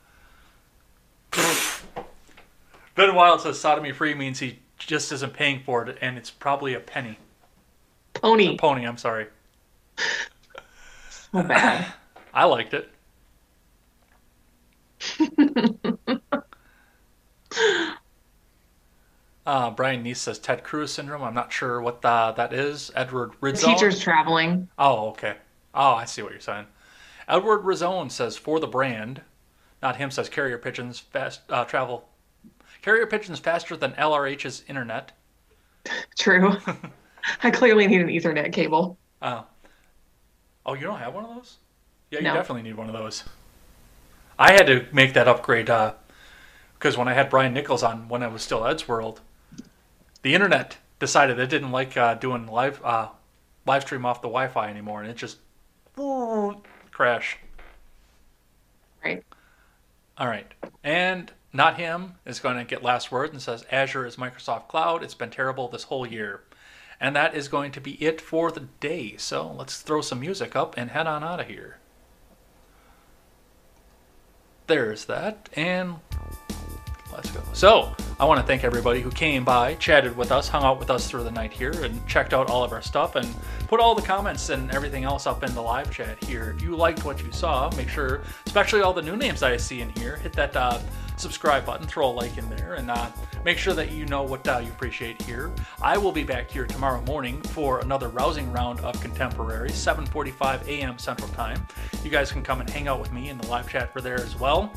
ben 2.95 3.16
Wild 3.16 3.41
says 3.41 3.60
sodomy 3.60 3.91
free 3.91 4.14
means 4.14 4.40
he 4.40 4.60
just 4.78 5.12
isn't 5.12 5.34
paying 5.34 5.62
for 5.64 5.88
it, 5.88 5.98
and 6.02 6.18
it's 6.18 6.32
probably 6.32 6.74
a 6.74 6.80
penny. 6.80 7.18
Pony. 8.14 8.58
Pony. 8.58 8.86
I'm 8.86 8.98
sorry. 8.98 9.28
So 11.10 11.44
bad. 11.44 11.86
I 12.34 12.45
liked 12.45 12.74
it. 12.74 12.90
uh, 19.52 19.69
Brian 19.69 20.02
Neese 20.02 20.15
says 20.18 20.40
Ted 20.40 20.64
Cruz 20.64 20.94
syndrome. 20.94 21.22
I'm 21.23 21.34
not 21.34 21.52
sure 21.52 21.82
what 21.82 22.02
the, 22.02 22.34
that 22.38 22.53
is. 22.53 22.90
Edward 22.95 23.32
The 23.41 23.48
Rizzone. 23.52 23.65
teacher's 23.73 23.99
traveling. 23.99 24.69
Oh, 24.80 25.10
okay. 25.10 25.36
Oh, 25.76 25.91
I 25.94 26.06
see 26.06 26.22
what 26.22 26.32
you're 26.32 26.40
saying. 26.40 26.68
Edward 27.28 27.64
Rizzone 27.64 28.10
says 28.10 28.38
for 28.38 28.61
the 28.61 28.68
brand. 28.68 29.22
Not 29.82 29.98
him 29.98 30.10
says 30.10 30.30
carrier 30.30 30.57
pigeons 30.57 30.99
fast 30.99 31.41
uh, 31.49 31.65
travel. 31.65 32.07
Carrier 32.82 33.06
pigeons 33.07 33.40
faster 33.40 33.76
than 33.76 33.91
LRH's 33.91 34.64
internet. 34.69 35.11
True. 36.18 36.56
I 37.44 37.52
clearly 37.52 37.88
need 37.88 37.99
an 37.99 38.07
Ethernet 38.07 38.53
cable. 38.53 38.98
Oh. 39.22 39.45
Oh, 40.65 40.76
you 40.76 40.82
don't 40.82 40.99
have 40.99 41.14
one 41.14 41.26
of 41.26 41.36
those? 41.36 41.57
Yeah, 42.10 42.19
you 42.19 42.26
No. 42.26 42.36
definitely 42.36 42.64
need 42.64 42.78
one 42.78 42.88
of 42.88 42.94
those. 42.94 43.26
I 44.40 44.53
had 44.53 44.65
to 44.68 44.86
make 44.94 45.14
that 45.14 45.28
upgrade 45.28 45.65
because 46.78 46.98
when 46.98 47.10
I 47.10 47.14
had 47.14 47.30
Brian 47.30 47.53
Nichols 47.53 47.84
on 47.84 48.07
when 48.07 48.23
I 48.23 48.28
was 48.28 48.41
still 48.44 48.65
Ed's 48.65 48.88
World, 48.88 49.19
the 50.22 50.34
internet 50.34 50.77
decided 50.99 51.39
it 51.39 51.49
didn't 51.49 51.72
like 51.72 51.98
uh, 51.98 52.15
doing 52.15 52.48
live 52.48 52.84
uh, 52.84 53.10
live 53.65 53.84
stream 53.84 54.06
off 54.06 54.22
the 54.22 54.27
Wi-Fi 54.27 54.69
anymore, 54.69 55.02
and 55.02 55.10
it 55.10 55.18
just 55.18 55.38
crash. 56.91 57.38
Right. 59.03 59.23
All 60.18 60.27
right, 60.27 60.52
and 60.84 61.31
not 61.53 61.77
him 61.77 62.15
is 62.26 62.39
going 62.39 62.57
to 62.57 62.64
get 62.64 62.84
last 62.84 63.11
word 63.11 63.31
and 63.31 63.41
says 63.41 63.65
Azure 63.72 64.06
is 64.06 64.15
Microsoft 64.15 64.68
Cloud. 64.68 65.03
It's 65.03 65.14
been 65.14 65.30
terrible 65.30 65.68
this 65.68 65.84
whole 65.84 66.06
year. 66.06 66.41
And 66.99 67.15
that 67.15 67.35
is 67.35 67.48
going 67.48 67.72
to 67.73 67.81
be 67.81 67.93
it 67.93 68.22
for 68.22 68.52
the 68.52 68.68
day. 68.80 69.15
So 69.18 69.52
let's 69.52 69.81
throw 69.81 70.02
some 70.02 70.19
music 70.19 70.56
up 70.56 70.76
and 70.77 70.91
head 70.91 71.07
on 71.07 71.23
out 71.23 71.39
of 71.39 71.48
here. 71.48 71.80
There's 74.68 75.06
that. 75.06 75.49
And 75.53 75.95
let's 77.14 77.32
go. 77.32 77.42
So 77.54 77.96
I 78.20 78.26
want 78.26 78.40
to 78.40 78.46
thank 78.46 78.64
everybody 78.64 79.02
who 79.02 79.12
came 79.12 79.44
by, 79.44 79.76
chatted 79.76 80.16
with 80.16 80.32
us, 80.32 80.48
hung 80.48 80.64
out 80.64 80.80
with 80.80 80.90
us 80.90 81.10
through 81.10 81.24
the 81.24 81.32
night 81.32 81.52
here, 81.52 81.72
and 81.84 82.06
checked 82.08 82.34
out 82.34 82.50
all 82.50 82.64
of 82.64 82.72
our 82.72 82.82
stuff 82.82 83.16
and 83.16 83.28
put 83.68 83.80
all 83.80 83.96
the 83.96 84.02
comments 84.02 84.50
and 84.50 84.72
everything 84.72 85.04
else 85.04 85.28
up 85.28 85.44
in 85.44 85.54
the 85.54 85.62
live 85.62 85.92
chat 85.92 86.24
here. 86.24 86.54
If 86.56 86.62
you 86.62 86.76
liked 86.76 87.04
what 87.04 87.24
you 87.24 87.32
saw, 87.32 87.70
make 87.76 87.90
sure, 87.90 88.22
especially 88.46 88.82
all 88.82 88.94
the 88.94 89.02
new 89.02 89.16
names 89.16 89.40
that 89.40 89.52
I 89.52 89.58
see 89.58 89.82
in 89.82 89.90
here, 89.90 90.18
hit 90.18 90.34
that 90.34 90.56
uh, 90.56 90.80
subscribe 91.18 91.66
button, 91.66 91.88
throw 91.88 92.10
a 92.10 92.12
like 92.12 92.38
in 92.38 92.50
there, 92.50 92.74
and 92.76 92.90
uh, 92.90 93.10
make 93.46 93.58
sure 93.58 93.74
that 93.74 93.92
you 93.92 94.06
know 94.06 94.24
what 94.24 94.48
uh, 94.48 94.58
you 94.58 94.70
appreciate 94.70 95.22
here. 95.22 95.52
I 95.82 95.98
will 95.98 96.12
be 96.12 96.24
back 96.24 96.50
here 96.50 96.66
tomorrow 96.66 97.02
morning 97.04 97.42
for 97.42 97.80
another 97.80 98.10
rousing 98.10 98.52
round 98.52 98.82
of 98.82 99.00
contemporary, 99.02 99.70
7:45 99.70 100.68
a.m. 100.68 100.98
Central 100.98 101.30
Time. 101.30 101.66
You 102.04 102.10
guys 102.10 102.32
can 102.32 102.42
come 102.42 102.60
and 102.60 102.70
hang 102.70 102.88
out 102.88 103.00
with 103.00 103.14
me 103.14 103.30
in 103.30 103.38
the 103.38 103.48
live 103.48 103.70
chat 103.70 103.94
for 103.94 104.02
there 104.02 104.20
as 104.20 104.38
well, 104.38 104.74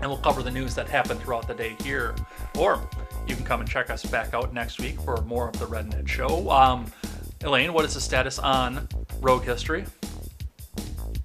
and 0.00 0.10
we'll 0.10 0.18
cover 0.18 0.42
the 0.42 0.50
news 0.50 0.74
that 0.74 0.88
happened 0.88 1.20
throughout 1.20 1.46
the 1.46 1.54
day 1.54 1.76
here. 1.82 2.14
Or 2.58 2.88
you 3.26 3.34
can 3.34 3.44
come 3.44 3.60
and 3.60 3.68
check 3.68 3.90
us 3.90 4.04
back 4.04 4.34
out 4.34 4.52
next 4.52 4.80
week 4.80 5.00
for 5.00 5.20
more 5.22 5.48
of 5.48 5.58
the 5.58 5.66
Rednet 5.66 6.06
Show. 6.06 6.50
Um, 6.50 6.86
Elaine, 7.42 7.72
what 7.72 7.84
is 7.84 7.94
the 7.94 8.00
status 8.00 8.38
on 8.38 8.88
Rogue 9.20 9.44
History? 9.44 9.84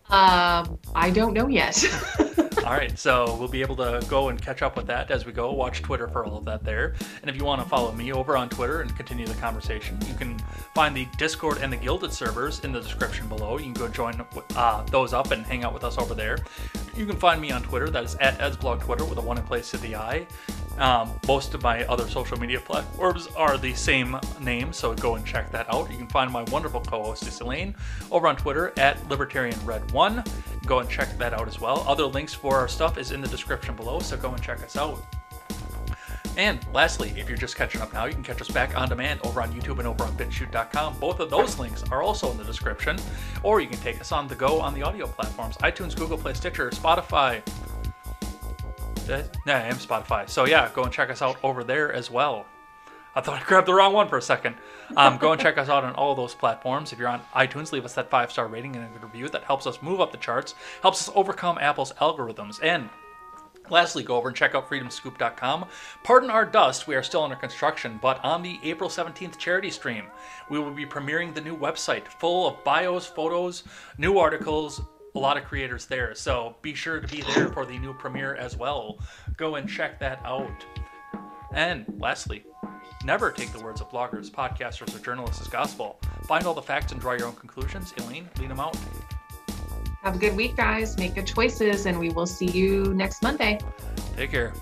Um, 0.09 0.79
I 0.95 1.11
don't 1.11 1.33
know 1.33 1.47
yet. 1.47 1.83
All 2.65 2.75
right, 2.75 2.97
so 2.99 3.35
we'll 3.37 3.47
be 3.47 3.61
able 3.61 3.75
to 3.77 4.05
go 4.09 4.29
and 4.29 4.39
catch 4.39 4.61
up 4.61 4.75
with 4.75 4.85
that 4.87 5.09
as 5.11 5.25
we 5.25 5.31
go. 5.31 5.51
Watch 5.53 5.81
Twitter 5.81 6.07
for 6.07 6.25
all 6.25 6.37
of 6.37 6.45
that 6.45 6.63
there. 6.63 6.93
And 7.21 7.29
if 7.29 7.35
you 7.35 7.43
want 7.43 7.63
to 7.63 7.67
follow 7.67 7.91
me 7.93 8.11
over 8.11 8.37
on 8.37 8.49
Twitter 8.49 8.81
and 8.81 8.95
continue 8.95 9.25
the 9.25 9.33
conversation, 9.35 9.97
you 10.07 10.13
can 10.13 10.37
find 10.75 10.95
the 10.95 11.07
Discord 11.17 11.59
and 11.61 11.71
the 11.71 11.77
Guilded 11.77 12.13
servers 12.13 12.59
in 12.63 12.71
the 12.71 12.79
description 12.79 13.27
below. 13.27 13.57
You 13.57 13.65
can 13.65 13.73
go 13.73 13.87
join 13.87 14.23
uh, 14.55 14.83
those 14.83 15.13
up 15.13 15.31
and 15.31 15.45
hang 15.45 15.63
out 15.63 15.73
with 15.73 15.83
us 15.83 15.97
over 15.97 16.13
there. 16.13 16.37
You 16.95 17.05
can 17.05 17.17
find 17.17 17.41
me 17.41 17.51
on 17.51 17.63
Twitter. 17.63 17.89
That 17.89 18.03
is 18.03 18.15
at 18.15 18.37
Edsblog 18.37 18.81
Twitter 18.81 19.05
with 19.05 19.17
a 19.17 19.21
one 19.21 19.37
in 19.37 19.43
place 19.45 19.71
to 19.71 19.77
the 19.77 19.95
I. 19.95 20.27
Um, 20.79 21.11
most 21.27 21.53
of 21.53 21.61
my 21.61 21.85
other 21.85 22.07
social 22.07 22.39
media 22.39 22.59
platforms 22.59 23.27
are 23.35 23.57
the 23.57 23.73
same 23.73 24.17
name, 24.39 24.71
so 24.71 24.93
go 24.95 25.15
and 25.15 25.25
check 25.25 25.51
that 25.51 25.71
out. 25.71 25.91
You 25.91 25.97
can 25.97 26.07
find 26.07 26.31
my 26.31 26.43
wonderful 26.43 26.79
co-host 26.81 27.41
Elaine 27.41 27.75
over 28.11 28.27
on 28.27 28.37
Twitter 28.37 28.73
at 28.77 28.97
LibertarianRed1. 29.09 30.65
Go 30.65 30.79
and 30.79 30.89
check 30.89 31.17
that 31.17 31.33
out 31.33 31.47
as 31.47 31.59
well. 31.59 31.83
Other 31.87 32.05
links 32.05 32.33
for 32.33 32.55
our 32.55 32.69
stuff 32.69 32.97
is 32.97 33.11
in 33.11 33.19
the 33.19 33.27
description 33.27 33.75
below, 33.75 33.99
so 33.99 34.15
go 34.15 34.31
and 34.31 34.41
check 34.41 34.63
us 34.63 34.77
out. 34.77 35.05
And 36.37 36.65
lastly, 36.73 37.13
if 37.17 37.27
you're 37.27 37.37
just 37.37 37.57
catching 37.57 37.81
up 37.81 37.91
now, 37.91 38.05
you 38.05 38.13
can 38.13 38.23
catch 38.23 38.39
us 38.39 38.47
back 38.47 38.77
on 38.77 38.87
demand 38.87 39.19
over 39.25 39.41
on 39.41 39.51
YouTube 39.51 39.79
and 39.79 39.87
over 39.87 40.05
on 40.05 40.13
BitChute.com. 40.13 40.97
Both 40.97 41.19
of 41.19 41.29
those 41.29 41.59
links 41.59 41.83
are 41.91 42.01
also 42.01 42.31
in 42.31 42.37
the 42.37 42.45
description. 42.45 42.97
Or 43.43 43.59
you 43.59 43.67
can 43.67 43.79
take 43.79 43.99
us 43.99 44.13
on 44.13 44.29
the 44.29 44.35
go 44.35 44.61
on 44.61 44.73
the 44.73 44.81
audio 44.81 45.07
platforms 45.07 45.57
iTunes, 45.57 45.97
Google 45.97 46.17
Play, 46.17 46.33
Stitcher, 46.33 46.69
Spotify. 46.69 47.41
Nah, 49.45 49.53
I 49.53 49.61
am 49.61 49.75
Spotify. 49.75 50.29
So 50.29 50.45
yeah, 50.45 50.69
go 50.73 50.83
and 50.83 50.91
check 50.91 51.09
us 51.09 51.21
out 51.21 51.37
over 51.43 51.63
there 51.63 51.91
as 51.91 52.11
well. 52.11 52.45
I 53.15 53.21
thought 53.21 53.41
I 53.41 53.45
grabbed 53.45 53.67
the 53.67 53.73
wrong 53.73 53.93
one 53.93 54.07
for 54.07 54.17
a 54.17 54.21
second. 54.21 54.55
Um, 54.95 55.17
go 55.17 55.31
and 55.31 55.41
check 55.41 55.57
us 55.57 55.67
out 55.67 55.83
on 55.83 55.93
all 55.95 56.13
those 56.15 56.35
platforms. 56.35 56.93
If 56.93 56.99
you're 56.99 57.07
on 57.07 57.21
iTunes, 57.35 57.71
leave 57.71 57.85
us 57.85 57.95
that 57.95 58.09
five 58.09 58.31
star 58.31 58.47
rating 58.47 58.75
and 58.75 58.85
a 58.85 58.87
good 58.87 59.03
review. 59.03 59.27
That 59.29 59.43
helps 59.43 59.65
us 59.65 59.81
move 59.81 59.99
up 59.99 60.11
the 60.11 60.17
charts, 60.17 60.53
helps 60.81 61.07
us 61.07 61.13
overcome 61.15 61.57
Apple's 61.59 61.91
algorithms. 61.93 62.59
And 62.63 62.89
Lastly, 63.69 64.03
go 64.03 64.15
over 64.15 64.29
and 64.29 64.37
check 64.37 64.55
out 64.55 64.69
freedomscoop.com. 64.69 65.65
Pardon 66.03 66.29
our 66.29 66.45
dust, 66.45 66.87
we 66.87 66.95
are 66.95 67.03
still 67.03 67.23
under 67.23 67.35
construction, 67.35 67.99
but 68.01 68.23
on 68.23 68.41
the 68.41 68.59
April 68.63 68.89
17th 68.89 69.37
charity 69.37 69.69
stream, 69.69 70.05
we 70.49 70.59
will 70.59 70.71
be 70.71 70.85
premiering 70.85 71.33
the 71.33 71.41
new 71.41 71.55
website 71.55 72.07
full 72.07 72.47
of 72.47 72.63
bios, 72.63 73.05
photos, 73.05 73.63
new 73.97 74.17
articles, 74.17 74.81
a 75.15 75.19
lot 75.19 75.37
of 75.37 75.43
creators 75.43 75.85
there. 75.85 76.13
So 76.15 76.55
be 76.61 76.73
sure 76.73 76.99
to 76.99 77.07
be 77.07 77.21
there 77.21 77.49
for 77.49 77.65
the 77.65 77.77
new 77.77 77.93
premiere 77.93 78.35
as 78.35 78.55
well. 78.57 78.99
Go 79.37 79.55
and 79.55 79.67
check 79.67 79.99
that 79.99 80.21
out. 80.23 80.65
And 81.53 81.85
lastly, 81.97 82.45
never 83.03 83.31
take 83.31 83.51
the 83.51 83.63
words 83.63 83.81
of 83.81 83.89
bloggers, 83.89 84.29
podcasters, 84.29 84.95
or 84.95 84.99
journalists 84.99 85.41
as 85.41 85.47
gospel. 85.47 85.99
Find 86.27 86.45
all 86.45 86.53
the 86.53 86.61
facts 86.61 86.91
and 86.91 87.01
draw 87.01 87.13
your 87.13 87.27
own 87.27 87.35
conclusions. 87.35 87.93
Elaine, 87.97 88.29
lead 88.39 88.49
them 88.49 88.59
out. 88.59 88.77
Have 90.03 90.15
a 90.15 90.19
good 90.19 90.35
week, 90.35 90.55
guys. 90.55 90.97
Make 90.97 91.15
good 91.15 91.27
choices, 91.27 91.85
and 91.85 91.99
we 91.99 92.09
will 92.09 92.27
see 92.27 92.45
you 92.45 92.93
next 92.93 93.21
Monday. 93.21 93.59
Take 94.15 94.31
care. 94.31 94.53